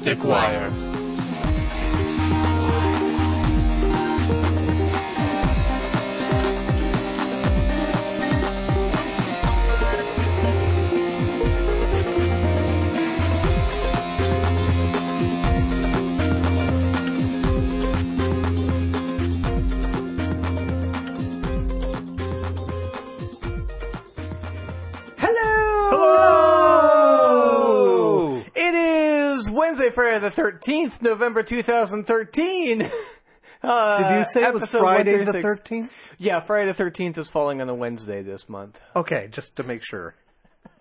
Skeptic 0.00 0.24
Wire. 0.24 0.89
13th, 30.60 31.02
November 31.02 31.42
2013. 31.42 32.88
Uh, 33.62 33.98
Did 34.10 34.18
you 34.20 34.24
say 34.24 34.44
it 34.44 34.54
was 34.54 34.70
Friday 34.70 35.22
the 35.22 35.32
13th? 35.32 35.90
Yeah, 36.18 36.40
Friday 36.40 36.72
the 36.72 36.82
13th 36.82 37.18
is 37.18 37.28
falling 37.28 37.60
on 37.60 37.68
a 37.68 37.74
Wednesday 37.74 38.22
this 38.22 38.48
month. 38.48 38.80
Okay, 38.96 39.28
just 39.30 39.58
to 39.58 39.64
make 39.64 39.84
sure. 39.84 40.14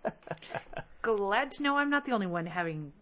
Glad 1.01 1.51
to 1.51 1.63
know 1.63 1.75
I'm 1.75 1.89
not 1.89 2.05
the 2.05 2.13
only 2.13 2.25
one 2.27 2.45
having 2.45 2.93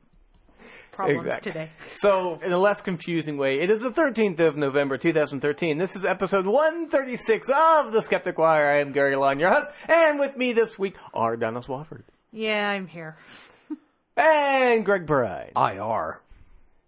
problems 0.92 1.28
Exactly. 1.28 1.52
today. 1.52 1.70
So, 1.94 2.40
in 2.44 2.52
a 2.52 2.58
less 2.58 2.82
confusing 2.82 3.38
way, 3.38 3.60
it 3.60 3.70
is 3.70 3.84
the 3.84 3.92
13th 3.92 4.40
of 4.40 4.58
November 4.58 4.98
2013. 4.98 5.78
This 5.78 5.96
is 5.96 6.06
episode 6.06 6.48
136 6.48 7.48
of 7.48 7.92
The 7.92 8.02
Skeptic 8.02 8.40
Wire. 8.40 8.66
I 8.68 8.80
am 8.80 8.94
Gary 8.94 9.16
Lyon, 9.16 9.38
your 9.40 9.52
host, 9.54 9.70
and 9.88 10.18
with 10.18 10.36
me 10.38 10.54
this 10.54 10.80
week 10.80 10.96
are 11.14 11.38
Donna 11.38 11.60
Swafford 11.62 12.02
Yeah, 12.32 12.68
I'm 12.72 12.88
here. 12.88 13.16
and 14.16 14.84
Greg 14.84 15.06
Bride. 15.06 15.52
IR. 15.56 16.20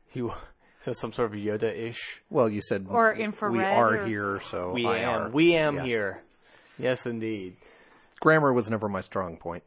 He 0.09 0.27
says 0.79 0.99
some 0.99 1.11
sort 1.13 1.33
of 1.33 1.39
Yoda-ish. 1.39 2.21
Well, 2.29 2.49
you 2.49 2.61
said 2.61 2.85
Or 2.89 3.13
infrared 3.13 3.53
we 3.53 3.63
are 3.63 3.95
or- 3.97 4.05
here, 4.05 4.39
so 4.41 4.71
We 4.73 4.85
IR. 4.85 4.93
am. 4.95 5.31
We 5.31 5.55
am 5.55 5.75
Yeah. 5.75 5.83
here. 5.83 6.21
Yes, 6.77 7.05
indeed. 7.05 7.55
Grammar 8.21 8.53
was 8.53 8.69
never 8.69 8.87
my 8.89 9.01
strong 9.01 9.37
point. 9.37 9.63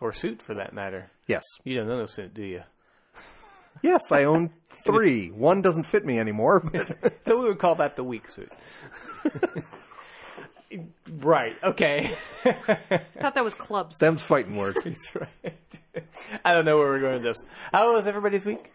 Or 0.00 0.12
suit, 0.12 0.42
for 0.42 0.54
that 0.54 0.72
matter. 0.72 1.10
Yes. 1.26 1.44
You 1.64 1.76
don't 1.76 1.88
own 1.90 2.00
a 2.00 2.06
suit, 2.06 2.34
do 2.34 2.42
you? 2.42 2.62
Yes, 3.82 4.12
I 4.12 4.24
own 4.24 4.50
three. 4.68 5.28
One 5.30 5.60
doesn't 5.60 5.84
fit 5.84 6.04
me 6.06 6.18
anymore. 6.20 6.60
but- 6.72 7.14
So 7.24 7.40
we 7.42 7.48
would 7.48 7.58
call 7.58 7.74
that 7.76 7.96
the 7.96 8.04
weak 8.04 8.28
suit. 8.28 8.48
right. 11.18 11.54
Okay. 11.62 12.00
I 12.44 12.52
Thought 13.20 13.34
that 13.34 13.44
was 13.44 13.54
clubs. 13.54 13.96
Sam's 13.98 14.22
fighting 14.22 14.56
words. 14.56 14.84
That's 14.84 15.16
right. 15.16 16.04
I 16.44 16.52
don't 16.52 16.64
know 16.64 16.78
where 16.78 16.90
we're 16.90 17.00
going 17.00 17.14
with 17.14 17.22
this. 17.24 17.44
How 17.72 17.92
was 17.94 18.06
everybody's 18.06 18.44
week? 18.46 18.72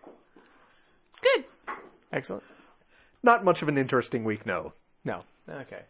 Good. 1.21 1.45
Excellent. 2.11 2.43
Not 3.23 3.43
much 3.43 3.61
of 3.61 3.67
an 3.67 3.77
interesting 3.77 4.23
week, 4.23 4.45
no. 4.45 4.73
No. 5.03 5.21
Okay. 5.49 5.81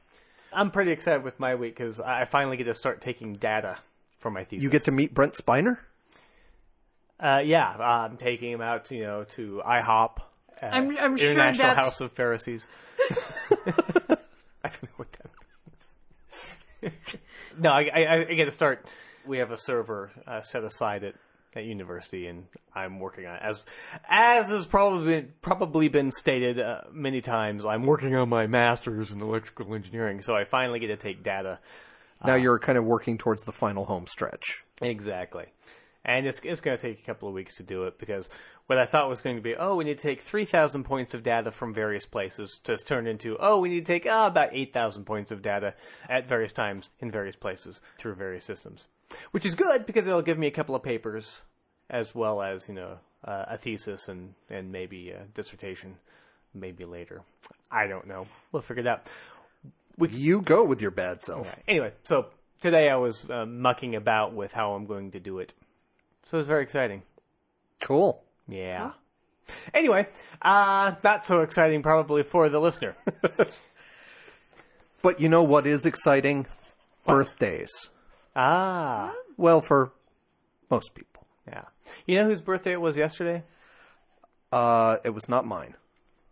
I'm 0.53 0.71
pretty 0.71 0.91
excited 0.91 1.23
with 1.23 1.39
my 1.39 1.55
week 1.55 1.75
because 1.75 1.99
I 1.99 2.25
finally 2.25 2.57
get 2.57 2.63
to 2.65 2.73
start 2.73 3.01
taking 3.01 3.33
data 3.33 3.77
for 4.17 4.31
my 4.31 4.43
thesis. 4.43 4.63
You 4.63 4.69
get 4.69 4.85
to 4.85 4.91
meet 4.91 5.13
Brent 5.13 5.33
Spiner? 5.33 5.77
Uh, 7.19 7.41
yeah, 7.43 7.67
I'm 7.77 8.17
taking 8.17 8.51
him 8.51 8.61
out, 8.61 8.89
you 8.91 9.03
know, 9.03 9.23
to 9.31 9.61
IHOP. 9.65 10.19
Uh, 10.61 10.65
I'm- 10.65 10.97
I'm 10.97 11.17
sure 11.17 11.31
International 11.31 11.67
that's- 11.67 11.85
House 11.85 12.01
of 12.01 12.11
Pharisees. 12.11 12.67
I 13.49 14.69
don't 14.69 14.83
know 14.83 14.89
what 14.97 15.11
that 15.13 15.29
means. 16.81 16.93
no, 17.59 17.71
I, 17.71 17.89
I, 17.93 18.15
I 18.29 18.33
get 18.33 18.45
to 18.45 18.51
start. 18.51 18.87
We 19.25 19.39
have 19.39 19.51
a 19.51 19.57
server 19.57 20.11
uh, 20.25 20.41
set 20.41 20.63
aside 20.63 21.03
at, 21.03 21.15
at 21.55 21.65
university, 21.65 22.27
and 22.27 22.45
I'm 22.75 22.99
working 22.99 23.25
on 23.25 23.35
it. 23.35 23.41
As 23.41 23.63
as 24.07 24.49
has 24.49 24.65
probably 24.65 25.05
been, 25.05 25.33
probably 25.41 25.87
been 25.87 26.11
stated 26.11 26.59
uh, 26.59 26.81
many 26.91 27.21
times, 27.21 27.65
I'm 27.65 27.83
working 27.83 28.15
on 28.15 28.29
my 28.29 28.47
master's 28.47 29.11
in 29.11 29.21
electrical 29.21 29.73
engineering, 29.73 30.21
so 30.21 30.35
I 30.35 30.43
finally 30.43 30.79
get 30.79 30.87
to 30.87 30.97
take 30.97 31.23
data. 31.23 31.59
Now 32.25 32.35
you're 32.35 32.59
kind 32.59 32.77
of 32.77 32.85
working 32.85 33.17
towards 33.17 33.43
the 33.43 33.51
final 33.51 33.85
home 33.85 34.07
stretch. 34.07 34.63
Exactly. 34.81 35.45
And 36.07 36.25
it's, 36.25 36.39
it's 36.39 36.61
going 36.61 36.77
to 36.77 36.81
take 36.81 36.99
a 36.99 37.03
couple 37.03 37.27
of 37.27 37.35
weeks 37.35 37.55
to 37.57 37.63
do 37.63 37.83
it 37.83 37.99
because 37.99 38.29
what 38.67 38.79
I 38.79 38.85
thought 38.85 39.09
was 39.09 39.19
going 39.19 39.35
to 39.35 39.41
be, 39.41 39.55
oh, 39.55 39.75
we 39.75 39.83
need 39.83 39.97
to 39.97 40.03
take 40.03 40.21
3,000 40.21 40.85
points 40.85 41.13
of 41.13 41.21
data 41.21 41.51
from 41.51 41.73
various 41.73 42.05
places 42.05 42.59
to 42.63 42.77
turn 42.77 43.07
into, 43.07 43.35
oh, 43.41 43.59
we 43.59 43.67
need 43.67 43.85
to 43.85 43.93
take 43.93 44.05
uh, 44.05 44.25
about 44.31 44.49
8,000 44.53 45.03
points 45.03 45.31
of 45.31 45.41
data 45.41 45.73
at 46.09 46.25
various 46.25 46.53
times 46.53 46.89
in 47.01 47.11
various 47.11 47.35
places 47.35 47.81
through 47.97 48.15
various 48.15 48.45
systems. 48.45 48.87
Which 49.31 49.45
is 49.45 49.53
good 49.53 49.85
because 49.85 50.07
it'll 50.07 50.21
give 50.21 50.37
me 50.37 50.47
a 50.47 50.51
couple 50.51 50.75
of 50.75 50.81
papers 50.81 51.41
as 51.89 52.15
well 52.15 52.41
as, 52.41 52.69
you 52.69 52.75
know, 52.75 52.99
uh, 53.25 53.45
a 53.49 53.57
thesis 53.57 54.07
and, 54.07 54.33
and 54.49 54.71
maybe 54.71 55.11
a 55.11 55.25
dissertation 55.33 55.97
maybe 56.53 56.85
later. 56.85 57.21
I 57.71 57.87
don't 57.87 58.07
know. 58.07 58.27
We'll 58.51 58.61
figure 58.61 58.81
it 58.81 58.87
out. 58.87 59.09
You 59.99 60.41
go 60.41 60.63
with 60.63 60.81
your 60.81 60.91
bad 60.91 61.21
self. 61.21 61.59
Anyway, 61.67 61.91
so 62.03 62.27
today 62.61 62.89
I 62.89 62.95
was 62.95 63.29
uh, 63.29 63.45
mucking 63.45 63.95
about 63.95 64.33
with 64.33 64.53
how 64.53 64.73
I'm 64.73 64.85
going 64.85 65.11
to 65.11 65.19
do 65.19 65.39
it. 65.39 65.53
So 66.27 66.35
it 66.35 66.39
was 66.39 66.47
very 66.47 66.61
exciting. 66.63 67.03
Cool. 67.85 68.21
Yeah. 68.49 68.91
Anyway, 69.73 70.07
uh, 70.41 70.95
not 71.01 71.23
so 71.23 71.39
exciting 71.39 71.81
probably 71.81 72.23
for 72.23 72.49
the 72.49 72.59
listener. 72.59 72.95
But 75.03 75.21
you 75.21 75.29
know 75.29 75.43
what 75.43 75.65
is 75.67 75.85
exciting? 75.85 76.47
Birthdays. 77.05 77.91
ah, 78.35 79.13
Well, 79.37 79.61
for 79.61 79.93
most 80.69 80.95
people. 80.95 81.25
yeah. 81.47 81.65
You 82.05 82.17
know 82.17 82.25
whose 82.25 82.41
birthday 82.41 82.73
it 82.73 82.81
was 82.81 82.97
yesterday? 82.97 83.43
Uh, 84.51 84.97
it 85.05 85.11
was 85.11 85.29
not 85.29 85.45
mine. 85.45 85.75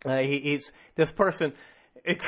Uh, 0.04 0.18
he, 0.18 0.40
he's 0.40 0.72
this 0.96 1.10
person. 1.10 1.52
It, 2.04 2.22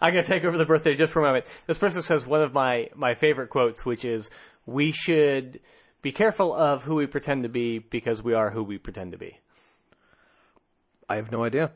I'm 0.00 0.12
gonna 0.12 0.22
take 0.22 0.44
over 0.44 0.58
the 0.58 0.64
birthday 0.66 0.94
just 0.94 1.12
for 1.12 1.20
a 1.20 1.22
moment. 1.22 1.44
This 1.66 1.78
person 1.78 2.00
says 2.02 2.26
one 2.26 2.42
of 2.42 2.52
my 2.52 2.90
my 2.94 3.14
favorite 3.14 3.48
quotes, 3.48 3.84
which 3.84 4.04
is, 4.04 4.30
"We 4.66 4.92
should 4.92 5.58
be 6.02 6.12
careful 6.12 6.54
of 6.54 6.84
who 6.84 6.94
we 6.96 7.06
pretend 7.06 7.42
to 7.42 7.48
be 7.48 7.78
because 7.78 8.22
we 8.22 8.34
are 8.34 8.50
who 8.50 8.62
we 8.62 8.78
pretend 8.78 9.12
to 9.12 9.18
be." 9.18 9.38
I 11.08 11.16
have 11.16 11.30
no 11.32 11.44
idea. 11.44 11.72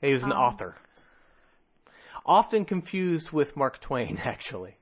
He 0.00 0.12
was 0.12 0.22
an 0.24 0.32
um. 0.32 0.38
author, 0.38 0.76
often 2.26 2.64
confused 2.64 3.32
with 3.32 3.56
Mark 3.56 3.80
Twain, 3.80 4.18
actually, 4.24 4.76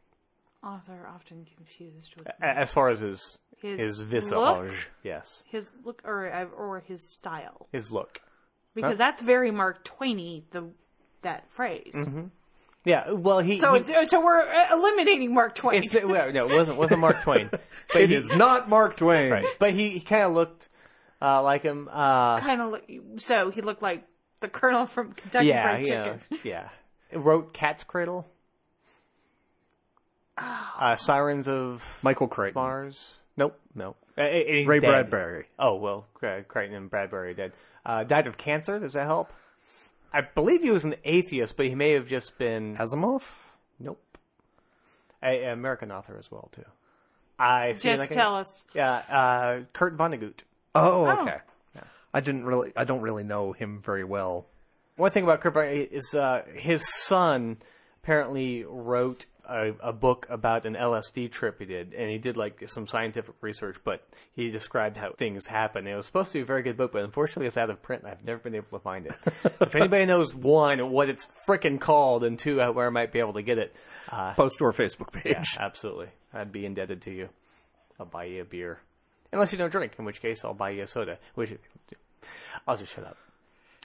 Author 0.62 1.06
often 1.08 1.46
confused 1.56 2.16
with 2.16 2.26
a- 2.26 2.44
as 2.44 2.72
far 2.72 2.88
as 2.88 3.00
his 3.00 3.38
His 3.60 4.00
his 4.10 4.32
look? 4.32 4.62
visage. 4.66 4.88
Yes, 5.02 5.44
his 5.46 5.74
look 5.84 6.02
or 6.04 6.30
uh, 6.30 6.44
or 6.46 6.80
his 6.80 7.12
style 7.12 7.68
his 7.72 7.90
look. 7.92 8.20
because 8.74 8.98
that's 8.98 9.20
very 9.20 9.50
Mark 9.50 9.84
Twainy 9.84 10.44
the 10.50 10.70
that 11.22 11.50
phrase. 11.50 11.94
Mm-hmm. 11.94 12.26
Yeah, 12.84 13.10
well, 13.12 13.40
he. 13.40 13.58
So 13.58 13.74
he- 13.74 13.80
it's, 13.80 14.10
so 14.10 14.24
we're 14.24 14.40
uh, 14.40 14.68
eliminating 14.72 15.34
Mark 15.34 15.54
Twain. 15.54 15.82
it's 15.82 15.92
well, 15.92 16.32
no, 16.32 16.48
it 16.48 16.54
wasn't 16.56 16.78
wasn't 16.78 17.00
Mark 17.00 17.20
Twain, 17.22 17.50
but 17.92 18.00
It 18.02 18.08
he, 18.08 18.14
is 18.14 18.30
not 18.32 18.68
Mark 18.68 18.96
Twain. 18.96 19.30
right. 19.30 19.46
But 19.58 19.74
he, 19.74 19.90
he 19.90 20.00
kind 20.00 20.22
of 20.22 20.32
looked 20.32 20.68
uh, 21.20 21.42
like 21.42 21.62
him. 21.62 21.88
Uh, 21.92 22.38
kind 22.38 22.60
of 22.62 22.80
so 23.20 23.50
he 23.50 23.60
looked 23.60 23.82
like 23.82 24.06
the 24.40 24.48
Colonel 24.48 24.86
from 24.86 25.12
Kentucky 25.12 25.48
yeah, 25.48 25.62
Fried 25.62 25.86
yeah, 25.86 26.04
Chicken. 26.04 26.20
yeah. 26.44 26.68
Wrote 27.12 27.52
Cat's 27.52 27.84
Cradle. 27.84 28.26
Uh, 30.38 30.96
Sirens 30.96 31.48
of 31.48 31.98
Michael 32.02 32.28
Crichton. 32.28 32.62
Mars. 32.62 33.16
Nope, 33.36 33.60
no. 33.74 33.94
Uh, 34.16 34.22
Ray 34.22 34.64
dead. 34.64 34.80
Bradbury. 35.10 35.46
Oh 35.58 35.74
well, 35.76 36.06
Cra- 36.14 36.44
Crichton 36.44 36.74
and 36.76 36.90
Bradbury 36.90 37.32
are 37.32 37.34
dead. 37.34 37.52
Uh, 37.84 38.04
died 38.04 38.26
of 38.26 38.38
cancer. 38.38 38.78
Does 38.78 38.94
that 38.94 39.04
help? 39.06 39.30
I 40.12 40.22
believe 40.22 40.62
he 40.62 40.70
was 40.70 40.84
an 40.84 40.96
atheist, 41.04 41.56
but 41.56 41.66
he 41.66 41.74
may 41.74 41.92
have 41.92 42.08
just 42.08 42.36
been 42.38 42.76
Asimov? 42.76 43.30
Nope. 43.78 44.00
A, 45.22 45.44
an 45.44 45.50
American 45.52 45.92
author 45.92 46.16
as 46.18 46.30
well 46.30 46.48
too. 46.52 46.64
I 47.38 47.72
see 47.72 47.90
Just 47.90 48.00
like 48.00 48.10
a- 48.10 48.14
tell 48.14 48.36
us. 48.36 48.64
Yeah, 48.74 48.92
uh, 48.92 49.60
Kurt 49.72 49.96
Vonnegut. 49.96 50.40
Oh, 50.74 51.06
Oh. 51.06 51.22
okay. 51.22 51.38
I 52.12 52.20
didn't 52.20 52.44
really. 52.44 52.72
I 52.76 52.84
don't 52.84 53.02
really 53.02 53.22
know 53.22 53.52
him 53.52 53.80
very 53.80 54.02
well. 54.04 54.46
One 54.96 55.10
thing 55.12 55.22
about 55.24 55.40
Kurt 55.40 55.54
Vonnegut 55.54 55.92
is 55.92 56.12
uh, 56.14 56.42
his 56.54 56.84
son 57.04 57.58
apparently 58.02 58.64
wrote 58.64 59.26
a, 59.50 59.74
a 59.82 59.92
book 59.92 60.26
about 60.30 60.64
an 60.64 60.74
LSD 60.74 61.30
trip 61.30 61.58
he 61.58 61.66
did, 61.66 61.92
and 61.92 62.08
he 62.10 62.18
did 62.18 62.36
like 62.36 62.68
some 62.68 62.86
scientific 62.86 63.34
research, 63.40 63.78
but 63.84 64.06
he 64.32 64.50
described 64.50 64.96
how 64.96 65.12
things 65.12 65.46
happen. 65.46 65.86
It 65.86 65.94
was 65.94 66.06
supposed 66.06 66.28
to 66.32 66.38
be 66.38 66.42
a 66.42 66.44
very 66.44 66.62
good 66.62 66.76
book, 66.76 66.92
but 66.92 67.02
unfortunately 67.02 67.46
it's 67.46 67.56
out 67.56 67.68
of 67.70 67.82
print. 67.82 68.02
and 68.04 68.12
I've 68.12 68.24
never 68.24 68.38
been 68.38 68.54
able 68.54 68.78
to 68.78 68.82
find 68.82 69.06
it. 69.06 69.12
if 69.60 69.74
anybody 69.74 70.06
knows 70.06 70.34
one 70.34 70.90
what 70.90 71.08
it's 71.08 71.26
frickin' 71.48 71.80
called, 71.80 72.24
and 72.24 72.38
two 72.38 72.58
where 72.72 72.86
I 72.86 72.90
might 72.90 73.12
be 73.12 73.18
able 73.18 73.34
to 73.34 73.42
get 73.42 73.58
it, 73.58 73.76
uh, 74.10 74.34
Post 74.34 74.58
to 74.58 74.64
our 74.66 74.72
Facebook 74.72 75.12
page. 75.12 75.34
yeah, 75.34 75.42
absolutely, 75.58 76.08
I'd 76.32 76.52
be 76.52 76.64
indebted 76.64 77.02
to 77.02 77.10
you. 77.10 77.28
I'll 77.98 78.06
buy 78.06 78.24
you 78.24 78.42
a 78.42 78.44
beer, 78.44 78.80
unless 79.32 79.52
you 79.52 79.58
don't 79.58 79.70
drink, 79.72 79.92
in 79.98 80.04
which 80.04 80.22
case 80.22 80.44
I'll 80.44 80.54
buy 80.54 80.70
you 80.70 80.84
a 80.84 80.86
soda. 80.86 81.18
Which 81.34 81.54
I'll 82.66 82.76
just 82.76 82.94
shut 82.94 83.04
up. 83.04 83.16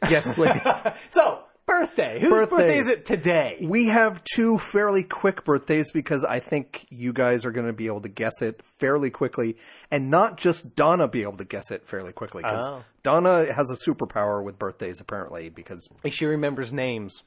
Yes, 0.09 0.33
please. 0.35 0.81
So, 1.09 1.43
birthday. 1.79 2.19
Whose 2.19 2.29
Birthdays. 2.29 2.49
birthday 2.49 2.77
is 2.79 2.89
it 2.89 3.05
today? 3.05 3.57
We 3.61 3.87
have 3.87 4.23
two 4.23 4.57
fairly 4.57 5.03
quick 5.03 5.43
birthdays 5.43 5.91
because 5.91 6.23
I 6.23 6.39
think 6.39 6.85
you 6.89 7.13
guys 7.13 7.45
are 7.45 7.51
going 7.51 7.67
to 7.67 7.73
be 7.73 7.87
able 7.87 8.01
to 8.01 8.09
guess 8.09 8.41
it 8.41 8.61
fairly 8.63 9.09
quickly, 9.09 9.57
and 9.91 10.09
not 10.09 10.37
just 10.37 10.75
Donna 10.75 11.07
be 11.07 11.23
able 11.23 11.37
to 11.37 11.45
guess 11.45 11.71
it 11.71 11.85
fairly 11.85 12.13
quickly 12.13 12.43
because 12.43 12.67
Oh. 12.67 12.83
Donna 13.03 13.51
has 13.53 13.69
a 13.69 13.89
superpower 13.89 14.43
with 14.43 14.57
birthdays 14.57 14.99
apparently 14.99 15.49
because 15.49 15.87
She 16.09 16.25
remembers 16.25 16.73
names. 16.73 17.23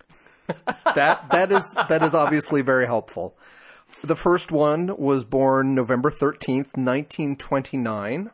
that 0.94 1.28
that 1.30 1.52
is 1.52 1.76
that 1.88 2.02
is 2.02 2.14
obviously 2.14 2.62
very 2.62 2.86
helpful. 2.86 3.36
The 4.02 4.16
first 4.16 4.50
one 4.50 4.96
was 4.96 5.24
born 5.24 5.74
November 5.74 6.10
thirteenth, 6.10 6.76
nineteen 6.76 7.36
twenty 7.36 7.76
nine. 7.76 8.30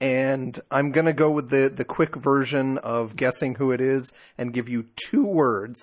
And 0.00 0.58
I'm 0.70 0.92
gonna 0.92 1.12
go 1.12 1.30
with 1.30 1.50
the 1.50 1.70
the 1.74 1.84
quick 1.84 2.16
version 2.16 2.78
of 2.78 3.16
guessing 3.16 3.56
who 3.56 3.70
it 3.72 3.80
is 3.80 4.12
and 4.38 4.52
give 4.52 4.68
you 4.68 4.86
two 5.08 5.26
words 5.26 5.80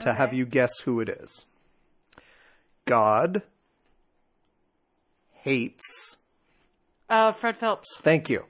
to 0.00 0.14
have 0.14 0.32
you 0.34 0.44
guess 0.46 0.80
who 0.80 1.00
it 1.00 1.08
is. 1.08 1.46
God 2.84 3.42
hates. 5.32 6.16
Uh, 7.08 7.32
Fred 7.32 7.56
Phelps. 7.56 7.96
Thank 7.98 8.28
you. 8.30 8.44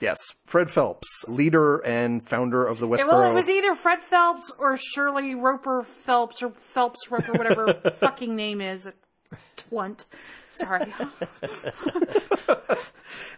Yes, 0.00 0.16
Fred 0.44 0.70
Phelps, 0.70 1.26
leader 1.28 1.76
and 1.84 2.26
founder 2.26 2.64
of 2.66 2.78
the 2.78 2.88
Yeah, 2.88 2.96
Westboro. 3.04 3.08
well, 3.08 3.30
it 3.30 3.34
was 3.34 3.50
either 3.50 3.74
Fred 3.74 4.00
Phelps 4.00 4.50
or 4.58 4.78
Shirley 4.78 5.34
Roper 5.34 5.82
Phelps 5.82 6.42
or 6.42 6.48
Phelps 6.48 7.10
Roper, 7.10 7.32
whatever 7.32 7.74
fucking 7.98 8.34
name 8.34 8.62
is. 8.62 8.88
Twunt. 9.56 10.06
Sorry. 10.48 10.92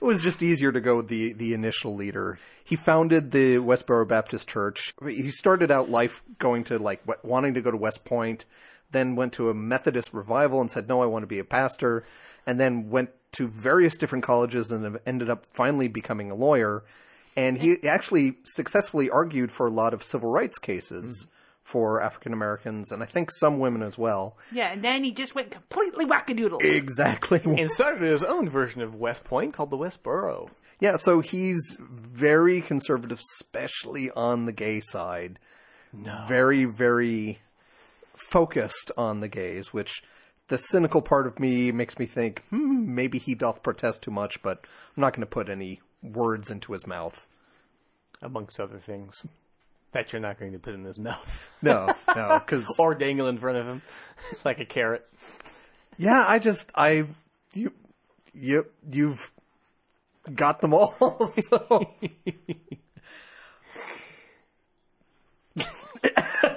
It 0.03 0.05
was 0.05 0.21
just 0.21 0.43
easier 0.43 0.73
to 0.73 0.81
go 0.81 0.97
with 0.97 1.07
the, 1.07 1.33
the 1.33 1.55
initial 1.55 1.95
leader. 1.95 2.37
He 2.65 2.75
founded 2.75 3.31
the 3.31 3.59
Westboro 3.59 4.07
Baptist 4.09 4.49
Church. 4.49 4.93
He 5.01 5.29
started 5.29 5.71
out 5.71 5.91
life 5.91 6.23
going 6.41 6.65
to 6.65 6.79
like 6.79 7.03
wanting 7.23 7.55
to 7.55 7.63
go 7.63 7.71
to 7.71 7.77
West 7.77 8.05
Point, 8.05 8.45
then 8.91 9.15
went 9.15 9.33
to 9.35 9.49
a 9.49 9.55
Methodist 9.55 10.13
revival 10.13 10.61
and 10.61 10.69
said, 10.69 10.89
"No, 10.89 11.03
I 11.03 11.07
want 11.07 11.23
to 11.23 11.29
be 11.29 11.39
a 11.39 11.45
pastor," 11.45 12.05
and 12.45 12.59
then 12.59 12.91
went 12.91 13.11
to 13.33 13.47
various 13.47 13.97
different 13.97 14.25
colleges 14.25 14.73
and 14.73 14.85
have 14.85 15.01
ended 15.07 15.31
up 15.31 15.47
finally 15.47 15.87
becoming 15.87 16.33
a 16.33 16.35
lawyer. 16.35 16.83
And 17.37 17.59
he 17.59 17.83
actually 17.87 18.39
successfully 18.45 19.09
argued 19.09 19.53
for 19.53 19.69
a 19.69 19.71
lot 19.71 19.95
of 19.95 20.03
civil 20.03 20.31
rights 20.31 20.59
cases 20.59 21.29
for 21.73 22.03
African 22.03 22.35
Americans 22.35 22.93
and 22.93 23.03
I 23.03 23.07
think 23.07 23.31
some 23.31 23.59
women 23.59 23.83
as 23.83 23.97
well. 23.97 24.37
yeah, 24.53 24.73
and 24.75 24.83
then 24.83 25.03
he 25.05 25.11
just 25.11 25.35
went 25.35 25.51
completely 25.51 26.05
wackadoodle. 26.05 26.63
Exactly. 26.63 27.41
And 27.45 27.71
started 27.71 28.03
his 28.03 28.23
own 28.23 28.47
version 28.47 28.83
of 28.83 28.95
West 28.95 29.25
Point 29.25 29.55
called 29.55 29.71
the 29.71 29.79
Westboro. 29.79 30.51
Yeah, 30.81 30.97
so 30.97 31.21
he's 31.21 31.79
very 31.81 32.61
conservative, 32.61 33.19
especially 33.41 34.11
on 34.11 34.45
the 34.45 34.53
gay 34.53 34.81
side. 34.83 35.39
No. 35.95 36.25
Very, 36.29 36.67
very 36.67 37.39
focused 38.15 38.91
on 38.99 39.21
the 39.21 39.29
gays, 39.29 39.73
which 39.73 40.03
the 40.49 40.59
cynical 40.59 41.01
part 41.01 41.27
of 41.27 41.41
me 41.41 41.73
makes 41.73 41.99
me 41.99 42.05
think, 42.05 42.43
hmm, 42.51 42.95
maybe 42.95 43.19
he 43.19 43.35
doth 43.35 43.63
protest 43.63 44.03
too 44.03 44.11
much, 44.11 44.43
but 44.43 44.59
I'm 44.95 45.01
not 45.01 45.15
going 45.15 45.23
to 45.27 45.27
put 45.27 45.49
any 45.49 45.81
words 46.03 46.51
into 46.51 46.73
his 46.73 46.87
mouth. 46.87 47.27
amongst 48.21 48.61
other 48.61 48.79
things 48.79 49.27
that 49.93 50.13
you're 50.13 50.21
not 50.21 50.39
going 50.39 50.53
to 50.53 50.59
put 50.59 50.75
in 50.75 50.85
his 50.85 50.99
mouth 50.99 51.53
No, 51.63 51.93
no, 52.17 52.41
because 52.45 52.77
or 52.79 52.95
dangle 52.95 53.29
in 53.29 53.39
front 53.39 53.59
of 53.59 53.67
him 53.67 53.83
like 54.45 54.59
a 54.61 54.65
carrot. 54.65 55.07
yeah, 55.99 56.25
I 56.27 56.39
just 56.39 56.71
I 56.75 57.05
you 57.55 57.73
you 58.35 58.67
you've 58.91 59.31
got 60.35 60.61
them 60.61 60.73
all. 60.75 60.93
so 61.33 61.87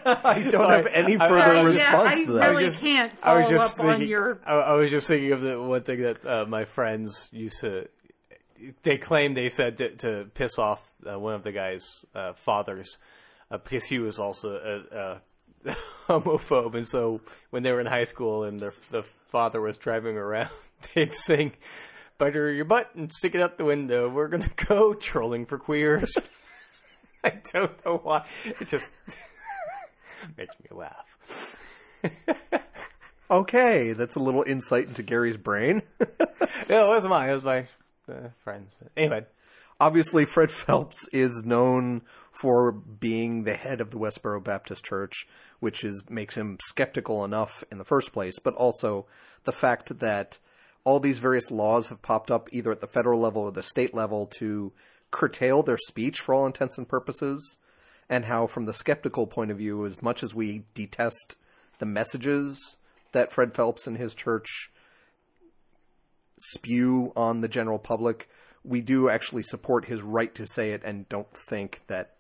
I 0.08 0.42
don't 0.50 0.52
Sorry. 0.52 0.78
have 0.84 0.88
any 0.94 1.18
further 1.18 1.36
I- 1.36 1.54
yeah, 1.62 1.64
response 1.64 2.16
I 2.16 2.26
to 2.26 2.32
that. 2.34 2.50
really 2.52 2.66
just- 2.66 2.82
can't 2.82 3.12
I 3.24 3.34
was 3.38 3.46
follow 3.46 3.58
just 3.58 3.80
up 3.80 3.86
on 3.86 3.92
thinking. 3.94 4.10
your. 4.10 4.40
I, 4.46 4.54
I 4.54 4.74
was 4.74 4.92
just 4.92 5.08
thinking 5.08 5.32
of 5.32 5.42
the 5.42 5.62
one 5.62 5.82
thing 5.84 6.02
that 6.02 6.26
uh, 6.26 6.46
my 6.48 6.66
friends 6.66 7.30
used 7.32 7.60
to. 7.62 7.88
They 8.84 8.98
claimed 8.98 9.36
they 9.36 9.50
said 9.50 9.78
to, 9.78 9.90
to 9.98 10.28
piss 10.34 10.58
off 10.58 10.92
uh, 11.06 11.20
one 11.20 11.34
of 11.36 11.44
the 11.44 11.52
guy's 11.52 12.06
uh, 12.16 12.34
fathers 12.34 12.98
uh, 13.56 13.58
because 13.64 13.86
he 13.86 14.00
was 14.00 14.20
also 14.20 14.56
a, 14.56 15.70
a 15.70 15.76
homophobe, 16.08 16.76
and 16.76 16.88
so 16.88 17.22
when 17.50 17.64
they 17.64 17.72
were 17.72 17.80
in 17.80 17.88
high 17.88 18.04
school 18.04 18.44
and 18.44 18.60
their 18.60 18.72
the 18.92 19.04
father 19.04 19.62
was 19.62 19.78
driving 19.78 20.18
around, 20.18 20.50
they'd 20.94 21.14
sing 21.14 21.54
"Butter 22.18 22.52
your 22.52 22.66
butt 22.66 22.94
and 22.96 23.12
stick 23.14 23.36
it 23.36 23.42
out 23.42 23.58
the 23.58 23.66
window. 23.66 24.10
We're 24.10 24.28
gonna 24.28 24.50
go 24.68 24.94
trolling 24.94 25.46
for 25.46 25.58
queers." 25.58 26.16
I 27.24 27.42
don't 27.54 27.84
know 27.84 27.98
why. 27.98 28.28
It 28.46 28.68
just 28.68 28.94
makes 30.38 30.56
me 30.60 30.68
laugh. 30.78 31.58
Okay, 33.32 33.94
that's 33.94 34.16
a 34.16 34.20
little 34.20 34.44
insight 34.44 34.86
into 34.88 35.02
Gary's 35.02 35.38
brain. 35.38 35.82
No, 36.70 36.86
it 36.86 36.88
wasn't 36.88 37.10
mine. 37.10 37.30
It 37.32 37.34
was 37.34 37.44
my 37.44 37.66
uh, 38.08 38.30
friends. 38.44 38.76
But 38.80 38.92
anyway, 38.96 39.26
Obviously, 39.80 40.24
Fred 40.24 40.52
Phelps 40.52 41.08
is 41.12 41.44
known 41.46 42.02
for 42.36 42.72
being 42.72 43.44
the 43.44 43.54
head 43.54 43.80
of 43.80 43.92
the 43.92 43.98
Westboro 43.98 44.44
Baptist 44.44 44.84
Church, 44.84 45.26
which 45.60 45.84
is 45.84 46.04
makes 46.10 46.36
him 46.36 46.58
skeptical 46.62 47.24
enough 47.24 47.64
in 47.72 47.78
the 47.78 47.86
first 47.86 48.12
place, 48.12 48.40
but 48.40 48.54
also 48.56 49.06
the 49.46 49.54
fact 49.54 50.00
that 50.00 50.38
all 50.84 51.00
these 51.00 51.20
various 51.20 51.50
laws 51.50 51.88
have 51.88 52.02
popped 52.02 52.30
up 52.30 52.50
either 52.52 52.72
at 52.72 52.82
the 52.82 52.88
federal 52.88 53.20
level 53.20 53.44
or 53.44 53.52
the 53.52 53.64
state 53.64 53.94
level 53.94 54.28
to 54.38 54.74
curtail 55.12 55.64
their 55.64 55.78
speech 55.78 56.20
for 56.20 56.36
all 56.36 56.46
intents 56.46 56.78
and 56.78 56.90
purposes, 56.90 57.58
and 58.10 58.26
how, 58.26 58.46
from 58.46 58.66
the 58.66 58.74
skeptical 58.74 59.26
point 59.26 59.50
of 59.50 59.58
view, 59.58 59.86
as 59.86 60.04
much 60.04 60.22
as 60.22 60.36
we 60.36 60.66
detest 60.74 61.38
the 61.80 61.86
messages 61.86 62.78
that 63.14 63.32
Fred 63.32 63.56
Phelps 63.56 63.88
and 63.88 63.98
his 63.98 64.14
church 64.14 64.72
spew 66.38 67.14
on 67.16 67.40
the 67.40 67.48
general 67.48 67.80
public, 67.80 68.28
we 68.64 68.82
do 68.82 69.10
actually 69.10 69.44
support 69.44 69.86
his 69.86 70.02
right 70.02 70.36
to 70.36 70.46
say 70.46 70.74
it 70.74 70.82
and 70.84 71.08
don't 71.08 71.32
think 71.32 71.80
that 71.88 72.15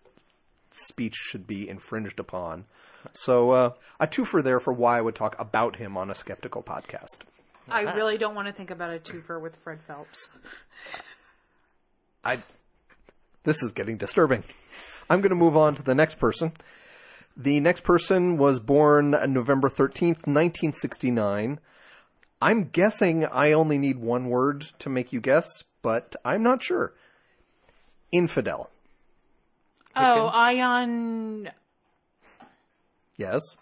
speech 0.75 1.15
should 1.15 1.47
be 1.47 1.67
infringed 1.67 2.19
upon. 2.19 2.65
So, 3.11 3.51
uh, 3.51 3.73
a 3.99 4.07
twofer 4.07 4.43
there 4.43 4.59
for 4.59 4.73
why 4.73 4.97
I 4.97 5.01
would 5.01 5.15
talk 5.15 5.39
about 5.39 5.75
him 5.77 5.95
on 5.95 6.09
a 6.09 6.15
skeptical 6.15 6.63
podcast. 6.63 7.23
I 7.69 7.93
really 7.93 8.17
don't 8.17 8.35
want 8.35 8.47
to 8.47 8.53
think 8.53 8.69
about 8.69 8.93
a 8.93 8.99
twofer 8.99 9.41
with 9.41 9.55
Fred 9.55 9.81
Phelps. 9.81 10.37
I. 12.23 12.39
This 13.43 13.61
is 13.61 13.71
getting 13.71 13.97
disturbing. 13.97 14.43
I'm 15.09 15.21
going 15.21 15.29
to 15.29 15.35
move 15.35 15.55
on 15.55 15.75
to 15.75 15.83
the 15.83 15.95
next 15.95 16.15
person. 16.15 16.53
The 17.37 17.59
next 17.59 17.83
person 17.83 18.37
was 18.37 18.59
born 18.59 19.11
November 19.11 19.69
13th, 19.69 20.25
1969. 20.25 21.59
I'm 22.41 22.63
guessing 22.65 23.25
I 23.25 23.51
only 23.51 23.77
need 23.77 23.97
one 23.97 24.29
word 24.29 24.61
to 24.79 24.89
make 24.89 25.13
you 25.13 25.21
guess, 25.21 25.63
but 25.81 26.15
I'm 26.23 26.43
not 26.43 26.63
sure. 26.63 26.93
Infidel. 28.11 28.69
Oh, 29.95 30.27
Ion. 30.33 31.49
Yes. 33.17 33.57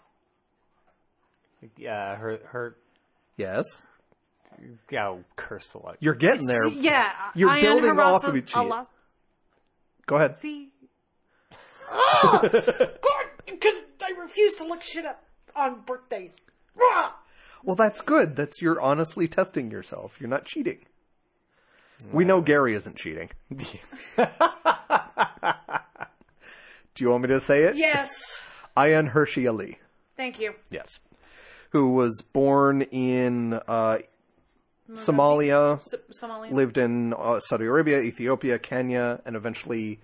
yeah, 1.76 2.16
her 2.16 2.40
her 2.46 2.76
Yes. 3.36 3.82
yeah, 4.90 5.04
I'll 5.04 5.24
curse 5.36 5.74
a 5.74 5.78
lot. 5.78 5.96
You're 6.00 6.14
getting 6.14 6.46
there. 6.46 6.66
Yeah, 6.68 7.12
You're 7.34 7.50
Ion 7.50 7.62
building 7.62 7.98
off 8.00 8.24
of 8.24 8.36
each 8.36 8.56
other. 8.56 8.66
Alas- 8.66 8.88
Go 10.06 10.16
ahead. 10.16 10.36
See? 10.36 10.70
Ah! 11.90 12.40
God, 12.42 13.24
because 13.46 13.74
I 14.02 14.10
refuse 14.20 14.54
to 14.56 14.64
look 14.66 14.82
shit 14.82 15.06
up 15.06 15.22
on 15.54 15.80
birthdays. 15.86 16.36
Ah! 16.80 17.16
Well, 17.62 17.76
that's 17.76 18.00
good. 18.00 18.36
That's 18.36 18.60
you're 18.60 18.80
honestly 18.80 19.28
testing 19.28 19.70
yourself. 19.70 20.20
You're 20.20 20.28
not 20.30 20.44
cheating. 20.44 20.80
We 22.12 22.24
know 22.24 22.42
Gary 22.42 22.74
isn't 22.74 22.96
cheating. 22.96 23.30
Do 26.94 27.04
you 27.04 27.10
want 27.10 27.22
me 27.22 27.28
to 27.28 27.40
say 27.40 27.64
it? 27.64 27.76
Yes. 27.76 28.40
Ayaan 28.76 29.12
Hirsi 29.12 29.48
Ali. 29.48 29.78
Thank 30.16 30.40
you. 30.40 30.54
Yes. 30.70 31.00
Who 31.70 31.94
was 31.94 32.22
born 32.22 32.82
in 32.82 33.54
uh, 33.66 33.98
Somalia, 34.92 35.76
S- 35.76 35.94
Somalian. 36.22 36.52
lived 36.52 36.78
in 36.78 37.14
uh, 37.14 37.40
Saudi 37.40 37.64
Arabia, 37.64 38.00
Ethiopia, 38.00 38.58
Kenya, 38.58 39.20
and 39.24 39.34
eventually 39.34 40.00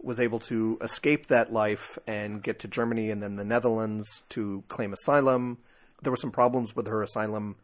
was 0.00 0.18
able 0.18 0.40
to 0.40 0.78
escape 0.80 1.26
that 1.26 1.52
life 1.52 1.96
and 2.08 2.42
get 2.42 2.58
to 2.60 2.68
Germany 2.68 3.10
and 3.10 3.22
then 3.22 3.36
the 3.36 3.44
Netherlands 3.44 4.24
to 4.30 4.64
claim 4.66 4.92
asylum. 4.92 5.58
There 6.02 6.10
were 6.10 6.16
some 6.16 6.32
problems 6.32 6.74
with 6.74 6.88
her 6.88 7.02
asylum 7.04 7.54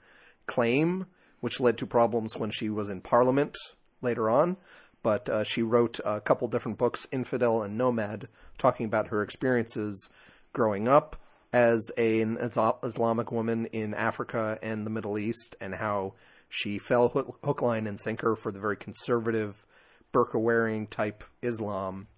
claim, 0.47 1.07
which 1.41 1.59
led 1.59 1.79
to 1.79 1.87
problems 1.87 2.37
when 2.37 2.51
she 2.51 2.71
was 2.71 2.91
in 2.91 3.01
Parliament 3.01 3.57
later 4.03 4.31
on. 4.31 4.57
But 5.03 5.29
uh, 5.29 5.43
she 5.43 5.63
wrote 5.63 5.99
a 6.05 6.21
couple 6.21 6.47
different 6.49 6.79
books, 6.79 7.09
Infidel 7.11 7.63
and 7.63 7.77
Nomad, 7.79 8.29
talking 8.59 8.87
about 8.87 9.09
her 9.09 9.23
experiences 9.23 10.13
growing 10.53 10.89
up 10.89 11.17
as 11.53 11.91
a, 11.97 12.21
an 12.21 12.37
Islamic 12.37 13.33
woman 13.33 13.67
in 13.67 13.95
Africa 13.95 14.59
and 14.63 14.85
the 14.85 14.91
Middle 14.91 15.19
East, 15.19 15.57
and 15.61 15.77
how 15.77 16.15
she 16.49 16.79
fell 16.79 17.09
hook, 17.09 17.63
line, 17.63 17.87
and 17.87 17.99
sinker 17.99 18.37
for 18.37 18.53
the 18.53 18.59
very 18.59 18.77
conservative, 18.77 19.65
burqa 20.13 20.41
wearing 20.41 20.87
type 20.87 21.25
Islam, 21.43 22.09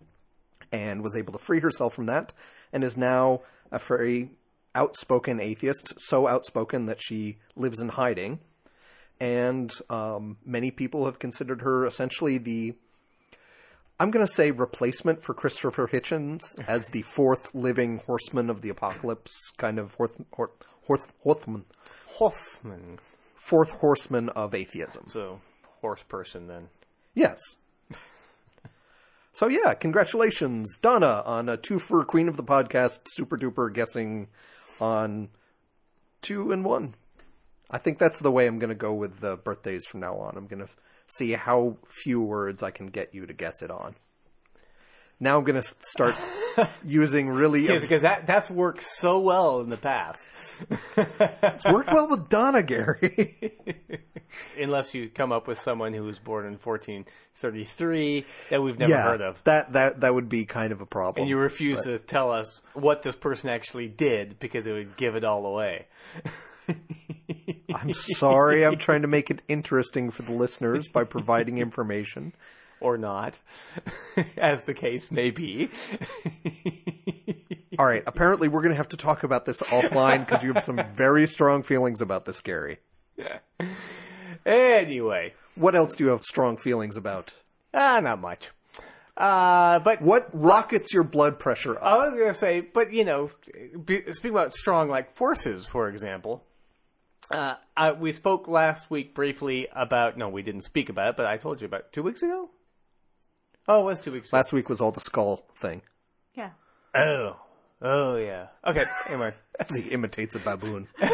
and 0.72 1.02
was 1.02 1.16
able 1.16 1.32
to 1.32 1.38
free 1.38 1.60
herself 1.60 1.94
from 1.94 2.06
that, 2.06 2.32
and 2.72 2.82
is 2.82 2.96
now 2.96 3.42
a 3.70 3.78
very 3.78 4.30
outspoken 4.74 5.40
atheist, 5.40 5.94
so 5.98 6.26
outspoken 6.26 6.86
that 6.86 7.00
she 7.00 7.38
lives 7.56 7.80
in 7.80 7.88
hiding. 7.88 8.40
And 9.20 9.72
um, 9.90 10.38
many 10.44 10.70
people 10.70 11.04
have 11.04 11.18
considered 11.18 11.60
her 11.60 11.84
essentially 11.84 12.38
the, 12.38 12.74
I'm 14.00 14.10
going 14.10 14.24
to 14.24 14.32
say, 14.32 14.50
replacement 14.50 15.22
for 15.22 15.34
Christopher 15.34 15.86
Hitchens 15.86 16.58
as 16.66 16.88
the 16.88 17.02
fourth 17.02 17.54
living 17.54 17.98
horseman 17.98 18.48
of 18.48 18.62
the 18.62 18.70
apocalypse, 18.70 19.52
kind 19.58 19.78
of 19.78 19.98
horth, 19.98 20.24
horth, 20.32 20.52
horth, 20.88 21.12
horthman, 21.22 21.64
Hoffman. 22.16 22.98
fourth 23.34 23.72
horseman 23.72 24.30
of 24.30 24.54
atheism. 24.54 25.04
So, 25.06 25.42
horse 25.82 26.02
person 26.02 26.46
then. 26.46 26.70
Yes. 27.14 27.36
So 29.32 29.46
yeah, 29.46 29.74
congratulations, 29.74 30.76
Donna, 30.78 31.22
on 31.24 31.48
a 31.48 31.56
two 31.56 31.78
for 31.78 32.04
Queen 32.04 32.28
of 32.28 32.36
the 32.36 32.42
Podcast 32.42 33.02
super 33.06 33.38
duper 33.38 33.72
guessing 33.72 34.26
on 34.80 35.28
two 36.20 36.50
and 36.50 36.64
one. 36.64 36.96
I 37.70 37.78
think 37.78 37.98
that's 37.98 38.18
the 38.18 38.32
way 38.32 38.48
I'm 38.48 38.58
going 38.58 38.70
to 38.70 38.74
go 38.74 38.92
with 38.92 39.20
the 39.20 39.36
birthdays 39.36 39.86
from 39.86 40.00
now 40.00 40.16
on. 40.16 40.36
I'm 40.36 40.48
going 40.48 40.66
to 40.66 40.72
see 41.10 41.32
how 41.32 41.76
few 41.86 42.22
words 42.22 42.62
I 42.62 42.70
can 42.70 42.86
get 42.86 43.14
you 43.14 43.26
to 43.26 43.32
guess 43.32 43.62
it 43.62 43.70
on. 43.70 43.94
Now 45.22 45.36
I'm 45.36 45.44
going 45.44 45.60
to 45.60 45.62
start 45.62 46.14
using 46.84 47.28
really. 47.28 47.66
Because 47.66 48.02
that 48.02 48.26
that's 48.26 48.48
worked 48.48 48.82
so 48.82 49.20
well 49.20 49.60
in 49.60 49.68
the 49.68 49.76
past. 49.76 50.64
It's 50.96 51.64
worked 51.66 51.92
well 51.92 52.08
with 52.08 52.30
Donna, 52.30 52.62
Gary. 52.62 53.52
Unless 54.58 54.94
you 54.94 55.10
come 55.10 55.30
up 55.30 55.46
with 55.46 55.58
someone 55.58 55.92
who 55.92 56.04
was 56.04 56.18
born 56.18 56.46
in 56.46 56.52
1433 56.52 58.24
that 58.48 58.62
we've 58.62 58.78
never 58.78 58.90
yeah, 58.90 59.02
heard 59.02 59.20
of. 59.20 59.44
that 59.44 59.74
that 59.74 60.00
that 60.00 60.14
would 60.14 60.30
be 60.30 60.46
kind 60.46 60.72
of 60.72 60.80
a 60.80 60.86
problem. 60.86 61.22
And 61.22 61.28
you 61.28 61.36
refuse 61.36 61.82
to 61.82 61.98
tell 61.98 62.30
us 62.30 62.62
what 62.72 63.02
this 63.02 63.16
person 63.16 63.50
actually 63.50 63.88
did 63.88 64.38
because 64.38 64.66
it 64.66 64.72
would 64.72 64.96
give 64.96 65.16
it 65.16 65.24
all 65.24 65.44
away. 65.44 65.86
I'm 67.74 67.92
sorry. 67.92 68.64
I'm 68.64 68.78
trying 68.78 69.02
to 69.02 69.08
make 69.08 69.30
it 69.30 69.42
interesting 69.48 70.10
for 70.10 70.22
the 70.22 70.32
listeners 70.32 70.88
by 70.88 71.04
providing 71.04 71.58
information. 71.58 72.32
Or 72.80 72.96
not, 72.96 73.38
as 74.38 74.64
the 74.64 74.72
case 74.72 75.10
may 75.10 75.30
be. 75.30 75.68
All 77.78 77.84
right. 77.84 78.02
Apparently, 78.06 78.48
we're 78.48 78.62
going 78.62 78.72
to 78.72 78.76
have 78.78 78.88
to 78.88 78.96
talk 78.96 79.22
about 79.22 79.44
this 79.44 79.60
offline 79.64 80.24
because 80.26 80.42
you 80.42 80.54
have 80.54 80.64
some 80.64 80.80
very 80.94 81.26
strong 81.26 81.62
feelings 81.62 82.00
about 82.00 82.24
this, 82.24 82.40
Gary. 82.40 82.78
Anyway, 84.46 85.34
What 85.54 85.74
else 85.74 85.94
do 85.96 86.04
you 86.04 86.10
have 86.10 86.22
strong 86.22 86.56
feelings 86.56 86.96
about? 86.96 87.34
ah, 87.74 88.00
not 88.02 88.20
much. 88.20 88.50
Uh, 89.16 89.78
but 89.80 90.00
What 90.00 90.30
rockets 90.32 90.94
your 90.94 91.04
blood 91.04 91.38
pressure 91.38 91.76
up? 91.76 91.82
I 91.82 92.06
was 92.06 92.14
going 92.14 92.28
to 92.28 92.34
say, 92.34 92.60
but 92.62 92.90
you 92.92 93.04
know, 93.04 93.30
be, 93.84 94.00
speaking 94.12 94.30
about 94.30 94.54
strong 94.54 94.88
like 94.88 95.10
forces, 95.10 95.66
for 95.66 95.88
example, 95.88 96.42
uh, 97.30 97.54
I, 97.76 97.92
we 97.92 98.12
spoke 98.12 98.48
last 98.48 98.90
week 98.90 99.14
briefly 99.14 99.68
about. 99.74 100.16
No, 100.18 100.28
we 100.28 100.42
didn't 100.42 100.62
speak 100.62 100.88
about 100.88 101.10
it, 101.10 101.16
but 101.16 101.26
I 101.26 101.36
told 101.36 101.60
you 101.60 101.66
about 101.66 101.92
two 101.92 102.02
weeks 102.02 102.22
ago. 102.22 102.50
Oh, 103.68 103.82
it 103.82 103.84
was 103.84 104.00
two 104.00 104.12
weeks 104.12 104.28
ago. 104.28 104.36
Last 104.36 104.52
week 104.52 104.68
was 104.68 104.80
all 104.80 104.90
the 104.90 105.00
skull 105.00 105.44
thing. 105.54 105.82
Yeah. 106.34 106.50
Oh, 106.94 107.36
oh 107.82 108.16
yeah. 108.16 108.48
Okay. 108.66 108.84
Anyway, 109.08 109.32
As 109.60 109.76
he 109.76 109.90
imitates 109.90 110.34
a 110.34 110.38
baboon. 110.38 110.88
I, 111.00 111.04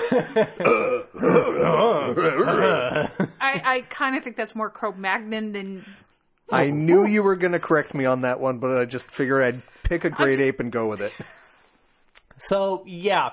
I 3.40 3.85
kind 3.90 4.16
of 4.16 4.23
think 4.23 4.37
that's 4.37 4.54
more 4.54 4.70
Cro-Magnon 4.70 5.52
than. 5.52 5.85
I 6.52 6.70
knew 6.70 7.04
you 7.04 7.25
were 7.25 7.35
going 7.35 7.52
to 7.52 7.58
correct 7.58 7.92
me 7.92 8.06
on 8.06 8.20
that 8.20 8.38
one, 8.38 8.58
but 8.58 8.78
I 8.78 8.85
just 8.85 9.11
figured 9.11 9.42
I'd 9.42 9.62
pick 9.82 10.04
a 10.04 10.11
great 10.11 10.38
ape 10.38 10.61
and 10.61 10.70
go 10.70 10.88
with 10.88 11.00
it. 11.00 11.12
so 12.38 12.85
yeah, 12.87 13.30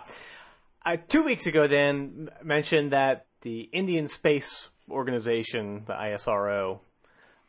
uh, 0.85 0.97
two 1.07 1.23
weeks 1.23 1.45
ago, 1.45 1.67
then 1.67 2.29
mentioned 2.43 2.91
that 2.91 3.25
the 3.41 3.61
Indian 3.71 4.07
Space 4.07 4.69
Organization, 4.89 5.83
the 5.85 5.93
ISRO, 5.93 6.79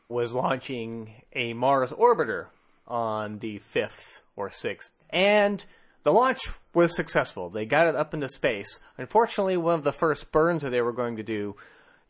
was 0.07 0.33
launching 0.33 1.23
a 1.33 1.53
Mars 1.53 1.91
orbiter 1.91 2.47
on 2.87 3.39
the 3.39 3.59
5th 3.59 4.21
or 4.35 4.49
6th. 4.49 4.91
And 5.09 5.65
the 6.03 6.13
launch 6.13 6.39
was 6.73 6.95
successful. 6.95 7.49
They 7.49 7.65
got 7.65 7.87
it 7.87 7.95
up 7.95 8.13
into 8.13 8.29
space. 8.29 8.79
Unfortunately, 8.97 9.57
one 9.57 9.75
of 9.75 9.83
the 9.83 9.91
first 9.91 10.31
burns 10.31 10.61
that 10.61 10.69
they 10.69 10.81
were 10.81 10.93
going 10.93 11.17
to 11.17 11.23
do 11.23 11.55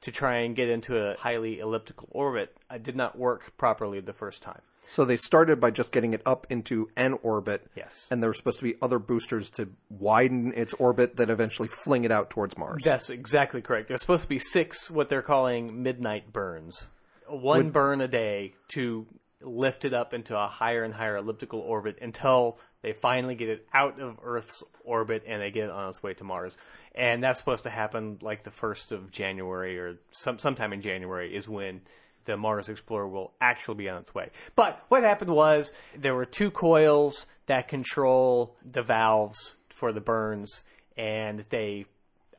to 0.01 0.12
try 0.12 0.39
and 0.39 0.55
get 0.55 0.70
into 0.70 0.98
a 0.98 1.17
highly 1.17 1.60
elliptical 1.60 2.10
orbit 2.12 2.55
uh, 2.70 2.77
did 2.77 2.96
not 2.96 3.17
work 3.17 3.55
properly 3.58 4.00
the 4.00 4.13
first 4.13 4.44
time. 4.44 4.62
So 4.88 5.04
they 5.04 5.18
started 5.18 5.60
by 5.60 5.72
just 5.72 5.92
getting 5.92 6.13
it 6.13 6.22
up 6.25 6.48
into 6.50 6.89
an 6.96 7.18
orbit. 7.24 7.65
Yes. 7.75 8.08
And 8.12 8.22
there 8.22 8.30
were 8.30 8.36
supposed 8.36 8.60
to 8.60 8.63
be 8.65 8.75
other 8.82 9.00
boosters 9.00 9.50
to 9.51 9.70
widen 9.89 10.54
its 10.54 10.74
orbit 10.75 11.18
that 11.18 11.30
eventually 11.30 11.68
fling 11.68 12.04
it 12.04 12.12
out 12.12 12.30
towards 12.30 12.58
Mars. 12.58 12.84
That's 12.84 13.10
exactly 13.10 13.62
correct. 13.62 13.88
There's 13.88 14.01
supposed 14.01 14.24
to 14.24 14.30
be 14.30 14.39
six 14.39 14.89
what 14.89 15.10
they're 15.10 15.22
calling 15.22 15.82
midnight 15.84 16.32
burns. 16.32 16.88
One 17.27 17.72
burn 17.72 18.01
a 18.01 18.08
day 18.08 18.54
to 18.70 19.08
lift 19.42 19.86
it 19.86 19.94
up 19.94 20.13
into 20.13 20.38
a 20.38 20.48
higher 20.48 20.84
and 20.84 20.94
higher 20.94 21.18
elliptical 21.18 21.60
orbit 21.60 21.98
until 22.01 22.60
they 22.82 22.94
finally 22.94 23.36
get 23.36 23.50
it 23.50 23.68
out 23.74 24.00
of 24.00 24.20
Earth's 24.24 24.63
orbit 24.84 25.24
and 25.27 25.42
they 25.42 25.51
get 25.51 25.65
it 25.65 25.72
on 25.72 25.89
its 25.89 26.01
way 26.04 26.13
to 26.15 26.24
Mars. 26.24 26.58
And 26.94 27.24
that's 27.24 27.39
supposed 27.39 27.63
to 27.63 27.70
happen 27.70 28.20
like 28.22 28.44
the 28.44 28.51
first 28.51 28.92
of 28.92 29.12
January 29.12 29.77
or 29.80 29.98
some 30.12 30.39
sometime 30.39 30.74
in 30.74 30.82
January 30.82 31.36
is 31.36 31.50
when 31.50 31.82
the 32.25 32.38
Mars 32.38 32.70
Explorer 32.70 33.08
will 33.08 33.34
actually 33.39 33.75
be 33.75 33.89
on 33.89 34.01
its 34.01 34.13
way. 34.13 34.29
But 34.55 34.84
what 34.89 35.03
happened 35.03 35.32
was 35.32 35.72
there 35.98 36.15
were 36.15 36.25
two 36.25 36.51
coils 36.51 37.25
that 37.46 37.67
control 37.67 38.55
the 38.63 38.82
valves 38.82 39.55
for 39.70 39.91
the 39.91 40.01
burns, 40.01 40.63
and 40.98 41.39
they 41.50 41.86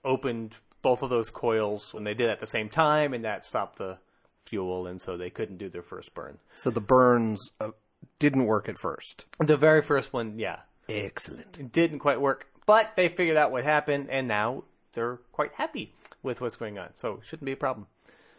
opened 0.05 0.59
both 0.83 1.03
of 1.03 1.11
those 1.11 1.31
coils 1.31 1.93
when 1.95 2.05
they 2.05 2.15
did 2.15 2.31
at 2.31 2.41
the 2.41 2.47
same 2.47 2.69
time, 2.69 3.13
and 3.13 3.25
that 3.25 3.45
stopped 3.45 3.79
the 3.79 3.99
fuel, 4.43 4.87
and 4.87 5.01
so 5.01 5.17
they 5.17 5.31
couldn't 5.31 5.57
do 5.57 5.69
their 5.69 5.83
first 5.83 6.15
burn. 6.15 6.39
So 6.55 6.71
the 6.71 6.81
burns 6.81 7.51
uh, 7.61 7.71
didn't 8.19 8.47
work 8.47 8.69
at 8.69 8.79
first. 8.79 9.25
The 9.41 9.57
very 9.57 9.83
first 9.83 10.13
one, 10.13 10.39
yeah, 10.39 10.61
Excellent. 10.89 11.59
it 11.59 11.73
didn't 11.73 11.99
quite 11.99 12.21
work, 12.21 12.47
but 12.67 12.93
they 12.97 13.09
figured 13.09 13.37
out 13.37 13.51
what 13.51 13.65
happened, 13.65 14.09
and 14.11 14.29
now 14.29 14.65
they're 14.93 15.19
quite 15.33 15.53
happy 15.55 15.93
with 16.23 16.41
what's 16.41 16.57
going 16.57 16.79
on. 16.79 16.91
So 16.95 17.15
it 17.15 17.27
shouldn't 17.27 17.47
be 17.47 17.53
a 17.53 17.57
problem. 17.57 17.87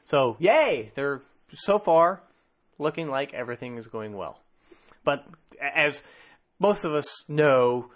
So 0.05 0.37
yay, 0.39 0.91
they're 0.95 1.21
so 1.51 1.79
far 1.79 2.21
looking 2.77 3.09
like 3.09 3.33
everything 3.33 3.77
is 3.77 3.87
going 3.87 4.15
well. 4.15 4.39
But 5.03 5.25
as 5.61 6.03
most 6.59 6.83
of 6.83 6.93
us 6.93 7.23
know, 7.27 7.91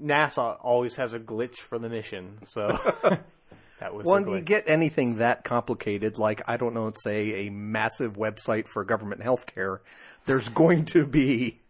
NASA 0.00 0.56
always 0.60 0.96
has 0.96 1.14
a 1.14 1.20
glitch 1.20 1.56
for 1.56 1.78
the 1.78 1.88
mission. 1.88 2.38
So 2.44 2.68
that 3.80 3.94
was 3.94 4.06
When 4.06 4.26
you 4.28 4.40
get 4.40 4.64
anything 4.66 5.18
that 5.18 5.44
complicated, 5.44 6.18
like, 6.18 6.42
I 6.48 6.56
don't 6.56 6.74
know, 6.74 6.90
say 6.94 7.46
a 7.46 7.50
massive 7.50 8.14
website 8.14 8.66
for 8.66 8.84
government 8.84 9.20
healthcare, 9.20 9.80
there's 10.24 10.48
going 10.48 10.84
to 10.86 11.06
be 11.06 11.60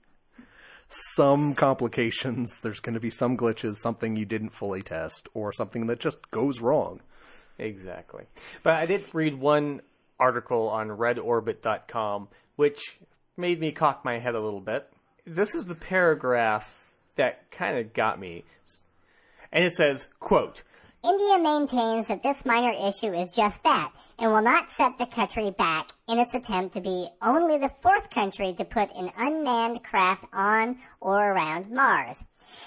some 0.88 1.54
complications. 1.54 2.61
There's 2.61 2.80
going 2.80 2.94
to 2.94 3.00
be 3.00 3.11
some 3.11 3.37
glitches, 3.37 3.76
something 3.76 4.16
you 4.16 4.26
didn't 4.26 4.50
fully 4.50 4.82
test, 4.82 5.28
or 5.35 5.52
something 5.52 5.87
that 5.87 6.00
just 6.00 6.30
goes 6.30 6.61
wrong. 6.61 7.00
Exactly. 7.59 8.25
But 8.62 8.75
I 8.75 8.87
did 8.87 9.02
read 9.14 9.35
one 9.35 9.80
article 10.23 10.69
on 10.69 10.88
redorbit.com 10.88 12.29
which 12.57 12.99
made 13.37 13.59
me 13.61 13.73
cock 13.73 14.05
my 14.05 14.19
head 14.19 14.35
a 14.35 14.41
little 14.41 14.61
bit. 14.61 14.88
This 15.26 15.55
is 15.55 15.64
the 15.64 15.75
paragraph 15.75 16.93
that 17.17 17.50
kind 17.50 17.76
of 17.79 17.93
got 17.93 18.21
me. 18.21 18.45
And 19.50 19.64
it 19.64 19.73
says, 19.73 20.09
quote, 20.21 20.62
India 21.05 21.38
maintains 21.43 22.07
that 22.07 22.23
this 22.23 22.47
minor 22.47 22.73
issue 22.87 23.12
is 23.12 23.35
just 23.35 23.64
that 23.64 23.91
and 24.21 24.31
will 24.31 24.43
not 24.43 24.71
set 24.71 24.99
the 24.99 25.07
country 25.07 25.50
back 25.50 25.88
in 26.09 26.21
its 26.21 26.35
attempt 26.35 26.75
to 26.75 26.81
be 26.81 27.09
only 27.21 27.59
the 27.59 27.69
fourth 27.69 28.09
country 28.11 28.52
to 28.52 28.64
put 28.64 28.93
an 28.93 29.11
unmanned 29.19 29.83
craft 29.83 30.26
on 30.33 30.79
or 31.00 31.33
around 31.33 31.73
Mars. 31.73 32.25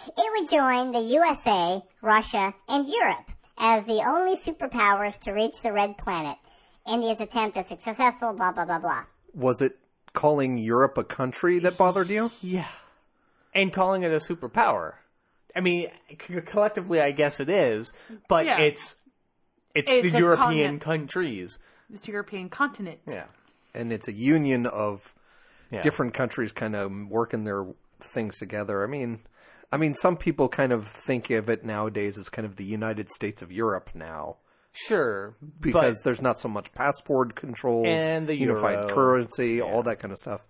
It 0.08 0.32
would 0.34 0.50
join 0.50 0.92
the 0.92 1.14
USA, 1.16 1.82
Russia, 2.02 2.54
and 2.68 2.86
Europe 2.86 3.32
as 3.58 3.86
the 3.86 4.04
only 4.06 4.36
superpowers 4.36 5.22
to 5.22 5.32
reach 5.32 5.62
the 5.62 5.72
red 5.72 5.98
planet. 5.98 6.38
India's 6.88 7.20
attempt 7.22 7.58
is 7.58 7.68
successful, 7.68 8.34
blah, 8.34 8.52
blah, 8.52 8.66
blah, 8.66 8.80
blah. 8.80 9.04
Was 9.34 9.62
it 9.62 9.78
calling 10.14 10.58
Europe 10.58 10.98
a 10.98 11.04
country 11.04 11.60
that 11.60 11.78
bothered 11.78 12.10
you? 12.10 12.32
yeah. 12.42 12.68
And 13.54 13.72
calling 13.72 14.04
it 14.04 14.12
a 14.12 14.18
superpower. 14.18 14.96
I 15.56 15.62
mean, 15.62 15.88
c- 16.10 16.42
collectively, 16.42 17.00
I 17.00 17.12
guess 17.12 17.40
it 17.40 17.50
is, 17.50 17.94
but 18.28 18.46
Yeah. 18.46 18.60
it's, 18.60 18.98
it's, 19.74 19.90
It's 19.90 20.12
the 20.12 20.18
a 20.18 20.22
European 20.22 20.80
continent. 20.80 20.82
countries. 20.82 21.60
It's 21.94 22.08
a 22.08 22.12
European 22.12 22.50
continent. 22.50 23.00
Yeah. 23.08 23.26
And 23.74 23.94
it's 23.94 24.10
a 24.10 24.14
union 24.14 24.66
of 24.66 25.16
yeah. 25.72 25.82
different 25.82 26.14
countries 26.14 26.52
kind 26.52 26.76
of 26.76 26.92
working 27.10 27.46
their 27.46 27.66
things 28.02 28.38
together. 28.40 28.84
I 28.84 28.88
mean, 28.88 29.22
I 29.72 29.78
mean, 29.78 29.94
some 29.94 30.18
people 30.18 30.50
kind 30.50 30.74
of 30.74 30.86
think 30.86 31.30
of 31.30 31.50
it 31.50 31.64
nowadays 31.64 32.18
as 32.18 32.28
kind 32.28 32.46
of 32.46 32.58
the 32.58 32.66
United 32.66 33.10
States 33.10 33.42
of 33.42 33.52
Europe 33.54 33.92
now. 33.96 34.36
Sure. 34.76 35.36
because 35.60 36.02
there's 36.04 36.22
not 36.22 36.38
so 36.38 36.50
much 36.50 36.72
passport 36.74 37.34
controls 37.36 37.88
And 38.02 38.28
the 38.28 38.36
unified 38.36 38.80
euro. 38.84 38.94
currency, 38.94 39.62
all 39.62 39.84
that 39.84 40.00
kind 40.00 40.12
of 40.12 40.18
stuff. 40.18 40.46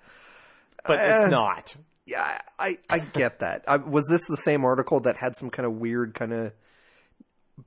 but 0.86 1.00
Eh. 1.00 1.22
it's 1.24 1.32
not. 1.32 1.76
Yeah, 2.08 2.40
I, 2.60 2.78
I 2.90 3.00
get 3.00 3.40
that. 3.40 3.64
I, 3.68 3.78
was 3.78 4.08
this 4.10 4.28
the 4.28 4.38
same 4.38 4.64
article 4.66 5.00
that 5.02 5.16
had 5.18 5.36
some 5.36 5.50
kind 5.50 5.66
of 5.66 5.74
weird, 5.74 6.14
kind 6.14 6.34
of 6.34 6.54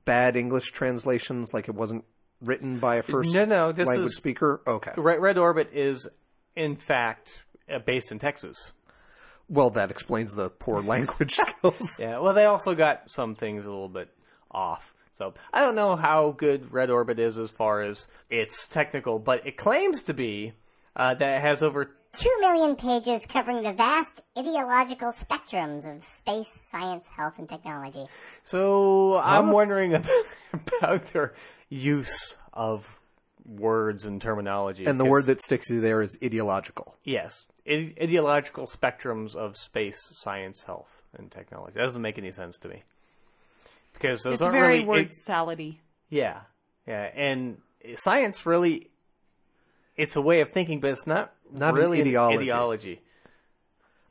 bad 0.05 0.35
English 0.35 0.71
translations? 0.71 1.51
Like 1.53 1.67
it 1.67 1.75
wasn't 1.75 2.05
written 2.41 2.79
by 2.79 2.95
a 2.95 3.03
first 3.03 3.33
No, 3.33 3.45
no, 3.45 3.71
this 3.71 3.87
language 3.87 4.11
is- 4.11 4.17
speaker? 4.17 4.61
Okay. 4.67 4.91
Red, 4.97 5.19
Red 5.19 5.37
Orbit 5.37 5.69
is, 5.73 6.07
in 6.55 6.75
fact, 6.75 7.45
uh, 7.69 7.79
based 7.79 8.11
in 8.11 8.19
Texas. 8.19 8.71
Well, 9.49 9.69
that 9.71 9.89
explains 9.91 10.35
the 10.35 10.49
poor 10.49 10.81
language 10.93 11.31
skills. 11.35 11.99
Yeah, 11.99 12.19
well, 12.19 12.33
they 12.33 12.45
also 12.45 12.75
got 12.75 13.09
some 13.09 13.35
things 13.35 13.65
a 13.65 13.69
little 13.69 13.89
bit 13.89 14.09
off. 14.51 14.93
So 15.19 15.33
I 15.51 15.59
don't 15.59 15.75
know 15.75 15.97
how 15.97 16.31
good 16.31 16.71
Red 16.71 16.89
Orbit 16.89 17.19
is 17.19 17.37
as 17.37 17.51
far 17.51 17.81
as 17.81 18.07
its 18.29 18.69
technical, 18.69 19.19
but 19.19 19.45
it 19.45 19.57
claims 19.57 20.01
to 20.03 20.13
be 20.13 20.53
uh, 20.95 21.13
that 21.15 21.37
it 21.39 21.41
has 21.41 21.61
over. 21.61 21.91
Two 22.13 22.37
million 22.39 22.77
pages 22.77 23.25
covering 23.25 23.61
the 23.61 23.73
vast 23.73 24.21
ideological 24.37 25.09
spectrums 25.09 25.85
of 25.93 26.05
space, 26.05 26.47
science, 26.47 27.09
health, 27.09 27.37
and 27.37 27.49
technology. 27.49 28.07
So 28.43 29.17
I'm 29.17 29.51
wondering 29.51 29.93
about 30.53 31.07
their 31.07 31.33
use 31.67 32.37
of 32.53 33.01
words 33.45 34.05
and 34.05 34.21
terminology. 34.21 34.85
And 34.85 35.01
the 35.01 35.05
word 35.05 35.25
that 35.25 35.41
sticks 35.41 35.67
to 35.67 35.75
you 35.75 35.81
there 35.81 36.01
is 36.01 36.17
ideological. 36.23 36.95
yes, 37.03 37.33
I- 37.67 37.93
ideological 38.01 38.67
spectrums 38.67 39.35
of 39.35 39.57
space, 39.57 39.99
science, 40.21 40.63
health, 40.63 41.01
and 41.13 41.29
technology. 41.29 41.73
That 41.73 41.81
doesn't 41.81 42.01
make 42.01 42.17
any 42.17 42.31
sense 42.31 42.57
to 42.59 42.69
me 42.69 42.83
because 43.99 44.21
those 44.23 44.35
It's 44.35 44.41
aren't 44.43 44.53
very 44.53 44.67
really 44.75 44.85
word 44.85 44.99
it- 45.07 45.13
salady. 45.27 45.77
Yeah, 46.09 46.41
yeah, 46.87 47.11
and 47.13 47.57
science 47.95 48.45
really, 48.45 48.89
it's 49.95 50.15
a 50.15 50.21
way 50.21 50.41
of 50.41 50.49
thinking, 50.49 50.79
but 50.79 50.91
it's 50.91 51.05
not, 51.05 51.33
Not 51.51 51.75
an 51.75 51.79
really 51.79 52.01
ideology. 52.01 52.37
ideology. 52.43 53.01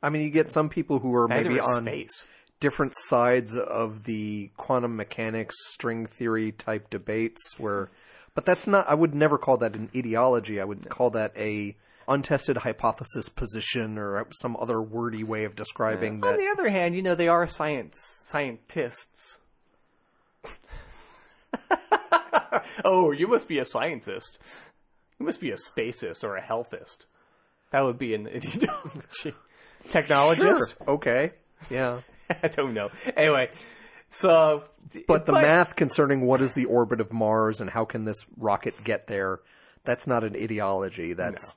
I 0.01 0.09
mean, 0.09 0.21
you 0.21 0.29
get 0.29 0.49
some 0.49 0.69
people 0.69 0.99
who 0.99 1.13
are 1.15 1.27
Neither 1.27 1.49
maybe 1.49 1.59
on 1.59 1.83
space. 1.83 2.25
different 2.61 2.93
sides 2.95 3.57
of 3.57 4.05
the 4.05 4.51
quantum 4.55 4.95
mechanics, 4.95 5.55
string 5.71 6.05
theory 6.05 6.53
type 6.53 6.89
debates 6.89 7.59
where, 7.59 7.89
but 8.33 8.45
that's 8.45 8.65
not, 8.65 8.87
I 8.87 8.93
would 8.95 9.13
never 9.13 9.37
call 9.37 9.57
that 9.57 9.75
an 9.75 9.89
ideology. 9.93 10.61
I 10.61 10.63
would 10.63 10.87
call 10.87 11.09
that 11.11 11.33
a 11.35 11.75
untested 12.07 12.57
hypothesis 12.57 13.27
position 13.27 13.97
or 13.97 14.25
some 14.31 14.55
other 14.57 14.81
wordy 14.81 15.23
way 15.23 15.43
of 15.43 15.55
describing 15.55 16.13
On 16.15 16.21
that. 16.21 16.37
the 16.37 16.47
other 16.47 16.69
hand, 16.69 16.95
you 16.95 17.01
know 17.01 17.13
they 17.13 17.27
are 17.27 17.45
science 17.45 17.99
scientists. 18.25 19.39
oh, 22.85 23.11
you 23.11 23.27
must 23.27 23.47
be 23.47 23.59
a 23.59 23.65
scientist. 23.65 24.39
You 25.19 25.25
must 25.25 25.41
be 25.41 25.51
a 25.51 25.55
spacist 25.55 26.23
or 26.23 26.37
a 26.37 26.41
healthist. 26.41 27.05
That 27.71 27.81
would 27.81 27.97
be 27.97 28.13
an 28.13 28.27
ideology. 28.35 29.33
Technologist? 29.85 30.77
Sure. 30.77 30.89
Okay. 30.89 31.31
Yeah. 31.69 32.01
I 32.43 32.47
don't 32.47 32.73
know. 32.73 32.89
Anyway, 33.15 33.49
so 34.09 34.63
But 35.07 35.25
the 35.25 35.33
math 35.33 35.75
concerning 35.75 36.21
what 36.21 36.41
is 36.41 36.53
the 36.53 36.65
orbit 36.65 37.01
of 37.01 37.13
Mars 37.13 37.61
and 37.61 37.69
how 37.69 37.85
can 37.85 38.05
this 38.05 38.25
rocket 38.37 38.75
get 38.83 39.07
there, 39.07 39.39
that's 39.83 40.07
not 40.07 40.23
an 40.23 40.35
ideology. 40.35 41.13
That's 41.13 41.55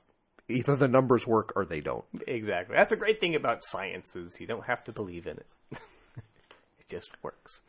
either 0.49 0.75
the 0.75 0.87
numbers 0.87 1.25
work 1.27 1.53
or 1.55 1.65
they 1.65 1.81
don't. 1.81 2.05
Exactly. 2.27 2.75
That's 2.75 2.91
a 2.91 2.97
great 2.97 3.19
thing 3.19 3.35
about 3.35 3.63
science 3.63 4.15
is 4.15 4.37
you 4.39 4.47
don't 4.47 4.65
have 4.65 4.83
to 4.85 4.91
believe 4.91 5.27
in 5.27 5.37
it. 5.37 5.47
It 6.83 6.89
just 6.91 7.11
works. 7.23 7.61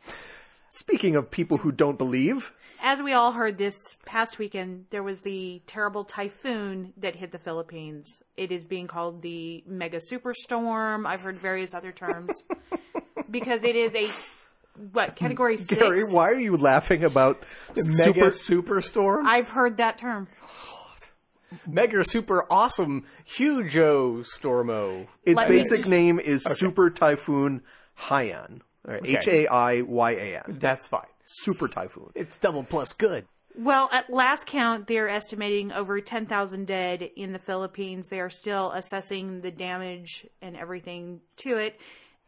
Speaking 0.69 1.15
of 1.15 1.31
people 1.31 1.57
who 1.57 1.71
don't 1.71 1.97
believe, 1.97 2.51
As 2.81 3.01
we 3.01 3.13
all 3.13 3.31
heard 3.31 3.57
this 3.57 3.95
past 4.05 4.37
weekend, 4.39 4.85
there 4.89 5.03
was 5.03 5.21
the 5.21 5.61
terrible 5.65 6.03
typhoon 6.03 6.93
that 6.97 7.15
hit 7.15 7.31
the 7.31 7.39
Philippines. 7.39 8.23
It 8.35 8.51
is 8.51 8.63
being 8.65 8.87
called 8.87 9.21
the 9.21 9.63
mega 9.65 9.99
superstorm. 10.11 11.05
I've 11.05 11.21
heard 11.21 11.35
various 11.35 11.73
other 11.73 11.91
terms 11.91 12.43
because 13.31 13.63
it 13.63 13.75
is 13.75 13.95
a 13.95 14.07
what 14.91 15.15
category 15.15 15.55
six. 15.57 15.81
Gary, 15.81 16.03
why 16.11 16.29
are 16.31 16.39
you 16.39 16.57
laughing 16.57 17.03
about 17.03 17.37
Mega 17.75 18.31
super? 18.31 18.31
superstorm? 18.31 19.23
I've 19.25 19.49
heard 19.49 19.77
that 19.77 19.97
term. 19.97 20.27
Mega 21.65 22.03
super 22.03 22.45
awesome 22.51 23.05
huge-o 23.23 24.17
stormo. 24.23 25.07
Its 25.23 25.37
Let 25.37 25.49
me- 25.49 25.57
basic 25.57 25.87
name 25.87 26.19
is 26.19 26.43
Super 26.43 26.89
Typhoon 26.89 27.61
Haiyan. 28.09 28.59
H 28.87 29.27
A 29.27 29.47
I 29.47 29.81
Y 29.81 30.11
A 30.11 30.37
N. 30.37 30.57
That's 30.59 30.87
fine. 30.87 31.07
Super 31.23 31.67
Typhoon. 31.67 32.11
It's 32.15 32.37
double 32.37 32.63
plus 32.63 32.93
good. 32.93 33.25
Well, 33.57 33.89
at 33.93 34.09
last 34.09 34.47
count, 34.47 34.87
they're 34.87 35.07
estimating 35.07 35.71
over 35.71 36.01
10,000 36.01 36.67
dead 36.67 37.09
in 37.15 37.31
the 37.31 37.39
Philippines. 37.39 38.09
They 38.09 38.19
are 38.19 38.29
still 38.29 38.71
assessing 38.71 39.41
the 39.41 39.51
damage 39.51 40.27
and 40.41 40.57
everything 40.57 41.21
to 41.37 41.57
it. 41.57 41.79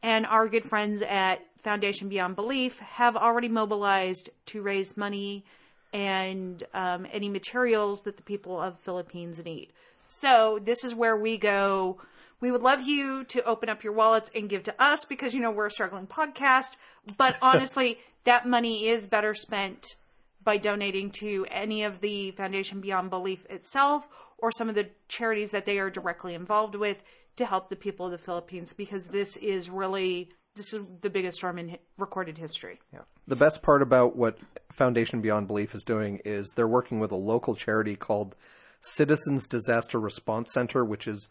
And 0.01 0.25
our 0.25 0.47
good 0.47 0.63
friends 0.63 1.01
at 1.01 1.41
Foundation 1.61 2.07
Beyond 2.07 2.37
Belief 2.37 2.79
have 2.79 3.17
already 3.17 3.49
mobilized 3.49 4.29
to 4.47 4.61
raise 4.61 4.95
money 4.95 5.43
and 5.91 6.63
um, 6.73 7.05
any 7.11 7.27
materials 7.27 8.03
that 8.03 8.15
the 8.15 8.23
people 8.23 8.59
of 8.61 8.79
Philippines 8.79 9.43
need. 9.43 9.73
So 10.07 10.59
this 10.63 10.85
is 10.85 10.95
where 10.95 11.17
we 11.17 11.37
go. 11.37 11.97
We 12.39 12.51
would 12.51 12.61
love 12.61 12.81
you 12.81 13.23
to 13.25 13.43
open 13.45 13.69
up 13.69 13.83
your 13.83 13.93
wallets 13.93 14.31
and 14.35 14.49
give 14.49 14.63
to 14.63 14.83
us 14.83 15.05
because 15.05 15.33
you 15.33 15.39
know 15.39 15.51
we're 15.51 15.67
a 15.67 15.71
struggling 15.71 16.07
podcast. 16.07 16.77
But 17.17 17.37
honestly, 17.41 17.97
that 18.25 18.47
money 18.47 18.87
is 18.87 19.07
better 19.07 19.33
spent 19.33 19.95
by 20.43 20.57
donating 20.57 21.11
to 21.19 21.45
any 21.49 21.83
of 21.83 22.01
the 22.01 22.31
Foundation 22.31 22.79
Beyond 22.79 23.09
Belief 23.09 23.45
itself 23.49 24.07
or 24.37 24.51
some 24.51 24.69
of 24.69 24.75
the 24.75 24.89
charities 25.07 25.51
that 25.51 25.65
they 25.65 25.79
are 25.79 25.89
directly 25.89 26.33
involved 26.33 26.75
with 26.75 27.03
to 27.37 27.45
help 27.45 27.69
the 27.69 27.75
people 27.75 28.05
of 28.05 28.11
the 28.11 28.17
Philippines 28.17 28.73
because 28.73 29.07
this 29.07 29.37
is 29.37 29.69
really 29.69 30.29
this 30.55 30.73
is 30.73 30.89
the 31.01 31.09
biggest 31.09 31.37
storm 31.37 31.59
in 31.59 31.77
recorded 31.97 32.37
history. 32.37 32.79
Yeah. 32.91 33.01
The 33.27 33.35
best 33.35 33.61
part 33.61 33.83
about 33.83 34.15
what 34.15 34.39
Foundation 34.71 35.21
Beyond 35.21 35.47
Belief 35.47 35.75
is 35.75 35.83
doing 35.83 36.19
is 36.25 36.53
they're 36.55 36.67
working 36.67 36.99
with 36.99 37.11
a 37.11 37.17
local 37.17 37.55
charity 37.55 37.95
called 37.95 38.35
Citizens 38.81 39.47
Disaster 39.47 39.99
Response 39.99 40.51
Center, 40.51 40.83
which 40.83 41.05
has 41.05 41.29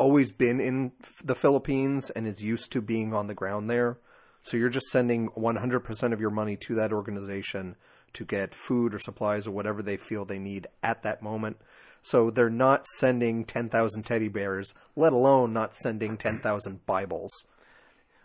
always 0.00 0.32
been 0.32 0.60
in 0.60 0.92
the 1.22 1.34
Philippines 1.34 2.08
and 2.08 2.26
is 2.26 2.42
used 2.42 2.72
to 2.72 2.80
being 2.80 3.12
on 3.12 3.26
the 3.26 3.34
ground 3.34 3.68
there. 3.68 3.98
So 4.42 4.56
you're 4.56 4.70
just 4.70 4.86
sending 4.86 5.28
100% 5.28 6.12
of 6.14 6.20
your 6.20 6.30
money 6.30 6.56
to 6.66 6.74
that 6.76 6.90
organization 6.90 7.76
to 8.14 8.24
get 8.24 8.54
food 8.54 8.94
or 8.94 8.98
supplies 8.98 9.46
or 9.46 9.50
whatever 9.50 9.82
they 9.82 9.98
feel 9.98 10.24
they 10.24 10.38
need 10.38 10.66
at 10.82 11.02
that 11.02 11.22
moment. 11.22 11.58
So 12.00 12.30
they're 12.30 12.48
not 12.48 12.86
sending 12.96 13.44
10,000 13.44 14.02
teddy 14.02 14.28
bears, 14.28 14.72
let 14.96 15.12
alone 15.12 15.52
not 15.52 15.76
sending 15.76 16.16
10,000 16.16 16.86
Bibles. 16.86 17.30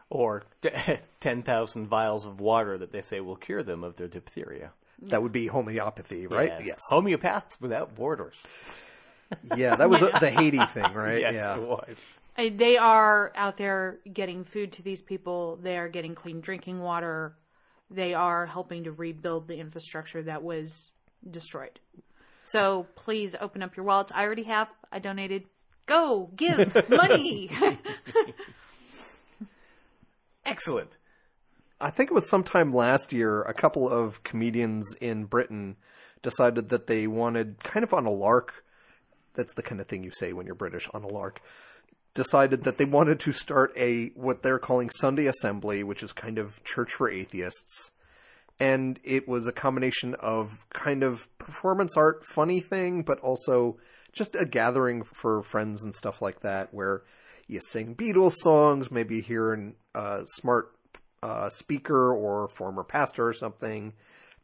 Or 0.10 0.44
10,000 1.20 1.88
vials 1.88 2.26
of 2.26 2.40
water 2.40 2.78
that 2.78 2.94
they 2.94 3.02
say 3.02 3.20
will 3.20 3.36
cure 3.36 3.64
them 3.64 3.84
of 3.84 3.98
their 3.98 4.08
diphtheria. 4.08 4.72
That 5.02 5.22
would 5.22 5.34
be 5.34 5.48
homeopathy, 5.48 6.26
right? 6.26 6.54
Yes. 6.64 6.80
Homeopaths 6.90 7.60
without 7.60 7.96
borders. 7.96 8.42
Yeah, 9.56 9.76
that 9.76 9.90
was 9.90 10.04
uh, 10.04 10.20
the 10.20 10.30
Haiti 10.30 10.64
thing, 10.66 10.84
right? 10.94 11.22
Yes, 11.22 11.36
yeah. 11.36 11.56
it 11.56 11.62
was. 11.62 12.06
They 12.38 12.78
are 12.78 13.32
out 13.36 13.58
there 13.58 14.00
getting 14.12 14.44
food 14.44 14.74
to 14.74 14.84
these 14.84 15.02
people. 15.02 15.56
They 15.56 15.78
are 15.78 15.88
getting 15.88 16.16
clean 16.16 16.42
drinking 16.42 16.82
water. 16.82 17.38
They 17.90 18.14
are 18.14 18.46
helping 18.46 18.84
to 18.84 18.92
rebuild 18.92 19.48
the 19.48 19.58
infrastructure 19.58 20.22
that 20.24 20.44
was 20.44 20.92
destroyed. 21.30 21.80
So 22.44 22.88
please 22.96 23.36
open 23.40 23.64
up 23.64 23.76
your 23.76 23.86
wallets. 23.86 24.12
I 24.14 24.24
already 24.24 24.44
have. 24.44 24.74
I 24.92 25.00
donated. 25.00 25.46
Go 25.86 26.32
give 26.36 26.76
money. 26.90 27.50
Excellent. 30.46 30.98
I 31.80 31.90
think 31.90 32.12
it 32.12 32.14
was 32.14 32.30
sometime 32.30 32.72
last 32.72 33.14
year, 33.14 33.42
a 33.44 33.54
couple 33.54 33.90
of 33.90 34.24
comedians 34.24 34.96
in 35.02 35.26
Britain 35.26 35.78
decided 36.22 36.70
that 36.70 36.88
they 36.88 37.08
wanted, 37.08 37.64
kind 37.64 37.84
of 37.84 37.94
on 37.94 38.06
a 38.06 38.12
lark, 38.12 38.65
that's 39.36 39.54
the 39.54 39.64
kind 39.64 39.82
of 39.82 39.88
thing 39.88 40.04
you 40.04 40.12
say 40.12 40.34
when 40.34 40.46
you're 40.46 40.56
British, 40.56 40.90
on 40.94 41.04
a 41.04 41.08
lark, 41.08 41.42
decided 42.14 42.64
that 42.64 42.78
they 42.78 42.86
wanted 42.86 43.20
to 43.20 43.32
start 43.32 43.72
a, 43.78 44.08
what 44.16 44.42
they're 44.42 44.60
calling 44.60 44.90
Sunday 44.90 45.28
Assembly, 45.28 45.84
which 45.84 46.02
is 46.02 46.14
kind 46.14 46.38
of 46.38 46.64
church 46.64 46.94
for 46.94 47.10
atheists. 47.10 47.92
And 48.60 49.00
it 49.04 49.28
was 49.28 49.48
a 49.48 49.52
combination 49.52 50.16
of 50.16 50.66
kind 50.70 51.04
of 51.04 51.28
performance 51.38 51.98
art, 51.98 52.26
funny 52.26 52.62
thing, 52.62 53.04
but 53.04 53.20
also 53.20 53.78
just 54.14 54.36
a 54.36 54.46
gathering 54.46 55.04
for 55.04 55.42
friends 55.42 55.84
and 55.84 55.94
stuff 55.94 56.22
like 56.22 56.40
that, 56.40 56.74
where 56.74 57.04
you 57.48 57.60
sing 57.60 57.96
Beatles 57.96 58.36
songs, 58.36 58.90
maybe 58.90 59.20
hear 59.20 59.54
a 59.54 59.74
uh, 59.94 60.24
smart 60.24 60.72
uh, 61.22 61.50
speaker 61.50 62.14
or 62.14 62.48
former 62.48 62.84
pastor 62.84 63.28
or 63.28 63.34
something 63.34 63.94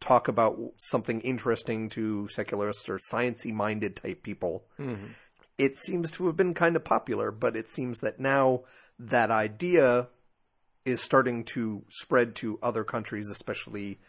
talk 0.01 0.27
about 0.27 0.57
something 0.77 1.21
interesting 1.21 1.87
to 1.89 2.27
secularists 2.27 2.89
or 2.89 2.99
sciencey 2.99 3.53
minded 3.53 3.95
type 3.95 4.23
people. 4.23 4.65
It 5.57 5.75
seems 5.75 6.11
to 6.11 6.25
have 6.25 6.35
been 6.35 6.53
kind 6.53 6.75
of 6.75 6.83
popular, 6.83 7.31
but 7.31 7.55
it 7.55 7.69
seems 7.69 7.99
that 7.99 8.19
now 8.19 8.61
that 8.99 9.31
idea 9.31 10.09
is 10.83 11.01
starting 11.01 11.43
to 11.43 11.83
spread 11.89 12.35
to 12.35 12.59
other 12.63 12.83
countries, 12.83 13.29
especially 13.29 13.99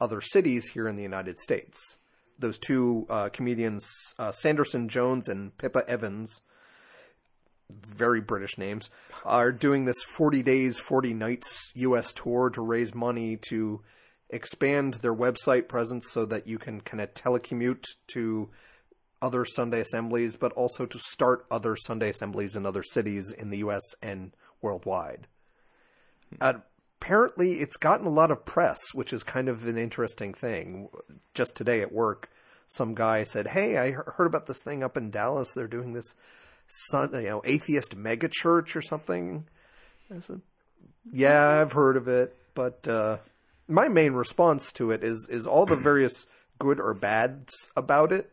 other 0.00 0.20
cities 0.20 0.68
here 0.68 0.86
in 0.86 0.96
the 0.96 1.02
United 1.02 1.38
States. 1.38 1.96
Those 2.38 2.58
two 2.58 3.06
uh, 3.08 3.30
comedians, 3.30 4.14
uh, 4.18 4.30
Sanderson 4.30 4.88
Jones 4.88 5.28
and 5.28 5.56
Pippa 5.58 5.82
Evans, 5.88 6.42
very 7.70 8.20
British 8.20 8.58
names, 8.58 8.90
are 9.24 9.50
doing 9.50 9.86
this 9.86 10.02
40 10.02 10.42
days, 10.42 10.78
40 10.78 11.14
nights 11.14 11.72
U.S. 11.74 12.12
tour 12.12 12.50
to 12.50 12.60
raise 12.60 12.94
money 12.94 13.38
to 13.48 13.80
expand 14.30 14.94
their 14.94 15.14
website 15.14 15.68
presence 15.68 16.10
so 16.10 16.26
that 16.26 16.46
you 16.46 16.58
can 16.58 16.80
kind 16.80 17.00
of 17.00 17.14
telecommute 17.14 17.84
to 18.08 18.50
other 19.20 19.44
Sunday 19.44 19.80
assemblies, 19.80 20.36
but 20.36 20.52
also 20.52 20.86
to 20.86 20.98
start 20.98 21.46
other 21.50 21.76
Sunday 21.76 22.10
assemblies 22.10 22.54
in 22.54 22.66
other 22.66 22.82
cities 22.82 23.32
in 23.32 23.50
the 23.50 23.58
U.S. 23.58 23.82
and 24.02 24.32
worldwide. 24.62 25.26
Uh, 26.40 26.54
apparently, 27.00 27.54
it's 27.54 27.76
gotten 27.76 28.06
a 28.06 28.10
lot 28.10 28.30
of 28.30 28.44
press, 28.44 28.78
which 28.94 29.12
is 29.12 29.22
kind 29.22 29.48
of 29.48 29.66
an 29.66 29.78
interesting 29.78 30.34
thing. 30.34 30.88
Just 31.34 31.56
today 31.56 31.80
at 31.80 31.92
work, 31.92 32.30
some 32.66 32.94
guy 32.94 33.24
said, 33.24 33.48
"Hey, 33.48 33.76
I 33.76 33.92
heard 33.92 34.26
about 34.26 34.46
this 34.46 34.62
thing 34.62 34.82
up 34.82 34.96
in 34.96 35.10
Dallas. 35.10 35.52
They're 35.52 35.66
doing 35.66 35.94
this, 35.94 36.14
sun, 36.66 37.10
you 37.14 37.22
know, 37.22 37.42
atheist 37.44 37.96
mega 37.96 38.28
church 38.30 38.76
or 38.76 38.82
something." 38.82 39.46
I 40.14 40.20
said, 40.20 40.42
"Yeah, 41.10 41.60
I've 41.60 41.72
heard 41.72 41.96
of 41.96 42.08
it, 42.08 42.36
but 42.54 42.86
uh, 42.86 43.18
my 43.68 43.88
main 43.88 44.14
response 44.14 44.72
to 44.72 44.90
it 44.90 45.04
is 45.04 45.28
is 45.30 45.46
all 45.46 45.66
the 45.66 45.76
various 45.90 46.26
good 46.58 46.80
or 46.80 46.94
bads 46.94 47.70
about 47.76 48.12
it 48.12 48.32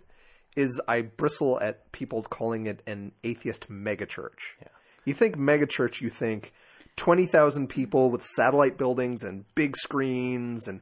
is 0.56 0.82
I 0.88 1.02
bristle 1.02 1.60
at 1.60 1.92
people 1.92 2.24
calling 2.24 2.66
it 2.66 2.82
an 2.88 3.12
atheist 3.24 3.70
megachurch. 3.70 4.56
Yeah. 4.62 4.70
You 5.04 5.14
think 5.14 5.38
megachurch, 5.38 6.02
you 6.02 6.10
think 6.10 6.54
twenty 6.96 7.26
thousand 7.26 7.68
people 7.68 8.10
with 8.10 8.24
satellite 8.24 8.78
buildings 8.78 9.24
and 9.24 9.46
big 9.54 9.76
screens 9.78 10.68
and 10.68 10.82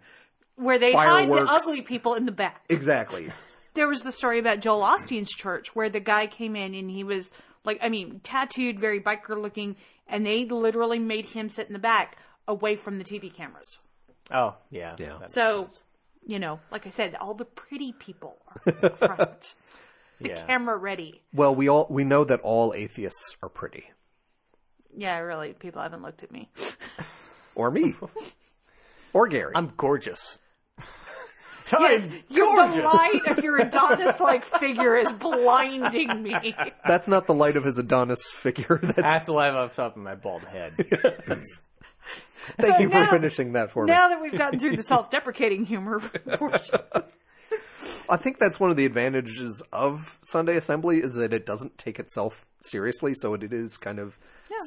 Where 0.56 0.78
they 0.78 0.94
hide 0.94 1.30
the 1.30 1.48
ugly 1.50 1.82
people 1.82 2.14
in 2.14 2.26
the 2.26 2.32
back. 2.32 2.64
exactly. 2.70 3.32
There 3.76 3.88
was 3.88 4.04
the 4.04 4.12
story 4.12 4.38
about 4.38 4.60
Joel 4.60 4.86
Osteen's 4.86 5.32
church 5.32 5.76
where 5.76 5.90
the 5.90 6.00
guy 6.00 6.28
came 6.28 6.56
in 6.56 6.76
and 6.76 6.92
he 6.92 7.04
was 7.04 7.34
like, 7.66 7.80
I 7.82 7.90
mean, 7.90 8.20
tattooed, 8.24 8.80
very 8.80 9.00
biker 9.00 9.36
looking, 9.36 9.78
and 10.08 10.24
they 10.24 10.46
literally 10.46 11.00
made 11.00 11.26
him 11.26 11.50
sit 11.50 11.66
in 11.66 11.74
the 11.74 11.80
back 11.80 12.16
away 12.48 12.76
from 12.76 13.00
the 13.00 13.04
TV 13.04 13.34
cameras. 13.34 13.80
Oh, 14.32 14.56
yeah. 14.72 14.96
Yeah. 15.00 15.18
That 15.20 15.30
So, 15.30 15.64
sense. 15.64 15.86
you 16.26 16.40
know, 16.40 16.60
like 16.72 16.88
I 16.88 16.90
said, 16.90 17.16
all 17.16 17.34
the 17.34 17.46
pretty 17.46 17.92
people 17.94 18.38
are 18.48 18.62
in 18.74 18.80
the 18.82 18.90
front, 19.08 19.54
the 20.20 20.30
Yeah. 20.30 20.46
camera 20.46 20.78
ready. 20.78 21.22
Well, 21.34 21.54
we 21.54 21.68
all 21.70 21.88
we 21.90 22.04
know 22.04 22.24
that 22.24 22.40
all 22.42 22.74
atheists 22.74 23.36
are 23.44 23.50
pretty, 23.50 23.90
Yeah, 24.96 25.18
really, 25.20 25.54
people 25.54 25.82
haven't 25.82 26.02
looked 26.04 26.24
at 26.24 26.32
me. 26.32 26.50
or 27.56 27.70
me, 27.72 27.96
or 29.14 29.28
Gary. 29.28 29.54
I'm 29.56 29.74
gorgeous. 29.78 30.40
Yes, 31.72 32.06
I'm 32.08 32.12
your, 32.30 32.68
the 32.68 32.82
light 32.84 33.22
of 33.30 33.44
your 33.44 33.58
Adonis-like 33.60 34.44
figure 34.44 34.98
is 34.98 35.10
blinding 35.14 36.22
me. 36.22 36.54
That's 36.86 37.08
not 37.08 37.26
the 37.26 37.34
light 37.34 37.56
of 37.56 37.64
his 37.64 37.78
Adonis 37.78 38.30
figure. 38.32 38.80
I 38.84 38.86
That's 38.92 39.02
have 39.02 39.26
to 39.26 39.34
live 39.34 39.56
off 39.56 39.74
top 39.76 39.96
of 39.96 40.02
my 40.04 40.14
bald 40.14 40.44
head. 40.44 40.74
thank 42.58 42.76
So 42.76 42.82
you 42.82 42.90
for 42.90 42.96
now- 43.00 43.10
finishing 43.10 43.54
that 43.54 43.70
for 43.70 43.86
me. 43.86 43.92
Now 43.92 44.10
that 44.10 44.22
we've 44.22 44.38
gotten 44.38 44.60
through 44.60 44.76
the 44.76 44.84
self-deprecating 44.84 45.66
humor 45.66 46.00
portion, 46.34 46.80
I 48.10 48.18
think 48.18 48.38
that's 48.40 48.60
one 48.60 48.70
of 48.70 48.76
the 48.76 48.86
advantages 48.86 49.64
of 49.72 50.20
Sunday 50.24 50.58
Assembly 50.58 51.00
is 51.00 51.14
that 51.16 51.34
it 51.34 51.46
doesn't 51.46 51.78
take 51.78 52.00
itself 52.00 52.48
seriously, 52.62 53.14
so 53.14 53.34
it 53.34 53.44
is 53.54 53.78
kind 53.78 54.00
of 54.00 54.18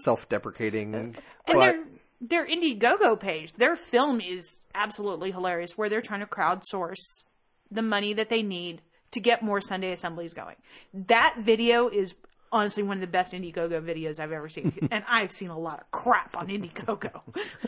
self-deprecating. 0.02 0.94
and 0.94 1.18
but 1.46 1.54
their 1.58 1.84
their 2.20 2.46
Indiegogo 2.46 3.18
page, 3.20 3.52
their 3.54 3.76
film 3.76 4.20
is 4.20 4.64
absolutely 4.74 5.32
hilarious, 5.32 5.76
where 5.76 5.88
they're 5.88 6.00
trying 6.00 6.20
to 6.20 6.26
crowdsource 6.26 7.22
the 7.70 7.82
money 7.82 8.12
that 8.14 8.30
they 8.30 8.42
need 8.42 8.80
to 9.10 9.20
get 9.20 9.42
more 9.42 9.60
Sunday 9.60 9.92
assemblies 9.92 10.32
going. 10.32 10.56
That 10.94 11.36
video 11.38 11.88
is 11.88 12.14
honestly 12.56 12.82
one 12.82 12.96
of 12.96 13.00
the 13.00 13.06
best 13.06 13.32
Indiegogo 13.32 13.80
videos 13.82 14.18
I've 14.18 14.32
ever 14.32 14.48
seen, 14.48 14.72
and 14.90 15.04
I've 15.08 15.32
seen 15.32 15.50
a 15.50 15.58
lot 15.58 15.80
of 15.80 15.90
crap 15.90 16.36
on 16.36 16.48
Indiegogo. 16.48 17.22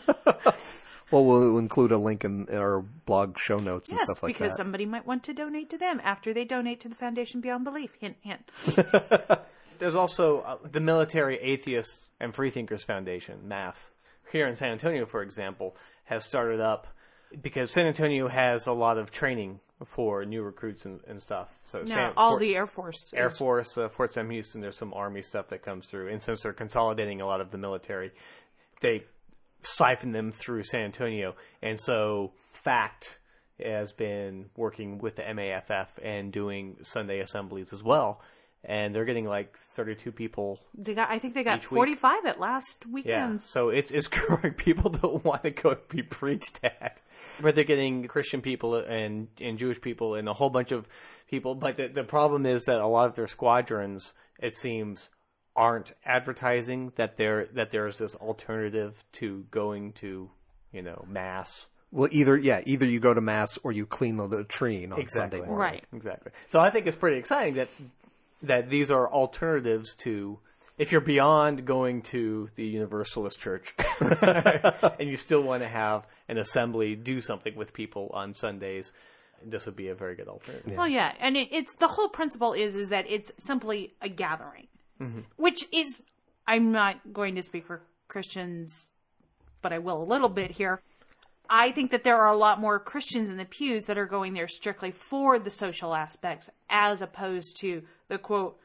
well, 1.11 1.25
we'll 1.25 1.57
include 1.57 1.91
a 1.91 1.97
link 1.97 2.23
in 2.23 2.47
our 2.51 2.81
blog 2.81 3.37
show 3.37 3.59
notes 3.59 3.89
and 3.89 3.99
yes, 3.99 4.05
stuff 4.05 4.23
like 4.23 4.29
because 4.29 4.39
that. 4.39 4.45
Because 4.45 4.57
somebody 4.57 4.85
might 4.85 5.05
want 5.05 5.23
to 5.23 5.33
donate 5.33 5.69
to 5.69 5.77
them 5.77 6.01
after 6.03 6.33
they 6.33 6.45
donate 6.45 6.79
to 6.81 6.89
the 6.89 6.95
Foundation 6.95 7.41
Beyond 7.41 7.63
Belief. 7.63 7.95
Hint, 7.99 8.17
hint. 8.21 8.49
There's 9.77 9.95
also 9.95 10.41
uh, 10.41 10.57
the 10.69 10.81
Military 10.81 11.39
Atheists 11.39 12.09
and 12.19 12.35
Freethinkers 12.35 12.83
Foundation, 12.83 13.43
MAF, 13.47 13.75
here 14.31 14.45
in 14.47 14.55
San 14.55 14.71
Antonio, 14.71 15.05
for 15.05 15.21
example, 15.21 15.75
has 16.05 16.25
started 16.25 16.59
up 16.59 16.87
because 17.41 17.71
San 17.71 17.87
Antonio 17.87 18.27
has 18.27 18.67
a 18.67 18.73
lot 18.73 18.97
of 18.97 19.11
training 19.11 19.59
for 19.85 20.25
new 20.25 20.43
recruits 20.43 20.85
and, 20.85 20.99
and 21.07 21.21
stuff. 21.21 21.57
So 21.65 21.79
No, 21.79 21.85
San- 21.85 22.13
all 22.17 22.31
Fort- 22.31 22.41
the 22.41 22.55
Air 22.55 22.67
Force. 22.67 23.13
Air 23.15 23.29
Force, 23.29 23.77
uh, 23.77 23.87
Fort 23.89 24.13
Sam 24.13 24.29
Houston, 24.29 24.61
there's 24.61 24.77
some 24.77 24.93
Army 24.93 25.21
stuff 25.21 25.47
that 25.49 25.61
comes 25.61 25.87
through. 25.87 26.09
And 26.09 26.21
since 26.21 26.41
they're 26.43 26.53
consolidating 26.53 27.21
a 27.21 27.25
lot 27.25 27.41
of 27.41 27.51
the 27.51 27.57
military, 27.57 28.11
they 28.81 29.05
siphon 29.61 30.11
them 30.11 30.31
through 30.31 30.63
San 30.63 30.81
Antonio. 30.81 31.35
And 31.61 31.79
so 31.79 32.33
FACT 32.51 33.19
has 33.63 33.91
been 33.93 34.45
working 34.55 34.99
with 34.99 35.15
the 35.15 35.23
MAFF 35.23 35.89
and 36.01 36.31
doing 36.31 36.77
Sunday 36.81 37.19
assemblies 37.19 37.73
as 37.73 37.83
well. 37.83 38.21
And 38.63 38.93
they're 38.93 39.05
getting 39.05 39.25
like 39.25 39.57
32 39.57 40.11
people. 40.11 40.59
They 40.77 40.93
got. 40.93 41.09
I 41.09 41.17
think 41.17 41.33
they 41.33 41.43
got 41.45 41.59
Each 41.59 41.71
week. 41.71 41.77
forty-five 41.77 42.25
at 42.25 42.41
last 42.41 42.85
Yeah. 43.05 43.37
So 43.37 43.69
it's, 43.69 43.89
it's 43.91 44.07
growing. 44.17 44.53
People 44.53 44.89
don't 44.91 45.23
want 45.23 45.43
to 45.43 45.51
go 45.51 45.77
be 45.87 46.03
preached 46.03 46.59
at. 46.63 47.01
But 47.41 47.55
they're 47.55 47.63
getting 47.63 48.05
Christian 48.07 48.41
people 48.41 48.75
and, 48.75 49.29
and 49.39 49.57
Jewish 49.57 49.79
people 49.79 50.15
and 50.15 50.27
a 50.27 50.33
whole 50.33 50.49
bunch 50.49 50.73
of 50.73 50.89
people. 51.29 51.55
But 51.55 51.77
the, 51.77 51.87
the 51.87 52.03
problem 52.03 52.45
is 52.45 52.65
that 52.65 52.81
a 52.81 52.87
lot 52.87 53.07
of 53.07 53.15
their 53.15 53.27
squadrons, 53.27 54.13
it 54.39 54.53
seems, 54.57 55.07
aren't 55.55 55.93
advertising 56.05 56.91
that 56.97 57.15
there 57.15 57.47
that 57.53 57.71
there's 57.71 57.97
this 57.97 58.13
alternative 58.15 59.05
to 59.13 59.45
going 59.51 59.93
to, 59.93 60.29
you 60.73 60.81
know, 60.81 61.05
mass. 61.07 61.67
well, 61.91 62.09
either 62.11 62.35
yeah, 62.37 62.61
either 62.65 62.85
you 62.85 62.99
go 62.99 63.13
to 63.13 63.21
mass 63.21 63.57
or 63.63 63.71
you 63.71 63.85
clean 63.85 64.17
the 64.17 64.27
latrine 64.27 64.91
on 64.91 64.99
Exactly. 64.99 65.39
Sunday 65.39 65.49
morning. 65.49 65.57
Right. 65.73 65.83
Exactly. 65.93 66.31
So 66.49 66.59
I 66.59 66.69
think 66.69 66.87
it's 66.87 66.97
pretty 66.97 67.17
exciting 67.17 67.55
that 67.55 67.67
that 68.41 68.69
these 68.69 68.89
are 68.89 69.11
alternatives 69.11 69.95
to 69.95 70.39
if 70.77 70.93
you're 70.93 71.01
beyond 71.01 71.65
going 71.65 72.01
to 72.01 72.47
the 72.55 72.65
Universalist 72.65 73.37
Church 73.37 73.75
and 73.99 75.09
you 75.09 75.17
still 75.17 75.43
want 75.43 75.61
to 75.61 75.67
have 75.67 76.07
an 76.29 76.37
assembly 76.37 76.95
do 76.95 77.19
something 77.19 77.53
with 77.55 77.73
people 77.73 78.09
on 78.13 78.33
Sundays, 78.33 78.93
this 79.45 79.65
would 79.65 79.75
be 79.75 79.89
a 79.89 79.95
very 79.95 80.15
good 80.15 80.29
alternative. 80.29 80.77
Well, 80.77 80.87
yeah, 80.87 81.13
and 81.19 81.35
it, 81.35 81.49
it's 81.51 81.75
the 81.75 81.89
whole 81.89 82.07
principle 82.07 82.53
is 82.53 82.77
is 82.77 82.89
that 82.89 83.05
it's 83.09 83.31
simply 83.37 83.91
a 84.01 84.07
gathering, 84.07 84.67
mm-hmm. 85.01 85.21
which 85.35 85.65
is 85.73 86.03
I'm 86.47 86.71
not 86.71 87.13
going 87.13 87.35
to 87.35 87.43
speak 87.43 87.67
for 87.67 87.81
Christians, 88.07 88.89
but 89.61 89.73
I 89.73 89.79
will 89.79 90.01
a 90.01 90.03
little 90.03 90.29
bit 90.29 90.51
here. 90.51 90.81
I 91.49 91.71
think 91.71 91.91
that 91.91 92.03
there 92.03 92.17
are 92.17 92.31
a 92.31 92.37
lot 92.37 92.61
more 92.61 92.79
Christians 92.79 93.31
in 93.31 93.37
the 93.37 93.45
pews 93.45 93.85
that 93.85 93.97
are 93.97 94.05
going 94.05 94.33
there 94.33 94.47
strictly 94.47 94.91
for 94.91 95.39
the 95.39 95.49
social 95.49 95.95
aspects, 95.95 96.49
as 96.69 97.01
opposed 97.01 97.57
to 97.61 97.83
the 98.09 98.17
quote, 98.17 98.59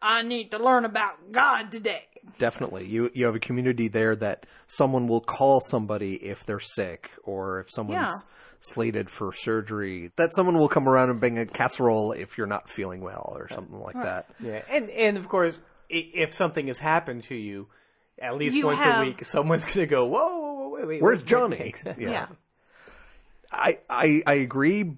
"I 0.00 0.22
need 0.22 0.50
to 0.52 0.58
learn 0.58 0.84
about 0.86 1.30
God 1.32 1.70
today." 1.70 2.06
Definitely, 2.38 2.86
you 2.86 3.10
you 3.14 3.26
have 3.26 3.34
a 3.34 3.40
community 3.40 3.88
there 3.88 4.16
that 4.16 4.46
someone 4.66 5.06
will 5.08 5.20
call 5.20 5.60
somebody 5.60 6.14
if 6.24 6.46
they're 6.46 6.60
sick 6.60 7.10
or 7.24 7.60
if 7.60 7.70
someone's 7.70 8.00
Yeah. 8.26 8.34
slated 8.60 9.10
for 9.10 9.32
surgery. 9.32 10.12
That 10.16 10.32
someone 10.32 10.56
will 10.56 10.68
come 10.68 10.88
around 10.88 11.10
and 11.10 11.18
bring 11.20 11.38
a 11.38 11.46
casserole 11.46 12.12
if 12.12 12.38
you're 12.38 12.46
not 12.46 12.70
feeling 12.70 13.00
well 13.00 13.32
or 13.36 13.48
something 13.48 13.78
like 13.80 13.96
that. 13.96 14.26
Yeah, 14.40 14.62
and 14.70 14.88
and 14.90 15.16
of 15.18 15.28
course, 15.28 15.58
if 15.88 16.32
something 16.32 16.68
has 16.68 16.78
happened 16.78 17.24
to 17.24 17.34
you, 17.34 17.66
at 18.20 18.36
least 18.36 18.54
You 18.56 18.66
once 18.66 18.78
have- 18.78 19.02
a 19.02 19.04
week, 19.04 19.24
someone's 19.24 19.64
going 19.64 19.80
to 19.80 19.86
go, 19.86 20.06
"Whoa, 20.06 20.28
whoa, 20.28 20.52
whoa, 20.52 20.68
wait, 20.70 20.86
wait, 20.86 21.02
Where's 21.02 21.22
wait, 21.22 21.26
Johnny? 21.28 21.58
Exactly. 21.58 22.04
Yeah. 22.04 22.28
I, 23.50 23.78
I 23.90 24.22
I 24.26 24.34
agree. 24.34 24.96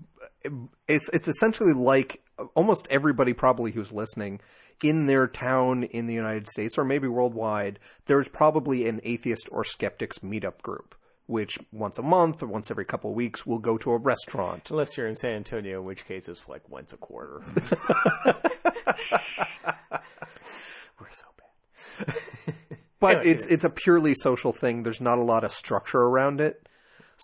It's 0.87 1.09
it's 1.09 1.27
essentially 1.27 1.73
like 1.73 2.21
almost 2.55 2.87
everybody 2.91 3.33
probably 3.33 3.73
who's 3.73 3.93
listening 3.93 4.41
in 4.83 5.07
their 5.07 5.27
town 5.27 5.85
in 5.85 6.07
the 6.07 6.15
United 6.15 6.47
States 6.49 6.77
or 6.77 6.85
maybe 6.85 7.09
worldwide. 7.09 7.79
There's 8.07 8.29
probably 8.29 8.89
an 8.89 9.01
atheist 9.05 9.49
or 9.53 9.65
skeptics 9.65 10.19
meetup 10.19 10.63
group, 10.63 10.95
which 11.27 11.59
once 11.73 11.99
a 11.99 12.03
month 12.03 12.43
or 12.43 12.47
once 12.47 12.71
every 12.71 12.85
couple 12.85 13.11
of 13.11 13.17
weeks 13.17 13.47
will 13.47 13.59
go 13.59 13.79
to 13.79 13.93
a 13.93 13.99
restaurant. 13.99 14.71
Unless 14.71 14.97
you're 14.97 15.07
in 15.07 15.17
San 15.17 15.35
Antonio, 15.35 15.81
in 15.81 15.87
which 15.87 16.07
case 16.07 16.29
it's 16.29 16.49
like 16.49 16.69
once 16.69 16.93
a 16.93 16.97
quarter. 16.97 17.41
We're 21.01 21.11
so 21.11 21.27
bad. 21.37 22.15
But 23.01 23.19
Anyway, 23.19 23.33
it's 23.33 23.47
it's 23.47 23.65
a 23.65 23.71
purely 23.71 24.15
social 24.15 24.53
thing. 24.53 24.83
There's 24.83 25.01
not 25.01 25.19
a 25.19 25.23
lot 25.23 25.45
of 25.45 25.53
structure 25.53 26.01
around 26.01 26.41
it. 26.41 26.67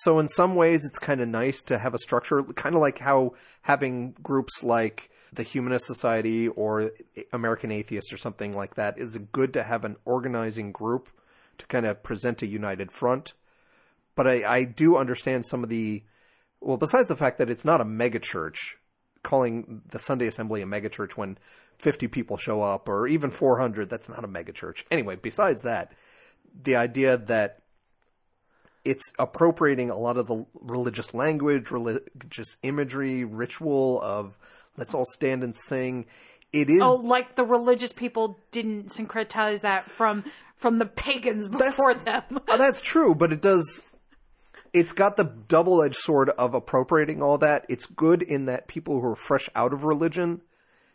So 0.03 0.19
in 0.19 0.29
some 0.29 0.55
ways, 0.55 0.85
it's 0.85 0.99
kind 0.99 1.21
of 1.21 1.29
nice 1.29 1.61
to 1.63 1.79
have 1.79 1.93
a 1.93 1.99
structure, 1.99 2.43
kind 2.43 2.75
of 2.75 2.81
like 2.81 3.01
how 3.01 3.35
having 3.63 4.13
groups 4.23 4.65
like 4.65 5.11
the 5.31 5.43
Humanist 5.43 5.87
Society 5.87 6.49
or 6.49 6.93
American 7.35 7.71
Atheists 7.71 8.11
or 8.11 8.17
something 8.17 8.55
like 8.55 8.77
that 8.77 8.99
is 8.99 9.17
good 9.31 9.53
to 9.53 9.63
have 9.63 9.85
an 9.85 9.97
organizing 10.07 10.73
group 10.73 11.11
to 11.59 11.67
kind 11.67 11.85
of 11.85 12.03
present 12.03 12.41
a 12.41 12.47
united 12.47 12.91
front. 12.91 13.35
But 14.15 14.27
I, 14.27 14.57
I 14.57 14.65
do 14.65 14.97
understand 14.97 15.45
some 15.45 15.63
of 15.63 15.69
the 15.69 16.03
well, 16.61 16.79
besides 16.79 17.09
the 17.09 17.17
fact 17.17 17.37
that 17.39 17.51
it's 17.51 17.65
not 17.65 17.81
a 17.81 17.85
megachurch, 17.85 18.77
calling 19.23 19.83
the 19.91 19.99
Sunday 19.99 20.27
Assembly 20.27 20.63
a 20.63 20.67
megachurch 20.67 21.13
when 21.13 21.37
50 21.79 22.09
people 22.09 22.39
show 22.39 22.63
up 22.63 22.89
or 22.89 23.07
even 23.07 23.31
400. 23.31 23.91
That's 23.91 24.09
not 24.09 24.25
a 24.25 24.29
megachurch. 24.29 24.85
Anyway, 24.91 25.17
besides 25.17 25.63
that, 25.63 25.93
the 26.63 26.77
idea 26.77 27.17
that 27.17 27.60
it's 28.85 29.13
appropriating 29.19 29.91
a 29.91 29.99
lot 29.99 30.17
of 30.17 30.27
the 30.27 30.47
religious 30.61 31.13
language, 31.15 31.71
religious 31.71 32.57
imagery, 32.63 33.25
ritual 33.25 34.01
of 34.03 34.39
let's 34.77 34.95
all 34.95 35.05
stand 35.05 35.45
and 35.45 35.55
sing. 35.55 36.07
It 36.53 36.69
is 36.71 36.83
Oh, 36.83 36.95
like 36.97 37.37
the 37.37 37.45
religious 37.45 37.93
people 37.93 38.39
didn't 38.51 38.87
syncretize 38.87 39.61
that 39.61 39.85
from 39.85 40.25
from 40.57 40.79
the 40.79 40.87
pagans 40.87 41.49
before 41.49 41.95
them. 41.95 42.23
Oh, 42.49 42.57
that's 42.59 42.83
true, 42.83 43.15
but 43.15 43.33
it 43.33 43.41
does. 43.41 43.91
It's 44.73 44.93
got 44.93 45.17
the 45.17 45.25
double 45.25 45.83
edged 45.83 45.97
sword 45.97 46.31
of 46.31 46.55
appropriating 46.55 47.23
all 47.23 47.39
that. 47.39 47.67
It's 47.69 47.87
good 47.87 48.23
in 48.23 48.47
that 48.47 48.69
people 48.69 49.01
who 49.01 49.07
are 49.09 49.17
fresh 49.17 49.49
out 49.55 49.73
of 49.73 49.85
religion 49.85 50.43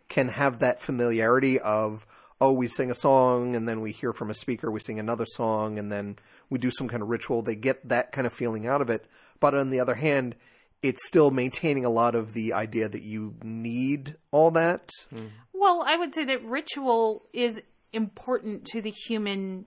can 0.07 0.29
have 0.29 0.59
that 0.59 0.79
familiarity 0.79 1.59
of, 1.59 2.05
oh, 2.41 2.51
we 2.51 2.67
sing 2.67 2.91
a 2.91 2.95
song 2.95 3.55
and 3.55 3.67
then 3.67 3.81
we 3.81 3.91
hear 3.91 4.13
from 4.13 4.29
a 4.29 4.33
speaker, 4.33 4.69
we 4.69 4.79
sing 4.79 4.99
another 4.99 5.25
song, 5.25 5.79
and 5.79 5.91
then 5.91 6.17
we 6.49 6.59
do 6.59 6.69
some 6.69 6.87
kind 6.87 7.01
of 7.01 7.09
ritual. 7.09 7.41
They 7.41 7.55
get 7.55 7.87
that 7.87 8.11
kind 8.11 8.27
of 8.27 8.33
feeling 8.33 8.67
out 8.67 8.81
of 8.81 8.89
it. 8.89 9.05
But 9.39 9.55
on 9.55 9.69
the 9.69 9.79
other 9.79 9.95
hand, 9.95 10.35
it's 10.81 11.05
still 11.05 11.31
maintaining 11.31 11.85
a 11.85 11.89
lot 11.89 12.15
of 12.15 12.33
the 12.33 12.53
idea 12.53 12.87
that 12.89 13.01
you 13.01 13.35
need 13.41 14.15
all 14.31 14.51
that. 14.51 14.89
Mm-hmm. 15.13 15.27
Well, 15.53 15.83
I 15.85 15.95
would 15.95 16.13
say 16.13 16.25
that 16.25 16.43
ritual 16.43 17.23
is 17.33 17.63
important 17.93 18.65
to 18.65 18.81
the 18.81 18.91
human 18.91 19.65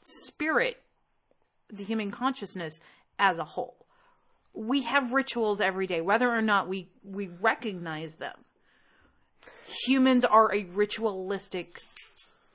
spirit, 0.00 0.80
the 1.68 1.84
human 1.84 2.10
consciousness 2.10 2.80
as 3.18 3.38
a 3.38 3.44
whole. 3.44 3.86
We 4.54 4.82
have 4.82 5.12
rituals 5.12 5.60
every 5.60 5.86
day, 5.86 6.00
whether 6.00 6.30
or 6.30 6.42
not 6.42 6.68
we, 6.68 6.90
we 7.04 7.28
recognize 7.40 8.16
them. 8.16 8.36
Humans 9.86 10.24
are 10.24 10.54
a 10.54 10.64
ritualistic 10.64 11.68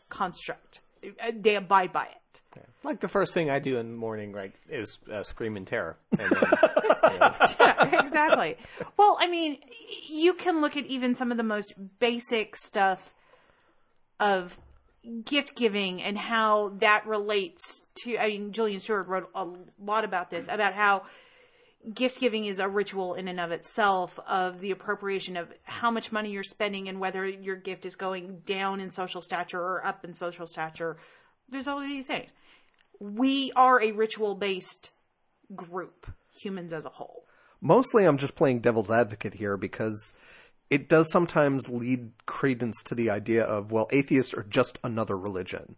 construct. 0.09 0.79
They 1.33 1.55
abide 1.55 1.93
by 1.93 2.05
it. 2.05 2.17
Like 2.83 3.01
the 3.01 3.07
first 3.07 3.33
thing 3.33 3.49
I 3.49 3.59
do 3.59 3.77
in 3.77 3.91
the 3.91 3.97
morning, 3.97 4.31
right, 4.31 4.53
is 4.69 4.99
uh, 5.11 5.23
scream 5.23 5.57
in 5.57 5.65
terror. 5.65 5.97
And 6.17 6.29
then, 6.29 6.43
Yeah, 7.59 7.99
exactly. 7.99 8.57
Well, 8.95 9.17
I 9.19 9.27
mean, 9.27 9.57
you 10.07 10.33
can 10.33 10.61
look 10.61 10.77
at 10.77 10.85
even 10.85 11.15
some 11.15 11.31
of 11.31 11.37
the 11.37 11.43
most 11.43 11.73
basic 11.99 12.55
stuff 12.55 13.13
of 14.19 14.57
gift 15.25 15.55
giving 15.55 16.01
and 16.01 16.17
how 16.17 16.69
that 16.79 17.05
relates 17.05 17.87
to. 18.03 18.17
I 18.17 18.29
mean, 18.29 18.51
Julian 18.51 18.79
Stewart 18.79 19.07
wrote 19.07 19.29
a 19.35 19.47
lot 19.79 20.03
about 20.03 20.29
this, 20.29 20.47
about 20.47 20.73
how 20.73 21.03
gift 21.93 22.19
giving 22.19 22.45
is 22.45 22.59
a 22.59 22.67
ritual 22.67 23.13
in 23.13 23.27
and 23.27 23.39
of 23.39 23.51
itself 23.51 24.19
of 24.27 24.59
the 24.59 24.71
appropriation 24.71 25.37
of 25.37 25.53
how 25.63 25.91
much 25.91 26.11
money 26.11 26.31
you're 26.31 26.43
spending 26.43 26.87
and 26.87 26.99
whether 26.99 27.25
your 27.25 27.55
gift 27.55 27.85
is 27.85 27.95
going 27.95 28.41
down 28.45 28.79
in 28.79 28.91
social 28.91 29.21
stature 29.21 29.59
or 29.59 29.85
up 29.85 30.03
in 30.03 30.13
social 30.13 30.47
stature. 30.47 30.97
There's 31.49 31.67
all 31.67 31.79
these 31.79 32.07
things. 32.07 32.33
We 32.99 33.51
are 33.55 33.81
a 33.81 33.91
ritual 33.91 34.35
based 34.35 34.91
group, 35.55 36.11
humans 36.41 36.73
as 36.73 36.85
a 36.85 36.89
whole. 36.89 37.25
Mostly 37.61 38.05
I'm 38.05 38.17
just 38.17 38.35
playing 38.35 38.59
devil's 38.59 38.91
advocate 38.91 39.35
here 39.35 39.57
because 39.57 40.15
it 40.69 40.89
does 40.89 41.11
sometimes 41.11 41.69
lead 41.69 42.11
credence 42.25 42.83
to 42.83 42.95
the 42.95 43.09
idea 43.09 43.43
of, 43.43 43.71
well, 43.71 43.87
atheists 43.91 44.33
are 44.33 44.43
just 44.43 44.79
another 44.83 45.17
religion. 45.17 45.77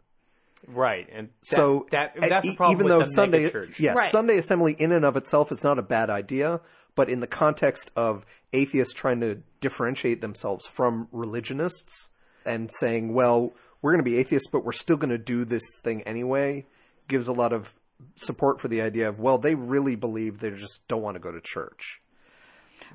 Right, 0.69 1.07
and 1.11 1.27
that, 1.29 1.33
so 1.45 1.87
that 1.91 2.15
uh, 2.21 2.27
that's 2.29 2.45
the 2.49 2.55
problem 2.55 2.77
even 2.77 2.85
with 2.85 2.91
though 2.91 2.99
the 2.99 3.05
Sunday, 3.05 3.49
megachurch. 3.49 3.79
yes, 3.79 3.95
Right. 3.97 4.09
Sunday 4.11 4.37
assembly 4.37 4.73
in 4.77 4.91
and 4.91 5.03
of 5.05 5.17
itself 5.17 5.51
is 5.51 5.63
not 5.63 5.77
a 5.79 5.83
bad 5.83 6.09
idea, 6.09 6.61
but 6.95 7.09
in 7.09 7.19
the 7.19 7.27
context 7.27 7.91
of 7.95 8.25
atheists 8.53 8.93
trying 8.93 9.19
to 9.21 9.41
differentiate 9.61 10.21
themselves 10.21 10.67
from 10.67 11.07
religionists 11.11 12.09
and 12.45 12.71
saying, 12.71 13.13
well, 13.13 13.53
we're 13.81 13.91
going 13.91 14.03
to 14.03 14.09
be 14.09 14.17
atheists, 14.17 14.49
but 14.51 14.65
we're 14.65 14.71
still 14.71 14.97
going 14.97 15.09
to 15.09 15.17
do 15.17 15.45
this 15.45 15.63
thing 15.83 16.01
anyway, 16.03 16.65
gives 17.07 17.27
a 17.27 17.33
lot 17.33 17.53
of 17.53 17.73
support 18.15 18.59
for 18.59 18.67
the 18.67 18.81
idea 18.81 19.07
of, 19.07 19.19
well, 19.19 19.37
they 19.37 19.55
really 19.55 19.95
believe 19.95 20.39
they 20.39 20.49
just 20.51 20.87
don't 20.87 21.01
want 21.01 21.15
to 21.15 21.19
go 21.19 21.31
to 21.31 21.41
church. 21.41 22.01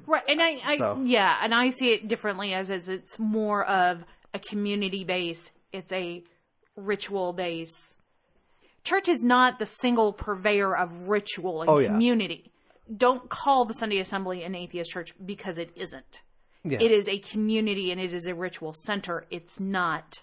Right, 0.06 0.22
and 0.28 0.40
I, 0.42 0.58
I 0.64 0.76
So- 0.76 1.00
yeah, 1.04 1.38
and 1.42 1.54
I 1.54 1.70
see 1.70 1.92
it 1.92 2.08
differently 2.08 2.52
as, 2.54 2.70
as 2.70 2.88
it's 2.88 3.18
more 3.18 3.64
of 3.64 4.04
a 4.32 4.38
community 4.38 5.04
base. 5.04 5.52
It's 5.72 5.92
a 5.92 6.24
ritual 6.76 7.32
base. 7.32 7.98
Church 8.82 9.08
is 9.08 9.22
not 9.22 9.58
the 9.58 9.66
single 9.66 10.12
purveyor 10.12 10.76
of 10.76 11.08
ritual 11.08 11.62
and 11.62 11.70
Oh, 11.70 11.78
yeah. 11.78 11.88
community. 11.88 12.52
Don't 12.94 13.30
call 13.30 13.64
the 13.64 13.72
Sunday 13.74 13.98
Assembly 13.98 14.42
an 14.42 14.54
atheist 14.54 14.90
church 14.90 15.14
because 15.24 15.56
it 15.56 15.70
isn't. 15.74 16.22
Yeah. 16.62 16.78
It 16.80 16.90
is 16.90 17.08
a 17.08 17.18
community 17.18 17.90
and 17.90 18.00
it 18.00 18.12
is 18.12 18.26
a 18.26 18.34
ritual 18.34 18.72
center. 18.74 19.26
It's 19.30 19.58
not 19.58 20.20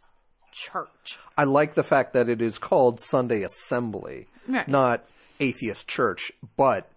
church. 0.52 1.18
I 1.38 1.44
like 1.46 1.74
the 1.74 1.84
fact 1.84 2.14
that 2.14 2.30
it 2.30 2.42
is 2.42 2.58
called 2.60 3.00
Sunday 3.00 3.42
Assembly, 3.42 4.28
Right. 4.48 4.68
not 4.68 5.06
Atheist 5.40 5.88
Church. 5.88 6.32
But 6.58 6.92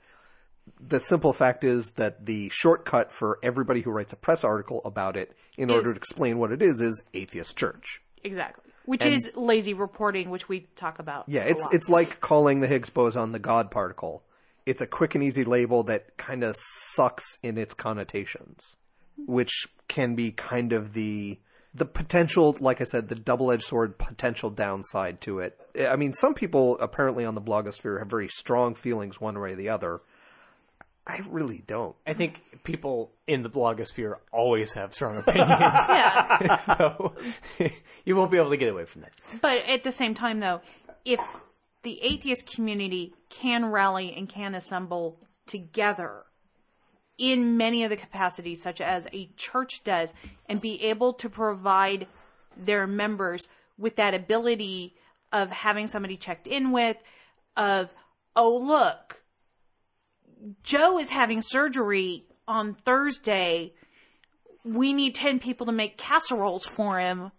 the 0.81 1.01
simple 1.01 1.33
fact 1.33 1.63
is 1.65 1.93
that 1.93 2.27
the 2.27 2.49
shortcut 2.51 3.11
for 3.13 3.39
everybody 3.43 3.83
who 3.83 3.91
writes 3.91 4.13
a 4.13 4.17
press 4.17 4.45
article 4.45 4.83
about 4.85 5.17
it, 5.17 5.33
in 5.57 5.71
order 5.71 5.93
to 5.93 5.97
explain 5.97 6.39
what 6.39 6.53
it 6.53 6.61
is, 6.63 6.81
is 6.81 7.05
Atheist 7.15 7.57
Church. 7.57 8.03
Exactly. 8.23 8.64
Which 8.87 9.05
is 9.05 9.31
lazy 9.35 9.73
reporting, 9.73 10.31
which 10.31 10.49
we 10.49 10.67
talk 10.77 10.99
about. 10.99 11.25
Yeah, 11.27 11.45
it's 11.45 11.63
lot. 11.63 11.75
it's 11.75 11.89
like 11.89 12.21
calling 12.21 12.61
the 12.61 12.67
Higgs 12.67 12.91
boson 12.91 13.33
the 13.33 13.39
God 13.39 13.71
particle. 13.71 14.23
It's 14.67 14.81
a 14.81 14.87
quick 14.87 15.15
and 15.15 15.25
easy 15.25 15.45
label 15.45 15.83
that 15.85 16.17
kind 16.17 16.45
of 16.45 16.55
sucks 16.57 17.39
in 17.43 17.57
its 17.59 17.75
connotations, 17.75 18.77
which 19.17 19.67
can 19.89 20.15
be 20.15 20.33
kind 20.33 20.73
of 20.73 20.93
the 20.93 21.39
the 21.75 21.85
potential, 21.85 22.57
like 22.61 22.81
I 22.81 22.85
said, 22.85 23.09
the 23.09 23.17
double-edged 23.17 23.65
sword 23.65 23.99
potential 23.99 24.49
downside 24.49 25.21
to 25.23 25.41
it. 25.41 25.59
I 25.81 25.97
mean, 25.97 26.13
some 26.13 26.33
people 26.33 26.79
apparently 26.79 27.25
on 27.25 27.35
the 27.35 27.43
blogosphere 27.43 27.99
have 27.99 28.09
very 28.09 28.29
strong 28.29 28.77
feelings 28.77 29.21
one 29.21 29.39
way 29.41 29.53
or 29.53 29.57
the 29.57 29.71
other. 29.71 30.01
I 31.07 31.21
really 31.29 31.63
don't. 31.67 31.95
I 32.07 32.15
think 32.15 32.43
people 32.65 33.13
in 33.27 33.43
the 33.43 33.51
blogosphere 33.51 34.17
always 34.33 34.73
have 34.73 34.95
strong 34.95 35.19
opinions, 35.19 35.49
yeah. 35.51 36.57
so 36.57 37.15
you 38.05 38.17
won't 38.17 38.31
be 38.31 38.39
able 38.39 38.51
to 38.51 38.57
get 38.57 38.73
away 38.73 38.87
from 38.87 39.03
that. 39.03 39.13
But 39.43 39.69
at 39.69 39.85
the 39.85 39.93
same 39.93 40.15
time, 40.15 40.41
though, 40.41 40.63
if 41.05 41.21
the 41.83 42.03
atheist 42.03 42.51
community 42.55 43.13
can 43.29 43.67
rally 43.67 44.15
and 44.15 44.29
can 44.29 44.55
assemble 44.55 45.21
together 45.47 46.25
in 47.19 47.57
many 47.57 47.85
of 47.85 47.91
the 47.91 47.97
capacities, 47.97 48.63
such 48.63 48.81
as 48.81 49.07
a 49.13 49.29
church 49.37 49.85
does, 49.85 50.15
and 50.49 50.61
be 50.61 50.83
able 50.85 51.13
to 51.13 51.29
provide 51.29 52.07
their 52.57 52.87
members 52.87 53.49
with 53.77 53.97
that 53.97 54.15
ability 54.15 54.95
of 55.33 55.51
having 55.51 55.87
somebody 55.87 56.17
checked 56.17 56.47
in 56.47 56.73
with, 56.73 57.03
of, 57.57 57.93
oh, 58.35 58.57
look, 58.57 59.23
Joe 60.63 60.99
is 60.99 61.11
having 61.11 61.41
surgery 61.41 62.25
on 62.47 62.75
Thursday. 62.75 63.73
We 64.65 64.93
need 64.93 65.15
10 65.15 65.39
people 65.39 65.67
to 65.67 65.73
make 65.73 65.97
casseroles 65.97 66.67
for 66.67 66.99
him 66.99 67.33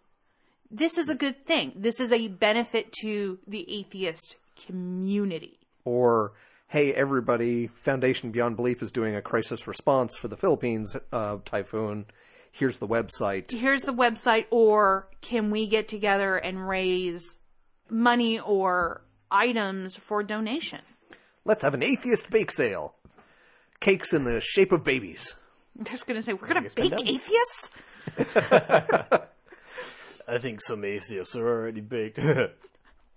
this 0.71 0.97
is 0.97 1.09
a 1.09 1.15
good 1.15 1.45
thing. 1.45 1.71
This 1.75 1.99
is 1.99 2.11
a 2.11 2.27
benefit 2.27 2.91
to 3.01 3.39
the 3.47 3.79
atheist 3.79 4.37
community. 4.65 5.59
Or, 5.83 6.33
hey, 6.67 6.93
everybody, 6.93 7.67
Foundation 7.67 8.31
Beyond 8.31 8.55
Belief 8.55 8.81
is 8.81 8.91
doing 8.91 9.15
a 9.15 9.21
crisis 9.21 9.67
response 9.67 10.17
for 10.17 10.27
the 10.27 10.37
Philippines 10.37 10.95
uh, 11.11 11.37
typhoon. 11.45 12.05
Here's 12.51 12.79
the 12.79 12.87
website. 12.87 13.51
Here's 13.51 13.83
the 13.83 13.93
website, 13.93 14.45
or 14.49 15.07
can 15.21 15.51
we 15.51 15.67
get 15.67 15.87
together 15.87 16.35
and 16.35 16.67
raise 16.67 17.39
money 17.89 18.39
or 18.39 19.01
items 19.29 19.97
for 19.97 20.23
donation? 20.23 20.79
Let's 21.45 21.61
have 21.63 21.73
an 21.73 21.83
atheist 21.83 22.29
bake 22.31 22.51
sale. 22.51 22.95
Cakes 23.79 24.13
in 24.13 24.23
the 24.23 24.41
shape 24.41 24.71
of 24.71 24.83
babies. 24.83 25.35
I'm 25.77 25.85
just 25.85 26.07
going 26.07 26.15
to 26.15 26.21
say, 26.21 26.33
we're 26.33 26.47
going 26.47 26.63
to 26.63 26.75
bake 26.75 26.93
atheists? 27.05 27.77
I 30.27 30.37
think 30.39 30.59
some 30.61 30.83
atheists 30.83 31.35
are 31.35 31.47
already 31.47 31.81
baked. 31.81 32.19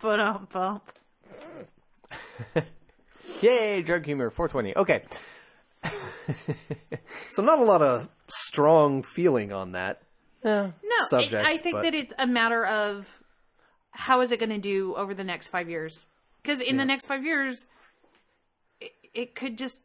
But 0.00 0.20
um, 0.20 0.46
bump. 0.52 0.84
Yay, 3.40 3.82
drug 3.82 4.04
humor 4.04 4.30
420. 4.30 4.76
Okay. 4.76 5.02
So 7.26 7.42
not 7.42 7.58
a 7.58 7.64
lot 7.64 7.82
of 7.82 8.08
strong 8.26 9.02
feeling 9.02 9.52
on 9.52 9.72
that. 9.72 10.02
No, 10.44 10.72
Subject, 11.08 11.46
I, 11.46 11.52
I 11.52 11.56
think 11.56 11.76
but- 11.76 11.82
that 11.82 11.94
it's 11.94 12.14
a 12.18 12.26
matter 12.26 12.64
of 12.66 13.22
how 13.92 14.20
is 14.20 14.32
it 14.32 14.38
going 14.40 14.50
to 14.50 14.58
do 14.58 14.94
over 14.94 15.14
the 15.14 15.24
next 15.24 15.48
five 15.48 15.68
years? 15.68 16.06
Because 16.42 16.60
in 16.60 16.76
the 16.76 16.84
next 16.84 17.06
five 17.06 17.24
years, 17.24 17.66
it, 19.18 19.20
it 19.20 19.34
could 19.34 19.58
just, 19.58 19.82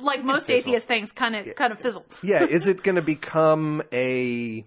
like 0.00 0.24
most 0.24 0.50
atheist 0.50 0.88
things, 0.88 1.12
kind 1.12 1.34
of 1.36 1.54
kind 1.54 1.72
of 1.72 1.78
fizzle. 1.78 2.04
Yeah, 2.22 2.44
is 2.44 2.68
it 2.68 2.82
going 2.82 2.96
to 2.96 3.02
become 3.02 3.82
a 3.92 4.64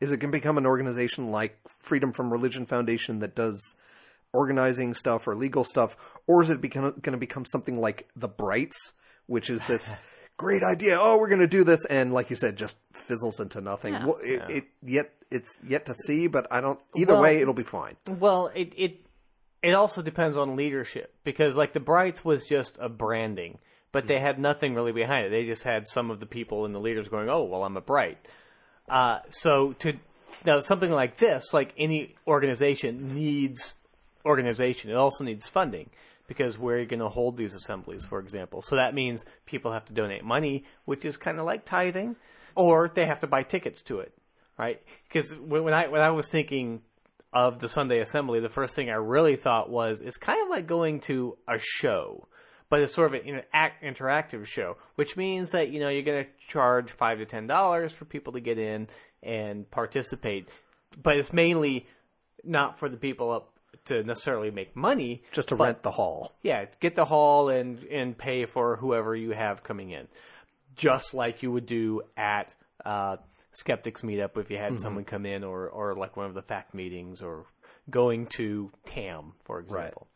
is 0.00 0.12
it 0.12 0.16
going 0.18 0.32
to 0.32 0.38
become 0.38 0.58
an 0.58 0.66
organization 0.66 1.30
like 1.30 1.58
Freedom 1.66 2.12
from 2.12 2.32
Religion 2.32 2.66
Foundation 2.66 3.18
that 3.18 3.34
does 3.34 3.76
organizing 4.32 4.94
stuff 4.94 5.26
or 5.26 5.34
legal 5.34 5.64
stuff 5.64 6.16
or 6.26 6.42
is 6.42 6.50
it 6.50 6.60
going 6.70 6.94
to 7.02 7.16
become 7.16 7.44
something 7.44 7.78
like 7.80 8.08
the 8.16 8.28
Brights, 8.28 8.94
which 9.26 9.50
is 9.50 9.66
this 9.66 9.94
great 10.38 10.62
idea. 10.62 10.96
Oh, 10.98 11.18
we're 11.18 11.28
going 11.28 11.40
to 11.40 11.46
do 11.46 11.64
this, 11.64 11.84
and 11.84 12.14
like 12.14 12.30
you 12.30 12.36
said, 12.36 12.56
just 12.56 12.78
fizzles 12.92 13.40
into 13.40 13.60
nothing. 13.60 13.92
Yeah. 13.92 14.06
Well, 14.06 14.18
it, 14.22 14.42
it 14.48 14.64
yet 14.82 15.10
it's 15.30 15.60
yet 15.66 15.86
to 15.86 15.94
see, 15.94 16.26
but 16.28 16.46
I 16.50 16.60
don't. 16.62 16.80
Either 16.96 17.12
Well- 17.12 17.22
way, 17.22 17.38
it'll 17.40 17.54
be 17.54 17.62
fine. 17.62 17.96
Well, 18.08 18.50
it 18.54 18.72
it 18.76 19.00
it 19.62 19.72
also 19.72 20.02
depends 20.02 20.36
on 20.36 20.56
leadership 20.56 21.14
because 21.24 21.56
like 21.56 21.72
the 21.72 21.80
Brights 21.80 22.24
was 22.24 22.46
just 22.46 22.78
a 22.80 22.88
branding, 22.88 23.58
but 23.92 24.06
they 24.06 24.18
had 24.18 24.38
nothing 24.38 24.74
really 24.74 24.92
behind 24.92 25.26
it. 25.26 25.30
They 25.30 25.44
just 25.44 25.64
had 25.64 25.86
some 25.86 26.10
of 26.10 26.20
the 26.20 26.26
people 26.26 26.64
and 26.64 26.74
the 26.74 26.80
leaders 26.80 27.08
going, 27.08 27.28
"Oh, 27.28 27.44
well, 27.44 27.64
I'm 27.64 27.76
a 27.76 27.80
Bright." 27.82 28.18
Uh, 28.88 29.20
so 29.30 29.72
to 29.74 29.94
now 30.44 30.60
something 30.60 30.90
like 30.90 31.16
this, 31.16 31.52
like 31.52 31.74
any 31.76 32.16
organization 32.26 33.14
needs 33.14 33.74
organization. 34.24 34.90
It 34.90 34.96
also 34.96 35.24
needs 35.24 35.48
funding 35.48 35.90
because 36.26 36.58
where 36.58 36.76
are 36.76 36.80
you 36.80 36.86
going 36.86 37.00
to 37.00 37.08
hold 37.08 37.36
these 37.36 37.54
assemblies, 37.54 38.04
for 38.04 38.18
example? 38.18 38.62
So 38.62 38.76
that 38.76 38.94
means 38.94 39.24
people 39.46 39.72
have 39.72 39.84
to 39.86 39.92
donate 39.92 40.24
money, 40.24 40.64
which 40.84 41.04
is 41.04 41.16
kind 41.16 41.38
of 41.38 41.46
like 41.46 41.64
tithing, 41.64 42.16
or 42.54 42.88
they 42.88 43.06
have 43.06 43.20
to 43.20 43.26
buy 43.26 43.42
tickets 43.42 43.82
to 43.82 44.00
it, 44.00 44.12
right? 44.58 44.80
Because 45.08 45.34
when 45.36 45.72
I 45.72 45.88
when 45.88 46.00
I 46.00 46.10
was 46.10 46.30
thinking 46.30 46.82
of 47.32 47.58
the 47.60 47.68
Sunday 47.68 48.00
Assembly, 48.00 48.40
the 48.40 48.48
first 48.48 48.74
thing 48.74 48.90
I 48.90 48.94
really 48.94 49.36
thought 49.36 49.70
was 49.70 50.02
it's 50.02 50.16
kind 50.16 50.42
of 50.42 50.48
like 50.48 50.66
going 50.66 51.00
to 51.00 51.36
a 51.46 51.58
show, 51.60 52.26
but 52.68 52.80
it's 52.80 52.92
sort 52.94 53.14
of 53.14 53.20
an 53.20 53.26
interac- 53.54 53.80
interactive 53.84 54.46
show, 54.46 54.76
which 54.96 55.16
means 55.16 55.52
that 55.52 55.70
you 55.70 55.78
know 55.80 55.88
you're 55.88 56.02
going 56.02 56.24
to 56.24 56.30
charge 56.48 56.90
five 56.90 57.18
to 57.18 57.26
ten 57.26 57.46
dollars 57.46 57.92
for 57.92 58.04
people 58.04 58.32
to 58.32 58.40
get 58.40 58.58
in 58.58 58.88
and 59.22 59.70
participate, 59.70 60.48
but 61.02 61.16
it's 61.16 61.32
mainly 61.32 61.86
not 62.42 62.78
for 62.78 62.88
the 62.88 62.96
people 62.96 63.30
up 63.30 63.52
to 63.84 64.02
necessarily 64.02 64.50
make 64.50 64.74
money, 64.76 65.22
Just 65.32 65.48
to 65.50 65.56
but- 65.56 65.64
rent 65.64 65.82
the 65.82 65.90
hall. 65.92 66.32
yeah, 66.42 66.64
get 66.80 66.94
the 66.96 67.04
hall 67.04 67.48
and 67.48 67.82
and 67.84 68.16
pay 68.18 68.44
for 68.44 68.76
whoever 68.76 69.14
you 69.14 69.30
have 69.30 69.62
coming 69.62 69.90
in, 69.90 70.08
just 70.76 71.14
like 71.14 71.42
you 71.42 71.52
would 71.52 71.66
do 71.66 72.02
at 72.16 72.54
uh, 72.84 73.16
Skeptics 73.52 74.02
Meetup 74.02 74.36
if 74.38 74.50
you 74.50 74.58
had 74.58 74.72
mm-hmm. 74.72 74.82
someone 74.82 75.04
come 75.04 75.26
in, 75.26 75.44
or 75.44 75.68
or 75.68 75.94
like 75.94 76.16
one 76.16 76.26
of 76.26 76.34
the 76.34 76.42
fact 76.42 76.74
meetings, 76.74 77.22
or 77.22 77.46
going 77.90 78.26
to 78.26 78.70
TAM, 78.84 79.32
for 79.40 79.58
example. 79.60 80.06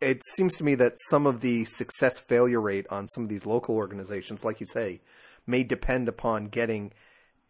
it 0.00 0.22
seems 0.34 0.56
to 0.56 0.64
me 0.64 0.74
that 0.76 0.92
some 1.08 1.26
of 1.26 1.40
the 1.40 1.64
success 1.64 2.18
failure 2.18 2.60
rate 2.60 2.86
on 2.90 3.08
some 3.08 3.24
of 3.24 3.28
these 3.28 3.46
local 3.46 3.74
organizations, 3.74 4.44
like 4.44 4.60
you 4.60 4.66
say, 4.66 5.00
may 5.46 5.64
depend 5.64 6.08
upon 6.08 6.44
getting 6.44 6.92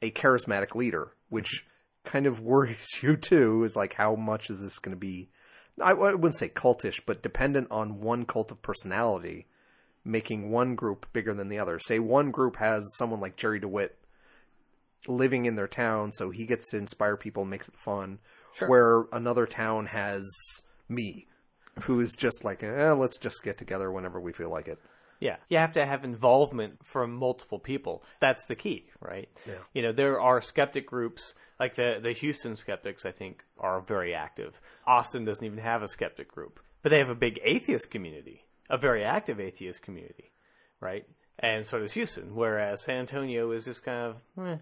a 0.00 0.10
charismatic 0.10 0.74
leader, 0.74 1.12
which 1.28 1.46
mm-hmm. 1.46 2.10
kind 2.10 2.26
of 2.26 2.40
worries 2.40 2.98
you 3.02 3.16
too. 3.16 3.64
Is 3.64 3.76
like, 3.76 3.94
how 3.94 4.14
much 4.14 4.50
is 4.50 4.62
this 4.62 4.78
going 4.78 4.94
to 4.94 5.00
be? 5.00 5.28
I, 5.80 5.90
I 5.90 6.14
wouldn't 6.14 6.36
say 6.36 6.48
cultish, 6.48 7.02
but 7.04 7.22
dependent 7.22 7.68
on 7.70 8.00
one 8.00 8.24
cult 8.24 8.50
of 8.50 8.62
personality, 8.62 9.46
making 10.04 10.50
one 10.50 10.74
group 10.74 11.12
bigger 11.12 11.34
than 11.34 11.48
the 11.48 11.58
other. 11.58 11.78
Say 11.78 11.98
one 11.98 12.30
group 12.30 12.56
has 12.56 12.96
someone 12.96 13.20
like 13.20 13.36
Jerry 13.36 13.60
DeWitt 13.60 13.98
living 15.08 15.46
in 15.46 15.56
their 15.56 15.68
town, 15.68 16.12
so 16.12 16.30
he 16.30 16.46
gets 16.46 16.70
to 16.70 16.76
inspire 16.76 17.16
people 17.16 17.42
and 17.42 17.50
makes 17.50 17.68
it 17.68 17.76
fun. 17.76 18.18
Where 18.66 19.04
another 19.12 19.46
town 19.46 19.86
has 19.86 20.26
me, 20.88 21.26
who 21.82 22.00
is 22.00 22.16
just 22.16 22.42
like, 22.42 22.62
eh, 22.62 22.92
let's 22.92 23.18
just 23.18 23.42
get 23.42 23.58
together 23.58 23.92
whenever 23.92 24.18
we 24.18 24.32
feel 24.32 24.50
like 24.50 24.66
it. 24.66 24.78
Yeah, 25.20 25.36
you 25.48 25.58
have 25.58 25.72
to 25.72 25.84
have 25.84 26.04
involvement 26.04 26.84
from 26.84 27.14
multiple 27.14 27.58
people. 27.58 28.02
That's 28.20 28.46
the 28.46 28.54
key, 28.54 28.86
right? 29.00 29.28
Yeah. 29.46 29.54
You 29.72 29.82
know, 29.82 29.92
there 29.92 30.20
are 30.20 30.40
skeptic 30.40 30.86
groups 30.86 31.34
like 31.58 31.74
the 31.74 31.98
the 32.02 32.12
Houston 32.12 32.56
skeptics. 32.56 33.06
I 33.06 33.12
think 33.12 33.44
are 33.58 33.80
very 33.80 34.14
active. 34.14 34.60
Austin 34.86 35.24
doesn't 35.24 35.44
even 35.44 35.58
have 35.58 35.82
a 35.82 35.88
skeptic 35.88 36.30
group, 36.30 36.60
but 36.82 36.90
they 36.90 36.98
have 36.98 37.08
a 37.08 37.14
big 37.14 37.40
atheist 37.42 37.90
community, 37.90 38.44
a 38.68 38.76
very 38.76 39.04
active 39.04 39.40
atheist 39.40 39.82
community, 39.82 40.32
right? 40.80 41.06
And 41.38 41.64
so 41.66 41.78
does 41.78 41.92
Houston. 41.92 42.34
Whereas 42.34 42.82
San 42.82 43.00
Antonio 43.00 43.50
is 43.52 43.64
just 43.64 43.84
kind 43.84 44.14
of 44.14 44.46
eh. 44.46 44.58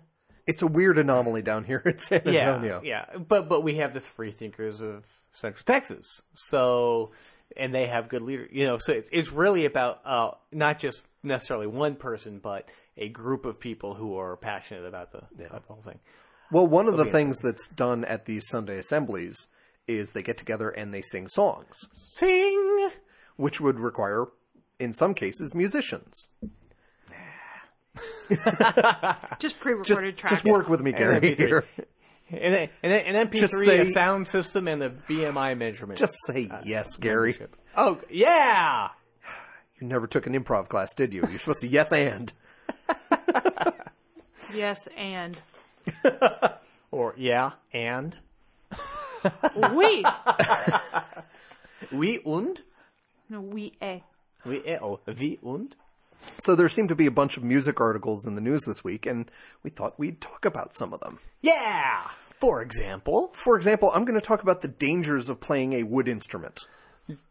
It's 0.47 0.63
a 0.63 0.67
weird 0.67 0.99
anomaly 0.99 1.43
down 1.43 1.65
here 1.65 1.83
in 1.85 1.99
San 1.99 2.23
yeah, 2.27 2.55
Antonio. 2.55 2.83
yeah. 2.85 3.07
But 3.17 3.49
but 3.49 3.63
we 3.63 3.77
have 3.77 3.95
the 3.95 4.01
free 4.01 4.31
thinkers 4.31 4.81
of 4.81 5.05
Central 5.33 5.65
Texas, 5.65 6.23
so 6.33 7.13
and 7.57 7.75
they 7.75 7.87
have 7.87 8.09
good 8.09 8.23
leaders. 8.23 8.51
You 8.53 8.67
know, 8.67 8.79
so 8.79 8.93
it's 8.93 9.09
it's 9.13 9.33
really 9.33 9.65
about 9.65 10.01
uh, 10.05 10.33
not 10.53 10.79
just 10.79 11.07
necessarily 11.23 11.67
one 11.67 11.97
person, 11.97 12.39
but 12.39 12.69
a 12.97 13.09
group 13.09 13.47
of 13.47 13.59
people 13.59 13.95
who 13.95 14.19
are 14.19 14.37
passionate 14.37 14.87
about 14.87 15.13
the, 15.13 15.23
about 15.47 15.67
the 15.67 15.73
whole 15.73 15.83
thing. 15.83 15.99
Well, 16.51 16.67
one 16.67 16.87
of 16.87 16.97
the 16.97 17.07
things 17.07 17.41
that's 17.41 17.69
done 17.69 18.05
at 18.05 18.27
these 18.27 18.47
Sunday 18.47 18.79
assemblies 18.79 19.49
is 19.89 20.13
they 20.13 20.23
get 20.23 20.37
together 20.37 20.69
and 20.71 20.93
they 20.93 21.03
sing 21.03 21.27
songs, 21.29 21.89
Sing. 21.93 22.91
which 23.37 23.61
would 23.61 23.81
require, 23.81 24.27
in 24.79 24.93
some 24.93 25.15
cases, 25.15 25.55
musicians. 25.55 26.29
Just 29.39 29.61
pre-recorded 29.61 29.87
Just, 29.87 30.19
tracks. 30.19 30.43
just 30.43 30.45
work 30.45 30.69
with 30.69 30.83
me, 30.83 30.93
Gary. 30.93 31.21
MP3. 31.21 31.63
And 32.31 32.55
then, 32.55 32.69
and 32.83 32.93
then, 32.93 33.05
and 33.07 33.31
MP3, 33.31 33.39
Just 33.39 33.69
a 33.69 33.85
sound 33.87 34.27
system, 34.27 34.67
and 34.67 34.83
a 34.83 34.91
BMI 34.91 35.57
measurement. 35.57 35.99
Just 35.99 36.15
say 36.27 36.51
yes, 36.65 36.97
Gary. 36.97 37.37
oh 37.77 38.01
yeah, 38.11 38.89
You 39.81 39.87
never 39.87 40.07
took 40.07 40.27
an 40.27 40.33
improv 40.33 40.69
class, 40.69 40.95
did 40.95 41.13
you? 41.15 41.23
You're 41.29 41.39
supposed 41.39 41.61
to 41.61 41.69
yes 41.69 41.93
and. 41.93 42.33
yes, 44.55 44.89
and 44.97 45.39
or 46.91 47.15
yeah, 47.17 47.53
and 47.73 48.17
we 49.75 50.05
we 51.93 52.19
und 52.25 52.63
no 53.29 53.41
we 53.41 53.73
a 53.83 54.03
we 54.45 54.63
eh, 54.67 54.79
oh 54.81 55.01
wie 55.07 55.39
und 55.43 55.77
So 56.39 56.55
there 56.55 56.69
seemed 56.69 56.89
to 56.91 56.95
be 56.95 57.07
a 57.07 57.11
bunch 57.11 57.37
of 57.37 57.45
music 57.45 57.81
articles 57.81 58.27
in 58.27 58.35
the 58.35 58.41
news 58.41 58.63
this 58.67 58.83
week, 58.85 59.07
and 59.07 59.31
we 59.63 59.71
thought 59.71 59.99
we'd 59.99 60.21
talk 60.21 60.45
about 60.45 60.75
some 60.75 60.93
of 60.93 61.01
them. 61.01 61.19
yeah. 61.43 62.09
For 62.41 62.61
example, 62.61 63.29
For 63.29 63.57
example, 63.57 63.91
I'm 63.95 64.05
going 64.05 64.21
to 64.21 64.27
talk 64.27 64.43
about 64.43 64.61
the 64.61 64.69
dangers 64.69 65.29
of 65.31 65.41
playing 65.41 65.73
a 65.73 65.83
wood 65.85 66.09
instrument. 66.09 66.61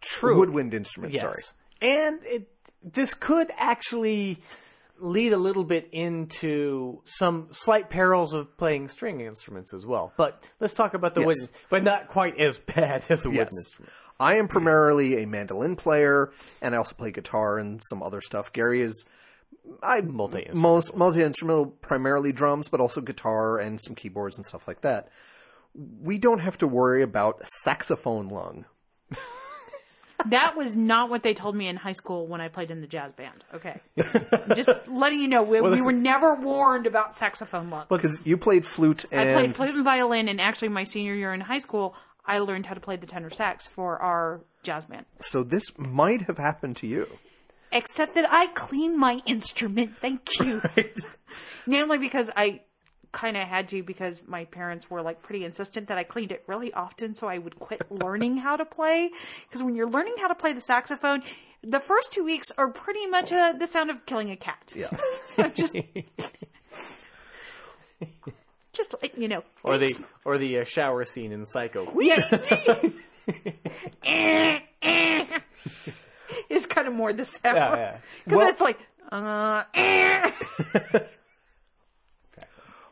true 0.01 0.37
Woodwind 0.39 0.73
instrument, 0.73 1.13
Yes. 1.13 1.21
sorry. 1.21 1.41
And 1.81 2.19
it 2.23 2.49
this 2.81 3.13
could 3.13 3.49
actually 3.57 4.39
lead 4.99 5.33
a 5.33 5.37
little 5.37 5.63
bit 5.63 5.87
into 5.91 7.01
some 7.03 7.47
slight 7.51 7.89
perils 7.89 8.33
of 8.33 8.57
playing 8.57 8.87
string 8.87 9.21
instruments 9.21 9.73
as 9.73 9.85
well. 9.85 10.13
But 10.17 10.41
let's 10.59 10.73
talk 10.73 10.93
about 10.93 11.13
the 11.13 11.21
Yes. 11.21 11.27
wood, 11.27 11.37
but 11.69 11.83
not 11.83 12.07
quite 12.07 12.39
as 12.39 12.57
bad 12.75 13.03
as 13.09 13.25
a 13.25 13.29
Yes. 13.31 13.47
instrument. 13.51 13.93
I 14.23 14.35
am 14.35 14.47
primarily 14.47 15.21
a 15.21 15.27
mandolin 15.27 15.75
player, 15.75 16.31
and 16.61 16.73
I 16.73 16.77
also 16.77 16.95
play 16.95 17.11
guitar 17.11 17.59
and 17.59 17.81
some 17.83 18.01
other 18.01 18.21
stuff. 18.21 18.53
Gary 18.53 18.81
is 18.81 19.09
I 19.81 19.99
Multi-instrumental. 20.01 20.61
most 20.61 20.95
multi-instrumental, 20.95 21.65
primarily 21.81 22.31
drums, 22.31 22.69
but 22.69 22.79
also 22.79 23.01
guitar 23.01 23.59
and 23.59 23.81
some 23.81 23.95
keyboards 23.95 24.37
and 24.37 24.45
stuff 24.45 24.67
like 24.67 24.81
that. 24.81 25.09
We 25.75 26.17
don't 26.17 26.39
have 26.39 26.57
to 26.59 26.67
worry 26.67 27.03
about 27.03 27.43
saxophone 27.43 28.29
lung. 28.29 28.65
That 30.27 30.55
was 30.55 30.73
not 30.73 31.09
what 31.09 31.21
they 31.23 31.33
told 31.33 31.53
me 31.53 31.67
in 31.67 31.75
high 31.75 31.91
school 31.91 32.27
when 32.27 32.39
I 32.39 32.47
played 32.47 32.71
in 32.71 32.79
the 32.79 32.87
jazz 32.87 33.11
band. 33.11 33.43
Okay, 33.53 33.81
just 34.55 34.69
letting 34.87 35.19
you 35.19 35.27
know 35.27 35.43
we, 35.43 35.59
we 35.59 35.71
this- 35.71 35.85
were 35.85 35.91
never 35.91 36.35
warned 36.35 36.87
about 36.87 37.13
saxophone 37.13 37.69
lung. 37.69 37.87
Because 37.89 38.21
you 38.25 38.37
played 38.37 38.63
flute 38.63 39.03
and 39.11 39.29
I 39.29 39.33
played 39.33 39.55
flute 39.55 39.75
and 39.75 39.83
violin, 39.83 40.29
and 40.29 40.39
actually, 40.39 40.69
my 40.69 40.85
senior 40.85 41.13
year 41.13 41.33
in 41.33 41.41
high 41.41 41.57
school, 41.57 41.93
I 42.25 42.39
learned 42.39 42.65
how 42.67 42.73
to 42.73 42.79
play 42.79 42.95
the 42.95 43.05
tenor 43.05 43.29
sax 43.29 43.67
for 43.67 43.97
our 44.01 44.41
jazz 44.63 44.85
band. 44.85 45.05
so 45.19 45.43
this 45.43 45.77
might 45.77 46.23
have 46.23 46.37
happened 46.37 46.77
to 46.77 46.87
you. 46.87 47.19
Except 47.71 48.13
that 48.15 48.25
I 48.31 48.47
clean 48.47 48.97
my 48.99 49.19
instrument. 49.25 49.97
Thank 49.97 50.39
you. 50.39 50.61
Right. 50.77 50.97
Namely 51.65 51.97
because 51.97 52.29
I 52.35 52.61
kind 53.11 53.37
of 53.37 53.47
had 53.47 53.67
to 53.69 53.83
because 53.83 54.27
my 54.27 54.45
parents 54.45 54.89
were 54.89 55.01
like 55.01 55.21
pretty 55.21 55.45
insistent 55.45 55.87
that 55.87 55.97
I 55.97 56.03
cleaned 56.03 56.31
it 56.31 56.43
really 56.47 56.73
often 56.73 57.15
so 57.15 57.27
I 57.27 57.37
would 57.37 57.57
quit 57.59 57.81
learning 57.91 58.37
how 58.37 58.57
to 58.57 58.65
play. 58.65 59.09
Because 59.47 59.63
when 59.63 59.75
you're 59.75 59.89
learning 59.89 60.15
how 60.19 60.27
to 60.27 60.35
play 60.35 60.53
the 60.53 60.61
saxophone, 60.61 61.23
the 61.63 61.79
first 61.79 62.11
two 62.11 62.25
weeks 62.25 62.51
are 62.57 62.69
pretty 62.69 63.05
much 63.07 63.31
uh, 63.31 63.53
the 63.53 63.67
sound 63.67 63.89
of 63.89 64.05
killing 64.05 64.29
a 64.29 64.35
cat. 64.35 64.73
Yeah. 64.75 64.89
just, 65.55 65.75
just 68.73 68.93
like 69.01 69.17
you 69.17 69.27
know, 69.27 69.43
Or 69.63 69.77
the 69.77 69.95
or 70.25 70.37
the 70.37 70.59
uh, 70.59 70.63
shower 70.65 71.05
scene 71.05 71.31
in 71.31 71.45
Psycho. 71.45 71.91
Yeah. 71.99 72.19
it's 76.49 76.65
kind 76.65 76.87
of 76.87 76.93
more 76.93 77.13
the 77.13 77.25
sound. 77.25 77.57
Yeah, 77.57 77.75
yeah. 77.75 77.97
Because 78.25 78.37
Well- 78.37 78.49
it's 78.49 78.61
like, 78.61 78.79
uh, 79.11 79.63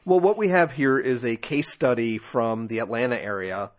Well, 0.04 0.20
what 0.20 0.36
we 0.38 0.48
have 0.48 0.72
here 0.72 0.98
is 0.98 1.24
a 1.24 1.36
case 1.36 1.72
study 1.72 2.18
from 2.18 2.68
the 2.68 2.80
Atlanta 2.80 3.22
area 3.22 3.72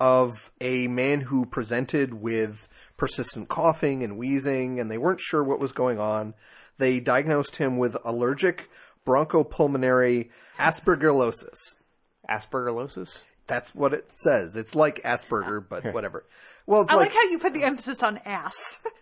of 0.00 0.50
a 0.58 0.88
man 0.88 1.20
who 1.20 1.44
presented 1.44 2.14
with 2.14 2.66
persistent 2.96 3.48
coughing 3.50 4.02
and 4.02 4.16
wheezing, 4.16 4.80
and 4.80 4.90
they 4.90 4.96
weren't 4.96 5.20
sure 5.20 5.44
what 5.44 5.60
was 5.60 5.72
going 5.72 6.00
on. 6.00 6.32
They 6.78 6.98
diagnosed 6.98 7.56
him 7.56 7.76
with 7.76 7.94
allergic 8.04 8.70
bronchopulmonary 9.06 10.30
aspergillosis. 10.58 11.82
Aspergillosis. 12.28 13.22
That's 13.46 13.74
what 13.74 13.94
it 13.94 14.06
says. 14.10 14.56
It's 14.56 14.74
like 14.74 15.00
Asperger, 15.02 15.64
but 15.66 15.84
whatever. 15.94 16.24
Well, 16.66 16.82
it's 16.82 16.90
I 16.90 16.96
like, 16.96 17.08
like 17.08 17.14
how 17.14 17.22
you 17.30 17.38
put 17.38 17.54
the 17.54 17.62
emphasis 17.62 18.02
on 18.02 18.18
ass. 18.24 18.86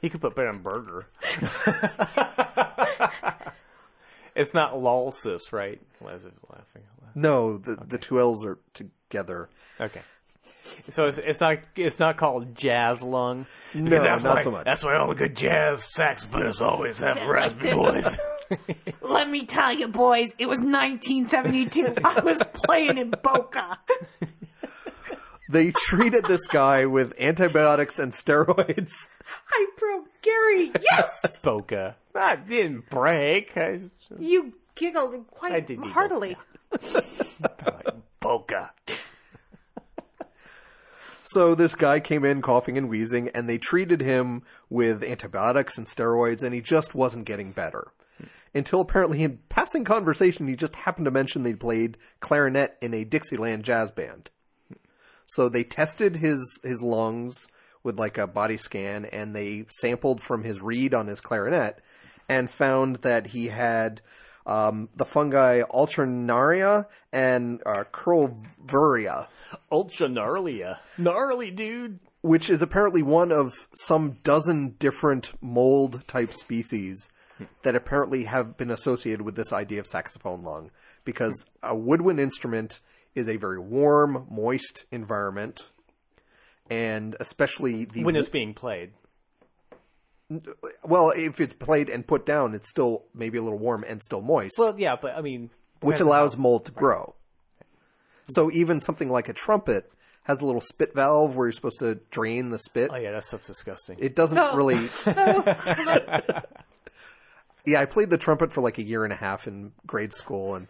You 0.00 0.10
could 0.10 0.20
put 0.20 0.38
it 0.38 0.46
on 0.46 0.58
burger. 0.60 1.08
it's 4.36 4.54
not 4.54 4.74
lolsis, 4.74 5.52
right? 5.52 5.80
Why 5.98 6.12
is 6.12 6.24
it 6.24 6.34
laughing? 6.48 6.82
No, 7.16 7.58
the 7.58 7.74
the 7.84 7.98
two 7.98 8.20
L's 8.20 8.46
are 8.46 8.60
together. 8.74 9.48
Okay. 9.80 10.02
So 10.88 11.06
it's, 11.06 11.18
it's 11.18 11.40
not 11.40 11.58
it's 11.76 11.98
not 11.98 12.16
called 12.16 12.54
jazz 12.56 13.02
lung. 13.02 13.46
No, 13.74 13.90
that's 14.02 14.22
not 14.22 14.36
why- 14.36 14.42
so 14.42 14.50
much. 14.50 14.64
That's 14.64 14.84
why 14.84 14.96
all 14.96 15.08
the 15.08 15.14
good 15.14 15.36
jazz 15.36 15.80
saxophonists 15.80 16.60
always 16.60 16.98
have 16.98 17.14
Sound 17.14 17.30
raspy 17.30 17.72
like 17.72 18.04
voice. 18.04 18.18
Let 19.02 19.28
me 19.28 19.44
tell 19.44 19.72
you, 19.72 19.88
boys, 19.88 20.34
it 20.38 20.46
was 20.46 20.58
1972. 20.60 21.96
I 22.04 22.20
was 22.20 22.42
playing 22.52 22.98
in 22.98 23.10
Boca. 23.10 23.78
They 25.50 25.70
treated 25.74 26.26
this 26.26 26.46
guy 26.46 26.84
with 26.84 27.18
antibiotics 27.18 27.98
and 27.98 28.12
steroids. 28.12 29.08
I 29.50 29.66
broke 29.78 30.06
Gary. 30.20 30.70
Yes, 30.92 31.40
Boca. 31.42 31.96
I 32.14 32.36
didn't 32.36 32.90
break. 32.90 33.56
I, 33.56 33.80
you 34.18 34.52
giggled 34.74 35.26
quite 35.30 35.52
I 35.52 35.60
did 35.60 35.78
giggle, 35.78 35.88
heartily. 35.88 36.36
Boca. 38.20 38.72
So 41.32 41.54
this 41.54 41.74
guy 41.74 42.00
came 42.00 42.24
in 42.24 42.40
coughing 42.40 42.78
and 42.78 42.88
wheezing, 42.88 43.28
and 43.34 43.50
they 43.50 43.58
treated 43.58 44.00
him 44.00 44.44
with 44.70 45.04
antibiotics 45.04 45.76
and 45.76 45.86
steroids, 45.86 46.42
and 46.42 46.54
he 46.54 46.62
just 46.62 46.94
wasn't 46.94 47.26
getting 47.26 47.52
better. 47.52 47.92
Until 48.54 48.80
apparently, 48.80 49.22
in 49.22 49.40
passing 49.50 49.84
conversation, 49.84 50.48
he 50.48 50.56
just 50.56 50.74
happened 50.74 51.04
to 51.04 51.10
mention 51.10 51.42
they 51.42 51.54
played 51.54 51.98
clarinet 52.20 52.78
in 52.80 52.94
a 52.94 53.04
Dixieland 53.04 53.64
jazz 53.64 53.90
band. 53.90 54.30
So 55.26 55.50
they 55.50 55.64
tested 55.64 56.16
his 56.16 56.60
his 56.62 56.82
lungs 56.82 57.48
with 57.82 57.98
like 57.98 58.16
a 58.16 58.26
body 58.26 58.56
scan, 58.56 59.04
and 59.04 59.36
they 59.36 59.66
sampled 59.68 60.22
from 60.22 60.44
his 60.44 60.62
reed 60.62 60.94
on 60.94 61.08
his 61.08 61.20
clarinet, 61.20 61.78
and 62.26 62.48
found 62.48 62.96
that 62.96 63.26
he 63.28 63.48
had 63.48 64.00
um, 64.46 64.88
the 64.96 65.04
fungi 65.04 65.60
Alternaria 65.60 66.86
and 67.12 67.60
uh, 67.66 67.84
Curvularia. 67.92 69.28
Ultra 69.70 70.08
gnarly. 70.08 70.62
Uh, 70.64 70.74
gnarly, 70.96 71.50
dude. 71.50 72.00
which 72.20 72.50
is 72.50 72.62
apparently 72.62 73.02
one 73.02 73.30
of 73.32 73.68
some 73.74 74.12
dozen 74.24 74.76
different 74.78 75.32
mold 75.42 76.06
type 76.08 76.30
species 76.32 77.10
that 77.62 77.76
apparently 77.76 78.24
have 78.24 78.56
been 78.56 78.70
associated 78.70 79.22
with 79.22 79.36
this 79.36 79.52
idea 79.52 79.78
of 79.78 79.86
saxophone 79.86 80.42
lung 80.42 80.70
because 81.04 81.50
a 81.62 81.76
woodwind 81.76 82.18
instrument 82.18 82.80
is 83.14 83.28
a 83.28 83.36
very 83.36 83.58
warm, 83.60 84.26
moist 84.30 84.84
environment 84.90 85.62
and 86.70 87.16
especially 87.20 87.84
the 87.84 88.04
When 88.04 88.16
it's 88.16 88.28
being 88.28 88.52
played. 88.54 88.90
well 90.84 91.12
if 91.16 91.40
it's 91.40 91.54
played 91.54 91.88
and 91.88 92.06
put 92.06 92.26
down 92.26 92.54
it's 92.54 92.68
still 92.68 93.04
maybe 93.14 93.38
a 93.38 93.42
little 93.42 93.58
warm 93.58 93.84
and 93.88 94.02
still 94.02 94.20
moist 94.20 94.56
Well, 94.58 94.78
yeah, 94.78 94.96
but 95.00 95.16
I 95.16 95.22
mean, 95.22 95.50
which 95.80 96.00
allows 96.00 96.36
mold 96.36 96.66
to 96.66 96.72
grow. 96.72 97.14
So 98.28 98.50
even 98.52 98.80
something 98.80 99.10
like 99.10 99.28
a 99.28 99.32
trumpet 99.32 99.90
has 100.24 100.42
a 100.42 100.46
little 100.46 100.60
spit 100.60 100.94
valve 100.94 101.34
where 101.34 101.46
you're 101.46 101.52
supposed 101.52 101.78
to 101.78 102.00
drain 102.10 102.50
the 102.50 102.58
spit. 102.58 102.90
Oh 102.92 102.96
yeah, 102.96 103.12
that 103.12 103.24
stuff's 103.24 103.46
disgusting. 103.46 103.96
It 103.98 104.14
doesn't 104.14 104.36
No. 104.36 104.54
really. 104.54 104.88
yeah, 107.64 107.80
I 107.80 107.86
played 107.86 108.10
the 108.10 108.18
trumpet 108.18 108.52
for 108.52 108.60
like 108.60 108.78
a 108.78 108.82
year 108.82 109.04
and 109.04 109.12
a 109.12 109.16
half 109.16 109.46
in 109.46 109.72
grade 109.86 110.12
school, 110.12 110.54
and 110.54 110.66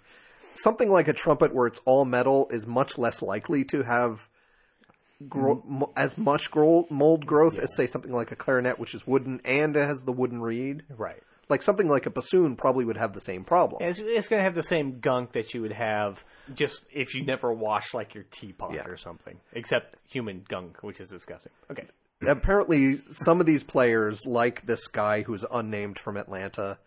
something 0.54 0.90
like 0.90 1.08
a 1.08 1.12
trumpet 1.12 1.54
where 1.54 1.66
it's 1.66 1.80
all 1.84 2.04
metal 2.04 2.48
is 2.50 2.66
much 2.66 2.98
less 2.98 3.22
likely 3.22 3.64
to 3.64 3.82
have 3.82 4.28
gro- 5.28 5.62
mo- 5.66 5.86
mm-hmm. 5.86 5.98
as 5.98 6.16
much 6.18 6.50
gro- 6.50 6.86
mold 6.90 7.26
growth 7.26 7.58
as 7.58 7.74
say 7.76 7.86
something 7.86 8.12
like 8.12 8.30
a 8.32 8.36
clarinet, 8.36 8.78
which 8.78 8.94
is 8.94 9.06
wooden 9.06 9.40
and 9.44 9.76
it 9.76 9.86
has 9.86 10.02
the 10.04 10.12
wooden 10.12 10.40
reed. 10.40 10.82
right. 10.96 11.22
Like 11.48 11.62
something 11.62 11.88
like 11.88 12.04
a 12.04 12.10
bassoon 12.10 12.56
probably 12.56 12.84
would 12.84 12.98
have 12.98 13.14
the 13.14 13.20
same 13.22 13.42
problem. 13.44 13.82
It's, 13.82 13.98
it's 13.98 14.28
going 14.28 14.40
to 14.40 14.44
have 14.44 14.54
the 14.54 14.62
same 14.62 14.92
gunk 15.00 15.32
that 15.32 15.54
you 15.54 15.62
would 15.62 15.72
have 15.72 16.22
just 16.54 16.84
if 16.92 17.14
you 17.14 17.24
never 17.24 17.52
wash 17.52 17.94
like 17.94 18.14
your 18.14 18.24
teapot 18.30 18.74
Yeah. 18.74 18.84
or 18.86 18.96
something, 18.98 19.40
except 19.52 19.96
human 20.10 20.44
gunk, 20.48 20.82
which 20.82 21.00
is 21.00 21.08
disgusting. 21.08 21.52
Okay. 21.70 21.86
apparently 22.26 22.96
some 22.96 23.40
of 23.40 23.46
these 23.46 23.62
players, 23.64 24.26
like 24.26 24.62
this 24.66 24.86
guy 24.88 25.22
who's 25.22 25.44
unnamed 25.50 25.98
from 25.98 26.16
Atlanta, 26.18 26.78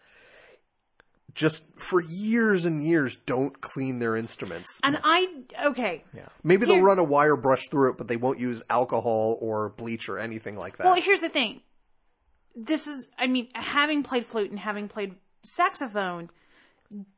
just 1.34 1.64
for 1.80 2.02
years 2.02 2.66
and 2.66 2.84
years 2.84 3.16
don't 3.18 3.62
clean 3.62 4.00
their 4.00 4.16
instruments. 4.18 4.80
And 4.84 5.00
I 5.04 5.28
okay. 5.68 6.04
Yeah. 6.14 6.28
Maybe 6.44 6.66
they'll 6.66 6.76
Here- 6.76 6.84
run 6.84 7.00
a 7.00 7.04
wire 7.04 7.38
brush 7.38 7.68
through 7.70 7.92
it, 7.92 7.98
but 7.98 8.08
they 8.10 8.18
won't 8.18 8.38
use 8.38 8.62
alcohol 8.70 9.38
or 9.42 9.70
bleach 9.70 10.10
or 10.10 10.20
anything 10.20 10.58
like 10.58 10.78
that. 10.78 10.84
Well, 10.86 10.96
here's 11.02 11.22
the 11.22 11.30
thing. 11.30 11.62
This 12.56 12.88
is, 12.88 13.10
I 13.18 13.28
mean, 13.28 13.48
having 13.54 14.04
played 14.04 14.26
flute 14.26 14.52
and 14.52 14.60
having 14.60 14.88
played 14.88 15.16
saxophone, 15.44 16.30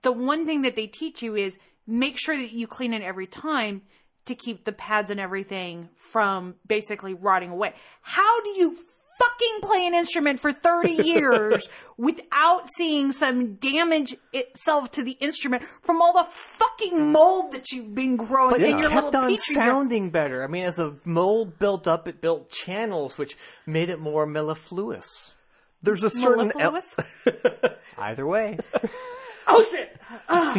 the 0.01 0.11
one 0.11 0.45
thing 0.45 0.61
that 0.63 0.75
they 0.75 0.87
teach 0.87 1.21
you 1.23 1.35
is 1.35 1.59
make 1.87 2.17
sure 2.17 2.37
that 2.37 2.53
you 2.53 2.67
clean 2.67 2.93
it 2.93 3.01
every 3.01 3.27
time 3.27 3.81
to 4.25 4.35
keep 4.35 4.63
the 4.63 4.71
pads 4.71 5.11
and 5.11 5.19
everything 5.19 5.89
from 5.95 6.55
basically 6.65 7.13
rotting 7.13 7.49
away. 7.49 7.73
How 8.01 8.41
do 8.41 8.49
you 8.51 8.77
fucking 9.23 9.59
play 9.61 9.87
an 9.87 9.93
instrument 9.93 10.39
for 10.39 10.51
30 10.51 10.91
years 11.03 11.69
without 11.97 12.67
seeing 12.69 13.11
some 13.11 13.55
damage 13.55 14.15
itself 14.33 14.91
to 14.91 15.03
the 15.03 15.11
instrument 15.19 15.63
from 15.63 16.01
all 16.01 16.13
the 16.13 16.25
fucking 16.29 17.11
mold 17.11 17.51
that 17.53 17.71
you've 17.71 17.93
been 17.95 18.15
growing 18.17 18.61
in 18.61 18.79
your 18.79 18.89
kept 18.89 19.05
little 19.05 19.21
on 19.21 19.29
petri 19.29 19.55
jar? 19.55 19.63
sounding 19.65 20.09
better. 20.09 20.43
I 20.43 20.47
mean, 20.47 20.65
as 20.65 20.75
the 20.77 20.95
mold 21.05 21.59
built 21.59 21.87
up, 21.87 22.07
it 22.07 22.21
built 22.21 22.49
channels, 22.49 23.17
which 23.17 23.35
made 23.65 23.89
it 23.89 23.99
more 23.99 24.25
mellifluous. 24.25 25.33
there's 25.81 26.03
a 26.03 26.09
certain 26.09 26.51
el- 26.59 26.79
Either 27.97 28.25
way, 28.25 28.57
oh 29.47 29.65
shit! 29.69 29.97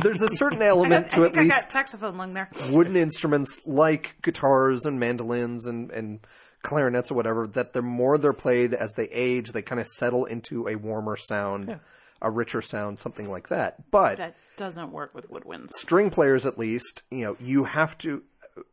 there's 0.02 0.22
a 0.22 0.28
certain 0.28 0.62
I, 0.62 0.66
element 0.66 1.10
got, 1.10 1.16
to 1.16 1.22
I 1.22 1.26
at 1.26 1.34
think 1.34 1.46
I 1.46 1.48
got 1.48 1.54
least 1.56 1.70
saxophone 1.72 2.16
lung 2.16 2.34
there. 2.34 2.48
wooden 2.70 2.96
instruments 2.96 3.62
like 3.66 4.16
guitars 4.22 4.84
and 4.86 5.00
mandolins 5.00 5.66
and, 5.66 5.90
and 5.90 6.20
clarinets 6.64 7.12
or 7.12 7.14
whatever 7.14 7.46
that 7.46 7.72
the 7.74 7.82
more 7.82 8.18
they're 8.18 8.32
played 8.32 8.74
as 8.74 8.92
they 8.96 9.04
age, 9.10 9.52
they 9.52 9.62
kind 9.62 9.80
of 9.80 9.86
settle 9.86 10.24
into 10.24 10.66
a 10.66 10.74
warmer 10.76 11.16
sound, 11.16 11.78
a 12.20 12.30
richer 12.30 12.60
sound, 12.62 12.98
something 12.98 13.30
like 13.30 13.48
that. 13.48 13.90
But 13.92 14.16
That 14.16 14.34
doesn't 14.56 14.90
work 14.90 15.14
with 15.14 15.30
woodwinds. 15.30 15.70
string 15.70 16.10
players 16.10 16.44
at 16.46 16.58
least, 16.58 17.02
you 17.10 17.24
know, 17.24 17.36
you 17.38 17.64
have 17.64 17.96
to 17.98 18.22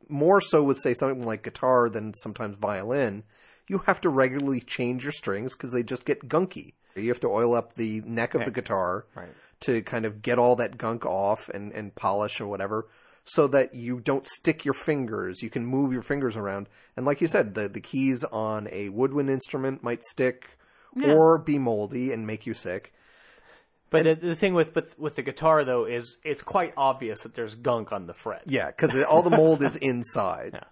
more 0.09 0.41
so 0.41 0.63
with 0.63 0.77
say 0.77 0.93
something 0.93 1.25
like 1.25 1.43
guitar 1.43 1.89
than 1.89 2.13
sometimes 2.15 2.55
violin. 2.55 3.23
You 3.67 3.79
have 3.79 4.01
to 4.01 4.09
regularly 4.09 4.59
change 4.61 5.03
your 5.03 5.11
strings 5.11 5.55
because 5.55 5.71
they 5.71 5.83
just 5.83 6.05
get 6.05 6.27
gunky. 6.27 6.73
You 6.95 7.07
have 7.09 7.21
to 7.21 7.27
oil 7.29 7.53
up 7.55 7.75
the 7.75 8.01
neck 8.05 8.33
of 8.35 8.43
the 8.45 8.51
guitar 8.51 9.05
Right. 9.15 9.29
to 9.61 9.81
kind 9.83 10.05
of 10.05 10.21
get 10.21 10.37
all 10.39 10.55
that 10.57 10.77
gunk 10.77 11.05
off 11.05 11.47
and, 11.49 11.71
and 11.71 11.95
polish 11.95 12.41
or 12.41 12.47
whatever, 12.47 12.87
so 13.23 13.47
that 13.47 13.73
you 13.73 13.99
don't 13.99 14.25
stick 14.27 14.65
your 14.65 14.73
fingers. 14.73 15.41
You 15.41 15.49
can 15.49 15.65
move 15.65 15.93
your 15.93 16.01
fingers 16.01 16.35
around, 16.37 16.67
and 16.97 17.05
like 17.05 17.21
you 17.21 17.27
said, 17.27 17.53
the 17.53 17.67
the 17.69 17.81
keys 17.81 18.23
on 18.25 18.67
a 18.71 18.89
woodwind 18.89 19.29
instrument 19.29 19.83
might 19.83 20.03
stick 20.03 20.57
or 21.03 21.37
be 21.39 21.57
moldy 21.57 22.11
and 22.11 22.27
make 22.27 22.45
you 22.45 22.53
sick. 22.53 22.91
but 23.89 24.03
the, 24.03 24.15
the 24.15 24.35
thing 24.35 24.53
with, 24.53 24.75
with 24.75 24.95
with 24.97 25.15
the 25.15 25.21
guitar 25.21 25.63
though 25.63 25.85
is 25.85 26.17
it's 26.25 26.41
quite 26.41 26.73
obvious 26.75 27.23
that 27.23 27.33
there's 27.35 27.55
gunk 27.55 27.91
on 27.93 28.07
the 28.07 28.13
fret. 28.13 28.43
Yeah, 28.45 28.67
because 28.71 29.01
all 29.03 29.21
the 29.21 29.29
mold 29.35 29.61
is 29.61 29.75
inside. 29.91 30.51
yeah. 30.53 30.63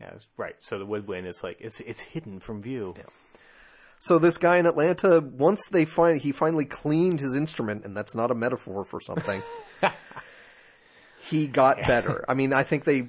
Yeah, 0.00 0.06
it's- 0.06 0.28
right. 0.36 0.54
So 0.60 0.78
the 0.78 0.86
woodwind 0.86 1.26
is 1.26 1.42
like 1.42 1.58
it's 1.60 1.80
it's 1.80 2.00
hidden 2.00 2.40
from 2.40 2.60
view. 2.62 2.94
So 4.00 4.18
this 4.20 4.38
guy 4.38 4.58
in 4.58 4.66
Atlanta, 4.66 5.20
once 5.20 5.68
they 5.68 5.84
find 5.84 6.20
he 6.20 6.30
finally 6.30 6.64
cleaned 6.64 7.18
his 7.20 7.34
instrument, 7.34 7.84
and 7.84 7.96
that's 7.96 8.14
not 8.14 8.30
a 8.30 8.34
metaphor 8.34 8.84
for 8.84 9.00
something, 9.00 9.42
he 11.22 11.48
got 11.48 11.78
better. 11.86 12.24
I 12.28 12.34
mean, 12.34 12.52
I 12.52 12.62
think 12.62 12.84
they 12.84 13.08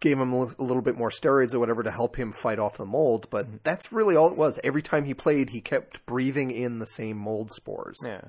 gave 0.00 0.18
him 0.18 0.32
a 0.32 0.44
little 0.62 0.82
bit 0.82 0.96
more 0.96 1.10
steroids 1.10 1.54
or 1.54 1.58
whatever 1.58 1.82
to 1.82 1.90
help 1.90 2.16
him 2.16 2.32
fight 2.32 2.58
off 2.58 2.76
the 2.76 2.84
mold, 2.86 3.28
but 3.30 3.46
Mm-hmm. 3.46 3.56
that's 3.64 3.92
really 3.92 4.16
all 4.16 4.30
it 4.30 4.38
was. 4.38 4.58
Every 4.64 4.82
time 4.82 5.04
he 5.04 5.14
played, 5.14 5.50
he 5.50 5.60
kept 5.60 6.04
breathing 6.06 6.50
in 6.50 6.78
the 6.78 6.86
same 6.86 7.16
mold 7.16 7.50
spores. 7.50 7.98
Yeah. 8.04 8.22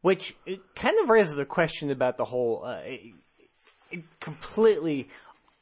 Which 0.00 0.36
it 0.46 0.60
kind 0.76 0.96
of 1.02 1.08
raises 1.08 1.38
a 1.38 1.44
question 1.44 1.90
about 1.90 2.16
the 2.18 2.24
whole 2.24 2.62
uh, 2.64 2.78
it, 2.84 3.00
it 3.90 4.04
completely 4.20 5.08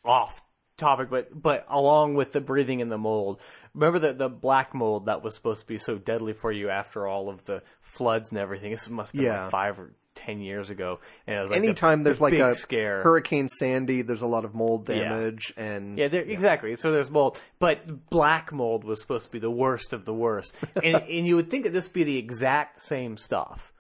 off 0.04 0.42
topic, 0.76 1.08
but 1.08 1.30
but 1.42 1.66
along 1.70 2.14
with 2.16 2.32
the 2.34 2.40
breathing 2.42 2.80
in 2.80 2.90
the 2.90 2.98
mold. 2.98 3.40
Remember 3.72 3.98
the 3.98 4.12
the 4.12 4.28
black 4.28 4.74
mold 4.74 5.06
that 5.06 5.22
was 5.22 5.34
supposed 5.34 5.62
to 5.62 5.66
be 5.66 5.78
so 5.78 5.96
deadly 5.96 6.34
for 6.34 6.52
you 6.52 6.68
after 6.68 7.06
all 7.06 7.30
of 7.30 7.44
the 7.46 7.62
floods 7.80 8.30
and 8.30 8.38
everything. 8.38 8.72
This 8.72 8.88
must 8.90 9.12
have 9.12 9.18
been 9.18 9.24
Yeah. 9.32 9.42
like 9.44 9.50
five 9.50 9.80
or 9.80 9.92
ten 10.16 10.40
years 10.40 10.70
ago. 10.70 10.98
And 11.26 11.36
it 11.36 11.40
was 11.42 11.50
like 11.50 11.58
Anytime 11.60 12.00
the 12.02 12.04
there's 12.10 12.20
like 12.20 12.32
big 12.32 12.40
a 12.40 12.54
scare. 12.54 13.02
Hurricane 13.02 13.46
Sandy, 13.48 14.02
there's 14.02 14.22
a 14.22 14.26
lot 14.26 14.44
of 14.44 14.54
mold 14.54 14.86
damage, 14.86 15.52
and 15.56 15.96
Yeah, 15.96 16.08
there, 16.08 16.22
exactly. 16.22 16.74
So 16.74 16.90
there's 16.90 17.10
mold, 17.10 17.38
but 17.60 18.08
black 18.10 18.52
mold 18.52 18.82
was 18.82 19.00
supposed 19.00 19.26
to 19.26 19.32
be 19.32 19.38
the 19.38 19.50
worst 19.50 19.92
of 19.92 20.04
the 20.04 20.14
worst, 20.14 20.56
and 20.82 20.96
and 20.96 21.26
you 21.26 21.36
would 21.36 21.48
think 21.50 21.64
that 21.64 21.72
this 21.72 21.86
would 21.86 21.92
be 21.94 22.04
the 22.04 22.18
exact 22.18 22.80
same 22.82 23.16
stuff. 23.16 23.72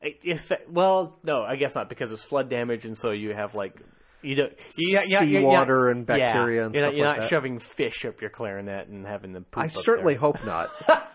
It- 0.00 0.20
It's 0.24 0.50
well, 0.70 1.18
no, 1.22 1.42
I 1.42 1.56
guess 1.56 1.74
not 1.74 1.88
because 1.90 2.10
it's 2.12 2.24
flood 2.24 2.48
damage, 2.48 2.86
and 2.86 2.96
so 2.96 3.10
you 3.10 3.34
have 3.34 3.54
like 3.54 3.72
you 4.22 4.34
don't 4.34 4.52
you, 4.78 4.98
you- 5.06 5.16
Seawater 5.18 5.90
and 5.90 6.06
bacteria 6.06 6.60
yeah, 6.60 6.66
and 6.66 6.74
you're 6.74 6.84
not, 6.84 6.94
you're 6.94 7.06
like 7.06 7.18
not 7.20 7.28
shoving 7.28 7.58
fish 7.58 8.04
up 8.04 8.20
your 8.20 8.30
clarinet 8.30 8.88
and 8.88 9.06
having 9.06 9.32
them. 9.32 9.44
Poop 9.44 9.64
I 9.64 9.66
certainly 9.68 10.14
hope 10.14 10.44
not. 10.44 10.68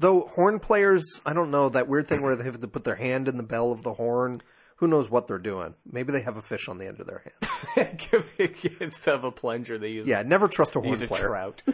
Though 0.00 0.22
horn 0.22 0.60
players, 0.60 1.20
I 1.26 1.34
don't 1.34 1.50
know 1.50 1.68
that 1.68 1.86
weird 1.86 2.06
thing 2.06 2.22
where 2.22 2.34
they 2.34 2.44
have 2.44 2.58
to 2.60 2.68
put 2.68 2.84
their 2.84 2.94
hand 2.94 3.28
in 3.28 3.36
the 3.36 3.42
bell 3.42 3.70
of 3.70 3.82
the 3.82 3.92
horn. 3.92 4.40
Who 4.76 4.88
knows 4.88 5.10
what 5.10 5.26
they're 5.26 5.38
doing? 5.38 5.74
Maybe 5.84 6.10
they 6.10 6.22
have 6.22 6.38
a 6.38 6.40
fish 6.40 6.68
on 6.68 6.78
the 6.78 6.86
end 6.86 7.00
of 7.00 7.06
their 7.06 7.22
hand. 7.76 8.08
Instead 8.80 9.14
of 9.14 9.24
a 9.24 9.30
plunger, 9.30 9.76
they 9.76 9.90
use 9.90 10.06
Yeah, 10.06 10.22
never 10.22 10.48
trust 10.48 10.74
a 10.74 10.80
horn 10.80 10.88
use 10.88 11.02
a 11.02 11.06
player. 11.06 11.28
trout. 11.28 11.62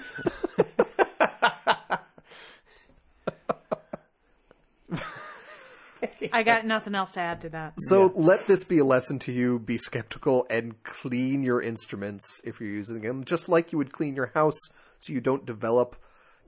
I 6.32 6.42
got 6.42 6.66
nothing 6.66 6.96
else 6.96 7.12
to 7.12 7.20
add 7.20 7.42
to 7.42 7.48
that. 7.50 7.74
So 7.78 8.10
let 8.16 8.40
this 8.46 8.64
be 8.64 8.78
a 8.78 8.84
lesson 8.84 9.20
to 9.20 9.30
you. 9.32 9.60
Be 9.60 9.78
skeptical 9.78 10.44
and 10.50 10.82
clean 10.82 11.44
your 11.44 11.62
instruments 11.62 12.40
if 12.44 12.60
you're 12.60 12.70
using 12.70 13.02
them, 13.02 13.22
just 13.24 13.48
like 13.48 13.70
you 13.70 13.78
would 13.78 13.92
clean 13.92 14.16
your 14.16 14.32
house 14.34 14.58
so 14.98 15.12
you 15.12 15.20
don't 15.20 15.46
develop 15.46 15.94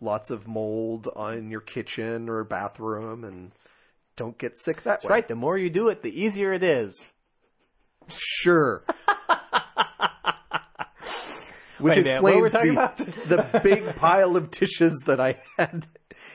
lots 0.01 0.31
of 0.31 0.47
mold 0.47 1.09
on 1.17 1.51
your 1.51 1.61
kitchen 1.61 2.29
or 2.29 2.45
bathroom 2.45 3.25
and 3.25 3.53
don't 4.17 4.39
get 4.39 4.57
sick 4.57 4.83
that 4.83 5.03
way. 5.05 5.09
Right, 5.11 5.29
the 5.29 5.37
more 5.37 5.57
you 5.57 5.71
do 5.71 5.89
it, 5.89 6.03
the 6.03 6.21
easier 6.21 6.53
it 6.53 6.63
is. 6.63 7.13
Sure. 8.09 8.83
Which 11.79 11.97
Wait 11.97 11.99
a 11.99 12.03
minute, 12.03 12.23
what 12.23 12.35
were 12.35 12.41
we 12.41 12.47
explains 12.47 12.75
talking 12.75 13.05
the, 13.29 13.37
the 13.53 13.61
big 13.63 13.97
pile 13.97 14.37
of 14.37 14.51
dishes 14.51 15.05
that 15.07 15.21
I 15.21 15.37
had 15.57 15.87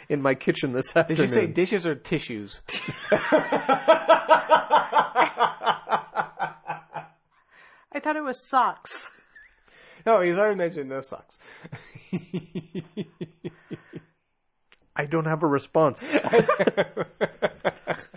in 0.08 0.22
my 0.22 0.36
kitchen 0.36 0.72
this 0.72 0.96
afternoon. 0.96 1.26
Did 1.26 1.30
you 1.30 1.36
say 1.36 1.48
dishes 1.48 1.86
or 1.86 1.96
tissues? 1.96 2.62
I 7.92 8.00
thought 8.00 8.16
it 8.16 8.24
was 8.24 8.50
socks. 8.50 9.12
no, 10.06 10.22
he's 10.22 10.38
already 10.38 10.56
mentioned 10.58 10.92
those 10.92 11.10
socks. 11.10 11.38
I 14.96 15.06
don't 15.06 15.26
have 15.26 15.44
a 15.44 15.48
response. 15.48 16.00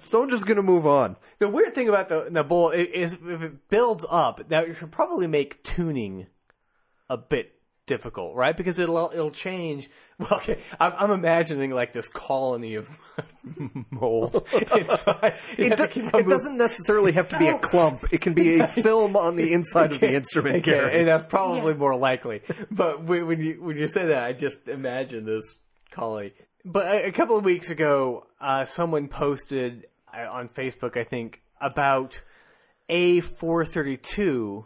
so 0.04 0.22
I'm 0.22 0.30
just 0.30 0.46
going 0.46 0.56
to 0.56 0.62
move 0.62 0.86
on. 0.86 1.16
The 1.38 1.48
weird 1.48 1.74
thing 1.74 1.88
about 1.88 2.08
the, 2.08 2.28
the 2.30 2.44
bowl 2.44 2.70
is 2.70 3.14
if 3.14 3.42
it 3.42 3.68
builds 3.68 4.04
up, 4.10 4.48
that 4.48 4.76
should 4.76 4.92
probably 4.92 5.26
make 5.26 5.62
tuning 5.62 6.26
a 7.08 7.16
bit 7.16 7.52
difficult, 7.86 8.34
right? 8.34 8.56
Because 8.56 8.78
it'll 8.78 9.10
it'll 9.12 9.30
change. 9.30 9.88
Well, 10.18 10.36
okay, 10.36 10.58
I'm, 10.80 10.94
I'm 10.96 11.10
imagining 11.10 11.72
like 11.72 11.92
this 11.92 12.08
colony 12.08 12.76
of 12.76 12.88
mold 13.90 14.34
inside. 14.74 15.34
It, 15.58 15.76
do- 15.76 16.10
it 16.18 16.26
doesn't 16.26 16.56
necessarily 16.56 17.12
have 17.12 17.28
to 17.28 17.38
be 17.38 17.48
a 17.48 17.58
clump. 17.58 18.00
It 18.10 18.22
can 18.22 18.32
be 18.32 18.58
a 18.60 18.66
film 18.66 19.14
on 19.14 19.36
the 19.36 19.52
inside 19.52 19.92
of 19.92 20.00
the 20.00 20.14
instrument. 20.14 20.56
Okay, 20.56 20.70
Gary. 20.70 21.00
and 21.00 21.06
that's 21.06 21.24
probably 21.24 21.74
more 21.74 21.94
likely. 21.94 22.40
But 22.70 23.02
when 23.02 23.26
when 23.26 23.40
you 23.40 23.62
when 23.62 23.76
you 23.76 23.88
say 23.88 24.06
that, 24.06 24.24
I 24.24 24.32
just 24.32 24.68
imagine 24.68 25.26
this 25.26 25.58
colony. 25.90 26.32
But 26.66 26.86
a, 26.88 27.06
a 27.06 27.12
couple 27.12 27.38
of 27.38 27.44
weeks 27.44 27.70
ago, 27.70 28.26
uh, 28.40 28.64
someone 28.64 29.06
posted 29.06 29.86
uh, 30.12 30.26
on 30.28 30.48
Facebook, 30.48 30.96
I 30.96 31.04
think, 31.04 31.40
about 31.60 32.20
A432 32.90 34.64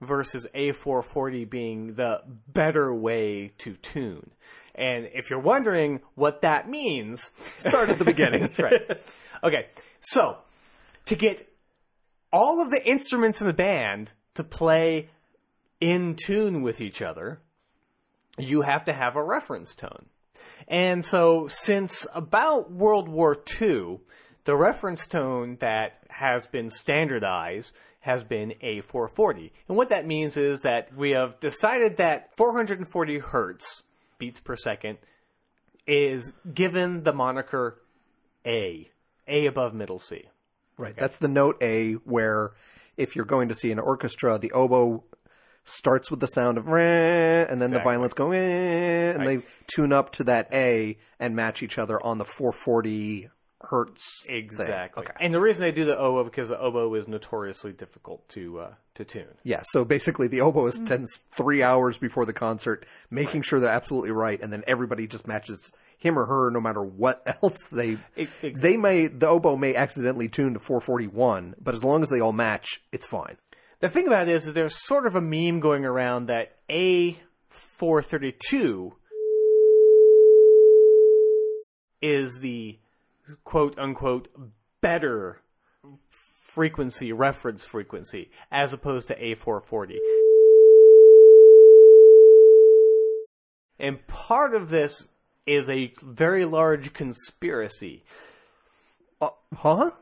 versus 0.00 0.48
A440 0.54 1.50
being 1.50 1.94
the 1.96 2.22
better 2.26 2.94
way 2.94 3.50
to 3.58 3.74
tune. 3.74 4.30
And 4.74 5.10
if 5.12 5.28
you're 5.28 5.38
wondering 5.38 6.00
what 6.14 6.40
that 6.40 6.66
means, 6.66 7.30
Start 7.36 7.90
at 7.90 7.98
the 7.98 8.06
beginning. 8.06 8.40
that's 8.48 8.58
right. 8.58 8.90
Okay, 9.44 9.66
so 10.00 10.38
to 11.06 11.14
get 11.14 11.48
all 12.32 12.60
of 12.60 12.72
the 12.72 12.84
instruments 12.84 13.40
in 13.40 13.46
the 13.46 13.52
band 13.52 14.14
to 14.34 14.42
play 14.42 15.10
in 15.80 16.16
tune 16.16 16.62
with 16.62 16.80
each 16.80 17.00
other, 17.00 17.40
you 18.36 18.62
have 18.62 18.84
to 18.86 18.92
have 18.92 19.14
a 19.14 19.22
reference 19.22 19.76
tone. 19.76 20.06
And 20.66 21.04
so, 21.04 21.46
since 21.48 22.06
about 22.14 22.72
World 22.72 23.08
War 23.08 23.36
II, 23.60 24.00
the 24.44 24.56
reference 24.56 25.06
tone 25.06 25.56
that 25.60 25.98
has 26.08 26.46
been 26.46 26.70
standardized 26.70 27.74
has 28.00 28.24
been 28.24 28.54
A440. 28.62 29.50
And 29.68 29.76
what 29.76 29.90
that 29.90 30.06
means 30.06 30.36
is 30.36 30.62
that 30.62 30.94
we 30.94 31.10
have 31.10 31.38
decided 31.40 31.98
that 31.98 32.34
440 32.36 33.18
hertz, 33.18 33.82
beats 34.18 34.40
per 34.40 34.56
second, 34.56 34.98
is 35.86 36.32
given 36.54 37.04
the 37.04 37.12
moniker 37.12 37.80
A. 38.46 38.90
A 39.26 39.46
above 39.46 39.74
middle 39.74 39.98
C. 39.98 40.24
Right. 40.78 40.96
That's 40.96 41.18
the 41.18 41.28
note 41.28 41.56
A 41.60 41.94
where 41.94 42.52
if 42.96 43.14
you're 43.14 43.24
going 43.24 43.48
to 43.48 43.54
see 43.54 43.70
an 43.72 43.78
orchestra, 43.78 44.38
the 44.38 44.52
oboe 44.52 45.04
starts 45.68 46.10
with 46.10 46.20
the 46.20 46.26
sound 46.26 46.58
of 46.58 46.66
and 46.68 47.48
then 47.60 47.70
the 47.70 47.76
Exactly. 47.76 47.84
violins 47.84 48.14
go 48.14 48.30
"eh," 48.32 49.12
and 49.12 49.26
they 49.26 49.42
tune 49.66 49.92
up 49.92 50.10
to 50.12 50.24
that 50.24 50.48
A 50.52 50.96
and 51.20 51.36
match 51.36 51.62
each 51.62 51.78
other 51.78 52.02
on 52.02 52.18
the 52.18 52.24
440 52.24 53.30
hertz. 53.62 54.24
thing. 54.26 54.36
Exactly. 54.36 55.04
And 55.20 55.34
the 55.34 55.40
reason 55.40 55.62
they 55.62 55.72
do 55.72 55.84
the 55.84 55.96
oboe 55.98 56.24
because 56.24 56.48
the 56.48 56.58
oboe 56.58 56.94
is 56.94 57.08
notoriously 57.08 57.72
difficult 57.72 58.28
to 58.30 58.60
uh, 58.60 58.74
to 58.94 59.04
tune. 59.04 59.28
Yeah, 59.44 59.60
so 59.64 59.84
basically 59.84 60.28
the 60.28 60.38
oboist 60.38 60.86
spends 60.86 61.18
three 61.30 61.62
hours 61.62 61.98
before 61.98 62.24
the 62.26 62.32
concert 62.32 62.86
making 63.10 63.42
sure 63.42 63.60
they're 63.60 63.70
absolutely 63.70 64.10
right, 64.12 64.40
and 64.40 64.52
then 64.52 64.62
everybody 64.66 65.06
just 65.06 65.26
matches 65.28 65.72
him 65.96 66.16
or 66.18 66.26
her 66.26 66.50
no 66.50 66.60
matter 66.60 66.82
what 66.82 67.22
else 67.42 67.66
they 67.72 67.90
E- 67.92 67.98
exactly. 68.16 68.50
they 68.52 68.76
may 68.76 69.06
the 69.08 69.26
oboe 69.28 69.56
may 69.56 69.74
accidentally 69.74 70.28
tune 70.28 70.54
to 70.54 70.60
441, 70.60 71.56
but 71.60 71.74
as 71.74 71.84
long 71.84 72.02
as 72.02 72.08
they 72.08 72.20
all 72.20 72.32
match, 72.32 72.80
it's 72.92 73.06
fine. 73.06 73.36
The 73.80 73.88
thing 73.88 74.08
about 74.08 74.28
it 74.28 74.32
is, 74.32 74.48
is 74.48 74.54
there's 74.54 74.74
sort 74.74 75.06
of 75.06 75.14
a 75.14 75.20
meme 75.20 75.60
going 75.60 75.84
around 75.84 76.26
that 76.26 76.56
A432 76.68 78.90
is 82.02 82.40
the 82.40 82.80
quote 83.44 83.78
unquote 83.78 84.26
better 84.80 85.42
frequency, 86.08 87.12
reference 87.12 87.64
frequency, 87.64 88.32
as 88.50 88.72
opposed 88.72 89.06
to 89.08 89.14
A440. 89.14 89.98
And 93.78 94.04
part 94.08 94.54
of 94.54 94.70
this 94.70 95.08
is 95.46 95.70
a 95.70 95.92
very 96.02 96.44
large 96.44 96.94
conspiracy. 96.94 98.02
Uh, 99.20 99.28
huh? 99.54 99.92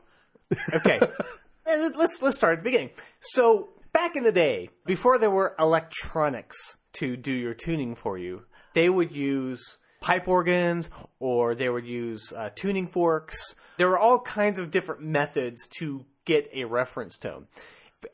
Okay. 0.73 0.99
Let's 1.67 2.21
let's 2.21 2.37
start 2.37 2.53
at 2.53 2.59
the 2.59 2.63
beginning. 2.63 2.91
So 3.19 3.69
back 3.91 4.15
in 4.15 4.23
the 4.23 4.31
day, 4.31 4.69
before 4.85 5.19
there 5.19 5.29
were 5.29 5.53
electronics 5.59 6.77
to 6.93 7.17
do 7.17 7.33
your 7.33 7.53
tuning 7.53 7.93
for 7.93 8.17
you, 8.17 8.45
they 8.73 8.89
would 8.89 9.11
use 9.11 9.77
pipe 9.99 10.29
organs 10.29 10.89
or 11.19 11.55
they 11.55 11.67
would 11.67 11.85
use 11.85 12.31
uh, 12.31 12.51
tuning 12.55 12.87
forks. 12.87 13.55
There 13.75 13.89
were 13.89 13.99
all 13.99 14.21
kinds 14.21 14.59
of 14.59 14.71
different 14.71 15.01
methods 15.01 15.67
to 15.79 16.05
get 16.23 16.47
a 16.53 16.63
reference 16.63 17.17
tone. 17.17 17.47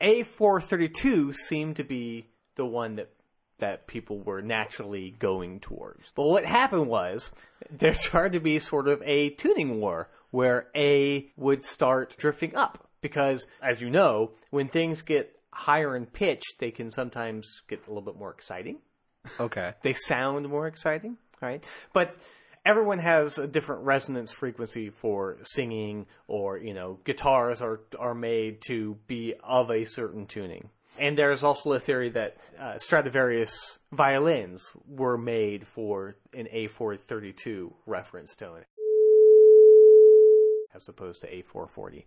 A432 0.02 1.34
seemed 1.34 1.76
to 1.76 1.84
be 1.84 2.30
the 2.56 2.66
one 2.66 2.96
that 2.96 3.10
that 3.58 3.86
people 3.86 4.18
were 4.18 4.42
naturally 4.42 5.14
going 5.20 5.60
towards. 5.60 6.10
But 6.16 6.26
what 6.26 6.44
happened 6.44 6.88
was 6.88 7.32
there 7.70 7.94
started 7.94 8.32
to 8.32 8.40
be 8.40 8.58
sort 8.58 8.88
of 8.88 9.00
a 9.06 9.30
tuning 9.30 9.80
war 9.80 10.10
where 10.32 10.70
A 10.74 11.30
would 11.36 11.64
start 11.64 12.16
drifting 12.18 12.56
up 12.56 12.88
because 13.04 13.46
as 13.62 13.80
you 13.80 13.90
know, 13.90 14.32
when 14.50 14.68
things 14.68 15.02
get 15.02 15.38
higher 15.52 15.94
in 15.94 16.06
pitch, 16.06 16.42
they 16.58 16.70
can 16.70 16.90
sometimes 16.90 17.62
get 17.68 17.86
a 17.86 17.90
little 17.90 18.02
bit 18.02 18.16
more 18.18 18.32
exciting 18.32 18.78
Okay. 19.40 19.74
they 19.82 19.92
sound 19.92 20.48
more 20.48 20.66
exciting, 20.66 21.16
right? 21.40 21.66
But 21.92 22.16
everyone 22.64 22.98
has 22.98 23.38
a 23.38 23.46
different 23.46 23.84
resonance 23.84 24.32
frequency 24.32 24.90
for 24.90 25.38
singing, 25.42 26.06
or 26.26 26.58
you 26.58 26.74
know, 26.74 26.98
guitars 27.04 27.62
are 27.62 27.80
are 27.98 28.14
made 28.14 28.60
to 28.68 28.98
be 29.06 29.34
of 29.42 29.70
a 29.70 29.84
certain 29.84 30.26
tuning. 30.26 30.70
And 30.98 31.18
there's 31.18 31.42
also 31.42 31.72
a 31.72 31.80
theory 31.80 32.10
that 32.10 32.36
uh, 32.56 32.78
Stradivarius 32.78 33.80
violins 33.90 34.64
were 34.86 35.18
made 35.18 35.66
for 35.66 36.16
an 36.32 36.46
A432 36.54 37.72
reference 37.84 38.36
tone, 38.36 38.64
as 40.72 40.88
opposed 40.88 41.22
to 41.22 41.26
A440. 41.26 42.04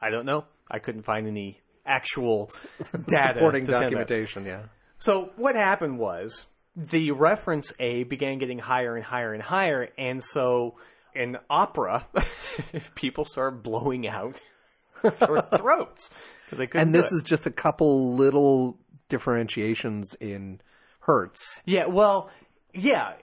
I 0.00 0.10
don't 0.10 0.26
know. 0.26 0.44
I 0.70 0.78
couldn't 0.78 1.02
find 1.02 1.26
any 1.26 1.60
actual 1.84 2.50
data 3.06 3.34
Supporting 3.34 3.64
to 3.66 3.72
send 3.72 3.84
that. 3.84 3.90
documentation, 3.90 4.46
yeah. 4.46 4.62
So 4.98 5.32
what 5.36 5.56
happened 5.56 5.98
was 5.98 6.46
the 6.76 7.10
reference 7.12 7.72
A 7.80 8.04
began 8.04 8.38
getting 8.38 8.58
higher 8.58 8.96
and 8.96 9.04
higher 9.04 9.32
and 9.32 9.42
higher, 9.42 9.88
and 9.98 10.22
so 10.22 10.76
in 11.14 11.38
opera, 11.48 12.06
people 12.94 13.24
started 13.24 13.62
blowing 13.62 14.06
out 14.06 14.40
their 15.02 15.42
throats 15.42 16.10
because 16.44 16.58
they 16.58 16.66
couldn't. 16.66 16.88
And 16.88 16.94
this 16.94 17.10
is 17.12 17.22
just 17.22 17.46
a 17.46 17.50
couple 17.50 18.14
little 18.14 18.78
differentiations 19.08 20.14
in 20.20 20.60
hertz. 21.00 21.60
yeah, 21.64 21.86
well, 21.86 22.30
yeah, 22.72 23.14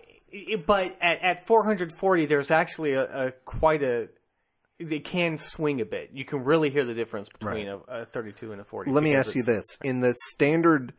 but 0.66 0.98
at, 1.00 1.22
at 1.22 1.46
440, 1.46 2.26
there's 2.26 2.52
actually 2.52 2.94
a, 2.94 3.28
a 3.28 3.32
quite 3.32 3.84
a. 3.84 4.10
They 4.80 5.00
can 5.00 5.38
swing 5.38 5.82
a 5.82 5.86
bit. 5.86 6.12
You 6.14 6.24
can 6.24 6.44
really 6.44 6.70
hear 6.70 6.86
the 6.86 6.94
difference 6.94 7.30
between 7.30 7.68
a, 7.68 7.78
a 7.88 8.06
32 8.06 8.52
and 8.52 8.62
a 8.62 8.64
40. 8.64 8.92
Let 8.92 9.04
me 9.04 9.16
ask 9.16 9.36
you 9.36 9.44
this: 9.44 9.66
in 9.84 10.02
the 10.02 10.14
standard 10.30 10.94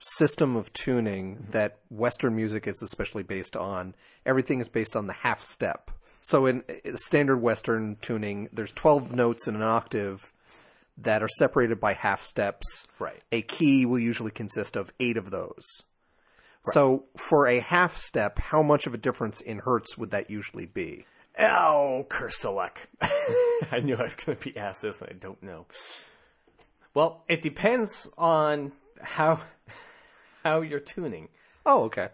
system 0.00 0.56
of 0.56 0.72
tuning 0.72 1.46
that 1.50 1.78
Western 1.90 2.36
music 2.36 2.66
is 2.66 2.82
especially 2.82 3.22
based 3.22 3.56
on. 3.56 3.94
Everything 4.24 4.60
is 4.60 4.68
based 4.68 4.96
on 4.96 5.06
the 5.06 5.12
half 5.12 5.42
step. 5.42 5.90
So 6.22 6.46
in 6.46 6.64
uh, 6.68 6.96
standard 6.96 7.38
Western 7.38 7.96
tuning, 8.00 8.48
there's 8.52 8.72
12 8.72 9.14
notes 9.14 9.48
in 9.48 9.56
an 9.56 9.62
octave 9.62 10.32
that 10.98 11.22
are 11.22 11.28
separated 11.28 11.78
by 11.78 11.92
half 11.92 12.22
steps. 12.22 12.88
Right. 12.98 13.22
A 13.32 13.42
key 13.42 13.86
will 13.86 13.98
usually 13.98 14.30
consist 14.30 14.76
of 14.76 14.92
eight 14.98 15.16
of 15.16 15.30
those. 15.30 15.64
Right. 16.66 16.72
So 16.72 17.04
for 17.16 17.46
a 17.46 17.60
half 17.60 17.96
step, 17.96 18.38
how 18.38 18.62
much 18.62 18.86
of 18.86 18.94
a 18.94 18.98
difference 18.98 19.40
in 19.40 19.60
hertz 19.60 19.96
would 19.96 20.10
that 20.10 20.30
usually 20.30 20.66
be? 20.66 21.06
Oh, 21.38 22.06
curse 22.08 22.40
the 22.40 22.50
luck. 22.50 22.88
I 23.70 23.80
knew 23.82 23.96
I 23.96 24.02
was 24.02 24.16
going 24.16 24.38
to 24.38 24.44
be 24.44 24.56
asked 24.56 24.82
this, 24.82 25.00
and 25.02 25.10
I 25.10 25.14
don't 25.14 25.42
know. 25.42 25.66
Well, 26.94 27.24
it 27.28 27.42
depends 27.42 28.08
on 28.16 28.72
how 29.00 29.40
how 30.42 30.62
you're 30.62 30.80
tuning. 30.80 31.28
Oh, 31.66 31.84
okay. 31.84 32.08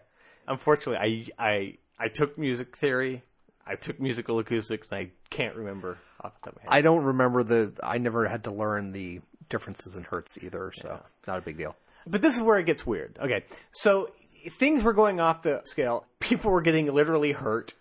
Unfortunately, 0.47 1.31
I 1.39 1.43
I 1.43 1.77
I 1.97 2.07
took 2.09 2.37
music 2.37 2.75
theory, 2.75 3.21
I 3.65 3.75
took 3.75 3.99
musical 3.99 4.39
acoustics, 4.39 4.91
and 4.91 4.99
I 4.99 5.11
can't 5.29 5.55
remember 5.55 5.99
off 6.21 6.33
the 6.41 6.49
top 6.49 6.55
of 6.57 6.63
my 6.65 6.71
head. 6.71 6.77
I 6.77 6.81
don't 6.81 7.03
remember 7.03 7.43
the. 7.43 7.73
I 7.81 7.97
never 7.97 8.27
had 8.27 8.43
to 8.45 8.51
learn 8.51 8.91
the 8.91 9.21
differences 9.47 9.95
in 9.95 10.03
hertz 10.03 10.37
either, 10.43 10.71
so 10.73 11.01
not 11.27 11.37
a 11.37 11.41
big 11.41 11.57
deal. 11.57 11.75
But 12.05 12.21
this 12.21 12.35
is 12.35 12.43
where 12.43 12.59
it 12.59 12.65
gets 12.65 12.85
weird. 12.85 13.17
Okay, 13.21 13.45
so 13.71 14.09
things 14.49 14.83
were 14.83 14.93
going 14.93 15.19
off 15.19 15.41
the 15.41 15.61
scale. 15.65 16.05
People 16.19 16.51
were 16.51 16.61
getting 16.61 16.91
literally 16.93 17.31
hurt 17.31 17.73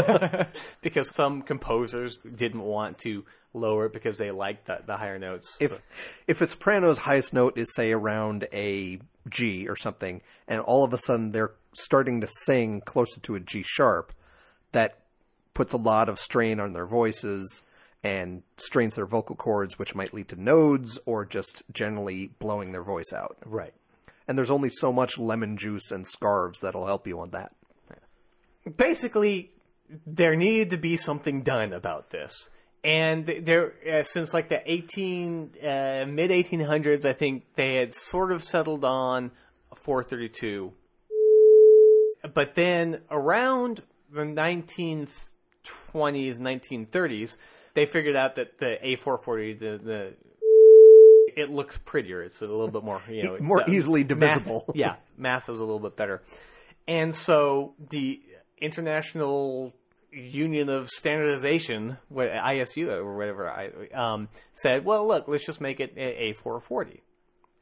because 0.82 1.14
some 1.14 1.42
composers 1.42 2.18
didn't 2.18 2.62
want 2.62 2.98
to 2.98 3.24
lower 3.52 3.86
it 3.86 3.92
because 3.92 4.18
they 4.18 4.30
liked 4.30 4.66
the, 4.66 4.80
the 4.84 4.96
higher 4.96 5.18
notes. 5.18 5.56
If 5.60 6.22
if 6.26 6.40
a 6.40 6.46
soprano's 6.46 6.98
highest 6.98 7.32
note 7.32 7.56
is 7.56 7.72
say 7.74 7.92
around 7.92 8.46
a 8.52 9.00
G 9.28 9.68
or 9.68 9.76
something, 9.76 10.22
and 10.48 10.60
all 10.60 10.84
of 10.84 10.92
a 10.92 10.98
sudden 10.98 11.32
they're 11.32 11.52
starting 11.74 12.20
to 12.20 12.26
sing 12.26 12.80
closer 12.80 13.20
to 13.22 13.34
a 13.34 13.40
G 13.40 13.62
sharp, 13.64 14.12
that 14.72 14.98
puts 15.54 15.72
a 15.72 15.78
lot 15.78 16.08
of 16.08 16.18
strain 16.18 16.60
on 16.60 16.72
their 16.72 16.86
voices 16.86 17.66
and 18.02 18.42
strains 18.58 18.96
their 18.96 19.06
vocal 19.06 19.34
cords, 19.34 19.78
which 19.78 19.94
might 19.94 20.12
lead 20.12 20.28
to 20.28 20.40
nodes 20.40 20.98
or 21.06 21.24
just 21.24 21.62
generally 21.72 22.32
blowing 22.38 22.72
their 22.72 22.82
voice 22.82 23.12
out. 23.14 23.36
right. 23.46 23.72
And 24.26 24.38
there's 24.38 24.50
only 24.50 24.70
so 24.70 24.92
much 24.92 25.18
lemon 25.18 25.56
juice 25.56 25.90
and 25.90 26.06
scarves 26.06 26.60
that'll 26.60 26.86
help 26.86 27.06
you 27.06 27.20
on 27.20 27.30
that. 27.30 27.52
basically 28.76 29.50
there 30.06 30.34
needed 30.34 30.70
to 30.70 30.76
be 30.76 30.96
something 30.96 31.42
done 31.42 31.72
about 31.72 32.10
this 32.10 32.50
and 32.82 33.26
there 33.26 33.72
uh, 33.90 34.02
since 34.02 34.34
like 34.34 34.48
the 34.48 34.60
18 34.70 35.50
uh, 35.62 36.04
mid 36.06 36.30
1800s 36.30 37.04
i 37.04 37.12
think 37.12 37.44
they 37.54 37.76
had 37.76 37.92
sort 37.92 38.32
of 38.32 38.42
settled 38.42 38.84
on 38.84 39.30
432 39.74 40.72
but 42.32 42.54
then 42.54 43.00
around 43.10 43.82
the 44.10 44.22
1920s 44.22 45.08
1930s 45.94 47.36
they 47.74 47.86
figured 47.86 48.16
out 48.16 48.36
that 48.36 48.58
the 48.58 48.78
a440 48.84 49.58
the, 49.58 49.78
the 49.78 50.14
it 51.36 51.50
looks 51.50 51.78
prettier 51.78 52.22
it's 52.22 52.42
a 52.42 52.46
little 52.46 52.68
bit 52.68 52.82
more 52.84 53.00
you 53.08 53.22
know 53.22 53.38
More 53.40 53.62
the 53.64 53.72
easily 53.72 54.00
math- 54.02 54.08
divisible. 54.08 54.64
yeah 54.74 54.96
math 55.16 55.48
is 55.48 55.58
a 55.58 55.64
little 55.64 55.80
bit 55.80 55.96
better 55.96 56.22
and 56.86 57.14
so 57.14 57.74
the 57.90 58.20
International 58.58 59.74
Union 60.12 60.68
of 60.68 60.88
Standardization, 60.88 61.98
what 62.08 62.28
ISU 62.30 62.88
or 62.88 63.16
whatever, 63.16 63.48
I 63.50 63.70
um, 63.92 64.28
said, 64.52 64.84
"Well, 64.84 65.06
look, 65.06 65.28
let's 65.28 65.44
just 65.44 65.60
make 65.60 65.80
it 65.80 65.94
a, 65.96 66.30
a 66.30 66.32
440." 66.34 67.02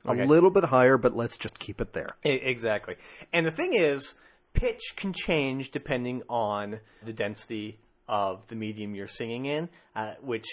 Okay. 0.04 0.22
A 0.22 0.26
little 0.26 0.50
bit 0.50 0.64
higher, 0.64 0.98
but 0.98 1.14
let's 1.14 1.38
just 1.38 1.58
keep 1.60 1.80
it 1.80 1.92
there. 1.92 2.16
Exactly. 2.24 2.96
And 3.32 3.46
the 3.46 3.52
thing 3.52 3.72
is, 3.72 4.16
pitch 4.52 4.94
can 4.96 5.12
change 5.12 5.70
depending 5.70 6.22
on 6.28 6.80
the 7.04 7.12
density 7.12 7.78
of 8.08 8.48
the 8.48 8.56
medium 8.56 8.96
you're 8.96 9.06
singing 9.06 9.46
in, 9.46 9.68
uh, 9.94 10.14
which 10.20 10.46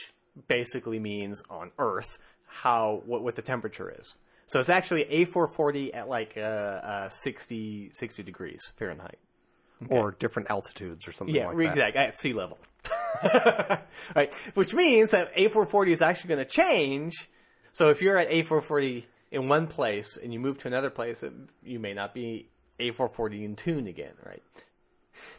basically 0.47 0.99
means 0.99 1.41
on 1.49 1.71
Earth 1.79 2.19
how 2.49 3.01
what, 3.05 3.23
what 3.23 3.35
the 3.35 3.41
temperature 3.41 3.93
is. 3.99 4.15
So 4.47 4.59
it's 4.59 4.69
actually 4.69 5.05
A440 5.05 5.95
at 5.95 6.09
like 6.09 6.33
uh, 6.35 6.41
uh, 6.41 7.09
60, 7.09 7.89
60 7.93 8.23
degrees 8.23 8.61
Fahrenheit. 8.75 9.19
Or 9.87 10.11
different 10.11 10.49
altitudes 10.51 11.07
or 11.07 11.13
something 11.13 11.33
Yeah, 11.33 11.47
like 11.47 11.57
that. 11.57 11.69
exactly. 11.69 12.01
At 12.01 12.15
sea 12.15 12.33
level. 12.33 12.57
right. 14.15 14.33
Which 14.53 14.73
means 14.73 15.11
that 15.11 15.33
A440 15.35 15.87
is 15.91 16.01
actually 16.01 16.35
going 16.35 16.45
to 16.45 16.51
change. 16.51 17.13
So 17.71 17.89
if 17.89 18.01
you're 18.01 18.17
at 18.17 18.29
A440 18.29 19.05
in 19.31 19.47
one 19.47 19.67
place 19.67 20.17
and 20.21 20.33
you 20.33 20.39
move 20.39 20.57
to 20.59 20.67
another 20.67 20.89
place, 20.89 21.23
it, 21.23 21.31
you 21.63 21.79
may 21.79 21.93
not 21.93 22.13
be 22.13 22.47
A440 22.79 23.45
in 23.45 23.55
tune 23.55 23.87
again, 23.87 24.13
right? 24.25 24.43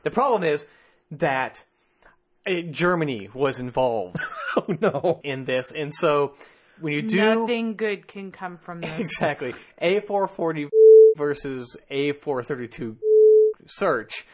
The 0.05 0.11
problem 0.11 0.43
is 0.43 0.67
that 1.11 1.65
uh, 2.47 2.61
Germany 2.71 3.29
was 3.35 3.61
involved 3.61 4.17
Oh 4.57 4.65
no. 4.81 5.21
in 5.23 5.45
this, 5.45 5.71
and 5.71 5.93
so 5.93 6.33
when 6.81 6.93
you 6.93 7.03
do 7.03 7.17
Nothing 7.17 7.77
good 7.77 8.07
can 8.07 8.33
come 8.33 8.57
from 8.57 8.81
this. 8.81 8.99
exactly 8.99 9.55
A440 9.83 10.69
versus 11.17 11.77
A432 11.91 12.97
search, 13.67 14.27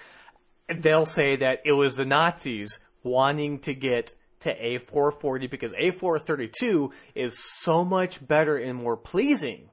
they'll 0.69 1.07
say 1.07 1.37
that 1.37 1.61
it 1.65 1.73
was 1.73 1.97
the 1.97 2.05
Nazis 2.05 2.79
wanting 3.03 3.61
to 3.61 3.75
get 3.75 4.13
to 4.41 4.55
A440 4.55 5.51
because 5.51 5.73
A432 5.73 6.93
is 7.15 7.37
so 7.39 7.85
much 7.85 8.27
better 8.27 8.57
and 8.57 8.79
more 8.79 8.97
pleasing 8.97 9.71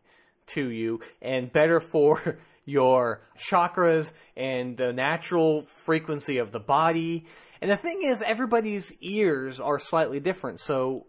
to 0.47 0.69
you 0.69 0.99
and 1.21 1.51
better 1.51 1.79
for 1.79 2.39
your 2.65 3.21
chakras 3.37 4.13
and 4.37 4.77
the 4.77 4.93
natural 4.93 5.61
frequency 5.61 6.37
of 6.37 6.51
the 6.51 6.59
body. 6.59 7.25
And 7.61 7.69
the 7.71 7.77
thing 7.77 8.01
is, 8.03 8.21
everybody's 8.21 8.93
ears 9.01 9.59
are 9.59 9.79
slightly 9.79 10.19
different, 10.19 10.59
so 10.59 11.05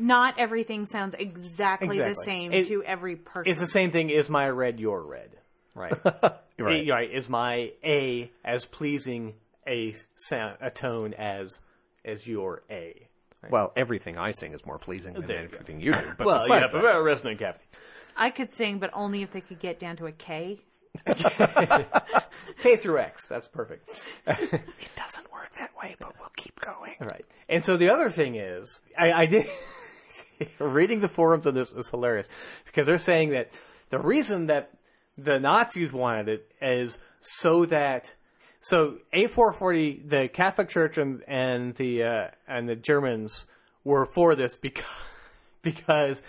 Not 0.00 0.34
everything 0.38 0.86
sounds 0.86 1.14
exactly, 1.14 1.98
the 1.98 2.14
same 2.14 2.52
It- 2.52 2.66
to 2.68 2.82
every 2.82 3.16
person. 3.16 3.50
it's 3.50 3.60
the 3.60 3.66
same 3.66 3.90
thing. 3.90 4.10
Is 4.10 4.30
my 4.30 4.48
red 4.48 4.80
your 4.80 5.02
red? 5.02 5.30
Right. 5.74 5.94
Right. 6.60 6.86
A- 6.86 6.90
right. 6.92 7.10
Is 7.10 7.30
my 7.30 7.72
A 7.82 8.30
as 8.44 8.66
pleasing 8.66 9.32
a 9.66 9.94
sound 10.16 10.58
a 10.60 10.68
tone 10.70 11.14
as 11.14 11.58
as 12.04 12.26
your 12.26 12.62
A? 12.70 13.08
Well, 13.48 13.72
everything 13.76 14.18
I 14.18 14.32
sing 14.32 14.52
is 14.52 14.66
more 14.66 14.76
pleasing 14.78 15.14
than 15.14 15.24
There 15.24 15.40
you 15.42 15.48
go. 15.48 15.54
everything 15.54 15.80
you 15.80 15.92
do. 15.92 16.12
But 16.18 16.26
well, 16.26 16.36
yeah, 16.36 16.42
besides 16.60 16.72
but 16.72 16.82
that- 16.82 16.96
a 16.96 17.02
resonant 17.02 17.38
cavity. 17.38 17.64
I 18.14 18.28
could 18.28 18.52
sing, 18.52 18.78
but 18.78 18.90
only 18.92 19.22
if 19.22 19.30
they 19.30 19.40
could 19.40 19.58
get 19.58 19.78
down 19.78 19.96
to 19.96 20.06
a 20.06 20.12
K. 20.12 20.58
K 22.62 22.76
through 22.76 22.98
X. 22.98 23.26
That's 23.28 23.46
perfect. 23.48 23.88
it 24.26 24.90
doesn't 24.96 25.32
work 25.32 25.50
that 25.58 25.70
way, 25.82 25.96
but 25.98 26.12
we'll 26.18 26.28
keep 26.36 26.60
going. 26.60 26.94
Right. 27.00 27.24
And 27.48 27.64
so 27.64 27.76
the 27.78 27.88
other 27.90 28.10
thing 28.10 28.34
is, 28.34 28.82
I, 28.98 29.12
I 29.12 29.26
did 29.26 29.46
reading 30.58 31.00
the 31.00 31.08
forums 31.08 31.46
on 31.46 31.54
this 31.54 31.72
is 31.72 31.88
hilarious 31.88 32.28
because 32.66 32.86
they're 32.86 32.98
saying 32.98 33.30
that 33.30 33.50
the 33.90 33.98
reason 33.98 34.46
that 34.46 34.70
the 35.16 35.38
Nazis 35.38 35.92
wanted 35.92 36.28
it 36.28 36.52
is 36.60 36.98
so 37.20 37.66
that 37.66 38.14
so 38.60 38.98
A440, 39.14 40.08
the 40.08 40.28
Catholic 40.28 40.68
Church 40.68 40.98
and 40.98 41.22
and 41.26 41.74
the 41.74 42.02
uh, 42.02 42.28
and 42.46 42.68
the 42.68 42.76
Germans 42.76 43.46
were 43.84 44.06
for 44.06 44.34
this 44.34 44.56
because 44.60 44.84
because 45.62 46.22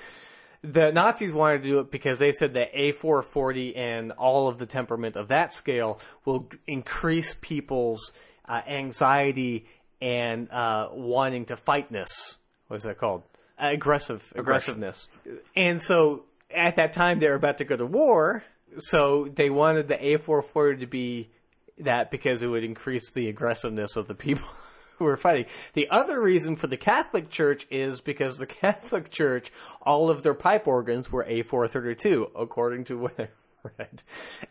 the 0.64 0.92
Nazis 0.92 1.34
wanted 1.34 1.64
to 1.64 1.68
do 1.68 1.80
it 1.80 1.92
because 1.92 2.20
they 2.20 2.32
said 2.32 2.54
that 2.54 2.74
A440 2.74 3.78
and 3.78 4.12
all 4.12 4.48
of 4.48 4.60
the 4.60 4.66
temperament 4.66 5.16
of 5.16 5.30
that 5.30 5.54
scale 5.54 6.00
will 6.26 6.50
increase 6.68 7.34
people's 7.34 8.14
uh, 8.48 8.62
anxiety 8.68 9.66
and 10.02 10.52
uh, 10.52 10.90
wanting 10.92 11.46
to 11.46 11.58
fightness. 11.58 12.38
What's 12.68 12.84
that 12.84 12.98
called? 12.98 13.24
Aggressive 13.62 14.34
aggressiveness. 14.36 15.08
And 15.56 15.80
so 15.80 16.24
at 16.50 16.78
that 16.78 16.94
time 16.94 17.20
they 17.20 17.30
were 17.30 17.36
about 17.36 17.60
to 17.60 17.64
go 17.64 17.76
to 17.76 17.86
war, 17.86 18.44
so 18.78 19.28
they 19.34 19.50
wanted 19.50 19.88
the 19.88 19.98
A440 19.98 20.80
to 20.80 20.88
be 20.88 21.30
that 21.78 22.12
because 22.12 22.42
it 22.42 22.48
would 22.48 22.64
increase 22.64 23.12
the 23.12 23.30
aggressiveness 23.30 23.96
of 23.96 24.08
the 24.08 24.16
people 24.16 24.48
who 24.98 25.06
were 25.06 25.18
fighting. 25.18 25.46
The 25.74 25.90
other 25.90 26.22
reason 26.22 26.56
for 26.56 26.68
the 26.68 26.78
Catholic 26.78 27.30
Church 27.30 27.68
is 27.70 28.02
because 28.02 28.38
the 28.38 28.46
Catholic 28.62 29.10
Church, 29.10 29.52
all 29.82 30.10
of 30.10 30.24
their 30.24 30.34
pipe 30.34 30.68
organs 30.68 31.12
were 31.12 31.26
A432, 31.26 32.32
according 32.36 32.86
to 32.86 32.98
what 32.98 33.20
I 33.20 33.30
read. 33.78 34.04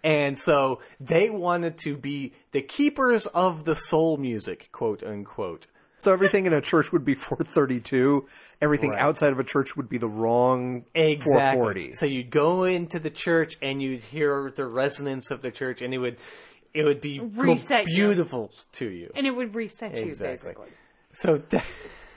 And 0.02 0.38
so 0.38 0.80
they 0.98 1.30
wanted 1.30 1.78
to 1.78 1.96
be 1.96 2.32
the 2.52 2.62
keepers 2.62 3.26
of 3.26 3.64
the 3.64 3.74
soul 3.74 4.16
music, 4.16 4.68
quote 4.72 5.02
unquote. 5.02 5.66
So 6.00 6.12
everything 6.12 6.46
in 6.46 6.52
a 6.52 6.60
church 6.60 6.92
would 6.92 7.04
be 7.04 7.14
432. 7.28 8.26
Everything 8.62 8.90
Right. 8.90 8.98
outside 8.98 9.32
of 9.32 9.38
a 9.38 9.44
church 9.44 9.76
would 9.76 9.88
be 9.88 9.98
the 9.98 10.08
wrong 10.08 10.84
Exactly. 10.94 11.30
440. 11.34 11.92
So 11.92 12.06
you'd 12.06 12.30
go 12.30 12.64
into 12.64 12.98
the 12.98 13.10
church 13.10 13.56
and 13.62 13.80
you'd 13.82 14.04
hear 14.04 14.50
the 14.50 14.66
resonance 14.66 15.30
of 15.30 15.42
the 15.42 15.50
church, 15.50 15.82
and 15.82 15.94
it 15.94 15.98
would 15.98 16.16
it 16.72 16.84
would 16.84 17.00
be 17.00 17.20
Reset 17.20 17.86
you. 17.86 17.94
beautiful 18.08 18.50
to 18.72 18.88
you. 18.88 19.10
And 19.14 19.26
it 19.26 19.34
would 19.34 19.54
reset 19.54 19.96
you, 19.96 20.04
Exactly. 20.06 20.30
basically. 20.54 20.68
So 21.12 21.36
that, 21.50 21.64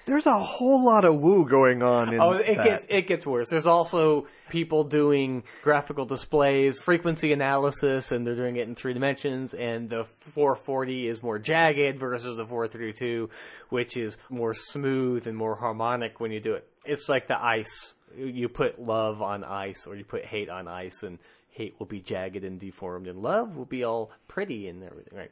There's 0.06 0.26
a 0.26 0.38
whole 0.38 0.86
lot 0.86 1.06
of 1.06 1.20
woo 1.22 1.48
going 1.48 1.82
on 1.82 2.14
in 2.14 2.20
Oh, 2.20 2.34
it 2.34 2.58
that. 2.58 2.66
gets 2.66 2.86
it 2.90 3.08
gets 3.08 3.26
worse. 3.26 3.50
There's 3.50 3.66
also 3.68 4.28
people 4.50 4.84
doing 4.84 5.44
graphical 5.62 6.04
displays, 6.06 6.82
frequency 6.82 7.32
analysis, 7.32 8.12
and 8.12 8.28
they're 8.28 8.36
doing 8.36 8.58
it 8.58 8.68
in 8.68 8.76
three 8.76 8.94
dimensions. 8.94 9.54
And 9.54 9.90
the 9.90 10.04
440 10.04 11.08
is 11.08 11.24
more 11.24 11.40
jagged 11.40 12.00
versus 12.00 12.36
the 12.36 12.46
432, 12.46 13.30
which 13.70 13.96
is 13.96 14.18
more 14.30 14.54
smooth 14.54 15.26
and 15.26 15.38
more 15.38 15.56
harmonic 15.56 16.20
when 16.20 16.32
you 16.32 16.42
do 16.42 16.54
it. 16.54 16.68
It's 16.86 17.08
like 17.08 17.28
the 17.28 17.42
ice. 17.42 17.94
You 18.18 18.50
put 18.50 18.80
love 18.80 19.22
on 19.22 19.44
ice, 19.44 19.88
or 19.88 19.96
you 19.96 20.04
put 20.04 20.26
hate 20.26 20.50
on 20.50 20.68
ice, 20.68 21.02
and 21.04 21.18
hate 21.50 21.76
will 21.80 21.86
be 21.88 22.02
jagged 22.02 22.44
and 22.44 22.60
deformed, 22.60 23.08
and 23.08 23.22
love 23.22 23.56
will 23.56 23.66
be 23.66 23.84
all 23.86 24.12
pretty 24.28 24.68
and 24.68 24.84
everything, 24.84 25.18
right? 25.18 25.32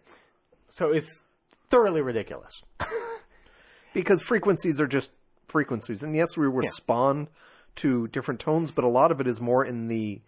So 0.69 0.91
it's 0.93 1.25
thoroughly 1.69 2.01
ridiculous. 2.01 2.63
because 3.93 4.21
frequencies 4.21 4.79
are 4.79 4.87
just 4.87 5.11
frequencies. 5.47 6.03
And 6.03 6.15
yes, 6.15 6.37
we 6.37 6.47
respond 6.47 7.27
to 7.75 8.07
different 8.09 8.39
tones, 8.39 8.71
but 8.71 8.83
a 8.83 8.89
lot 8.89 9.11
of 9.11 9.19
it 9.21 9.27
is 9.27 9.39
more 9.41 9.65
in 9.65 9.87
the 9.87 10.21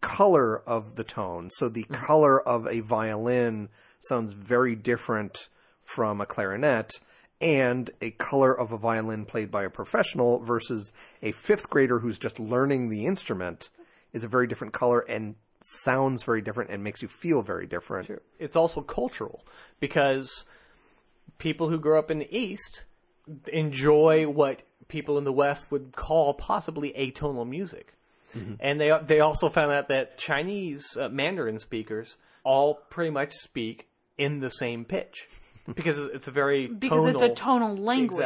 color 0.00 0.58
of 0.60 0.96
the 0.96 1.04
tone. 1.04 1.50
So 1.50 1.68
the 1.68 1.84
Mm-hmm. 1.84 1.94
color 1.94 2.40
of 2.46 2.66
a 2.66 2.80
violin 2.80 3.68
sounds 4.00 4.32
very 4.32 4.74
different 4.74 5.48
from 5.80 6.20
a 6.20 6.26
clarinet. 6.26 6.90
And 7.40 7.90
a 8.00 8.12
color 8.12 8.56
of 8.56 8.70
a 8.72 8.78
violin 8.78 9.24
played 9.24 9.50
by 9.50 9.64
a 9.64 9.70
professional 9.70 10.38
versus 10.40 10.92
a 11.22 11.32
fifth 11.32 11.68
grader 11.68 11.98
who's 11.98 12.18
just 12.18 12.38
learning 12.38 12.88
the 12.88 13.04
instrument 13.06 13.68
is 14.12 14.22
a 14.22 14.28
very 14.28 14.46
different 14.46 14.72
color 14.72 15.00
and 15.00 15.34
sounds 15.60 16.22
very 16.22 16.40
different 16.40 16.70
and 16.70 16.84
makes 16.84 17.02
you 17.02 17.08
feel 17.08 17.42
very 17.42 17.66
different. 17.66 18.08
it's 18.38 18.54
also 18.56 18.80
cultural 18.80 19.44
because 19.80 20.44
people 21.42 21.68
who 21.68 21.78
grow 21.78 21.98
up 21.98 22.10
in 22.10 22.18
the 22.20 22.36
East 22.36 22.84
enjoy 23.52 24.28
what 24.28 24.62
people 24.88 25.18
in 25.18 25.24
the 25.24 25.32
West 25.32 25.70
would 25.70 25.92
call 25.92 26.34
possibly 26.34 26.92
atonal 26.92 27.46
music. 27.48 27.94
And 28.60 28.80
they 28.80 28.90
they 29.04 29.20
also 29.20 29.50
found 29.50 29.72
out 29.72 29.88
that 29.88 30.16
Chinese 30.16 30.96
uh, 30.96 31.10
Mandarin 31.10 31.58
speakers 31.58 32.16
all 32.44 32.76
pretty 32.88 33.10
much 33.10 33.32
speak 33.34 33.88
in 34.16 34.40
the 34.40 34.48
same 34.48 34.86
pitch 34.86 35.28
because 35.74 35.98
it's 35.98 36.28
a 36.28 36.30
very 36.30 36.66
Because 36.66 37.06
it's 37.08 37.20
a 37.20 37.28
tonal- 37.28 37.74
tonal 37.74 37.76
language. 37.76 38.20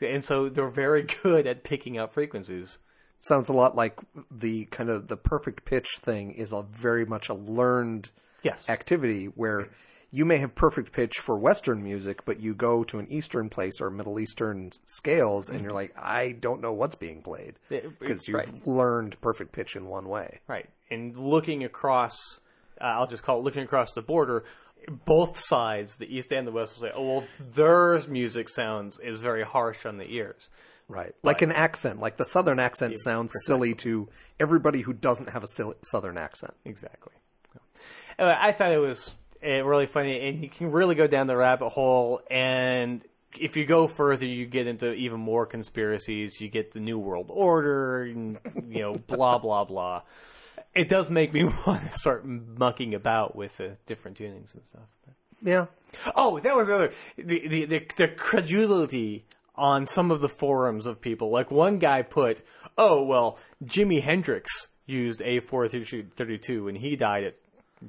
Exactly. 0.00 0.14
And 0.14 0.24
so 0.24 0.48
they're 0.48 0.68
very 0.70 1.02
good 1.22 1.46
at 1.46 1.62
picking 1.62 1.98
up 1.98 2.10
frequencies. 2.12 2.78
sounds 3.18 3.50
a 3.50 3.52
lot 3.52 3.76
like 3.76 3.98
the 4.30 4.64
kind 4.66 4.88
of 4.88 5.08
the 5.08 5.16
perfect 5.18 5.66
pitch 5.66 5.88
thing 6.00 6.30
is 6.32 6.52
a 6.54 6.62
very 6.62 7.04
much 7.04 7.28
a 7.28 7.34
learned 7.34 8.10
Yes. 8.42 8.66
activity 8.70 9.26
where 9.26 9.68
you 10.10 10.24
may 10.24 10.38
have 10.38 10.54
perfect 10.54 10.92
pitch 10.92 11.18
for 11.18 11.38
Western 11.38 11.82
music, 11.82 12.24
but 12.24 12.40
you 12.40 12.54
go 12.54 12.82
to 12.84 12.98
an 12.98 13.06
Eastern 13.10 13.50
place 13.50 13.80
or 13.80 13.90
Middle 13.90 14.18
Eastern 14.18 14.70
scales, 14.84 15.50
and 15.50 15.60
you're 15.60 15.70
like, 15.70 15.94
I 15.98 16.32
don't 16.32 16.62
know 16.62 16.72
what's 16.72 16.94
being 16.94 17.20
played 17.20 17.56
because 17.68 18.26
you've 18.26 18.36
right. 18.36 18.66
learned 18.66 19.20
perfect 19.20 19.52
pitch 19.52 19.76
in 19.76 19.86
one 19.86 20.08
way. 20.08 20.40
Right. 20.46 20.68
And 20.90 21.16
looking 21.16 21.62
across, 21.62 22.40
uh, 22.80 22.84
I'll 22.84 23.06
just 23.06 23.22
call 23.22 23.40
it 23.40 23.44
looking 23.44 23.64
across 23.64 23.92
the 23.92 24.00
border, 24.00 24.44
both 25.04 25.38
sides, 25.38 25.98
the 25.98 26.14
East 26.14 26.32
and 26.32 26.46
the 26.46 26.52
West, 26.52 26.76
will 26.76 26.88
say, 26.88 26.94
oh, 26.94 27.06
well, 27.06 27.24
their 27.38 28.00
music 28.08 28.48
sounds 28.48 28.98
is 29.00 29.20
very 29.20 29.44
harsh 29.44 29.84
on 29.84 29.98
the 29.98 30.10
ears. 30.10 30.48
Right. 30.88 31.14
Like 31.22 31.42
an 31.42 31.52
accent, 31.52 32.00
like 32.00 32.16
the 32.16 32.24
Southern 32.24 32.58
accent 32.58 32.98
sounds 32.98 33.34
silly 33.44 33.74
to 33.74 34.08
everybody 34.40 34.80
who 34.80 34.94
doesn't 34.94 35.28
have 35.28 35.44
a 35.44 35.74
Southern 35.82 36.16
accent. 36.16 36.54
Exactly. 36.64 37.12
Anyway, 38.18 38.36
I 38.40 38.52
thought 38.52 38.72
it 38.72 38.78
was 38.78 39.14
uh, 39.44 39.64
really 39.64 39.86
funny, 39.86 40.28
and 40.28 40.42
you 40.42 40.48
can 40.48 40.70
really 40.70 40.94
go 40.94 41.06
down 41.06 41.26
the 41.26 41.36
rabbit 41.36 41.68
hole. 41.70 42.20
And 42.30 43.04
if 43.38 43.56
you 43.56 43.66
go 43.66 43.86
further, 43.86 44.26
you 44.26 44.46
get 44.46 44.66
into 44.66 44.92
even 44.92 45.20
more 45.20 45.46
conspiracies. 45.46 46.40
You 46.40 46.48
get 46.48 46.72
the 46.72 46.80
New 46.80 46.98
World 46.98 47.26
Order, 47.30 48.02
and 48.02 48.38
you 48.68 48.80
know, 48.80 48.92
blah 49.06 49.38
blah 49.38 49.64
blah. 49.64 50.02
It 50.74 50.88
does 50.88 51.10
make 51.10 51.32
me 51.32 51.44
want 51.66 51.82
to 51.82 51.92
start 51.92 52.24
mucking 52.26 52.94
about 52.94 53.36
with 53.36 53.56
the 53.58 53.76
different 53.86 54.18
tunings 54.18 54.54
and 54.54 54.66
stuff. 54.66 54.82
Yeah. 55.40 55.66
Oh, 56.16 56.40
that 56.40 56.56
was 56.56 56.66
the 56.66 56.74
other 56.74 56.92
the, 57.16 57.48
the 57.48 57.64
the 57.64 57.86
the 57.96 58.08
credulity 58.08 59.24
on 59.54 59.86
some 59.86 60.10
of 60.10 60.20
the 60.20 60.28
forums 60.28 60.86
of 60.86 61.00
people. 61.00 61.30
Like 61.30 61.50
one 61.50 61.78
guy 61.78 62.02
put, 62.02 62.42
"Oh 62.76 63.02
well, 63.04 63.38
Jimi 63.64 64.02
Hendrix 64.02 64.68
used 64.86 65.22
a 65.22 65.40
four 65.40 65.68
thirty 65.68 66.38
two 66.38 66.68
and 66.68 66.78
he 66.78 66.96
died 66.96 67.24
at 67.24 67.34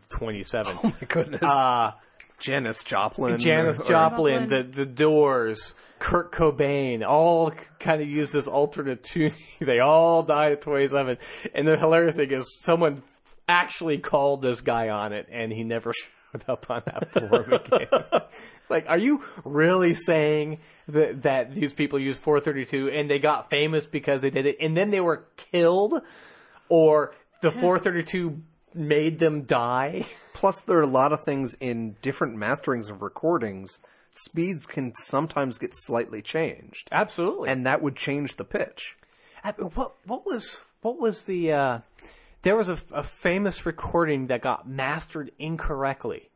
twenty 0.10 0.44
seven. 0.44 0.76
Oh 0.84 0.96
My 1.02 1.08
goodness. 1.08 1.42
Uh, 1.44 1.94
Janis 2.40 2.84
Joplin. 2.84 3.38
Janis 3.40 3.82
or- 3.82 3.88
Joplin, 3.88 4.48
the 4.48 4.64
the 4.64 4.86
Doors, 4.86 5.76
Kurt 6.00 6.32
Cobain, 6.32 7.06
all 7.06 7.52
kind 7.80 8.02
of 8.02 8.08
use 8.08 8.32
this 8.32 8.48
alternate 8.48 9.04
tuning. 9.04 9.34
they 9.60 9.80
all 9.80 10.24
died 10.24 10.54
at 10.54 10.62
twenty 10.62 10.88
seven, 10.88 11.18
and 11.54 11.68
the 11.68 11.78
hilarious 11.78 12.16
thing 12.16 12.32
is 12.32 12.60
someone 12.62 13.04
actually 13.48 13.98
called 13.98 14.42
this 14.42 14.62
guy 14.62 14.90
on 14.90 15.12
it, 15.12 15.28
and 15.32 15.52
he 15.52 15.64
never 15.64 15.92
showed 16.32 16.44
up 16.48 16.70
on 16.70 16.82
that 16.86 17.10
forum 17.12 17.52
again. 17.54 17.88
It's 17.92 18.70
like, 18.70 18.86
are 18.88 18.98
you 18.98 19.24
really 19.44 19.94
saying 19.96 20.60
that 20.88 21.24
that 21.24 21.54
these 21.56 21.74
people 21.74 22.00
use 22.00 22.18
four 22.18 22.40
thirty 22.40 22.64
two 22.66 22.90
and 22.90 23.10
they 23.10 23.20
got 23.20 23.50
famous 23.50 23.86
because 23.86 24.22
they 24.22 24.30
did 24.30 24.46
it, 24.46 24.58
and 24.62 24.78
then 24.78 24.92
they 24.92 25.02
were 25.02 25.26
killed, 25.36 25.96
or 26.70 27.14
the 27.42 27.52
four 27.52 27.80
thirty 27.80 28.04
two 28.04 28.42
made 28.74 29.20
them 29.20 29.44
die? 29.44 30.06
Plus, 30.34 30.62
there 30.62 30.78
are 30.78 30.84
a 30.84 30.88
lot 30.88 31.12
of 31.12 31.22
things 31.24 31.56
in 31.60 31.96
different 32.02 32.38
masterings 32.38 32.90
of 32.90 33.02
recordings. 33.02 33.80
Speeds 34.12 34.66
can 34.66 34.94
sometimes 34.96 35.58
get 35.58 35.72
slightly 35.74 36.22
changed, 36.22 36.88
Absolutely. 36.92 37.50
and 37.50 37.66
that 37.66 37.82
would 37.82 37.96
change 37.96 38.36
the 38.36 38.46
pitch. 38.46 38.96
I- 39.44 39.52
what 39.52 39.94
what 40.06 40.26
was 40.26 40.62
what 40.82 41.00
was 41.00 41.26
the 41.26 41.52
uh, 41.52 41.80
there 42.42 42.56
was 42.56 42.70
a, 42.70 42.78
a 42.94 43.04
famous 43.04 43.66
recording 43.66 44.28
that 44.28 44.42
got 44.42 44.68
mastered 44.68 45.32
incorrectly, 45.38 46.30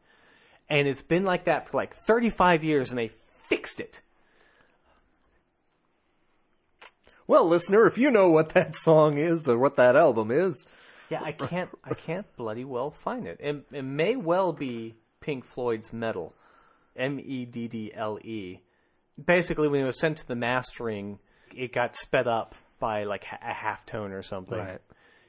and 0.69 0.87
it's 0.87 1.01
been 1.01 1.23
like 1.23 1.45
that 1.45 1.67
for 1.67 1.77
like 1.77 1.93
thirty 1.93 2.29
five 2.29 2.63
years, 2.63 2.89
and 2.91 2.97
they 2.99 3.07
fixed 3.09 3.79
it. 3.79 4.01
Well, 7.25 7.45
listener, 7.47 7.87
if 7.87 7.97
you 7.97 8.11
know 8.11 8.29
what 8.29 8.49
that 8.49 8.75
song 8.75 9.17
is 9.17 9.47
or 9.47 9.57
what 9.57 9.75
that 9.77 9.95
album 9.95 10.29
is, 10.29 10.67
Yeah, 11.13 11.23
I 11.23 11.31
can't 11.31 11.69
I 11.83 11.93
can't 11.93 12.25
bloody 12.35 12.65
well 12.65 12.91
find 12.91 13.27
it. 13.27 13.37
It, 13.39 13.65
it 13.71 13.83
may 13.83 14.15
well 14.15 14.53
be 14.53 14.95
Pink 15.21 15.45
Floyd's 15.45 15.93
Meddle, 15.93 16.33
M 16.95 17.19
E 17.23 17.45
D 17.45 17.67
D 17.67 17.91
L 17.93 18.19
E. 18.23 18.59
Basically, 19.23 19.67
when 19.67 19.81
it 19.81 19.85
was 19.85 19.99
sent 19.99 20.17
to 20.17 20.27
the 20.27 20.35
mastering, 20.35 21.19
it 21.55 21.71
got 21.71 21.95
sped 21.95 22.27
up 22.27 22.55
by 22.79 23.03
like 23.03 23.25
a 23.41 23.53
half 23.53 23.85
tone 23.85 24.11
or 24.11 24.23
something. 24.23 24.57
Right. 24.57 24.81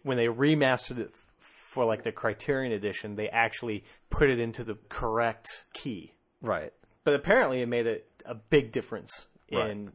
When 0.03 0.17
they 0.17 0.27
remastered 0.27 0.99
it 0.99 1.13
for 1.39 1.85
like 1.85 2.03
the 2.03 2.13
Criterion 2.13 2.73
edition, 2.73 3.17
they 3.17 3.29
actually 3.29 3.85
put 4.11 4.31
it 4.31 4.39
into 4.39 4.65
the 4.65 4.77
correct 4.89 5.67
key. 5.75 6.15
right? 6.43 6.73
But 7.05 7.15
apparently, 7.15 7.61
it 7.61 7.69
made 7.69 7.87
a, 7.87 7.99
a 8.25 8.35
big 8.35 8.73
difference 8.73 9.27
in 9.49 9.59
Right. 9.59 9.89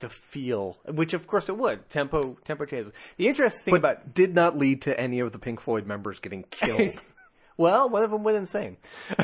The 0.00 0.08
feel, 0.08 0.78
which 0.86 1.14
of 1.14 1.26
course 1.26 1.48
it 1.48 1.56
would. 1.56 1.88
Tempo, 1.88 2.36
tempo 2.44 2.64
changes. 2.64 2.92
The 3.16 3.28
interesting 3.28 3.72
thing 3.72 3.80
But 3.80 3.92
about 3.92 4.14
did 4.14 4.34
not 4.34 4.56
lead 4.56 4.82
to 4.82 4.98
any 4.98 5.20
of 5.20 5.32
the 5.32 5.38
Pink 5.38 5.60
Floyd 5.60 5.86
members 5.86 6.18
getting 6.18 6.44
killed. 6.50 7.00
well, 7.56 7.88
one 7.88 8.02
of 8.02 8.10
them 8.10 8.24
went 8.24 8.36
insane. 8.36 8.76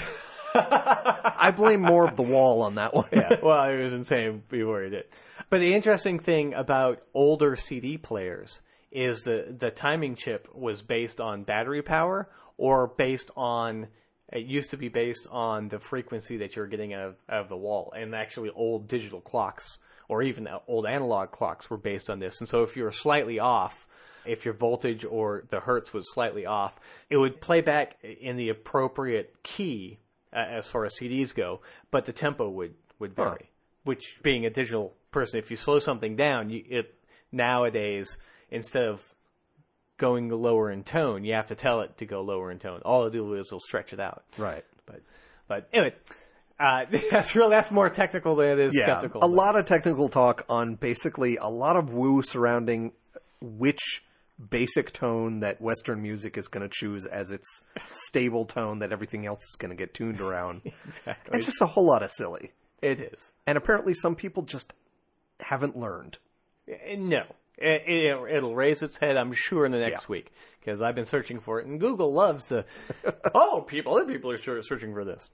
I 0.54 1.52
blame 1.54 1.80
more 1.80 2.06
of 2.06 2.16
the 2.16 2.22
wall 2.22 2.62
on 2.62 2.76
that 2.76 2.94
one. 2.94 3.08
yeah, 3.12 3.40
well, 3.42 3.68
it 3.68 3.82
was 3.82 3.92
insane 3.92 4.42
before 4.48 4.82
he 4.82 4.90
did. 4.90 5.04
But 5.50 5.58
the 5.58 5.74
interesting 5.74 6.18
thing 6.18 6.54
about 6.54 7.02
older 7.12 7.56
CD 7.56 7.98
players 7.98 8.62
is 8.90 9.22
the 9.24 9.54
the 9.56 9.70
timing 9.70 10.14
chip 10.14 10.48
was 10.54 10.80
based 10.80 11.20
on 11.20 11.42
battery 11.42 11.82
power 11.82 12.30
or 12.56 12.86
based 12.86 13.30
on 13.36 13.88
it 14.32 14.46
used 14.46 14.70
to 14.70 14.76
be 14.76 14.88
based 14.88 15.26
on 15.30 15.68
the 15.68 15.78
frequency 15.78 16.38
that 16.38 16.56
you're 16.56 16.66
getting 16.66 16.92
out 16.94 17.08
of, 17.08 17.16
out 17.28 17.42
of 17.42 17.48
the 17.48 17.56
wall. 17.56 17.92
And 17.96 18.14
actually, 18.14 18.50
old 18.50 18.88
digital 18.88 19.20
clocks 19.20 19.78
or 20.08 20.22
even 20.22 20.48
old 20.68 20.86
analog 20.86 21.30
clocks 21.30 21.70
were 21.70 21.76
based 21.76 22.10
on 22.10 22.18
this. 22.18 22.40
And 22.40 22.48
so, 22.48 22.62
if 22.62 22.76
you 22.76 22.84
were 22.84 22.92
slightly 22.92 23.38
off, 23.38 23.86
if 24.24 24.44
your 24.44 24.54
voltage 24.54 25.04
or 25.04 25.44
the 25.48 25.60
hertz 25.60 25.92
was 25.92 26.12
slightly 26.12 26.46
off, 26.46 26.78
it 27.10 27.16
would 27.16 27.40
play 27.40 27.60
back 27.60 27.96
in 28.02 28.36
the 28.36 28.48
appropriate 28.48 29.42
key 29.42 29.98
uh, 30.32 30.38
as 30.38 30.66
far 30.66 30.84
as 30.84 30.94
CDs 30.94 31.34
go, 31.34 31.60
but 31.90 32.04
the 32.04 32.12
tempo 32.12 32.48
would 32.48 32.74
would 32.98 33.14
vary. 33.14 33.50
Which, 33.84 34.18
being 34.22 34.44
a 34.44 34.50
digital 34.50 34.94
person, 35.12 35.38
if 35.38 35.50
you 35.50 35.56
slow 35.56 35.78
something 35.78 36.16
down, 36.16 36.50
you, 36.50 36.64
it 36.68 36.94
nowadays 37.30 38.18
instead 38.50 38.88
of 38.88 39.14
going 39.96 40.28
lower 40.28 40.70
in 40.70 40.84
tone, 40.84 41.24
you 41.24 41.34
have 41.34 41.46
to 41.46 41.54
tell 41.54 41.80
it 41.80 41.96
to 41.98 42.06
go 42.06 42.20
lower 42.20 42.50
in 42.50 42.58
tone. 42.58 42.80
All 42.84 43.00
it'll 43.06 43.10
do 43.10 43.34
is 43.34 43.46
it'll 43.46 43.60
stretch 43.60 43.92
it 43.92 44.00
out. 44.00 44.24
Right. 44.36 44.64
But 44.84 45.02
but 45.48 45.68
anyway, 45.72 45.94
uh, 46.58 46.84
that's 47.10 47.34
real. 47.36 47.48
That's 47.50 47.70
more 47.70 47.88
technical 47.88 48.36
than 48.36 48.50
it 48.50 48.58
is 48.58 48.74
Yeah, 48.76 48.84
skeptical. 48.84 49.20
a 49.22 49.28
but- 49.28 49.30
lot 49.34 49.56
of 49.56 49.66
technical 49.66 50.08
talk 50.08 50.44
on 50.48 50.74
basically 50.76 51.36
a 51.36 51.48
lot 51.48 51.76
of 51.76 51.92
woo 51.92 52.22
surrounding 52.22 52.92
which 53.40 54.02
basic 54.50 54.92
tone 54.92 55.40
that 55.40 55.60
Western 55.62 56.02
music 56.02 56.36
is 56.36 56.46
going 56.48 56.62
to 56.62 56.68
choose 56.70 57.06
as 57.06 57.30
its 57.30 57.64
stable 57.90 58.44
tone 58.44 58.80
that 58.80 58.92
everything 58.92 59.24
else 59.24 59.40
is 59.40 59.56
going 59.58 59.70
to 59.70 59.76
get 59.76 59.94
tuned 59.94 60.20
around. 60.20 60.60
Exactly. 60.86 61.34
And 61.34 61.42
just 61.42 61.62
a 61.62 61.66
whole 61.66 61.86
lot 61.86 62.02
of 62.02 62.10
silly. 62.10 62.52
It 62.82 63.00
is. 63.00 63.32
And 63.46 63.56
apparently, 63.56 63.94
some 63.94 64.14
people 64.14 64.42
just 64.42 64.74
haven't 65.40 65.76
learned. 65.76 66.18
Uh, 66.70 66.74
No. 66.98 67.24
It, 67.58 67.84
it, 67.86 68.18
it'll 68.36 68.54
raise 68.54 68.82
its 68.82 68.98
head, 68.98 69.16
I'm 69.16 69.32
sure, 69.32 69.64
in 69.64 69.72
the 69.72 69.78
next 69.78 70.02
Yeah. 70.02 70.06
week 70.12 70.32
because 70.60 70.82
I've 70.82 70.94
been 70.94 71.06
searching 71.06 71.40
for 71.40 71.58
it, 71.58 71.64
and 71.66 71.80
Google 71.80 72.12
loves 72.12 72.48
to. 72.48 72.66
oh, 73.34 73.64
people, 73.66 73.96
other 73.96 74.04
people 74.12 74.30
are 74.30 74.36
searching 74.36 74.92
for 74.92 75.06
this. 75.06 75.30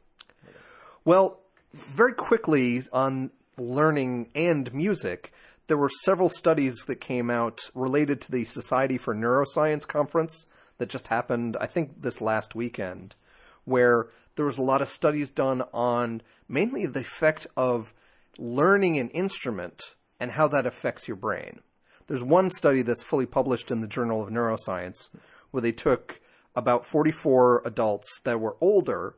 Well, 1.04 1.40
very 1.72 2.12
quickly 2.14 2.80
on 2.92 3.32
learning 3.58 4.30
and 4.36 4.72
music, 4.72 5.32
there 5.66 5.76
were 5.76 5.88
several 5.88 6.28
studies 6.28 6.84
that 6.86 7.00
came 7.00 7.28
out 7.28 7.70
related 7.74 8.20
to 8.20 8.32
the 8.32 8.44
Society 8.44 8.98
for 8.98 9.12
Neuroscience 9.12 9.86
conference 9.86 10.46
that 10.78 10.88
just 10.88 11.08
happened, 11.08 11.56
I 11.60 11.66
think, 11.66 12.02
this 12.02 12.20
last 12.20 12.54
weekend, 12.54 13.16
where 13.64 14.08
there 14.36 14.46
was 14.46 14.58
a 14.58 14.62
lot 14.62 14.80
of 14.80 14.88
studies 14.88 15.28
done 15.28 15.62
on 15.72 16.22
mainly 16.48 16.86
the 16.86 17.00
effect 17.00 17.48
of 17.56 17.94
learning 18.38 18.96
an 18.98 19.08
instrument 19.10 19.82
and 20.20 20.30
how 20.30 20.46
that 20.48 20.66
affects 20.66 21.08
your 21.08 21.16
brain. 21.16 21.62
There's 22.06 22.22
one 22.22 22.50
study 22.50 22.82
that's 22.82 23.04
fully 23.04 23.26
published 23.26 23.72
in 23.72 23.80
the 23.80 23.88
Journal 23.88 24.22
of 24.22 24.30
Neuroscience 24.30 25.08
where 25.50 25.60
they 25.60 25.72
took 25.72 26.20
about 26.54 26.84
44 26.84 27.62
adults 27.64 28.20
that 28.24 28.40
were 28.40 28.56
older 28.60 29.16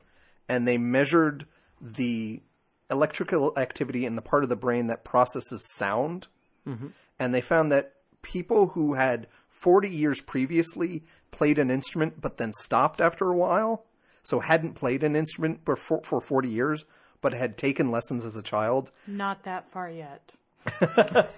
and 0.48 0.66
they 0.66 0.78
measured 0.78 1.46
the 1.84 2.42
electrical 2.90 3.52
activity 3.58 4.06
in 4.06 4.16
the 4.16 4.22
part 4.22 4.42
of 4.42 4.48
the 4.48 4.56
brain 4.56 4.86
that 4.88 5.04
processes 5.04 5.68
sound. 5.74 6.28
And 7.18 7.34
they 7.34 7.42
found 7.42 7.70
that 7.70 7.92
people 8.22 8.68
who 8.68 8.94
had 8.94 9.26
40 9.50 9.88
years 9.88 10.20
previously 10.20 11.04
played 11.30 11.58
an 11.58 11.70
instrument 11.70 12.20
but 12.20 12.38
then 12.38 12.52
stopped 12.54 13.00
after 13.00 13.28
a 13.28 13.36
while, 13.36 13.84
so 14.22 14.40
hadn't 14.40 14.74
played 14.74 15.02
an 15.02 15.14
instrument 15.14 15.64
before, 15.64 16.00
for 16.02 16.20
40 16.20 16.48
years 16.48 16.84
but 17.20 17.32
had 17.32 17.56
taken 17.56 17.90
lessons 17.90 18.26
as 18.26 18.36
a 18.36 18.42
child, 18.42 18.90
Not 19.06 19.44
that 19.44 19.66
far 19.66 19.88
yet. 19.88 20.32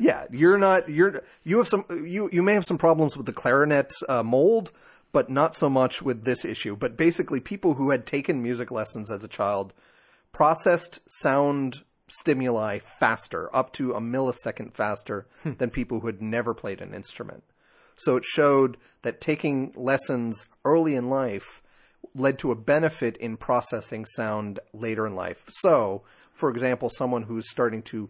yeah, 0.00 0.26
you're 0.30 0.58
not 0.58 0.88
you're 0.88 1.22
you 1.44 1.56
have 1.56 1.66
some 1.66 1.84
you 1.90 2.28
you 2.30 2.42
may 2.42 2.52
have 2.54 2.66
some 2.66 2.76
problems 2.76 3.16
with 3.16 3.24
the 3.24 3.32
clarinet 3.32 3.90
uh, 4.06 4.22
mold, 4.22 4.70
but 5.12 5.30
not 5.30 5.54
so 5.54 5.68
much 5.68 6.02
with 6.02 6.24
this 6.24 6.44
issue. 6.44 6.76
But 6.76 6.96
basically, 6.96 7.40
people 7.40 7.74
who 7.74 7.90
had 7.90 8.06
taken 8.06 8.42
music 8.42 8.70
lessons 8.70 9.10
as 9.10 9.24
a 9.24 9.28
child 9.28 9.72
processed 10.32 11.00
sound 11.06 11.82
stimuli 12.08 12.78
faster, 12.78 13.54
up 13.54 13.72
to 13.72 13.92
a 13.92 14.00
millisecond 14.00 14.72
faster 14.72 15.26
hmm. 15.42 15.52
than 15.58 15.70
people 15.70 16.00
who 16.00 16.06
had 16.06 16.20
never 16.20 16.54
played 16.54 16.80
an 16.80 16.94
instrument. 16.94 17.44
So 17.96 18.16
it 18.16 18.24
showed 18.24 18.76
that 19.02 19.20
taking 19.20 19.72
lessons 19.76 20.46
early 20.64 20.94
in 20.94 21.10
life 21.10 21.62
led 22.14 22.38
to 22.38 22.50
a 22.50 22.56
benefit 22.56 23.16
in 23.18 23.36
processing 23.36 24.04
sound 24.04 24.58
later 24.72 25.06
in 25.06 25.14
life. 25.14 25.44
So, 25.48 26.02
for 26.32 26.50
example, 26.50 26.90
someone 26.90 27.24
who's 27.24 27.50
starting 27.50 27.82
to 27.82 28.08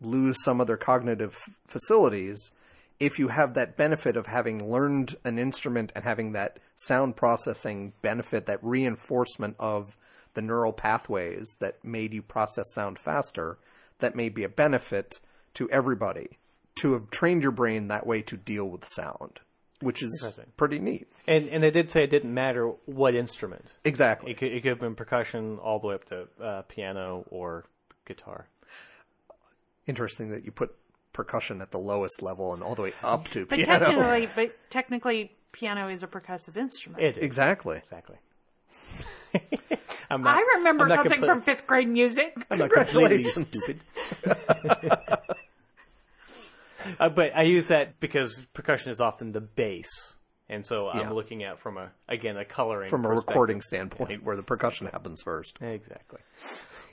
lose 0.00 0.42
some 0.42 0.60
of 0.60 0.66
their 0.66 0.76
cognitive 0.76 1.34
f- 1.34 1.58
facilities, 1.66 2.52
if 3.00 3.18
you 3.18 3.28
have 3.28 3.54
that 3.54 3.76
benefit 3.76 4.16
of 4.16 4.26
having 4.26 4.70
learned 4.70 5.14
an 5.24 5.38
instrument 5.38 5.92
and 5.94 6.04
having 6.04 6.32
that 6.32 6.58
sound 6.74 7.16
processing 7.16 7.92
benefit, 8.02 8.46
that 8.46 8.58
reinforcement 8.62 9.56
of 9.58 9.96
the 10.34 10.42
neural 10.42 10.72
pathways 10.72 11.56
that 11.60 11.84
made 11.84 12.12
you 12.12 12.22
process 12.22 12.72
sound 12.74 12.98
faster, 12.98 13.58
that 14.00 14.14
may 14.14 14.28
be 14.28 14.44
a 14.44 14.48
benefit 14.48 15.20
to 15.54 15.70
everybody 15.70 16.38
to 16.80 16.92
have 16.92 17.10
trained 17.10 17.42
your 17.42 17.52
brain 17.52 17.88
that 17.88 18.06
way 18.06 18.22
to 18.22 18.36
deal 18.36 18.68
with 18.68 18.84
sound, 18.84 19.40
which 19.80 20.02
is 20.02 20.40
pretty 20.56 20.78
neat. 20.78 21.08
And 21.26 21.48
and 21.48 21.62
they 21.62 21.70
did 21.70 21.90
say 21.90 22.04
it 22.04 22.10
didn't 22.10 22.32
matter 22.32 22.68
what 22.86 23.14
instrument. 23.14 23.64
Exactly. 23.84 24.32
It 24.32 24.38
could, 24.38 24.52
it 24.52 24.62
could 24.62 24.70
have 24.70 24.80
been 24.80 24.94
percussion 24.94 25.58
all 25.58 25.80
the 25.80 25.88
way 25.88 25.94
up 25.94 26.04
to 26.06 26.28
uh, 26.40 26.62
piano 26.62 27.24
or 27.30 27.64
guitar. 28.04 28.46
Interesting 29.86 30.30
that 30.30 30.44
you 30.44 30.52
put 30.52 30.74
percussion 31.18 31.60
at 31.60 31.72
the 31.72 31.78
lowest 31.80 32.22
level 32.22 32.54
and 32.54 32.62
all 32.62 32.76
the 32.76 32.82
way 32.82 32.92
up 33.02 33.26
to 33.26 33.44
But 33.44 33.58
piano. 33.58 33.86
technically, 33.86 34.28
but 34.36 34.70
technically, 34.70 35.32
piano 35.50 35.88
is 35.88 36.04
a 36.04 36.06
percussive 36.06 36.56
instrument. 36.56 37.02
It 37.02 37.16
is. 37.18 37.24
Exactly. 37.24 37.78
Exactly. 37.78 38.16
I'm 40.10 40.22
not, 40.22 40.36
I 40.36 40.40
remember 40.58 40.84
I'm 40.84 40.88
not 40.90 40.94
something 40.94 41.18
complete- 41.18 41.28
from 41.28 41.40
fifth 41.42 41.66
grade 41.66 41.88
music. 41.88 42.36
I'm 42.52 42.58
not 42.60 42.70
completely 42.70 43.24
stupid. 43.24 43.80
uh, 47.00 47.08
but 47.08 47.32
I 47.34 47.42
use 47.42 47.66
that 47.66 47.98
because 47.98 48.46
percussion 48.54 48.92
is 48.92 49.00
often 49.00 49.32
the 49.32 49.40
bass, 49.40 50.14
and 50.48 50.64
so 50.64 50.86
Yeah. 50.94 51.02
I'm 51.02 51.14
looking 51.14 51.42
at 51.44 51.58
from 51.58 51.76
a 51.76 51.90
again 52.08 52.36
a 52.36 52.44
coloring 52.44 52.90
From 52.90 53.04
a 53.04 53.08
recording 53.10 53.60
standpoint, 53.60 54.22
where 54.22 54.36
the 54.36 54.42
percussion 54.42 54.86
happens 54.88 55.22
first. 55.22 55.58
Exactly. 55.60 56.20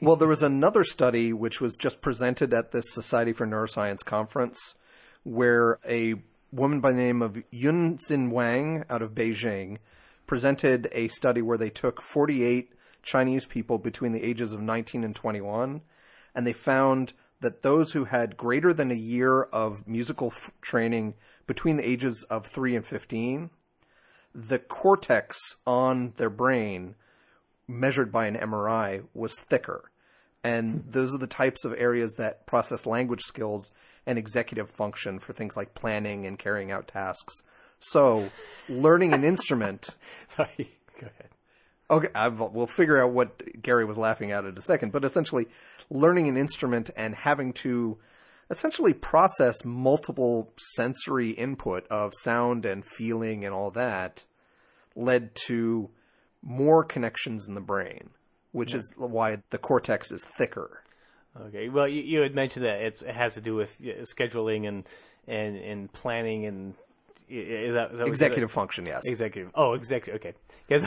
Well, 0.01 0.17
there 0.17 0.27
was 0.27 0.43
another 0.43 0.83
study 0.83 1.31
which 1.31 1.61
was 1.61 1.77
just 1.77 2.01
presented 2.01 2.53
at 2.53 2.71
this 2.71 2.93
Society 2.93 3.31
for 3.31 3.47
Neuroscience 3.47 4.03
conference 4.03 4.75
where 5.23 5.79
a 5.87 6.15
woman 6.51 6.81
by 6.81 6.91
the 6.91 6.97
name 6.97 7.21
of 7.21 7.41
Yun 7.49 7.97
Xin 7.97 8.29
Wang 8.29 8.83
out 8.89 9.01
of 9.01 9.15
Beijing 9.15 9.77
presented 10.27 10.89
a 10.91 11.07
study 11.07 11.41
where 11.41 11.57
they 11.57 11.69
took 11.69 12.01
48 12.01 12.73
Chinese 13.03 13.45
people 13.45 13.79
between 13.79 14.11
the 14.11 14.21
ages 14.21 14.51
of 14.51 14.59
19 14.61 15.05
and 15.05 15.15
21 15.15 15.81
and 16.35 16.45
they 16.45 16.53
found 16.53 17.13
that 17.39 17.61
those 17.61 17.93
who 17.93 18.03
had 18.03 18.35
greater 18.35 18.73
than 18.73 18.91
a 18.91 18.95
year 18.95 19.43
of 19.43 19.87
musical 19.87 20.27
f- 20.27 20.51
training 20.61 21.13
between 21.47 21.77
the 21.77 21.87
ages 21.87 22.25
of 22.29 22.45
3 22.45 22.75
and 22.75 22.85
15 22.85 23.49
the 24.35 24.59
cortex 24.59 25.55
on 25.65 26.13
their 26.17 26.29
brain 26.29 26.95
measured 27.67 28.11
by 28.11 28.27
an 28.27 28.35
MRI 28.35 29.05
was 29.13 29.39
thicker. 29.39 29.89
And 30.43 30.83
those 30.91 31.15
are 31.15 31.17
the 31.17 31.25
types 31.25 31.65
of 31.65 31.73
areas 31.77 32.15
that 32.17 32.45
process 32.45 32.85
language 32.85 33.21
skills 33.21 33.71
and 34.05 34.19
executive 34.19 34.69
function 34.69 35.17
for 35.17 35.33
things 35.33 35.57
like 35.57 35.73
planning 35.73 36.25
and 36.27 36.37
carrying 36.37 36.69
out 36.69 36.87
tasks. 36.87 37.41
So, 37.79 38.29
learning 38.69 39.13
an 39.13 39.23
instrument. 39.23 39.89
Sorry. 40.27 40.77
Go 40.99 41.07
ahead. 41.07 41.29
Okay, 41.89 42.09
I've, 42.13 42.39
we'll 42.39 42.67
figure 42.67 43.01
out 43.01 43.11
what 43.11 43.61
Gary 43.61 43.85
was 43.85 43.97
laughing 43.97 44.31
at 44.31 44.45
in 44.45 44.57
a 44.57 44.61
second. 44.61 44.91
But 44.91 45.05
essentially, 45.05 45.47
learning 45.89 46.27
an 46.27 46.37
instrument 46.37 46.89
and 46.95 47.15
having 47.15 47.53
to 47.53 47.97
essentially 48.49 48.93
process 48.93 49.65
multiple 49.65 50.51
sensory 50.57 51.31
input 51.31 51.85
of 51.87 52.13
sound 52.13 52.65
and 52.65 52.85
feeling 52.85 53.43
and 53.43 53.53
all 53.53 53.71
that 53.71 54.25
led 54.95 55.31
to 55.47 55.89
more 56.41 56.83
connections 56.83 57.47
in 57.47 57.55
the 57.55 57.61
brain, 57.61 58.09
which 58.51 58.73
is 58.73 58.93
why 58.97 59.37
the 59.49 59.57
cortex 59.57 60.11
is 60.11 60.25
thicker. 60.25 60.83
Okay. 61.47 61.69
Well, 61.69 61.87
you, 61.87 62.01
you 62.01 62.21
had 62.21 62.33
mentioned 62.33 62.65
that 62.65 62.81
it's, 62.81 63.01
it 63.01 63.15
has 63.15 63.33
to 63.33 63.41
do 63.41 63.55
with 63.55 63.79
scheduling 64.17 64.67
and 64.67 64.85
and 65.27 65.57
and 65.57 65.91
planning 65.91 66.45
and 66.45 66.75
is 67.27 67.73
that, 67.73 67.91
is 67.91 67.97
that 67.97 68.03
what 68.03 68.07
you 68.09 68.15
said? 68.15 68.27
Executive 68.27 68.51
function, 68.51 68.85
yes. 68.85 69.01
Executive. 69.05 69.51
Oh, 69.55 69.73
executive. 69.73 70.21
Okay. 70.21 70.35
Because 70.67 70.85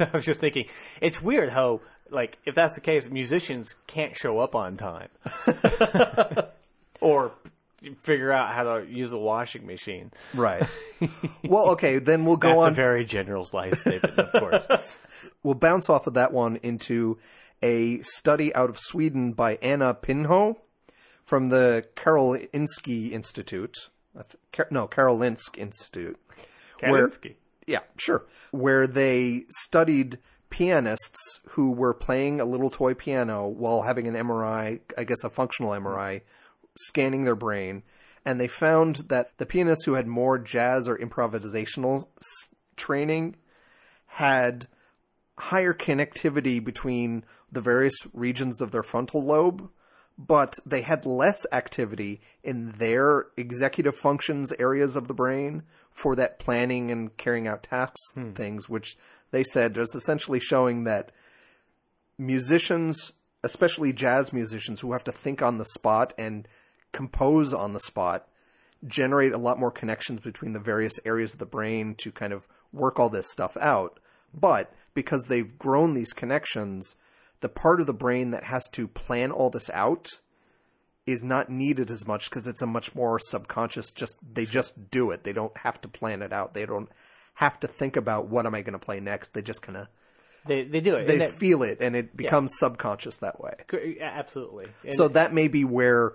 I 0.00 0.08
was 0.14 0.24
just 0.24 0.40
thinking, 0.40 0.66
it's 1.00 1.20
weird 1.20 1.50
how, 1.50 1.80
like, 2.10 2.38
if 2.46 2.54
that's 2.54 2.74
the 2.74 2.80
case, 2.80 3.10
musicians 3.10 3.74
can't 3.86 4.16
show 4.16 4.38
up 4.40 4.54
on 4.54 4.76
time, 4.76 5.08
or 7.04 7.32
figure 7.98 8.32
out 8.32 8.54
how 8.54 8.78
to 8.78 8.86
use 8.86 9.12
a 9.12 9.18
washing 9.18 9.66
machine. 9.66 10.10
Right. 10.34 10.66
well, 11.44 11.70
okay, 11.72 11.98
then 11.98 12.24
we'll 12.24 12.38
go 12.38 12.48
That's 12.48 12.62
on. 12.62 12.72
a 12.72 12.74
very 12.74 13.04
generalized 13.04 13.76
statement, 13.76 14.18
of 14.18 14.32
course. 14.32 14.96
we'll 15.42 15.54
bounce 15.54 15.90
off 15.90 16.06
of 16.06 16.14
that 16.14 16.32
one 16.32 16.56
into 16.62 17.18
a 17.62 17.98
study 18.00 18.54
out 18.54 18.70
of 18.70 18.78
Sweden 18.78 19.32
by 19.34 19.56
Anna 19.56 19.94
Pinho 19.94 20.56
from 21.24 21.50
the 21.50 21.86
Karolinski 21.94 23.12
Institute. 23.12 23.76
No, 24.70 24.88
Karolinsk 24.88 25.58
Institute. 25.58 26.18
where- 26.80 27.10
yeah, 27.66 27.80
sure. 27.98 28.24
Where 28.50 28.86
they 28.86 29.44
studied 29.50 30.18
pianists 30.50 31.40
who 31.50 31.72
were 31.72 31.92
playing 31.94 32.40
a 32.40 32.44
little 32.44 32.70
toy 32.70 32.94
piano 32.94 33.46
while 33.48 33.82
having 33.82 34.06
an 34.06 34.14
MRI, 34.14 34.80
I 34.96 35.04
guess 35.04 35.24
a 35.24 35.30
functional 35.30 35.72
MRI, 35.72 36.20
scanning 36.76 37.24
their 37.24 37.36
brain. 37.36 37.82
And 38.24 38.40
they 38.40 38.48
found 38.48 38.96
that 39.08 39.36
the 39.36 39.46
pianists 39.46 39.84
who 39.84 39.94
had 39.94 40.06
more 40.06 40.38
jazz 40.38 40.88
or 40.88 40.96
improvisational 40.96 42.06
s- 42.18 42.54
training 42.76 43.36
had 44.06 44.66
higher 45.36 45.74
connectivity 45.74 46.64
between 46.64 47.24
the 47.50 47.60
various 47.60 47.94
regions 48.12 48.60
of 48.60 48.70
their 48.70 48.82
frontal 48.82 49.22
lobe, 49.22 49.68
but 50.16 50.54
they 50.64 50.82
had 50.82 51.04
less 51.04 51.44
activity 51.52 52.20
in 52.42 52.72
their 52.72 53.26
executive 53.36 53.96
functions 53.96 54.52
areas 54.58 54.96
of 54.96 55.08
the 55.08 55.14
brain 55.14 55.62
for 55.90 56.14
that 56.16 56.38
planning 56.38 56.90
and 56.90 57.16
carrying 57.16 57.48
out 57.48 57.64
tasks 57.64 58.16
and 58.16 58.28
hmm. 58.28 58.34
things, 58.34 58.68
which 58.68 58.96
they 59.32 59.42
said 59.42 59.76
is 59.76 59.94
essentially 59.94 60.40
showing 60.40 60.84
that 60.84 61.10
musicians, 62.16 63.14
especially 63.42 63.92
jazz 63.92 64.32
musicians 64.32 64.80
who 64.80 64.92
have 64.92 65.04
to 65.04 65.12
think 65.12 65.42
on 65.42 65.58
the 65.58 65.64
spot 65.64 66.12
and 66.16 66.46
compose 66.94 67.52
on 67.52 67.74
the 67.74 67.80
spot, 67.80 68.26
generate 68.86 69.32
a 69.32 69.38
lot 69.38 69.58
more 69.58 69.70
connections 69.70 70.20
between 70.20 70.52
the 70.52 70.60
various 70.60 70.98
areas 71.04 71.34
of 71.34 71.38
the 71.40 71.46
brain 71.46 71.94
to 71.98 72.10
kind 72.10 72.32
of 72.32 72.46
work 72.72 72.98
all 72.98 73.10
this 73.10 73.30
stuff 73.30 73.56
out. 73.58 74.00
But 74.32 74.72
because 74.94 75.26
they've 75.28 75.58
grown 75.58 75.94
these 75.94 76.12
connections, 76.12 76.96
the 77.40 77.48
part 77.48 77.80
of 77.80 77.86
the 77.86 77.92
brain 77.94 78.30
that 78.30 78.44
has 78.44 78.68
to 78.72 78.88
plan 78.88 79.30
all 79.30 79.50
this 79.50 79.68
out 79.70 80.08
is 81.06 81.22
not 81.22 81.50
needed 81.50 81.90
as 81.90 82.06
much 82.06 82.30
because 82.30 82.46
it's 82.46 82.62
a 82.62 82.66
much 82.66 82.94
more 82.94 83.18
subconscious. 83.18 83.90
Just 83.90 84.16
they 84.34 84.46
just 84.46 84.90
do 84.90 85.10
it. 85.10 85.24
They 85.24 85.32
don't 85.34 85.56
have 85.58 85.80
to 85.82 85.88
plan 85.88 86.22
it 86.22 86.32
out. 86.32 86.54
They 86.54 86.64
don't 86.66 86.88
have 87.34 87.60
to 87.60 87.68
think 87.68 87.96
about 87.96 88.28
what 88.28 88.46
am 88.46 88.54
I 88.54 88.62
going 88.62 88.78
to 88.78 88.84
play 88.84 89.00
next. 89.00 89.34
They 89.34 89.42
just 89.42 89.60
kind 89.62 89.76
of 89.76 89.88
They 90.46 90.64
they 90.64 90.80
do 90.80 90.96
it. 90.96 91.06
they 91.06 91.18
that- 91.18 91.32
feel 91.32 91.62
it, 91.62 91.78
and 91.80 91.94
it 91.94 92.16
becomes 92.16 92.54
subconscious 92.58 93.18
that 93.18 93.38
way. 93.40 93.54
absolutely. 94.00 94.68
And 94.84 94.94
So 94.94 95.08
that 95.08 95.32
may 95.34 95.48
be 95.48 95.64
where 95.64 96.12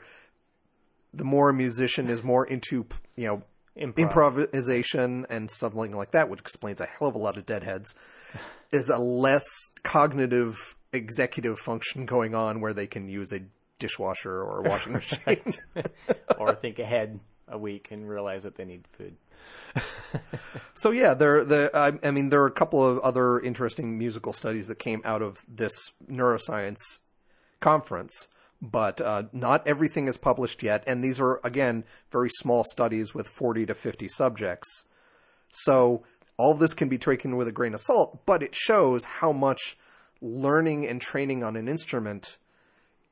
the 1.13 1.23
more 1.23 1.49
a 1.49 1.53
musician 1.53 2.07
is 2.07 2.23
more 2.23 2.45
into 2.45 2.85
you 3.15 3.27
know 3.27 3.43
Improv. 3.77 3.97
improvisation 3.97 5.25
and 5.29 5.49
something 5.49 5.91
like 5.91 6.11
that, 6.11 6.29
which 6.29 6.39
explains 6.39 6.81
a 6.81 6.85
hell 6.85 7.07
of 7.07 7.15
a 7.15 7.19
lot 7.19 7.37
of 7.37 7.45
deadheads, 7.45 7.95
is 8.71 8.89
a 8.89 8.97
less 8.97 9.45
cognitive 9.83 10.75
executive 10.91 11.59
function 11.59 12.05
going 12.05 12.35
on 12.35 12.61
where 12.61 12.73
they 12.73 12.87
can 12.87 13.07
use 13.07 13.31
a 13.31 13.41
dishwasher 13.77 14.41
or 14.41 14.59
a 14.59 14.69
washing 14.69 14.93
machine. 14.93 15.41
or 16.37 16.53
think 16.53 16.79
ahead 16.79 17.19
a 17.47 17.57
week 17.57 17.89
and 17.91 18.07
realize 18.07 18.43
that 18.43 18.55
they 18.55 18.65
need 18.65 18.85
food. 18.91 19.15
so 20.73 20.91
yeah, 20.91 21.13
there 21.13 21.43
the 21.43 21.71
I, 21.73 22.07
I 22.07 22.11
mean 22.11 22.29
there 22.29 22.41
are 22.43 22.47
a 22.47 22.51
couple 22.51 22.85
of 22.85 22.99
other 22.99 23.39
interesting 23.39 23.97
musical 23.97 24.33
studies 24.33 24.67
that 24.67 24.79
came 24.79 25.01
out 25.05 25.21
of 25.21 25.45
this 25.47 25.93
neuroscience 26.09 26.99
conference, 27.59 28.27
but 28.61 29.01
uh, 29.01 29.23
not 29.31 29.67
everything 29.67 30.07
is 30.07 30.17
published 30.17 30.63
yet, 30.63 30.83
and 30.87 31.03
these 31.03 31.19
are 31.21 31.39
again 31.43 31.83
very 32.11 32.29
small 32.29 32.63
studies 32.63 33.13
with 33.13 33.27
forty 33.27 33.65
to 33.65 33.73
fifty 33.73 34.07
subjects. 34.07 34.87
So 35.49 36.03
all 36.37 36.51
of 36.51 36.59
this 36.59 36.73
can 36.73 36.89
be 36.89 36.97
taken 36.97 37.35
with 37.35 37.47
a 37.47 37.51
grain 37.51 37.73
of 37.73 37.81
salt, 37.81 38.25
but 38.25 38.43
it 38.43 38.55
shows 38.55 39.05
how 39.05 39.31
much 39.31 39.77
learning 40.21 40.85
and 40.87 41.01
training 41.01 41.43
on 41.43 41.55
an 41.55 41.67
instrument 41.67 42.37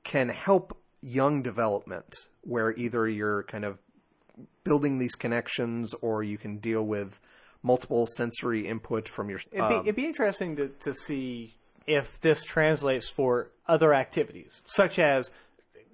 can 0.04 0.30
help 0.30 0.78
young 1.02 1.41
development, 1.41 2.16
where 2.41 2.72
either 2.78 3.08
you're 3.08 3.43
kind 3.43 3.66
of 3.66 3.80
building 4.64 5.00
these 5.00 5.16
connections 5.16 5.93
or 6.02 6.24
you 6.24 6.38
can 6.38 6.58
deal 6.58 6.86
with 6.86 7.20
multiple 7.64 8.06
sensory 8.16 8.68
input 8.68 9.08
from 9.08 9.30
your 9.30 9.39
It'd 9.52 9.70
be, 9.70 9.76
um, 9.76 9.82
it'd 9.82 9.95
be 9.95 10.06
interesting 10.06 10.56
to, 10.58 10.68
to 10.68 10.93
see 10.93 11.56
if 11.88 12.20
this 12.22 12.44
translates 12.44 13.10
for 13.10 13.50
other 13.68 13.94
activities, 13.94 14.62
such 14.66 15.00
as 15.00 15.32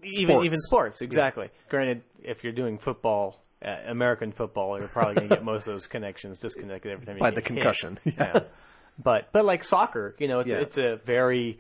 even 0.03 0.33
Sports. 0.35 0.45
even 0.45 0.57
sports. 0.57 1.01
Exactly. 1.01 1.49
Granted, 1.69 2.01
if 2.23 2.43
you're 2.43 2.51
doing 2.53 2.77
football, 2.77 3.41
uh, 3.63 3.77
American 3.87 4.31
football, 4.33 4.77
you're 4.77 4.87
probably 4.89 5.15
going 5.15 5.29
to 5.29 5.35
get 5.35 5.43
most 5.53 5.67
of 5.67 5.73
those 5.73 5.87
connections 5.87 6.39
disconnected 6.39 6.91
every 6.91 7.05
time 7.05 7.15
you 7.15 7.19
by 7.21 7.29
get 7.31 7.35
the 7.35 7.41
hit. 7.41 7.47
concussion. 7.47 7.97
Yeah. 8.05 8.41
But 9.01 9.31
but 9.31 9.43
like 9.43 9.63
soccer, 9.63 10.15
you 10.19 10.27
know, 10.27 10.41
it's 10.41 10.49
Yeah. 10.49 10.57
it's 10.59 10.77
a 10.77 10.97
very 10.97 11.57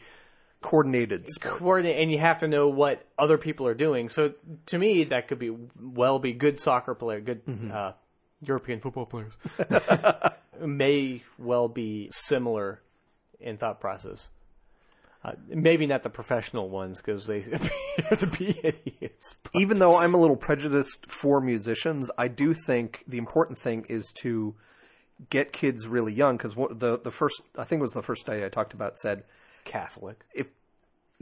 coordinated 0.61 1.27
sport. 1.27 1.55
coordinate, 1.57 1.97
and 1.97 2.11
you 2.11 2.19
have 2.19 2.41
to 2.41 2.47
know 2.47 2.67
what 2.67 3.03
other 3.17 3.39
people 3.39 3.65
are 3.65 3.73
doing. 3.73 4.07
So 4.09 4.35
to 4.67 4.77
me, 4.77 5.05
that 5.05 5.27
could 5.27 5.39
be 5.39 5.49
well 5.81 6.19
be 6.19 6.33
good 6.33 6.59
soccer 6.59 6.93
player, 6.93 7.21
good 7.21 7.43
Mm-hmm. 7.47 7.71
uh, 7.73 7.91
European 8.41 8.81
football 8.81 9.07
players 9.07 9.33
may 10.61 11.23
well 11.39 11.67
be 11.67 12.09
similar 12.13 12.81
in 13.43 13.57
thought 13.57 13.79
process. 13.79 14.29
Uh, 15.23 15.33
maybe 15.47 15.85
not 15.87 16.03
the 16.03 16.09
professional 16.09 16.67
ones 16.69 16.97
because 16.99 17.27
they 17.27 17.39
appear 17.43 18.17
to 18.17 18.27
be 18.27 18.59
idiots. 18.63 19.35
but- 19.41 19.51
Even 19.55 19.79
though 19.79 19.95
I'm 19.97 20.13
a 20.13 20.17
little 20.17 20.35
prejudiced 20.35 21.09
for 21.09 21.39
musicians, 21.39 22.11
I 22.17 22.27
do 22.27 22.53
think 22.53 23.03
the 23.07 23.17
important 23.17 23.57
thing 23.57 23.85
is 23.87 24.11
to 24.21 24.55
get 25.29 25.53
kids 25.53 25.87
really 25.87 26.11
young 26.11 26.35
because 26.35 26.55
the 26.55 26.99
the 27.01 27.11
first 27.11 27.41
I 27.57 27.63
think 27.63 27.79
it 27.79 27.83
was 27.83 27.93
the 27.93 28.01
first 28.01 28.21
study 28.21 28.43
I 28.43 28.49
talked 28.49 28.73
about 28.73 28.97
said 28.97 29.23
Catholic. 29.63 30.25
if 30.35 30.49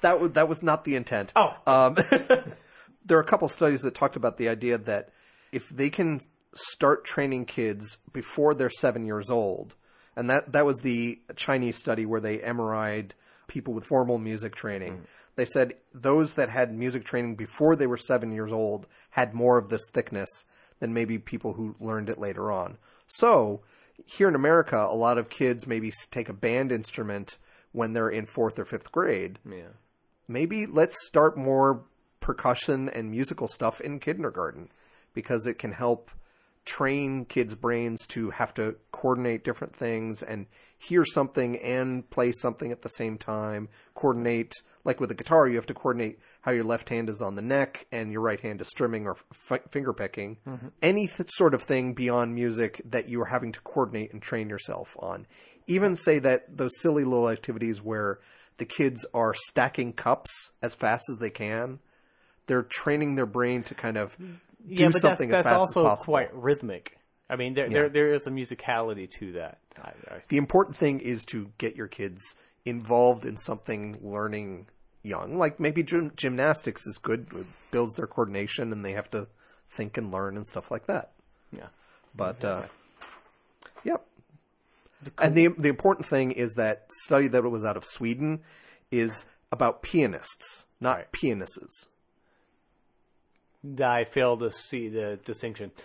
that 0.00 0.20
was 0.20 0.32
that 0.32 0.48
was 0.48 0.62
not 0.62 0.84
the 0.84 0.96
intent. 0.96 1.32
Oh. 1.36 1.56
Um, 1.66 1.94
there 3.04 3.16
are 3.18 3.20
a 3.20 3.24
couple 3.26 3.46
studies 3.48 3.82
that 3.82 3.94
talked 3.94 4.16
about 4.16 4.38
the 4.38 4.48
idea 4.48 4.78
that 4.78 5.10
if 5.52 5.68
they 5.68 5.90
can 5.90 6.18
start 6.54 7.04
training 7.04 7.44
kids 7.44 7.98
before 8.12 8.54
they're 8.54 8.70
seven 8.70 9.06
years 9.06 9.30
old, 9.30 9.74
and 10.16 10.28
that 10.30 10.52
that 10.52 10.66
was 10.66 10.80
the 10.80 11.20
Chinese 11.36 11.78
study 11.78 12.06
where 12.06 12.20
they 12.20 12.38
MRI'd 12.38 13.14
people 13.48 13.74
with 13.74 13.84
formal 13.84 14.18
music 14.18 14.54
training. 14.54 14.94
Mm-hmm. 14.94 15.04
They 15.36 15.44
said 15.44 15.74
those 15.94 16.34
that 16.34 16.48
had 16.48 16.74
music 16.74 17.04
training 17.04 17.36
before 17.36 17.76
they 17.76 17.86
were 17.86 17.96
seven 17.96 18.32
years 18.32 18.52
old 18.52 18.86
had 19.10 19.34
more 19.34 19.58
of 19.58 19.68
this 19.68 19.90
thickness 19.92 20.44
than 20.78 20.92
maybe 20.94 21.18
people 21.18 21.54
who 21.54 21.76
learned 21.80 22.08
it 22.08 22.18
later 22.18 22.50
on. 22.52 22.76
So 23.06 23.62
here 24.06 24.28
in 24.28 24.34
America, 24.34 24.76
a 24.76 24.94
lot 24.94 25.18
of 25.18 25.30
kids 25.30 25.66
maybe 25.66 25.92
take 26.10 26.28
a 26.28 26.34
band 26.34 26.72
instrument 26.72 27.38
when 27.72 27.92
they're 27.92 28.08
in 28.08 28.26
fourth 28.26 28.58
or 28.58 28.64
fifth 28.64 28.92
grade 28.92 29.38
Yeah. 29.48 29.72
maybe 30.28 30.66
let's 30.66 31.06
start 31.06 31.36
more 31.38 31.84
percussion 32.20 32.88
and 32.88 33.10
musical 33.10 33.48
stuff 33.48 33.80
in 33.80 33.98
kindergarten 33.98 34.68
because 35.14 35.46
it 35.46 35.58
can 35.58 35.72
help 35.72 36.10
train 36.64 37.24
kids' 37.24 37.54
brains 37.54 38.06
to 38.08 38.30
have 38.30 38.54
to 38.54 38.76
coordinate 38.90 39.44
different 39.44 39.74
things 39.74 40.22
and 40.22 40.46
hear 40.78 41.04
something 41.04 41.56
and 41.58 42.08
play 42.10 42.32
something 42.32 42.72
at 42.72 42.82
the 42.82 42.88
same 42.88 43.18
time. 43.18 43.68
Coordinate, 43.94 44.54
like 44.84 45.00
with 45.00 45.10
a 45.10 45.14
guitar, 45.14 45.48
you 45.48 45.56
have 45.56 45.66
to 45.66 45.74
coordinate 45.74 46.18
how 46.42 46.52
your 46.52 46.64
left 46.64 46.88
hand 46.88 47.08
is 47.08 47.20
on 47.20 47.34
the 47.34 47.42
neck 47.42 47.86
and 47.90 48.12
your 48.12 48.20
right 48.20 48.40
hand 48.40 48.60
is 48.60 48.68
strumming 48.68 49.06
or 49.06 49.16
f- 49.32 49.70
finger 49.70 49.92
picking. 49.92 50.38
Mm-hmm. 50.46 50.68
Any 50.80 51.06
th- 51.06 51.30
sort 51.30 51.54
of 51.54 51.62
thing 51.62 51.94
beyond 51.94 52.34
music 52.34 52.80
that 52.84 53.08
you 53.08 53.20
are 53.22 53.26
having 53.26 53.52
to 53.52 53.60
coordinate 53.60 54.12
and 54.12 54.22
train 54.22 54.48
yourself 54.48 54.96
on. 55.00 55.26
Even 55.66 55.94
say 55.94 56.18
that 56.18 56.56
those 56.56 56.80
silly 56.80 57.04
little 57.04 57.28
activities 57.28 57.82
where 57.82 58.18
the 58.58 58.64
kids 58.64 59.06
are 59.14 59.34
stacking 59.34 59.92
cups 59.92 60.52
as 60.62 60.74
fast 60.74 61.08
as 61.10 61.18
they 61.18 61.30
can. 61.30 61.80
They're 62.46 62.62
training 62.62 63.14
their 63.14 63.26
brain 63.26 63.62
to 63.64 63.74
kind 63.74 63.96
of 63.96 64.14
mm-hmm. 64.18 64.34
Do 64.66 64.74
yeah, 64.74 64.86
but 64.88 64.92
that's, 64.92 65.00
something 65.02 65.28
that's 65.28 65.46
as 65.46 65.52
fast 65.52 65.60
also 65.60 65.80
as 65.82 65.88
possible. 65.90 66.12
quite 66.12 66.34
rhythmic. 66.34 66.98
I 67.28 67.36
mean, 67.36 67.54
there, 67.54 67.68
there 67.68 67.88
there 67.88 68.12
is 68.12 68.26
a 68.26 68.30
musicality 68.30 69.08
to 69.18 69.32
that. 69.32 69.58
I, 69.80 69.88
I, 70.10 70.20
the 70.28 70.36
important 70.36 70.76
thing 70.76 71.00
is 71.00 71.24
to 71.26 71.50
get 71.58 71.76
your 71.76 71.88
kids 71.88 72.36
involved 72.64 73.24
in 73.24 73.36
something 73.36 73.96
learning 74.02 74.66
young. 75.02 75.38
Like 75.38 75.58
maybe 75.58 75.82
gym, 75.82 76.12
gymnastics 76.16 76.86
is 76.86 76.98
good, 76.98 77.28
it 77.34 77.46
builds 77.70 77.96
their 77.96 78.06
coordination, 78.06 78.72
and 78.72 78.84
they 78.84 78.92
have 78.92 79.10
to 79.12 79.28
think 79.66 79.96
and 79.96 80.12
learn 80.12 80.36
and 80.36 80.46
stuff 80.46 80.70
like 80.70 80.86
that. 80.86 81.12
yeah. 81.56 81.68
But 82.14 82.44
uh, 82.44 82.62
yep. 83.84 84.04
And 85.18 85.34
the 85.34 85.48
the 85.48 85.68
important 85.68 86.06
thing 86.06 86.32
is 86.32 86.54
that 86.54 86.92
study 86.92 87.28
that 87.28 87.42
was 87.44 87.64
out 87.64 87.76
of 87.76 87.84
Sweden 87.84 88.40
is 88.90 89.26
about 89.50 89.82
pianists, 89.82 90.66
not 90.80 90.98
Right. 90.98 91.12
pianisses. 91.12 91.88
I 93.80 94.04
fail 94.04 94.36
to 94.38 94.50
see 94.50 94.88
the 94.88 95.18
distinction. 95.24 95.70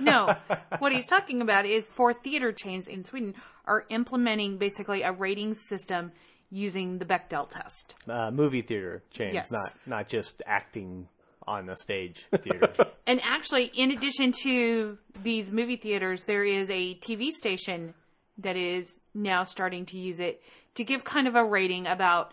No, 0.00 0.34
what 0.78 0.92
he's 0.92 1.06
talking 1.06 1.42
about 1.42 1.66
is 1.66 1.86
four 1.86 2.14
theater 2.14 2.50
chains 2.50 2.88
in 2.88 3.04
Sweden 3.04 3.34
are 3.66 3.84
implementing 3.90 4.56
basically 4.56 5.02
a 5.02 5.12
rating 5.12 5.52
system 5.54 6.12
using 6.50 6.98
the 6.98 7.04
Bechdel 7.04 7.48
test. 7.50 7.94
Uh, 8.08 8.30
movie 8.30 8.62
theater 8.62 9.02
chains, 9.10 9.34
Yes. 9.34 9.52
not 9.52 9.68
not 9.86 10.08
just 10.08 10.42
acting 10.46 11.08
on 11.46 11.68
a 11.68 11.76
stage 11.76 12.26
theater. 12.36 12.72
And 13.06 13.20
actually, 13.22 13.66
in 13.74 13.90
addition 13.90 14.32
to 14.44 14.96
these 15.22 15.52
movie 15.52 15.76
theaters, 15.76 16.22
there 16.22 16.44
is 16.44 16.70
a 16.70 16.94
TV 16.94 17.30
station 17.30 17.92
that 18.38 18.56
is 18.56 19.00
now 19.14 19.44
starting 19.44 19.84
to 19.86 19.98
use 19.98 20.20
it 20.20 20.42
to 20.74 20.84
give 20.84 21.04
kind 21.04 21.26
of 21.28 21.34
a 21.34 21.44
rating 21.44 21.86
about 21.86 22.32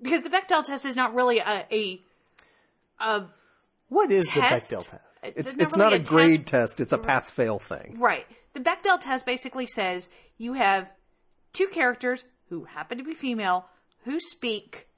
because 0.00 0.22
the 0.22 0.30
Bechdel 0.30 0.64
test 0.64 0.86
is 0.86 0.96
not 0.96 1.14
really 1.14 1.38
a, 1.38 1.66
a 1.70 3.24
what 3.88 4.10
is 4.10 4.26
test. 4.28 4.70
the 4.70 4.76
Bechdel 4.76 4.90
test? 4.90 4.94
Uh, 5.22 5.28
it's 5.36 5.56
not 5.56 5.62
it's 5.66 5.76
really 5.76 5.90
not 5.90 5.92
a 5.94 5.98
grade 5.98 6.46
test. 6.46 6.78
test; 6.78 6.80
it's 6.80 6.92
a 6.92 6.98
pass 6.98 7.30
fail 7.30 7.58
thing. 7.58 7.96
Right. 7.98 8.26
The 8.54 8.60
Bechdel 8.60 9.00
test 9.00 9.26
basically 9.26 9.66
says 9.66 10.10
you 10.36 10.54
have 10.54 10.90
two 11.52 11.66
characters 11.68 12.24
who 12.48 12.64
happen 12.64 12.98
to 12.98 13.04
be 13.04 13.14
female 13.14 13.66
who 14.04 14.20
speak 14.20 14.88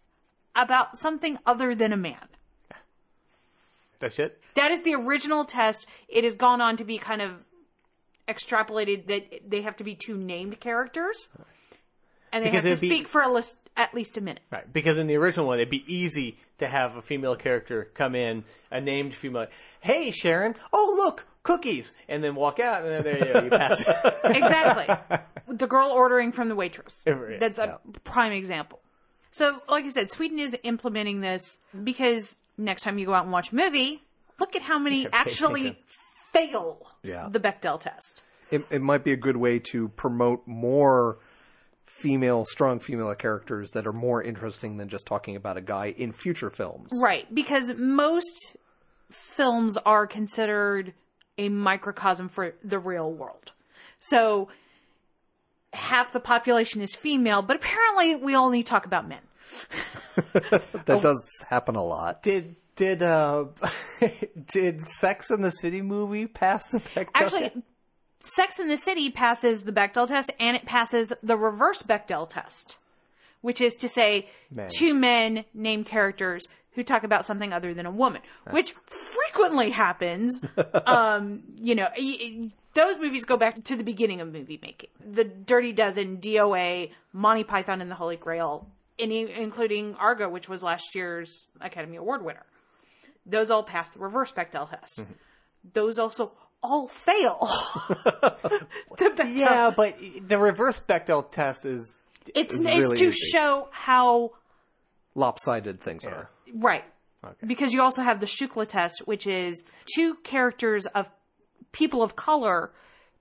about 0.54 0.96
something 0.96 1.38
other 1.46 1.74
than 1.74 1.92
a 1.92 1.96
man. 1.96 2.28
That's 3.98 4.18
it. 4.18 4.40
That 4.54 4.70
is 4.70 4.82
the 4.82 4.94
original 4.94 5.44
test. 5.44 5.86
It 6.08 6.24
has 6.24 6.36
gone 6.36 6.60
on 6.60 6.76
to 6.76 6.84
be 6.84 6.98
kind 6.98 7.20
of 7.22 7.44
extrapolated 8.28 9.06
that 9.06 9.50
they 9.50 9.62
have 9.62 9.76
to 9.76 9.84
be 9.84 9.94
two 9.94 10.16
named 10.16 10.60
characters. 10.60 11.28
And 12.32 12.44
they 12.44 12.48
Because 12.50 12.64
have 12.64 12.64
to 12.64 12.68
it'd 12.72 12.80
be- 12.80 12.88
speak 12.88 13.08
for 13.08 13.20
a 13.22 13.28
list, 13.28 13.58
at 13.76 13.94
least 13.94 14.16
a 14.16 14.20
minute. 14.20 14.42
Right, 14.50 14.70
because 14.72 14.98
in 14.98 15.06
the 15.06 15.16
original 15.16 15.46
one, 15.46 15.58
it'd 15.58 15.70
be 15.70 15.84
easy 15.92 16.36
to 16.58 16.68
have 16.68 16.96
a 16.96 17.02
female 17.02 17.36
character 17.36 17.90
come 17.94 18.14
in, 18.14 18.44
a 18.70 18.80
named 18.80 19.14
female. 19.14 19.46
Hey, 19.80 20.10
Sharon! 20.10 20.54
Oh, 20.72 20.94
look, 20.96 21.26
cookies, 21.42 21.94
and 22.08 22.22
then 22.22 22.34
walk 22.34 22.60
out, 22.60 22.82
and 22.82 22.90
then 22.90 23.02
there 23.04 23.18
you, 23.26 23.32
go, 23.32 23.42
you 23.44 23.50
pass. 23.50 23.80
exactly. 24.24 25.26
the 25.48 25.66
girl 25.66 25.90
ordering 25.90 26.32
from 26.32 26.48
the 26.48 26.54
waitress. 26.54 27.04
That's 27.06 27.58
a 27.58 27.80
prime 28.04 28.32
example. 28.32 28.80
So, 29.30 29.60
like 29.68 29.84
I 29.84 29.90
said, 29.90 30.10
Sweden 30.10 30.38
is 30.40 30.58
implementing 30.64 31.20
this 31.20 31.60
because 31.84 32.36
next 32.58 32.82
time 32.82 32.98
you 32.98 33.06
go 33.06 33.14
out 33.14 33.24
and 33.24 33.32
watch 33.32 33.52
a 33.52 33.54
movie, 33.54 34.00
look 34.40 34.56
at 34.56 34.62
how 34.62 34.78
many 34.78 35.04
pay 35.06 35.10
actually 35.12 35.60
attention. 35.60 35.82
fail 36.32 36.86
Yeah. 37.02 37.28
the 37.30 37.38
Bechdel 37.38 37.78
test. 37.78 38.24
It, 38.50 38.62
it 38.72 38.82
might 38.82 39.04
be 39.04 39.12
a 39.12 39.16
good 39.16 39.36
way 39.36 39.60
to 39.70 39.88
promote 39.90 40.46
more 40.48 41.18
female, 42.00 42.44
strong 42.44 42.80
female 42.80 43.14
characters 43.14 43.70
that 43.72 43.86
are 43.86 43.92
more 43.92 44.22
interesting 44.22 44.76
than 44.78 44.88
just 44.88 45.06
talking 45.06 45.36
about 45.36 45.56
a 45.56 45.60
guy 45.60 45.86
in 45.96 46.12
future 46.12 46.50
films. 46.50 46.90
Right, 47.00 47.32
because 47.34 47.76
most 47.78 48.56
films 49.10 49.76
are 49.78 50.06
considered 50.06 50.94
a 51.38 51.48
microcosm 51.48 52.28
for 52.28 52.54
the 52.62 52.78
real 52.78 53.12
world. 53.12 53.52
So 53.98 54.48
half 55.72 56.12
the 56.12 56.20
population 56.20 56.80
is 56.80 56.94
female, 56.94 57.42
but 57.42 57.56
apparently 57.56 58.16
we 58.16 58.36
only 58.36 58.62
talk 58.62 58.86
about 58.86 59.08
men. 59.08 59.20
That 60.84 61.02
does 61.02 61.44
happen 61.48 61.76
a 61.76 61.84
lot. 61.84 62.22
Did 62.22 62.56
did 62.76 63.02
uh 63.02 63.46
did 64.52 64.80
Sex 64.84 65.30
in 65.30 65.42
the 65.42 65.50
City 65.50 65.82
movie 65.82 66.26
pass 66.26 66.68
the 66.70 66.78
Bechdel 66.78 67.08
Actually, 67.14 67.40
test? 67.40 67.60
Sex 68.20 68.58
in 68.58 68.68
the 68.68 68.76
City 68.76 69.10
passes 69.10 69.64
the 69.64 69.72
Bechdel 69.72 70.06
test 70.06 70.30
and 70.38 70.56
it 70.56 70.64
passes 70.64 71.12
the 71.22 71.36
reverse 71.36 71.82
Bechdel 71.82 72.28
test, 72.28 72.78
which 73.40 73.60
is 73.60 73.76
to 73.76 73.88
say 73.88 74.28
Men. 74.50 74.68
two 74.70 74.94
men 74.94 75.44
name 75.54 75.84
characters 75.84 76.46
who 76.72 76.82
talk 76.82 77.02
about 77.02 77.24
something 77.24 77.52
other 77.52 77.74
than 77.74 77.84
a 77.86 77.90
woman, 77.90 78.22
which 78.50 78.72
frequently 78.72 79.70
happens. 79.70 80.44
um, 80.86 81.42
you 81.60 81.74
know, 81.74 81.88
those 82.74 83.00
movies 83.00 83.24
go 83.24 83.36
back 83.36 83.56
to 83.64 83.74
the 83.76 83.82
beginning 83.82 84.20
of 84.20 84.32
movie 84.32 84.58
making. 84.62 84.90
The 85.04 85.24
Dirty 85.24 85.72
Dozen, 85.72 86.18
DOA, 86.18 86.90
Monty 87.12 87.42
Python 87.42 87.80
and 87.80 87.90
the 87.90 87.96
Holy 87.96 88.16
Grail, 88.16 88.68
and 89.00 89.10
i- 89.12 89.14
including 89.16 89.96
Argo, 89.96 90.28
which 90.28 90.48
was 90.48 90.62
last 90.62 90.94
year's 90.94 91.48
Academy 91.60 91.96
Award 91.96 92.22
winner. 92.24 92.44
Those 93.26 93.50
all 93.50 93.64
pass 93.64 93.88
the 93.90 93.98
reverse 93.98 94.32
Bechdel 94.32 94.70
test. 94.70 95.04
Those 95.74 95.98
also 95.98 96.32
all 96.62 96.86
fail. 96.86 97.46
Yeah, 99.24 99.70
but 99.74 99.96
the 100.26 100.38
reverse 100.38 100.78
Bechdel 100.80 101.30
test 101.30 101.64
is 101.64 102.00
it's 102.34 102.54
it's 102.54 102.64
it's 102.64 102.64
really 102.66 102.96
to 102.98 103.08
easy. 103.08 103.30
show 103.30 103.68
how 103.70 104.32
Lopsided 105.14 105.80
things 105.80 106.04
are. 106.04 106.30
right 106.54 106.84
because 107.46 107.72
you 107.72 107.82
also 107.82 108.02
have 108.02 108.20
the 108.20 108.26
Shukla 108.26 108.66
test, 108.66 109.02
which 109.06 109.26
is 109.26 109.64
two 109.94 110.14
characters 110.22 110.86
of 110.86 111.10
people 111.72 112.02
of 112.02 112.16
color 112.16 112.72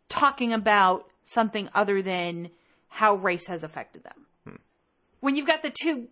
talking 0.08 0.54
about 0.54 1.06
something 1.24 1.70
other 1.74 2.02
than 2.02 2.50
how 2.88 3.16
race 3.16 3.48
has 3.48 3.64
affected 3.64 4.04
them. 4.04 4.26
Hmm. 4.48 4.56
When 5.20 5.36
you've 5.36 5.48
got 5.48 5.62
the 5.64 5.72
two 5.82 6.08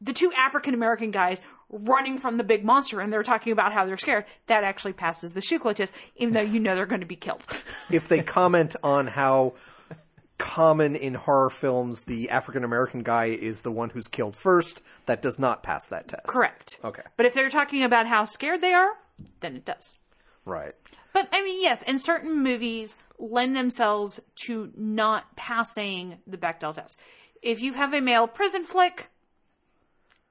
the 0.00 0.12
two 0.12 0.32
African 0.36 0.74
American 0.74 1.10
guys 1.10 1.42
running 1.70 2.18
from 2.18 2.36
the 2.36 2.44
big 2.44 2.64
monster 2.64 3.00
and 3.00 3.12
they're 3.12 3.22
talking 3.22 3.52
about 3.52 3.72
how 3.72 3.84
they're 3.84 3.96
scared, 3.96 4.24
that 4.46 4.64
actually 4.64 4.92
passes 4.92 5.32
the 5.32 5.40
Shukla 5.40 5.74
test, 5.74 5.94
even 6.16 6.34
though 6.34 6.40
you 6.40 6.60
know 6.60 6.74
they're 6.74 6.86
going 6.86 7.00
to 7.00 7.06
be 7.06 7.16
killed. 7.16 7.42
If 7.90 8.08
they 8.08 8.22
comment 8.22 8.76
on 8.82 9.08
how 9.08 9.54
common 10.38 10.94
in 10.94 11.14
horror 11.14 11.50
films 11.50 12.04
the 12.04 12.30
African 12.30 12.62
American 12.62 13.02
guy 13.02 13.26
is 13.26 13.62
the 13.62 13.72
one 13.72 13.90
who's 13.90 14.06
killed 14.06 14.36
first, 14.36 14.82
that 15.06 15.22
does 15.22 15.38
not 15.38 15.62
pass 15.62 15.88
that 15.88 16.08
test. 16.08 16.26
Correct. 16.26 16.78
Okay. 16.84 17.02
But 17.16 17.26
if 17.26 17.34
they're 17.34 17.50
talking 17.50 17.82
about 17.82 18.06
how 18.06 18.24
scared 18.24 18.60
they 18.60 18.72
are, 18.72 18.92
then 19.40 19.56
it 19.56 19.64
does. 19.64 19.94
Right. 20.44 20.74
But 21.12 21.28
I 21.32 21.42
mean, 21.42 21.62
yes, 21.62 21.82
and 21.82 22.00
certain 22.00 22.42
movies 22.42 22.98
lend 23.18 23.56
themselves 23.56 24.20
to 24.44 24.70
not 24.76 25.36
passing 25.36 26.18
the 26.26 26.36
Bechdel 26.36 26.74
test. 26.74 27.00
If 27.42 27.62
you 27.62 27.72
have 27.72 27.94
a 27.94 28.00
male 28.00 28.26
prison 28.26 28.64
flick, 28.64 29.08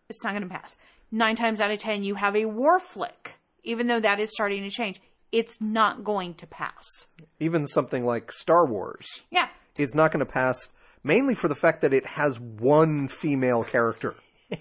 it's 0.10 0.24
not 0.24 0.32
going 0.32 0.44
to 0.44 0.50
pass. 0.50 0.78
Nine 1.16 1.38
times 1.38 1.62
out 1.62 1.72
of 1.72 1.80
ten, 1.80 2.04
you 2.04 2.16
have 2.16 2.36
a 2.36 2.44
war 2.44 2.78
flick, 2.78 3.38
even 3.64 3.88
though 3.88 4.02
that 4.02 4.20
is 4.20 4.34
starting 4.34 4.64
to 4.64 4.70
change. 4.70 5.00
It's 5.32 5.62
not 5.62 6.04
going 6.04 6.34
to 6.36 6.46
pass. 6.46 7.08
Even 7.40 7.68
something 7.68 8.06
like 8.06 8.34
Star 8.34 8.68
Wars 8.68 9.24
Yeah. 9.32 9.48
is 9.78 9.96
not 9.96 10.12
going 10.12 10.26
to 10.26 10.30
pass 10.32 10.74
mainly 11.06 11.34
for 11.34 11.48
the 11.48 11.56
fact 11.56 11.82
that 11.84 11.94
it 11.94 12.06
has 12.06 12.38
one 12.38 13.08
female 13.08 13.64
character. 13.64 14.16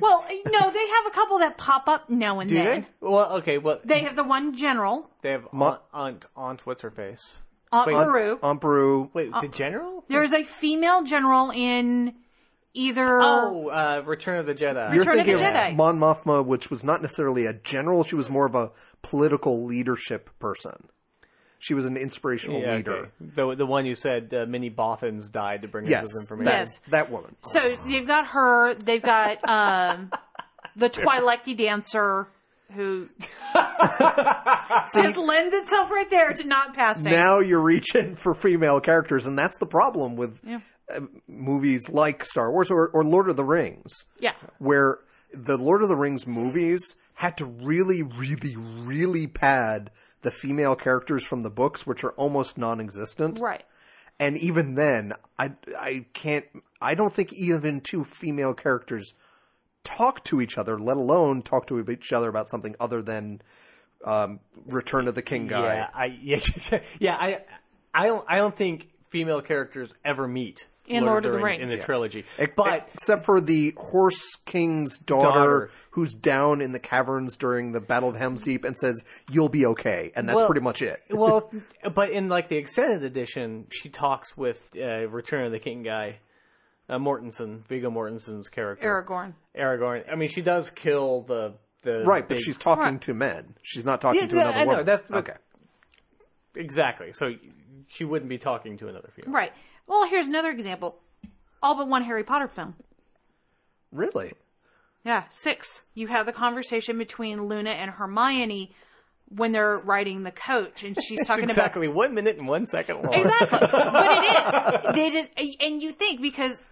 Well, 0.00 0.24
no, 0.46 0.70
they 0.70 0.88
have 0.88 1.06
a 1.06 1.10
couple 1.12 1.38
that 1.38 1.56
pop 1.56 1.86
up 1.88 2.10
now 2.10 2.40
and 2.40 2.48
do 2.50 2.56
then. 2.56 2.82
they? 2.82 3.08
Well, 3.08 3.32
okay, 3.34 3.58
well 3.58 3.80
They 3.84 4.00
have 4.00 4.16
the 4.16 4.24
one 4.24 4.54
general, 4.54 5.10
they 5.22 5.30
have 5.30 5.46
Ma- 5.52 5.68
aunt, 5.68 5.80
aunt 5.94 6.26
aunt 6.36 6.66
what's 6.66 6.82
her 6.82 6.90
face? 6.90 7.42
Aunt 7.72 7.86
Wait. 7.86 7.94
Beru. 7.94 8.38
Aunt 8.42 8.60
Beru, 8.60 9.10
Wait, 9.14 9.30
the 9.30 9.36
uh, 9.38 9.46
general? 9.48 10.04
There's 10.08 10.32
a 10.32 10.44
female 10.44 11.04
general 11.04 11.50
in 11.54 12.14
either. 12.76 13.20
Oh, 13.22 13.68
uh, 13.68 14.02
Return 14.06 14.38
of 14.38 14.46
the 14.46 14.54
Jedi. 14.54 14.90
You're 14.90 15.00
Return 15.00 15.18
of 15.20 15.26
the 15.26 15.32
thinking 15.36 15.46
Jedi. 15.54 15.74
Mon 15.76 15.98
Mothma, 15.98 16.44
which 16.44 16.70
was 16.70 16.84
not 16.84 17.02
necessarily 17.02 17.46
a 17.46 17.52
general; 17.54 18.04
she 18.04 18.14
was 18.14 18.30
more 18.30 18.46
of 18.46 18.54
a 18.54 18.70
political 19.02 19.64
leadership 19.64 20.30
person. 20.38 20.88
She 21.58 21.72
was 21.74 21.86
an 21.86 21.96
inspirational 21.96 22.60
Yeah, 22.60 22.76
leader. 22.76 22.92
okay. 22.94 23.10
The 23.20 23.54
the 23.56 23.66
one 23.66 23.86
you 23.86 23.94
said 23.94 24.32
uh, 24.34 24.44
Minnie 24.46 24.70
Bothans 24.70 25.32
died 25.32 25.62
to 25.62 25.68
bring 25.68 25.86
us 25.86 25.90
Yes, 25.90 26.02
this 26.02 26.24
information. 26.30 26.44
that, 26.52 26.58
Yes. 26.60 26.78
that 26.88 27.10
woman. 27.10 27.34
So 27.40 27.74
they've 27.88 28.06
got 28.06 28.28
her. 28.28 28.74
They've 28.74 29.02
got 29.02 29.42
um, 29.48 30.12
the 30.76 30.88
Twi'leki 30.90 31.56
dancer 31.56 32.28
who 32.74 33.08
just 34.94 35.16
lends 35.16 35.54
itself 35.54 35.90
right 35.90 36.08
there 36.10 36.32
to 36.32 36.46
not 36.46 36.74
passing. 36.74 37.12
Now 37.12 37.38
you're 37.38 37.60
reaching 37.60 38.16
for 38.16 38.34
female 38.34 38.80
characters, 38.80 39.26
and 39.26 39.38
that's 39.38 39.58
the 39.58 39.66
problem 39.66 40.16
with 40.16 40.40
movies 41.26 41.90
like 41.90 42.24
Star 42.24 42.50
Wars 42.50 42.70
or, 42.70 42.88
or 42.88 43.04
Lord 43.04 43.28
of 43.28 43.36
the 43.36 43.44
Rings. 43.44 44.04
yeah, 44.20 44.34
where 44.58 45.00
the 45.32 45.56
Lord 45.56 45.82
of 45.82 45.88
the 45.88 45.96
Rings 45.96 46.26
movies 46.26 46.96
had 47.14 47.36
to 47.38 47.44
really, 47.44 48.02
really, 48.02 48.56
really 48.56 49.26
pad 49.26 49.90
the 50.22 50.30
female 50.30 50.76
characters 50.76 51.24
from 51.24 51.42
the 51.42 51.50
books, 51.50 51.86
which 51.86 52.04
are 52.04 52.12
almost 52.12 52.58
non-existent. 52.58 53.38
right. 53.40 53.64
And 54.18 54.38
even 54.38 54.76
then, 54.76 55.12
I, 55.38 55.52
I 55.78 56.06
can't, 56.14 56.46
I 56.80 56.94
don't 56.94 57.12
think 57.12 57.34
even 57.34 57.82
two 57.82 58.02
female 58.02 58.54
characters 58.54 59.12
talk 59.84 60.24
to 60.24 60.40
each 60.40 60.56
other, 60.56 60.78
let 60.78 60.96
alone 60.96 61.42
talk 61.42 61.66
to 61.66 61.78
each 61.90 62.12
other 62.12 62.28
about 62.28 62.48
something 62.48 62.74
other 62.80 63.02
than 63.02 63.42
um, 64.04 64.40
Return 64.66 65.08
of 65.08 65.14
the 65.14 65.22
King 65.22 65.46
guy. 65.46 65.74
Yeah, 65.74 65.88
I 65.94 66.04
yeah, 66.06 66.40
yeah 66.98 67.16
I 67.18 67.40
I 67.94 68.06
don't 68.06 68.24
I 68.28 68.36
don't 68.36 68.54
think 68.54 68.88
female 69.08 69.40
characters 69.40 69.94
ever 70.04 70.26
meet 70.26 70.68
In 70.88 71.04
Lord 71.04 71.24
of 71.24 71.32
the 71.32 71.38
Rings. 71.40 71.72
in 71.72 71.78
the 71.78 71.84
trilogy. 71.84 72.24
But 72.56 72.88
except 72.94 73.24
for 73.24 73.40
the 73.40 73.74
Horse 73.76 74.36
King's 74.46 74.98
daughter, 74.98 75.24
Daughter. 75.66 75.70
who's 75.90 76.14
down 76.14 76.60
in 76.60 76.72
the 76.72 76.78
caverns 76.78 77.36
during 77.36 77.72
the 77.72 77.80
Battle 77.80 78.08
of 78.08 78.16
Helm's 78.16 78.42
Deep 78.42 78.64
and 78.64 78.76
says, 78.76 79.02
"You'll 79.30 79.48
be 79.48 79.66
okay," 79.66 80.12
and 80.14 80.28
that's 80.28 80.36
Well- 80.36 80.46
pretty 80.46 80.60
much 80.60 80.82
it. 80.82 81.00
well, 81.10 81.50
but 81.94 82.10
in 82.10 82.28
like 82.28 82.48
the 82.48 82.56
extended 82.56 83.02
edition, 83.02 83.66
she 83.72 83.88
talks 83.88 84.36
with 84.36 84.70
uh, 84.76 85.08
Return 85.08 85.44
of 85.44 85.52
the 85.52 85.58
King 85.58 85.82
guy, 85.82 86.18
uh, 86.88 86.98
Mortensen, 86.98 87.66
Viggo 87.66 87.90
Mortensen's 87.90 88.48
character, 88.48 88.86
Aragorn. 89.02 89.34
Aragorn. 89.58 90.04
I 90.10 90.14
mean, 90.14 90.28
she 90.28 90.42
does 90.42 90.70
kill 90.70 91.22
the 91.22 91.54
the 91.82 92.04
Right, 92.04 92.22
but 92.26 92.36
big- 92.36 92.44
she's 92.44 92.58
talking 92.58 92.82
Right. 92.84 93.00
to 93.02 93.14
men. 93.14 93.54
She's 93.62 93.84
not 93.84 94.00
talking 94.00 94.20
Yeah, 94.20 94.26
to 94.28 94.34
yeah, 94.36 94.42
another 94.42 94.58
I 94.58 94.64
know, 94.64 94.70
woman. 94.70 94.86
that's 94.86 95.08
what- 95.10 95.18
okay. 95.28 95.38
exactly. 96.54 97.12
So 97.12 97.34
she 97.88 98.04
wouldn't 98.04 98.28
be 98.28 98.38
talking 98.38 98.76
to 98.78 98.88
another 98.88 99.10
female. 99.14 99.32
Right. 99.32 99.52
Well, 99.86 100.08
here's 100.08 100.28
another 100.28 100.50
example. 100.50 101.00
All 101.62 101.74
but 101.74 101.88
one 101.88 102.04
Harry 102.04 102.24
Potter 102.24 102.48
film. 102.48 102.74
Really? 103.92 104.32
Yeah, 105.04 105.24
six. 105.30 105.84
You 105.94 106.08
have 106.08 106.26
the 106.26 106.32
conversation 106.32 106.98
between 106.98 107.46
Luna 107.46 107.70
and 107.70 107.92
Hermione 107.92 108.72
when 109.28 109.52
they're 109.52 109.78
riding 109.78 110.22
the 110.22 110.30
coach, 110.30 110.82
and 110.82 110.96
she's 111.00 111.26
talking 111.26 111.44
about 111.44 111.52
exactly 111.52 111.88
one 111.88 112.14
minute 112.14 112.36
and 112.36 112.48
one 112.48 112.66
second 112.66 113.02
long. 113.02 113.14
Exactly. 113.14 113.58
but 113.60 114.24
it 114.24 114.84
is. 114.86 114.94
They 114.94 115.10
did, 115.10 115.56
and 115.60 115.82
you 115.82 115.92
think 115.92 116.20
because 116.20 116.64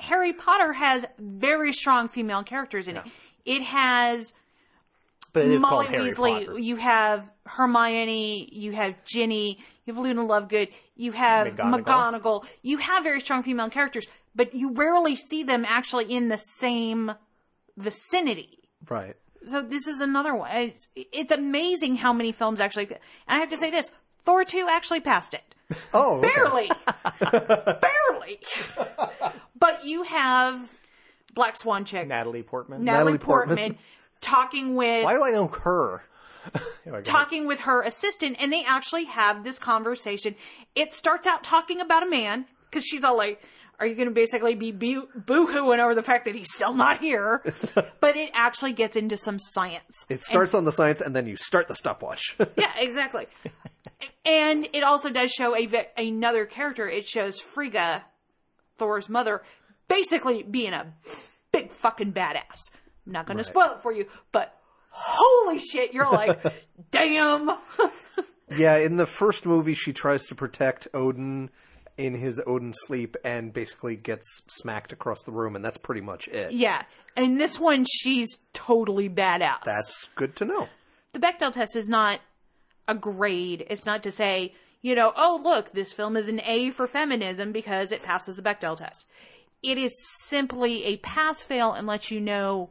Harry 0.00 0.32
Potter 0.32 0.72
has 0.72 1.06
very 1.18 1.72
strong 1.72 2.08
female 2.08 2.42
characters 2.42 2.88
in 2.88 2.96
it. 2.96 3.04
It 3.44 3.62
has 3.62 4.34
But 5.34 5.46
it 5.46 5.50
is 5.50 5.60
Molly 5.60 5.86
called 5.86 5.94
Harry 5.94 6.10
Weasley. 6.10 6.46
Potter. 6.46 6.58
You 6.60 6.76
have 6.76 7.30
Hermione. 7.44 8.48
You 8.52 8.72
have 8.72 9.04
Ginny. 9.04 9.58
You 9.84 9.92
have 9.92 10.02
Luna 10.02 10.22
Lovegood. 10.22 10.72
You 10.96 11.12
have 11.12 11.48
McGonagall. 11.48 11.82
McGonagall. 11.84 12.46
You 12.62 12.78
have 12.78 13.02
very 13.02 13.20
strong 13.20 13.42
female 13.42 13.68
characters, 13.68 14.06
but 14.34 14.54
you 14.54 14.72
rarely 14.72 15.16
see 15.16 15.42
them 15.42 15.64
actually 15.68 16.04
in 16.04 16.28
the 16.28 16.38
same 16.38 17.12
vicinity. 17.76 18.60
Right. 18.88 19.16
So 19.42 19.60
this 19.60 19.88
is 19.88 20.00
another 20.00 20.34
one. 20.34 20.50
It's, 20.52 20.88
it's 20.94 21.32
amazing 21.32 21.96
how 21.96 22.12
many 22.12 22.30
films 22.32 22.60
actually. 22.60 22.86
And 22.86 22.98
I 23.26 23.38
have 23.38 23.50
to 23.50 23.56
say 23.56 23.70
this: 23.70 23.90
Thor 24.24 24.44
two 24.44 24.68
actually 24.70 25.00
passed 25.00 25.34
it. 25.34 25.42
Oh, 25.94 26.18
okay. 26.18 26.28
Barely. 26.34 26.70
Barely. 27.80 28.38
but 29.58 29.84
you 29.84 30.02
have 30.04 30.74
Black 31.34 31.56
Swan 31.56 31.84
chick, 31.86 32.06
Natalie 32.06 32.42
Portman. 32.42 32.84
Natalie, 32.84 33.12
Natalie 33.14 33.18
Portman. 33.18 33.78
Talking 34.24 34.74
with 34.74 35.04
Why 35.04 35.12
do 35.12 35.22
I 35.22 35.30
know 35.30 35.48
her? 35.48 36.02
Talking 37.04 37.46
with 37.46 37.60
her 37.60 37.82
assistant, 37.82 38.36
and 38.40 38.50
they 38.50 38.64
actually 38.64 39.04
have 39.04 39.44
this 39.44 39.58
conversation. 39.58 40.34
It 40.74 40.94
starts 40.94 41.26
out 41.26 41.42
talking 41.44 41.80
about 41.80 42.02
a 42.02 42.10
man 42.10 42.46
because 42.64 42.84
she's 42.84 43.04
all 43.04 43.16
like. 43.16 43.42
Are 43.80 43.86
you 43.86 43.96
going 43.96 44.06
to 44.06 44.14
basically 44.14 44.54
be 44.54 44.70
boo 44.70 45.08
hooing 45.26 45.80
over 45.80 45.96
the 45.96 46.02
fact 46.02 46.26
that 46.26 46.36
he's 46.36 46.52
still 46.52 46.74
not 46.74 47.00
here? 47.00 47.42
but 48.00 48.16
it 48.16 48.30
actually 48.32 48.72
gets 48.72 48.96
into 48.96 49.16
some 49.16 49.36
science. 49.40 50.06
It 50.08 50.20
starts 50.20 50.54
on 50.54 50.64
the 50.64 50.70
science, 50.70 51.00
and 51.00 51.14
then 51.14 51.26
you 51.26 51.34
start 51.34 51.66
the 51.66 51.74
stopwatch. 51.74 52.36
Yeah, 52.56 52.70
exactly. 52.78 53.26
and 54.24 54.68
it 54.72 54.84
also 54.84 55.10
does 55.10 55.32
show 55.32 55.56
a 55.56 55.68
another 55.98 56.46
character. 56.46 56.88
It 56.88 57.04
shows 57.04 57.40
Frigga 57.40 58.04
Thor's 58.78 59.08
mother 59.08 59.42
basically 59.88 60.44
being 60.44 60.72
a 60.72 60.94
big 61.50 61.72
fucking 61.72 62.12
badass. 62.12 62.70
I'm 63.06 63.12
not 63.12 63.26
going 63.26 63.36
to 63.38 63.44
spoil 63.44 63.72
it 63.72 63.80
for 63.80 63.92
you, 63.92 64.06
but 64.32 64.58
holy 64.90 65.58
shit, 65.58 65.92
you're 65.92 66.10
like, 66.10 66.40
damn. 66.90 67.50
Yeah, 68.56 68.76
in 68.76 68.98
the 68.98 69.06
first 69.06 69.46
movie, 69.46 69.72
she 69.74 69.92
tries 69.94 70.26
to 70.26 70.34
protect 70.34 70.86
Odin 70.92 71.50
in 71.96 72.14
his 72.14 72.40
Odin 72.46 72.72
sleep 72.74 73.16
and 73.24 73.52
basically 73.52 73.96
gets 73.96 74.42
smacked 74.48 74.92
across 74.92 75.24
the 75.24 75.32
room, 75.32 75.56
and 75.56 75.64
that's 75.64 75.78
pretty 75.78 76.02
much 76.02 76.28
it. 76.28 76.52
yeah. 76.52 76.82
And 77.16 77.40
this 77.40 77.58
one, 77.58 77.84
she's 77.84 78.38
totally 78.52 79.08
badass. 79.08 79.62
That's 79.64 80.08
good 80.14 80.36
to 80.36 80.44
know. 80.44 80.68
the 81.14 81.20
Bechdel 81.20 81.52
test 81.52 81.74
is 81.74 81.88
not 81.88 82.20
a 82.86 82.94
grade. 82.94 83.64
It's 83.70 83.86
not 83.86 84.02
to 84.02 84.10
say, 84.10 84.52
you 84.82 84.94
know, 84.94 85.12
oh, 85.16 85.40
look, 85.42 85.72
this 85.72 85.92
film 85.94 86.16
is 86.16 86.28
an 86.28 86.40
A 86.44 86.70
for 86.70 86.86
feminism 86.86 87.50
because 87.50 87.92
it 87.92 88.04
passes 88.04 88.36
the 88.36 88.42
Bechdel 88.42 88.76
test. 88.76 89.08
It 89.62 89.78
is 89.78 89.94
simply 90.26 90.84
a 90.84 90.98
pass 90.98 91.42
fail 91.42 91.72
and 91.72 91.86
lets 91.86 92.10
you 92.10 92.20
know 92.20 92.70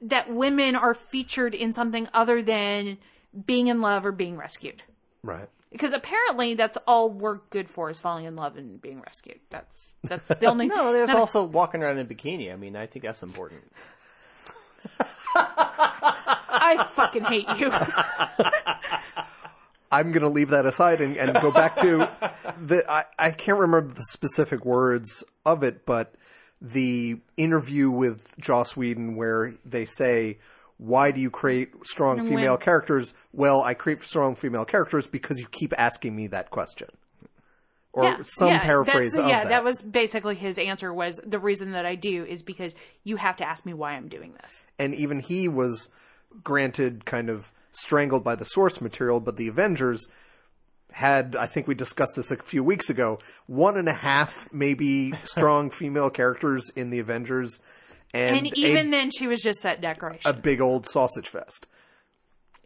that 0.00 0.28
women 0.28 0.76
are 0.76 0.94
featured 0.94 1.54
in 1.54 1.72
something 1.72 2.08
other 2.12 2.42
than 2.42 2.98
being 3.46 3.66
in 3.68 3.80
love 3.80 4.04
or 4.06 4.12
being 4.12 4.36
rescued. 4.36 4.82
Right. 5.22 5.48
Because 5.72 5.92
apparently 5.92 6.54
that's 6.54 6.78
all 6.86 7.10
we're 7.10 7.40
good 7.50 7.68
for 7.68 7.90
is 7.90 7.98
falling 7.98 8.24
in 8.24 8.36
love 8.36 8.56
and 8.56 8.80
being 8.80 9.00
rescued. 9.00 9.40
That's 9.50 9.94
that's 10.04 10.28
the 10.28 10.46
only 10.46 10.66
No, 10.68 10.92
there's 10.92 11.08
not- 11.08 11.18
also 11.18 11.42
walking 11.44 11.82
around 11.82 11.98
in 11.98 12.06
a 12.06 12.08
bikini. 12.08 12.52
I 12.52 12.56
mean, 12.56 12.76
I 12.76 12.86
think 12.86 13.04
that's 13.04 13.22
important. 13.22 13.62
I 15.34 16.86
fucking 16.92 17.24
hate 17.24 17.46
you. 17.58 17.70
I'm 19.92 20.10
going 20.12 20.22
to 20.22 20.28
leave 20.28 20.50
that 20.50 20.66
aside 20.66 21.00
and, 21.00 21.16
and 21.16 21.32
go 21.40 21.52
back 21.52 21.76
to 21.78 22.08
the. 22.60 22.84
I, 22.88 23.04
I 23.18 23.30
can't 23.30 23.58
remember 23.58 23.92
the 23.92 24.02
specific 24.02 24.64
words 24.64 25.24
of 25.44 25.62
it, 25.62 25.86
but 25.86 26.14
the 26.60 27.20
interview 27.36 27.90
with 27.90 28.34
Joss 28.40 28.76
Whedon 28.76 29.16
where 29.16 29.52
they 29.64 29.84
say, 29.84 30.38
"Why 30.78 31.10
do 31.10 31.20
you 31.20 31.30
create 31.30 31.72
strong 31.84 32.20
And 32.20 32.28
female 32.28 32.52
when- 32.54 32.60
characters?" 32.62 33.14
Well, 33.32 33.62
I 33.62 33.74
create 33.74 34.00
strong 34.02 34.34
female 34.34 34.64
characters 34.64 35.06
because 35.06 35.38
you 35.38 35.46
keep 35.50 35.72
asking 35.78 36.16
me 36.16 36.26
that 36.28 36.50
question, 36.50 36.88
or 37.92 38.04
Yeah, 38.04 38.18
some 38.22 38.48
yeah, 38.48 38.60
paraphrase 38.60 39.16
of 39.16 39.26
yeah, 39.26 39.42
that. 39.44 39.48
that 39.50 39.64
was 39.64 39.82
basically 39.82 40.34
his 40.34 40.58
answer. 40.58 40.92
Was 40.92 41.20
the 41.24 41.38
reason 41.38 41.72
that 41.72 41.84
I 41.86 41.94
do 41.94 42.24
is 42.24 42.42
because 42.42 42.74
you 43.04 43.16
have 43.16 43.36
to 43.36 43.44
ask 43.46 43.64
me 43.66 43.74
why 43.74 43.92
I'm 43.92 44.08
doing 44.08 44.32
this. 44.42 44.62
and 44.78 44.94
even 44.94 45.20
he 45.20 45.48
was 45.48 45.88
granted 46.44 47.04
kind 47.06 47.30
of 47.30 47.52
strangled 47.72 48.24
by 48.24 48.34
the 48.34 48.44
source 48.44 48.80
material, 48.80 49.20
but 49.20 49.36
the 49.36 49.48
Avengers 49.48 50.06
had, 50.96 51.36
I 51.36 51.44
think 51.46 51.68
we 51.68 51.74
discussed 51.74 52.16
this 52.16 52.30
a 52.30 52.36
few 52.36 52.64
weeks 52.64 52.88
ago, 52.88 53.18
one 53.46 53.76
and 53.76 53.86
a 53.88 53.92
half 53.92 54.48
maybe 54.52 55.12
strong 55.24 55.68
female 55.70 56.08
characters 56.10 56.70
in 56.74 56.88
the 56.90 56.98
Avengers, 56.98 57.60
and, 58.14 58.46
And 58.46 58.56
even 58.56 58.88
a, 58.88 58.90
then, 58.90 59.10
she 59.10 59.26
was 59.26 59.42
just 59.42 59.60
set 59.60 59.80
decoration. 59.82 60.22
a 60.24 60.32
big 60.32 60.60
old 60.60 60.86
sausage 60.86 61.28
fest. 61.28 61.66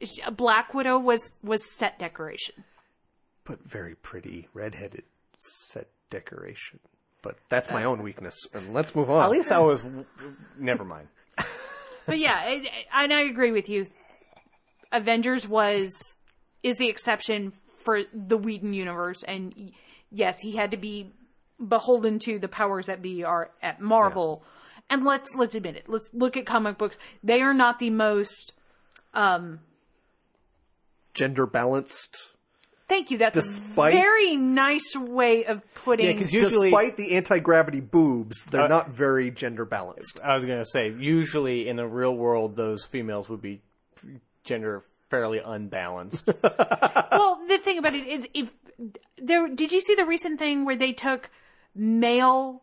She- 0.05 0.23
Black 0.31 0.73
Widow 0.75 0.99
was 0.99 1.35
was 1.43 1.69
set 1.77 1.99
decoration. 1.99 2.65
But 3.45 3.69
very 3.69 3.97
pretty, 3.97 4.47
redheaded 4.55 5.03
set 5.39 5.89
decoration. 6.11 6.79
But 7.23 7.37
that's 7.49 7.71
my 7.71 7.83
own 7.85 8.03
weakness. 8.03 8.47
And 8.55 8.73
let's 8.73 8.95
move 8.95 9.11
on. 9.11 9.25
At 9.25 9.31
least 9.31 9.51
I 9.51 9.59
was. 9.59 9.85
Never 10.59 10.85
mind. 10.85 11.09
But 12.07 12.19
yeah, 12.19 12.41
I, 12.43 12.67
I- 12.93 13.05
and 13.05 13.13
I 13.13 13.21
agree 13.23 13.53
with 13.53 13.69
you. 13.69 13.87
Avengers 14.93 15.47
was 15.49 16.15
is 16.63 16.77
the 16.79 16.89
exception 16.89 17.53
for 17.81 18.03
the 18.15 18.37
Whedon 18.37 18.73
universe, 18.75 19.23
and 19.25 19.73
yes, 20.11 20.41
he 20.41 20.57
had 20.57 20.71
to 20.71 20.77
be 20.77 21.13
beholden 21.67 22.19
to 22.21 22.39
the 22.39 22.49
powers 22.49 22.87
that 22.87 23.03
be 23.03 23.25
are 23.25 23.51
at 23.63 23.81
Marvel. 23.81 24.43
And 24.89 25.05
let's 25.05 25.35
let's 25.37 25.55
admit 25.55 25.77
it. 25.77 25.85
Let's 25.89 26.13
look 26.13 26.37
at 26.37 26.47
comic 26.47 26.79
books. 26.79 26.99
They 27.23 27.41
are 27.43 27.55
not 27.55 27.79
the 27.79 27.91
most. 27.91 28.53
Gender 31.15 31.47
balanced. 31.47 32.17
Thank 32.89 33.11
you. 33.11 33.19
That's 33.19 33.37
Despite- 33.39 33.95
a 33.95 33.97
very 33.97 34.37
nice 34.37 34.97
way 34.97 35.45
of 35.45 35.63
putting. 35.75 36.07
Yeah, 36.07 36.13
because 36.15 36.33
usually 36.33 36.71
Despite 36.71 36.97
the 36.97 37.15
anti 37.17 37.39
gravity 37.39 37.81
boobs, 37.81 38.47
they're 38.47 38.65
Uh, 38.65 38.69
not 38.69 38.91
very 38.91 39.31
gender 39.31 39.65
balanced. 39.65 40.19
I 40.25 40.35
was 40.35 40.45
gonna 40.45 40.65
say 40.65 40.91
usually 40.91 41.69
in 41.69 41.77
the 41.77 41.87
real 41.87 42.15
world 42.17 42.57
those 42.57 42.85
females 42.85 43.29
would 43.29 43.41
be 43.43 43.63
gender 44.45 44.83
fairly 45.11 45.41
unbalanced. 45.45 46.31
Well, 47.13 47.41
the 47.49 47.59
thing 47.59 47.77
about 47.79 47.95
it 47.95 48.07
is, 48.07 48.27
if 48.33 48.55
there, 49.19 49.47
did 49.49 49.73
you 49.73 49.81
see 49.81 49.95
the 49.95 50.07
recent 50.07 50.39
thing 50.39 50.65
where 50.65 50.77
they 50.77 50.93
took 50.93 51.29
male 51.75 52.63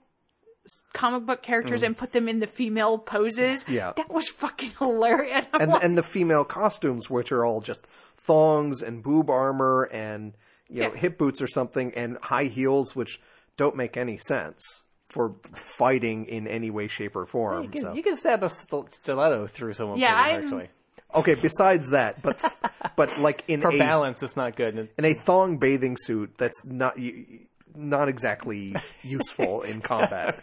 comic 0.94 1.26
book 1.26 1.44
characters 1.44 1.84
and 1.84 1.95
put 1.98 2.11
them 2.14 2.28
in 2.28 2.40
the 2.40 2.48
female 2.48 2.98
poses? 2.98 3.64
Mm. 3.65 3.74
Yeah. 3.74 3.94
that 3.98 4.10
was 4.10 4.30
fucking 4.30 4.72
hilarious. 4.80 5.45
I'm 5.53 5.61
and 5.61 5.72
like, 5.72 5.84
and 5.84 5.98
the 5.98 6.03
female 6.03 6.44
costumes, 6.45 7.10
which 7.10 7.32
are 7.32 7.45
all 7.45 7.61
just 7.61 7.86
thongs 7.86 8.82
and 8.82 9.03
boob 9.03 9.30
armor 9.30 9.90
and 9.91 10.34
you 10.69 10.82
know 10.84 10.94
Yeah. 10.94 10.99
hip 10.99 11.18
boots 11.18 11.41
or 11.41 11.48
something, 11.48 11.91
and 11.95 12.18
high 12.24 12.45
heels, 12.45 12.95
which 12.95 13.19
don't 13.57 13.76
make 13.76 13.95
any 13.98 14.18
sense 14.18 14.84
for 15.07 15.36
fighting 15.53 16.26
in 16.26 16.48
any 16.48 16.72
way, 16.72 16.88
shape, 16.88 17.15
or 17.15 17.26
form. 17.26 17.64
you, 17.64 17.69
can, 17.69 17.82
so. 17.82 17.94
you 17.94 18.02
can 18.03 18.15
stab 18.15 18.44
a 18.44 18.49
stiletto 18.49 19.45
through 19.48 19.74
someone. 19.74 19.99
Yeah, 19.99 20.14
pretty 20.22 20.36
I'm- 20.36 20.44
actually. 20.44 20.69
Okay, 21.16 21.36
besides 21.36 21.92
that, 21.92 22.22
but 22.22 22.42
but 22.96 23.18
like 23.20 23.44
in 23.48 23.62
For 23.62 23.70
a 23.70 23.78
balance, 23.78 24.22
it's 24.24 24.36
not 24.38 24.56
good. 24.56 24.90
In 24.98 25.06
a 25.06 25.14
thong 25.14 25.58
bathing 25.58 25.96
suit, 25.98 26.38
that's 26.38 26.66
not 26.66 26.98
y- 26.98 27.26
y- 27.30 27.40
not 27.76 28.10
exactly 28.10 28.76
useful 29.04 29.62
in 29.64 29.82
combat. 29.82 30.42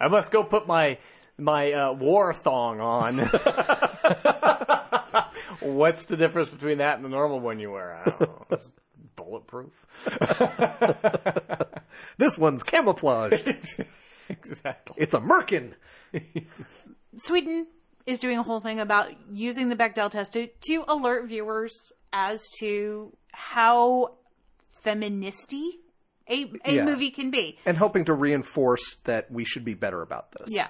I 0.00 0.08
must 0.08 0.32
go 0.32 0.42
put 0.44 0.66
my 0.66 0.98
my 1.38 1.72
uh, 1.72 1.92
war 1.92 2.32
thong 2.32 2.80
on. 2.80 3.18
What's 5.60 6.06
the 6.06 6.16
difference 6.16 6.50
between 6.50 6.78
that 6.78 6.96
and 6.96 7.04
the 7.04 7.08
normal 7.08 7.40
one 7.40 7.58
you 7.60 7.70
wear? 7.72 7.94
I 7.94 8.04
don't 8.10 8.20
know. 8.20 8.46
It's 8.50 8.70
bulletproof. 9.16 9.72
This 12.18 12.36
one's 12.38 12.62
camouflaged. 12.62 13.80
exactly. 14.28 14.96
It's 14.98 15.14
a 15.14 15.20
merkin. 15.20 15.72
Sweden 17.16 17.66
is 18.06 18.20
doing 18.20 18.38
a 18.38 18.42
whole 18.42 18.60
thing 18.60 18.80
about 18.80 19.08
using 19.32 19.68
the 19.68 19.76
Bechdel 19.76 20.10
test 20.10 20.32
to, 20.34 20.48
to 20.68 20.84
alert 20.88 21.26
viewers 21.26 21.92
as 22.12 22.48
to 22.60 23.16
how 23.32 24.14
feministy 24.84 25.70
a, 26.28 26.50
a 26.64 26.74
Yeah. 26.76 26.84
movie 26.84 27.10
can 27.10 27.30
be. 27.30 27.58
And 27.66 27.76
hoping 27.76 28.04
to 28.06 28.14
reinforce 28.14 28.96
that 29.04 29.30
we 29.30 29.44
should 29.44 29.64
be 29.64 29.74
better 29.74 30.02
about 30.02 30.32
this. 30.32 30.48
Yeah. 30.54 30.68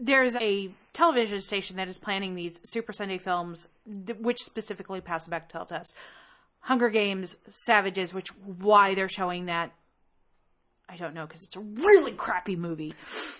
There's 0.00 0.34
a 0.36 0.70
television 0.92 1.40
station 1.40 1.76
that 1.76 1.88
is 1.88 1.98
planning 1.98 2.34
these 2.34 2.60
Super 2.64 2.92
Sunday 2.92 3.18
films, 3.18 3.68
which 4.18 4.38
specifically 4.38 5.00
pass 5.00 5.26
the 5.26 5.34
Bechdel 5.36 5.66
test. 5.66 5.94
Hunger 6.60 6.90
Games, 6.90 7.36
Savages, 7.48 8.14
which 8.14 8.28
why 8.44 8.94
they're 8.94 9.08
showing 9.08 9.46
that, 9.46 9.72
I 10.88 10.96
don't 10.96 11.14
know, 11.14 11.26
because 11.26 11.42
it's 11.44 11.56
a 11.56 11.60
really 11.60 12.12
crappy 12.12 12.56
movie. 12.56 12.94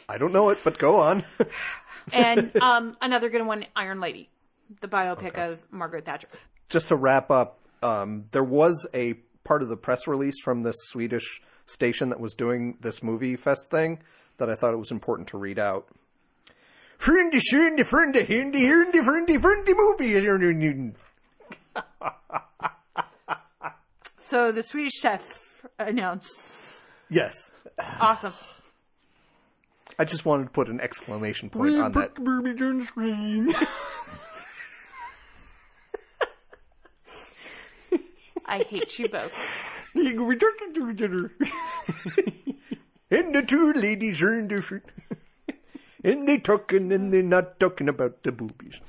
I 0.08 0.18
don't 0.18 0.32
know 0.32 0.50
it, 0.50 0.58
but 0.64 0.78
go 0.78 0.96
on. 0.96 1.24
And 2.12 2.54
um, 2.62 2.94
another 3.00 3.28
good 3.28 3.46
one, 3.46 3.66
Iron 3.76 4.00
Lady, 4.00 4.28
the 4.80 4.88
biopic 4.88 5.36
of 5.38 5.62
Margaret 5.70 6.04
Thatcher. 6.04 6.28
just 6.68 6.88
to 6.88 6.96
wrap 6.96 7.30
up, 7.30 7.58
um, 7.82 8.24
there 8.32 8.44
was 8.44 8.88
a 8.94 9.14
part 9.44 9.62
of 9.62 9.68
the 9.68 9.76
press 9.76 10.06
release 10.06 10.40
from 10.42 10.62
this 10.62 10.76
Swedish 10.84 11.42
station 11.66 12.08
that 12.10 12.20
was 12.20 12.34
doing 12.34 12.76
this 12.80 13.02
movie 13.02 13.36
fest 13.36 13.70
thing 13.70 13.98
that 14.38 14.48
I 14.48 14.54
thought 14.54 14.72
it 14.72 14.78
was 14.78 14.90
important 14.90 15.28
to 15.28 15.38
read 15.38 15.58
out. 15.58 15.86
Friendy, 16.98 17.40
schönde, 17.40 17.80
friende, 17.80 18.24
hindi, 18.26 18.60
hindi, 18.64 19.00
friendy, 19.00 19.36
friendy 19.38 19.74
movie. 19.74 20.92
So 24.18 24.50
the 24.50 24.62
Swedish 24.62 24.94
chef 24.94 25.66
announced, 25.78 26.78
Yes. 27.10 27.50
awesome. 28.00 28.32
I 30.02 30.04
just 30.04 30.26
wanted 30.26 30.46
to 30.46 30.50
put 30.50 30.66
an 30.66 30.80
exclamation 30.80 31.48
point 31.48 31.76
on 31.76 31.92
that. 31.92 32.18
I 38.48 38.58
hate 38.68 38.98
you 38.98 39.08
both. 39.08 39.32
and 39.94 40.18
the 43.32 43.44
two 43.46 43.72
ladies 43.74 44.20
are 44.20 44.34
indifferent. 44.36 44.86
and 46.02 46.26
they 46.26 46.38
talking 46.38 46.90
and 46.92 47.14
they're 47.14 47.22
not 47.22 47.60
talking 47.60 47.88
about 47.88 48.24
the 48.24 48.32
boobies. 48.32 48.80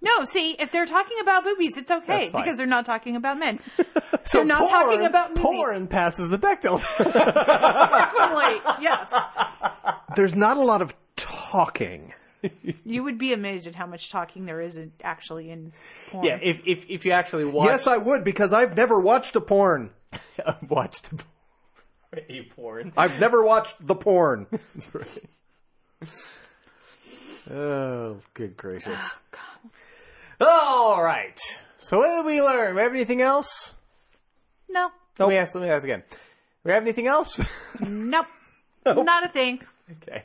No, 0.00 0.22
see, 0.24 0.52
if 0.58 0.70
they're 0.70 0.86
talking 0.86 1.16
about 1.22 1.44
boobies, 1.44 1.76
it's 1.76 1.90
okay 1.90 2.06
That's 2.06 2.30
fine. 2.30 2.42
because 2.42 2.58
they're 2.58 2.66
not 2.66 2.84
talking 2.84 3.16
about 3.16 3.36
men. 3.38 3.58
So 4.24 4.38
they're 4.38 4.46
not 4.46 4.60
porn, 4.68 4.70
talking 4.70 5.04
about 5.04 5.30
movies. 5.30 5.42
porn 5.42 5.88
passes 5.88 6.30
the 6.30 6.38
Bechdel 6.38 6.78
test. 6.96 6.96
Definitely, 6.96 8.60
yes. 8.80 9.12
There's 10.16 10.34
not 10.34 10.56
a 10.56 10.62
lot 10.62 10.82
of 10.82 10.94
talking. 11.16 12.12
You 12.84 13.04
would 13.04 13.18
be 13.18 13.32
amazed 13.32 13.66
at 13.68 13.76
how 13.76 13.86
much 13.86 14.10
talking 14.10 14.46
there 14.46 14.60
is 14.60 14.76
in, 14.76 14.92
actually 15.02 15.50
in 15.50 15.72
porn. 16.10 16.24
yeah, 16.26 16.38
if 16.42 16.60
if 16.66 16.90
if 16.90 17.04
you 17.04 17.12
actually 17.12 17.44
watch 17.44 17.66
Yes, 17.68 17.86
I 17.86 17.98
would 17.98 18.24
because 18.24 18.52
I've 18.52 18.76
never 18.76 19.00
watched 19.00 19.36
a 19.36 19.40
porn. 19.40 19.90
I've 20.46 20.68
watched 20.68 21.12
A 22.28 22.42
porn. 22.54 22.92
I've 22.96 23.18
never 23.20 23.44
watched 23.44 23.86
the 23.86 23.94
porn. 23.94 24.46
Oh, 27.50 28.18
good 28.34 28.56
gracious. 28.56 29.16
Oh, 30.40 30.94
All 30.96 31.02
right. 31.02 31.38
So 31.76 31.98
what 31.98 32.08
did 32.08 32.26
we 32.26 32.40
learn? 32.40 32.76
We 32.76 32.82
have 32.82 32.92
anything 32.92 33.20
else? 33.20 33.74
No. 34.68 34.90
Let 35.18 35.28
me 35.28 35.36
ask. 35.36 35.54
Let 35.54 35.62
me 35.64 35.70
ask 35.70 35.82
again. 35.84 36.04
We 36.64 36.70
have 36.72 36.82
anything 36.82 37.08
else? 37.08 37.40
Nope. 37.80 38.26
Not 38.86 39.24
a 39.24 39.28
thing. 39.28 39.60
Okay. 39.96 40.24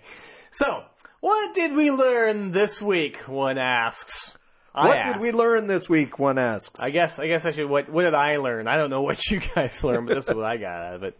So 0.52 0.84
what 1.20 1.56
did 1.56 1.76
we 1.76 1.92
learn 1.92 2.52
this 2.52 2.82
week? 2.82 3.28
One 3.28 3.58
asks. 3.58 4.38
I 4.74 4.88
What 4.88 5.04
did 5.04 5.20
we 5.22 5.32
learn 5.32 5.68
this 5.68 5.90
week? 5.90 6.20
One 6.20 6.38
asks. 6.38 6.80
I 6.80 6.92
guess. 6.92 7.18
I 7.18 7.28
guess 7.28 7.46
I 7.46 7.52
should. 7.52 7.68
What 7.70 7.90
What 7.90 8.04
did 8.04 8.14
I 8.14 8.38
learn? 8.38 8.68
I 8.68 8.78
don't 8.78 8.90
know 8.90 9.02
what 9.02 9.26
you 9.28 9.40
guys 9.56 9.84
learned, 9.84 10.08
but 10.08 10.16
this 10.16 10.28
is 10.30 10.36
what 10.36 10.46
I 10.46 10.58
got 10.58 10.82
out 10.82 10.96
of 10.96 11.04
it. 11.04 11.18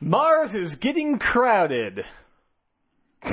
Mars 0.00 0.54
is 0.54 0.76
getting 0.76 1.18
crowded. 1.18 2.04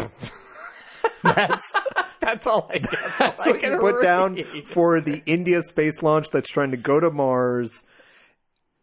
that's 1.24 1.76
that's 2.20 2.48
all 2.48 2.70
I 2.74 2.78
got. 2.80 3.18
That's 3.18 3.46
what 3.46 3.62
you 3.62 3.78
put 3.80 4.02
down 4.02 4.38
for 4.66 5.02
the 5.02 5.22
India 5.26 5.62
space 5.62 6.02
launch 6.04 6.30
that's 6.32 6.50
trying 6.50 6.72
to 6.72 6.78
go 6.78 7.00
to 7.00 7.10
Mars. 7.10 7.86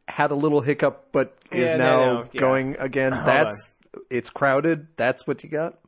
Had 0.08 0.30
a 0.30 0.34
little 0.34 0.60
hiccup, 0.60 1.08
but 1.12 1.36
is 1.50 1.70
Yeah, 1.70 1.76
now 1.76 2.28
yeah. 2.32 2.40
going 2.40 2.76
again. 2.78 3.12
That's 3.12 3.75
it's 4.10 4.30
crowded. 4.30 4.88
That's 4.96 5.26
what 5.26 5.42
you 5.44 5.50
got. 5.50 5.78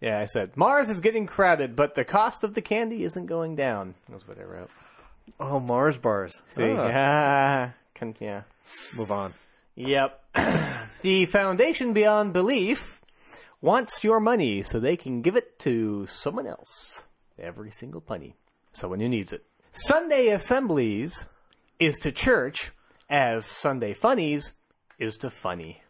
Yeah, 0.00 0.18
I 0.18 0.24
said 0.24 0.56
Mars 0.56 0.90
is 0.90 1.00
getting 1.00 1.26
crowded, 1.26 1.76
but 1.76 1.94
the 1.94 2.04
cost 2.04 2.42
of 2.42 2.54
the 2.54 2.62
candy 2.62 3.04
isn't 3.04 3.26
going 3.26 3.54
down. 3.54 3.94
That's 4.08 4.26
what 4.26 4.38
I 4.38 4.42
wrote. 4.42 4.70
Oh, 5.38 5.60
Mars 5.60 5.96
bars. 5.96 6.42
See, 6.46 6.64
Ah, 6.64 6.88
yeah, 6.88 7.70
con- 7.94 8.16
yeah, 8.18 8.42
Move 8.96 9.12
on. 9.12 9.32
yep. 9.76 10.24
the 11.02 11.26
Foundation 11.26 11.92
Beyond 11.92 12.32
Belief 12.32 13.00
wants 13.60 14.02
your 14.02 14.18
money 14.18 14.62
so 14.64 14.80
they 14.80 14.96
can 14.96 15.22
give 15.22 15.36
it 15.36 15.58
to 15.60 16.06
someone 16.06 16.46
else. 16.48 17.04
Every 17.38 17.70
single 17.70 18.00
penny. 18.00 18.34
Someone 18.72 19.00
who 19.00 19.08
needs 19.08 19.32
it. 19.32 19.44
Sunday 19.72 20.28
assemblies 20.28 21.26
is 21.78 21.96
to 22.00 22.10
church 22.10 22.72
as 23.08 23.46
Sunday 23.46 23.92
funnies 23.94 24.54
is 24.98 25.16
to 25.18 25.30
funny. 25.30 25.82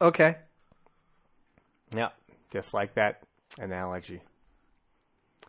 Okay. 0.00 0.36
Yeah, 1.96 2.08
just 2.50 2.74
like 2.74 2.94
that 2.94 3.22
analogy. 3.58 4.20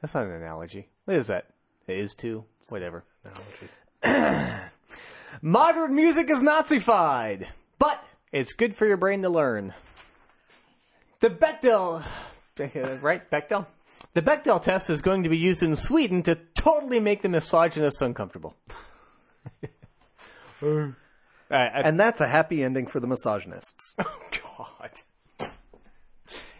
That's 0.01 0.13
not 0.13 0.25
an 0.25 0.31
analogy. 0.31 0.87
What 1.05 1.17
is 1.17 1.27
that? 1.27 1.47
It 1.87 1.97
is 1.97 2.13
too. 2.15 2.45
Whatever. 2.69 3.03
Modern 5.41 5.95
music 5.95 6.29
is 6.29 6.41
Nazified, 6.41 7.47
but 7.79 8.03
it's 8.31 8.53
good 8.53 8.75
for 8.75 8.85
your 8.85 8.97
brain 8.97 9.21
to 9.23 9.29
learn. 9.29 9.73
The 11.19 11.29
Bechdel, 11.29 12.03
right? 13.01 13.29
Bechdel. 13.29 13.65
The 14.13 14.21
Bechdel 14.21 14.61
test 14.61 14.89
is 14.89 15.01
going 15.01 15.23
to 15.23 15.29
be 15.29 15.37
used 15.37 15.63
in 15.63 15.75
Sweden 15.75 16.21
to 16.23 16.35
totally 16.55 16.99
make 16.99 17.21
the 17.21 17.29
misogynists 17.29 18.01
uncomfortable. 18.01 18.55
Uh, 20.63 21.53
I- 21.53 21.81
And 21.83 21.99
that's 21.99 22.21
a 22.21 22.27
happy 22.27 22.63
ending 22.63 22.87
for 22.87 22.99
the 22.99 23.05
misogynists. 23.07 23.95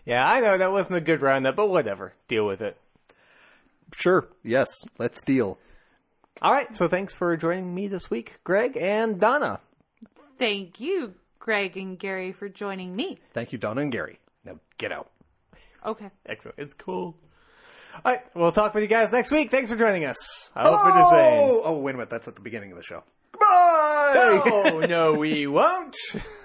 God. 0.06 0.12
Yeah, 0.12 0.28
I 0.28 0.40
know 0.40 0.58
that 0.58 0.72
wasn't 0.72 0.98
a 0.98 1.02
good 1.02 1.22
roundup, 1.22 1.56
but 1.56 1.70
whatever. 1.70 2.14
Deal 2.28 2.46
with 2.46 2.62
it. 2.62 2.78
sure. 3.96 4.28
Yes. 4.44 4.70
Let's 4.98 5.22
deal. 5.22 5.58
All 6.42 6.52
right, 6.52 6.76
so 6.76 6.88
thanks 6.90 7.14
for 7.14 7.36
joining 7.38 7.74
me 7.74 7.88
this 7.88 8.10
week, 8.10 8.40
Greg 8.44 8.76
and 8.78 9.20
Donna. 9.22 9.62
Thank 10.38 10.82
you, 10.82 11.16
Greg 11.40 11.78
and 11.78 11.98
Gary, 11.98 12.34
for 12.34 12.50
joining 12.50 12.94
me. 12.94 13.18
Thank 13.32 13.54
you, 13.54 13.58
Donna 13.58 13.82
and 13.82 13.92
Gary. 13.92 14.20
Now 14.44 14.60
get 14.78 14.92
out. 14.92 15.10
Okay. 15.86 16.10
Excellent. 16.26 16.60
It's 16.60 16.74
cool. 16.74 17.16
All 18.04 18.12
right, 18.12 18.22
we'll 18.36 18.52
talk 18.52 18.74
with 18.74 18.84
you 18.84 18.90
guys 18.90 19.14
next 19.14 19.32
week. 19.32 19.50
Thanks 19.50 19.70
for 19.72 19.78
joining 19.78 20.04
us. 20.04 20.52
I 20.54 20.64
hope 20.64 20.84
you're 20.84 20.94
the 20.94 21.10
same. 21.12 21.40
Oh, 21.40 21.62
oh, 21.64 21.80
wait 21.80 21.96
a 21.96 21.98
minute. 21.98 22.10
That's 22.10 22.28
at 22.28 22.36
the 22.36 22.42
beginning 22.42 22.72
of 22.72 22.78
the 22.78 22.84
show. 22.84 23.04
Goodbye. 23.32 23.42
Oh, 24.48 24.82
no, 24.88 25.14
we 25.14 25.48
won't. 25.48 25.96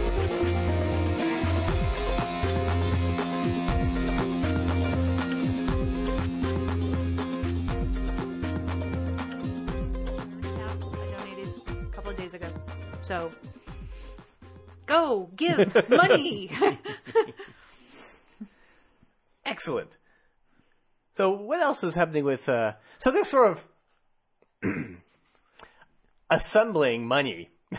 So 13.11 13.33
go 14.85 15.29
give 15.35 15.89
money. 15.89 16.49
Excellent. 19.45 19.97
So, 21.11 21.31
what 21.31 21.59
else 21.59 21.83
is 21.83 21.93
happening 21.93 22.23
with? 22.23 22.47
Uh, 22.47 22.75
so 22.99 23.11
they're 23.11 23.25
sort 23.25 23.51
of 23.51 23.67
assembling 26.29 27.05
money. 27.05 27.49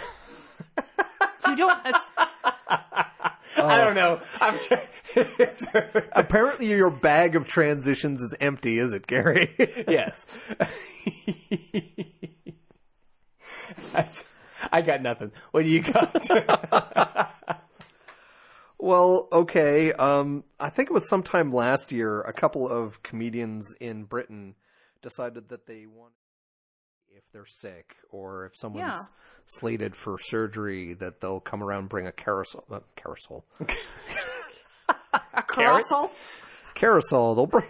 you 1.47 1.57
don't. 1.57 1.81
Ass- 1.87 2.13
I 3.57 3.85
don't 3.85 3.95
know. 3.95 4.21
I'm 4.43 4.59
trying, 4.59 5.89
Apparently, 6.13 6.67
your 6.67 6.91
bag 6.91 7.37
of 7.37 7.49
transitions 7.49 8.21
is 8.21 8.37
empty, 8.39 8.77
is 8.77 8.93
it, 8.93 9.07
Gary? 9.07 9.55
yes. 9.89 10.27
I, 13.95 14.07
I 14.73 14.81
got 14.83 15.03
nothing. 15.03 15.33
What 15.51 15.63
do 15.63 15.69
you 15.69 15.83
got? 15.83 16.27
well, 18.79 19.29
okay. 19.33 19.93
Um, 19.93 20.45
I 20.59 20.71
think 20.71 20.91
it 20.91 20.93
was 20.93 21.09
sometime 21.09 21.53
last 21.53 21.93
year. 21.93 22.23
A 22.23 22.33
couple 22.33 22.69
of 22.69 23.03
comedians 23.03 23.75
in 23.81 24.05
Britain 24.05 24.55
decided 25.03 25.49
that 25.51 25.67
they 25.67 25.87
want, 25.87 26.13
if 27.11 27.23
they're 27.33 27.47
sick 27.47 27.97
or 28.11 28.47
if 28.47 28.57
someone's 28.57 28.87
Yeah. 28.95 28.99
slated 29.47 29.95
for 29.95 30.19
surgery, 30.19 30.95
that 30.95 31.21
they'll 31.21 31.41
come 31.41 31.63
around 31.63 31.81
and 31.81 31.89
bring 31.89 32.07
a 32.07 32.13
carousel. 32.13 32.65
Uh, 32.71 32.81
carousel. 32.97 33.45
a 35.35 35.43
carousel. 35.43 36.11
carousel. 36.75 37.35
They'll 37.35 37.47
bring. 37.47 37.67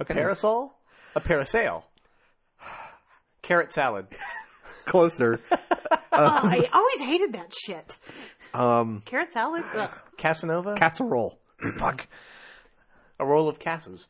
A 0.00 0.04
parasol? 0.04 0.74
A 1.14 1.20
parasail? 1.20 1.82
Carrot 3.42 3.72
salad. 3.72 4.06
Closer. 4.86 5.40
Oh, 6.14 6.40
I 6.42 6.68
always 6.74 7.00
hated 7.00 7.32
that 7.32 7.54
shit. 7.54 7.96
Um, 8.52 9.00
Carrot 9.06 9.32
salad. 9.32 9.64
Ugh. 9.74 9.90
Casanova? 10.18 10.74
Casserole. 10.74 11.38
Fuck. 11.78 12.06
a 13.18 13.24
roll 13.24 13.48
of 13.48 13.58
casses. 13.58 14.08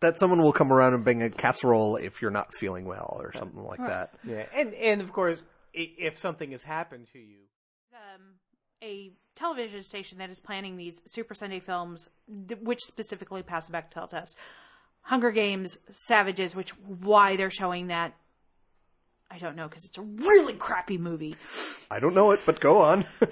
That 0.00 0.16
someone 0.16 0.42
will 0.42 0.52
come 0.52 0.72
around 0.72 0.94
and 0.94 1.04
bring 1.04 1.22
a 1.22 1.30
casserole 1.30 1.94
if 1.94 2.20
you're 2.20 2.32
not 2.32 2.52
feeling 2.54 2.86
well 2.86 3.16
or 3.20 3.32
something 3.32 3.62
like 3.62 3.78
that. 3.78 4.14
Yeah, 4.24 4.46
and 4.52 4.74
and 4.74 5.00
of 5.00 5.12
course, 5.12 5.40
i- 5.76 5.92
if 5.96 6.18
something 6.18 6.50
has 6.50 6.64
happened 6.64 7.06
to 7.12 7.20
you, 7.20 7.38
um, 7.94 8.22
a 8.82 9.12
television 9.36 9.82
station 9.82 10.18
that 10.18 10.28
is 10.30 10.40
planning 10.40 10.76
these 10.76 11.02
Super 11.06 11.34
Sunday 11.34 11.60
films, 11.60 12.08
th- 12.48 12.60
which 12.62 12.80
specifically 12.80 13.44
pass 13.44 13.68
the 13.68 13.76
Bechdel 13.78 14.08
test. 14.08 14.36
Hunger 15.02 15.30
Games, 15.30 15.78
Savages, 15.88 16.56
which 16.56 16.70
why 16.80 17.36
they're 17.36 17.48
showing 17.48 17.86
that, 17.88 18.14
I 19.30 19.38
don't 19.38 19.54
know, 19.56 19.68
because 19.68 19.84
it's 19.84 19.98
a 19.98 20.02
really 20.02 20.54
crappy 20.54 20.98
movie. 20.98 21.36
I 21.90 22.00
don't 22.00 22.14
know 22.14 22.32
it, 22.32 22.40
but 22.44 22.60
go 22.60 22.82
on. 22.82 23.04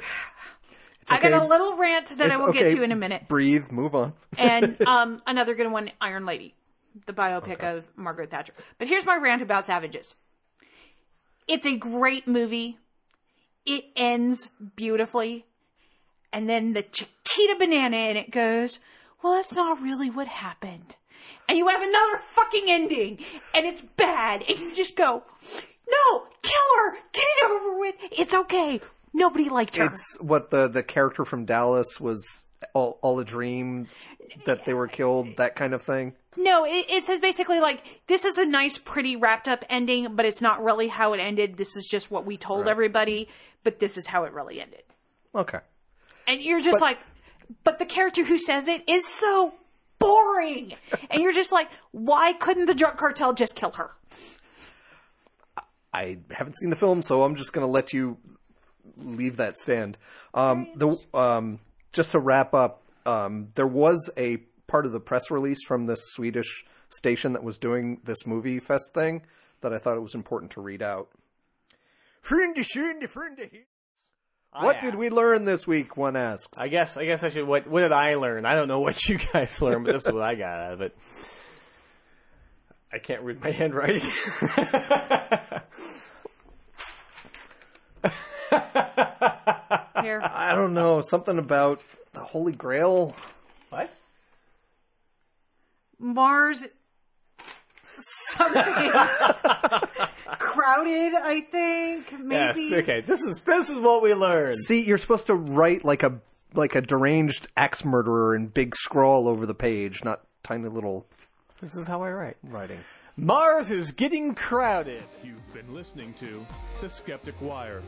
It's 1.10 1.24
I 1.24 1.30
got 1.30 1.42
a 1.42 1.46
little 1.46 1.74
rant 1.78 2.08
that 2.18 2.30
I 2.30 2.34
It's 2.34 2.40
will 2.40 2.52
get 2.52 2.70
to 2.72 2.82
in 2.82 2.92
a 2.92 2.96
minute, 2.96 3.28
Breathe. 3.28 3.72
Move 3.72 3.94
on. 3.94 4.12
and 4.38 4.78
um, 4.82 5.22
another 5.26 5.54
good 5.54 5.72
one, 5.72 5.90
Iron 6.02 6.26
Lady, 6.26 6.54
the 7.06 7.14
biopic 7.14 7.64
of 7.64 7.88
Margaret 7.96 8.30
Thatcher. 8.30 8.52
But 8.76 8.88
here's 8.88 9.06
my 9.06 9.16
rant 9.16 9.40
about 9.40 9.64
Savages. 9.64 10.16
It's 11.46 11.64
a 11.64 11.78
great 11.78 12.28
movie. 12.28 12.76
It 13.64 13.86
ends 13.96 14.50
beautifully. 14.76 15.46
And 16.30 16.46
then 16.46 16.74
the 16.74 16.82
Chiquita 16.82 17.56
banana 17.58 17.96
in 17.96 18.18
it 18.18 18.30
goes, 18.30 18.80
well, 19.22 19.32
that's 19.32 19.54
not 19.54 19.80
really 19.80 20.10
what 20.10 20.28
happened. 20.28 20.96
And 21.48 21.56
you 21.56 21.68
have 21.68 21.80
another 21.80 22.18
fucking 22.18 22.64
ending. 22.66 23.18
And 23.54 23.64
it's 23.64 23.80
bad. 23.80 24.44
And 24.46 24.58
you 24.58 24.74
just 24.76 24.94
go, 24.94 25.22
no, 26.12 26.26
kill 26.42 26.76
her. 26.76 26.98
Get 27.12 27.24
it 27.24 27.50
over 27.50 27.78
with. 27.78 27.94
It's 28.12 28.34
okay. 28.34 28.80
Nobody 29.14 29.48
liked 29.48 29.76
her. 29.76 29.86
It's 29.86 30.18
what 30.20 30.50
the 30.50 30.68
the 30.68 30.82
character 30.82 31.24
from 31.24 31.44
Dallas 31.44 32.00
was 32.00 32.44
all, 32.74 32.98
all 33.02 33.18
a 33.18 33.24
dream 33.24 33.88
that 34.44 34.64
they 34.64 34.74
were 34.74 34.88
killed, 34.88 35.36
that 35.36 35.56
kind 35.56 35.74
of 35.74 35.82
thing. 35.82 36.14
No, 36.36 36.64
it, 36.64 36.86
it 36.88 37.06
says 37.06 37.18
basically 37.18 37.58
like 37.60 38.02
this 38.06 38.24
is 38.24 38.38
a 38.38 38.46
nice, 38.46 38.78
pretty 38.78 39.16
wrapped 39.16 39.48
up 39.48 39.64
ending, 39.68 40.14
but 40.14 40.24
it's 40.26 40.40
not 40.42 40.62
really 40.62 40.88
how 40.88 41.12
it 41.14 41.18
ended. 41.18 41.56
This 41.56 41.74
is 41.76 41.86
just 41.86 42.10
what 42.10 42.24
we 42.26 42.36
told 42.36 42.68
everybody, 42.68 43.28
but 43.64 43.80
this 43.80 43.96
is 43.96 44.06
how 44.06 44.24
it 44.24 44.32
really 44.32 44.60
ended. 44.60 44.82
Okay. 45.34 45.58
And 46.26 46.40
you're 46.40 46.60
just 46.60 46.76
But- 46.80 46.82
like, 46.82 46.98
but 47.64 47.78
the 47.78 47.86
character 47.86 48.24
who 48.24 48.38
says 48.38 48.68
it 48.68 48.84
is 48.88 49.06
so 49.06 49.54
boring, 49.98 50.72
and 51.10 51.22
you're 51.22 51.32
just 51.32 51.50
like, 51.50 51.70
why 51.90 52.34
couldn't 52.34 52.66
the 52.66 52.74
drug 52.74 52.96
cartel 52.98 53.32
just 53.32 53.56
kill 53.56 53.72
her? 53.72 53.90
I 55.98 56.18
haven't 56.30 56.56
seen 56.56 56.70
the 56.70 56.76
film, 56.76 57.02
so 57.02 57.24
I'm 57.24 57.34
just 57.34 57.52
going 57.52 57.66
to 57.66 57.70
let 57.70 57.92
you 57.92 58.18
leave 58.96 59.38
that 59.38 59.56
stand. 59.56 59.98
Um, 60.32 60.68
the 60.76 60.96
um, 61.12 61.58
just 61.92 62.12
to 62.12 62.20
wrap 62.20 62.54
up, 62.54 62.82
um, 63.04 63.48
there 63.56 63.66
was 63.66 64.10
a 64.16 64.38
part 64.68 64.86
of 64.86 64.92
the 64.92 65.00
press 65.00 65.30
release 65.30 65.58
from 65.66 65.86
this 65.86 66.00
Swedish 66.12 66.64
station 66.88 67.32
that 67.32 67.42
was 67.42 67.58
doing 67.58 68.00
this 68.04 68.26
movie 68.26 68.60
fest 68.60 68.94
thing 68.94 69.22
that 69.60 69.72
I 69.72 69.78
thought 69.78 69.96
it 69.96 70.02
was 70.02 70.14
important 70.14 70.52
to 70.52 70.60
read 70.60 70.82
out. 70.82 71.08
Frinde, 72.22 72.64
frinde, 72.64 73.08
frinde. 73.08 73.64
What 74.52 74.80
did 74.80 74.94
we 74.94 75.10
learn 75.10 75.44
this 75.44 75.66
week? 75.66 75.96
One 75.96 76.16
asks. 76.16 76.58
I 76.58 76.68
guess 76.68 76.96
I 76.96 77.04
guess 77.06 77.22
I 77.22 77.30
should. 77.30 77.46
What 77.46 77.66
what 77.66 77.80
did 77.80 77.92
I 77.92 78.14
learn? 78.14 78.46
I 78.46 78.54
don't 78.54 78.68
know 78.68 78.80
what 78.80 79.08
you 79.08 79.18
guys 79.32 79.60
learned, 79.60 79.84
but 79.84 79.94
this 79.94 80.06
is 80.06 80.12
what 80.12 80.22
I 80.22 80.36
got 80.36 80.60
out 80.60 80.72
of 80.74 80.80
it. 80.80 80.94
I 82.92 82.98
can't 82.98 83.22
read 83.22 83.42
my 83.42 83.50
handwriting. 83.52 84.00
Here, 90.02 90.20
I 90.22 90.54
don't 90.54 90.74
know 90.74 91.00
something 91.02 91.38
about 91.38 91.82
the 92.12 92.20
Holy 92.20 92.52
Grail. 92.52 93.14
what? 93.70 93.92
Mars. 95.98 96.66
Something 98.00 98.62
crowded, 100.38 101.14
I 101.20 101.40
think. 101.50 102.12
Yes. 102.30 102.56
Maybe. 102.56 102.76
Okay. 102.76 103.00
This 103.00 103.22
is 103.22 103.40
this 103.40 103.70
is 103.70 103.76
what 103.78 104.04
we 104.04 104.14
learned. 104.14 104.54
See, 104.54 104.86
you're 104.86 104.98
supposed 104.98 105.26
to 105.26 105.34
write 105.34 105.84
like 105.84 106.04
a 106.04 106.20
like 106.54 106.76
a 106.76 106.80
deranged 106.80 107.48
axe 107.56 107.84
murderer 107.84 108.36
in 108.36 108.46
big 108.46 108.76
scrawl 108.76 109.26
over 109.26 109.46
the 109.46 109.54
page, 109.54 110.04
not 110.04 110.20
tiny 110.44 110.68
little 110.68 111.06
This 111.60 111.74
is 111.74 111.86
how 111.86 112.02
I 112.02 112.10
write. 112.10 112.36
writing. 112.44 112.78
Mars 113.16 113.72
is 113.72 113.90
getting 113.90 114.34
crowded. 114.34 115.02
You've 115.24 115.52
been 115.52 115.74
listening 115.74 116.14
to 116.14 116.46
The 116.80 116.88
Skeptic 116.88 117.34
Wire. 117.40 117.82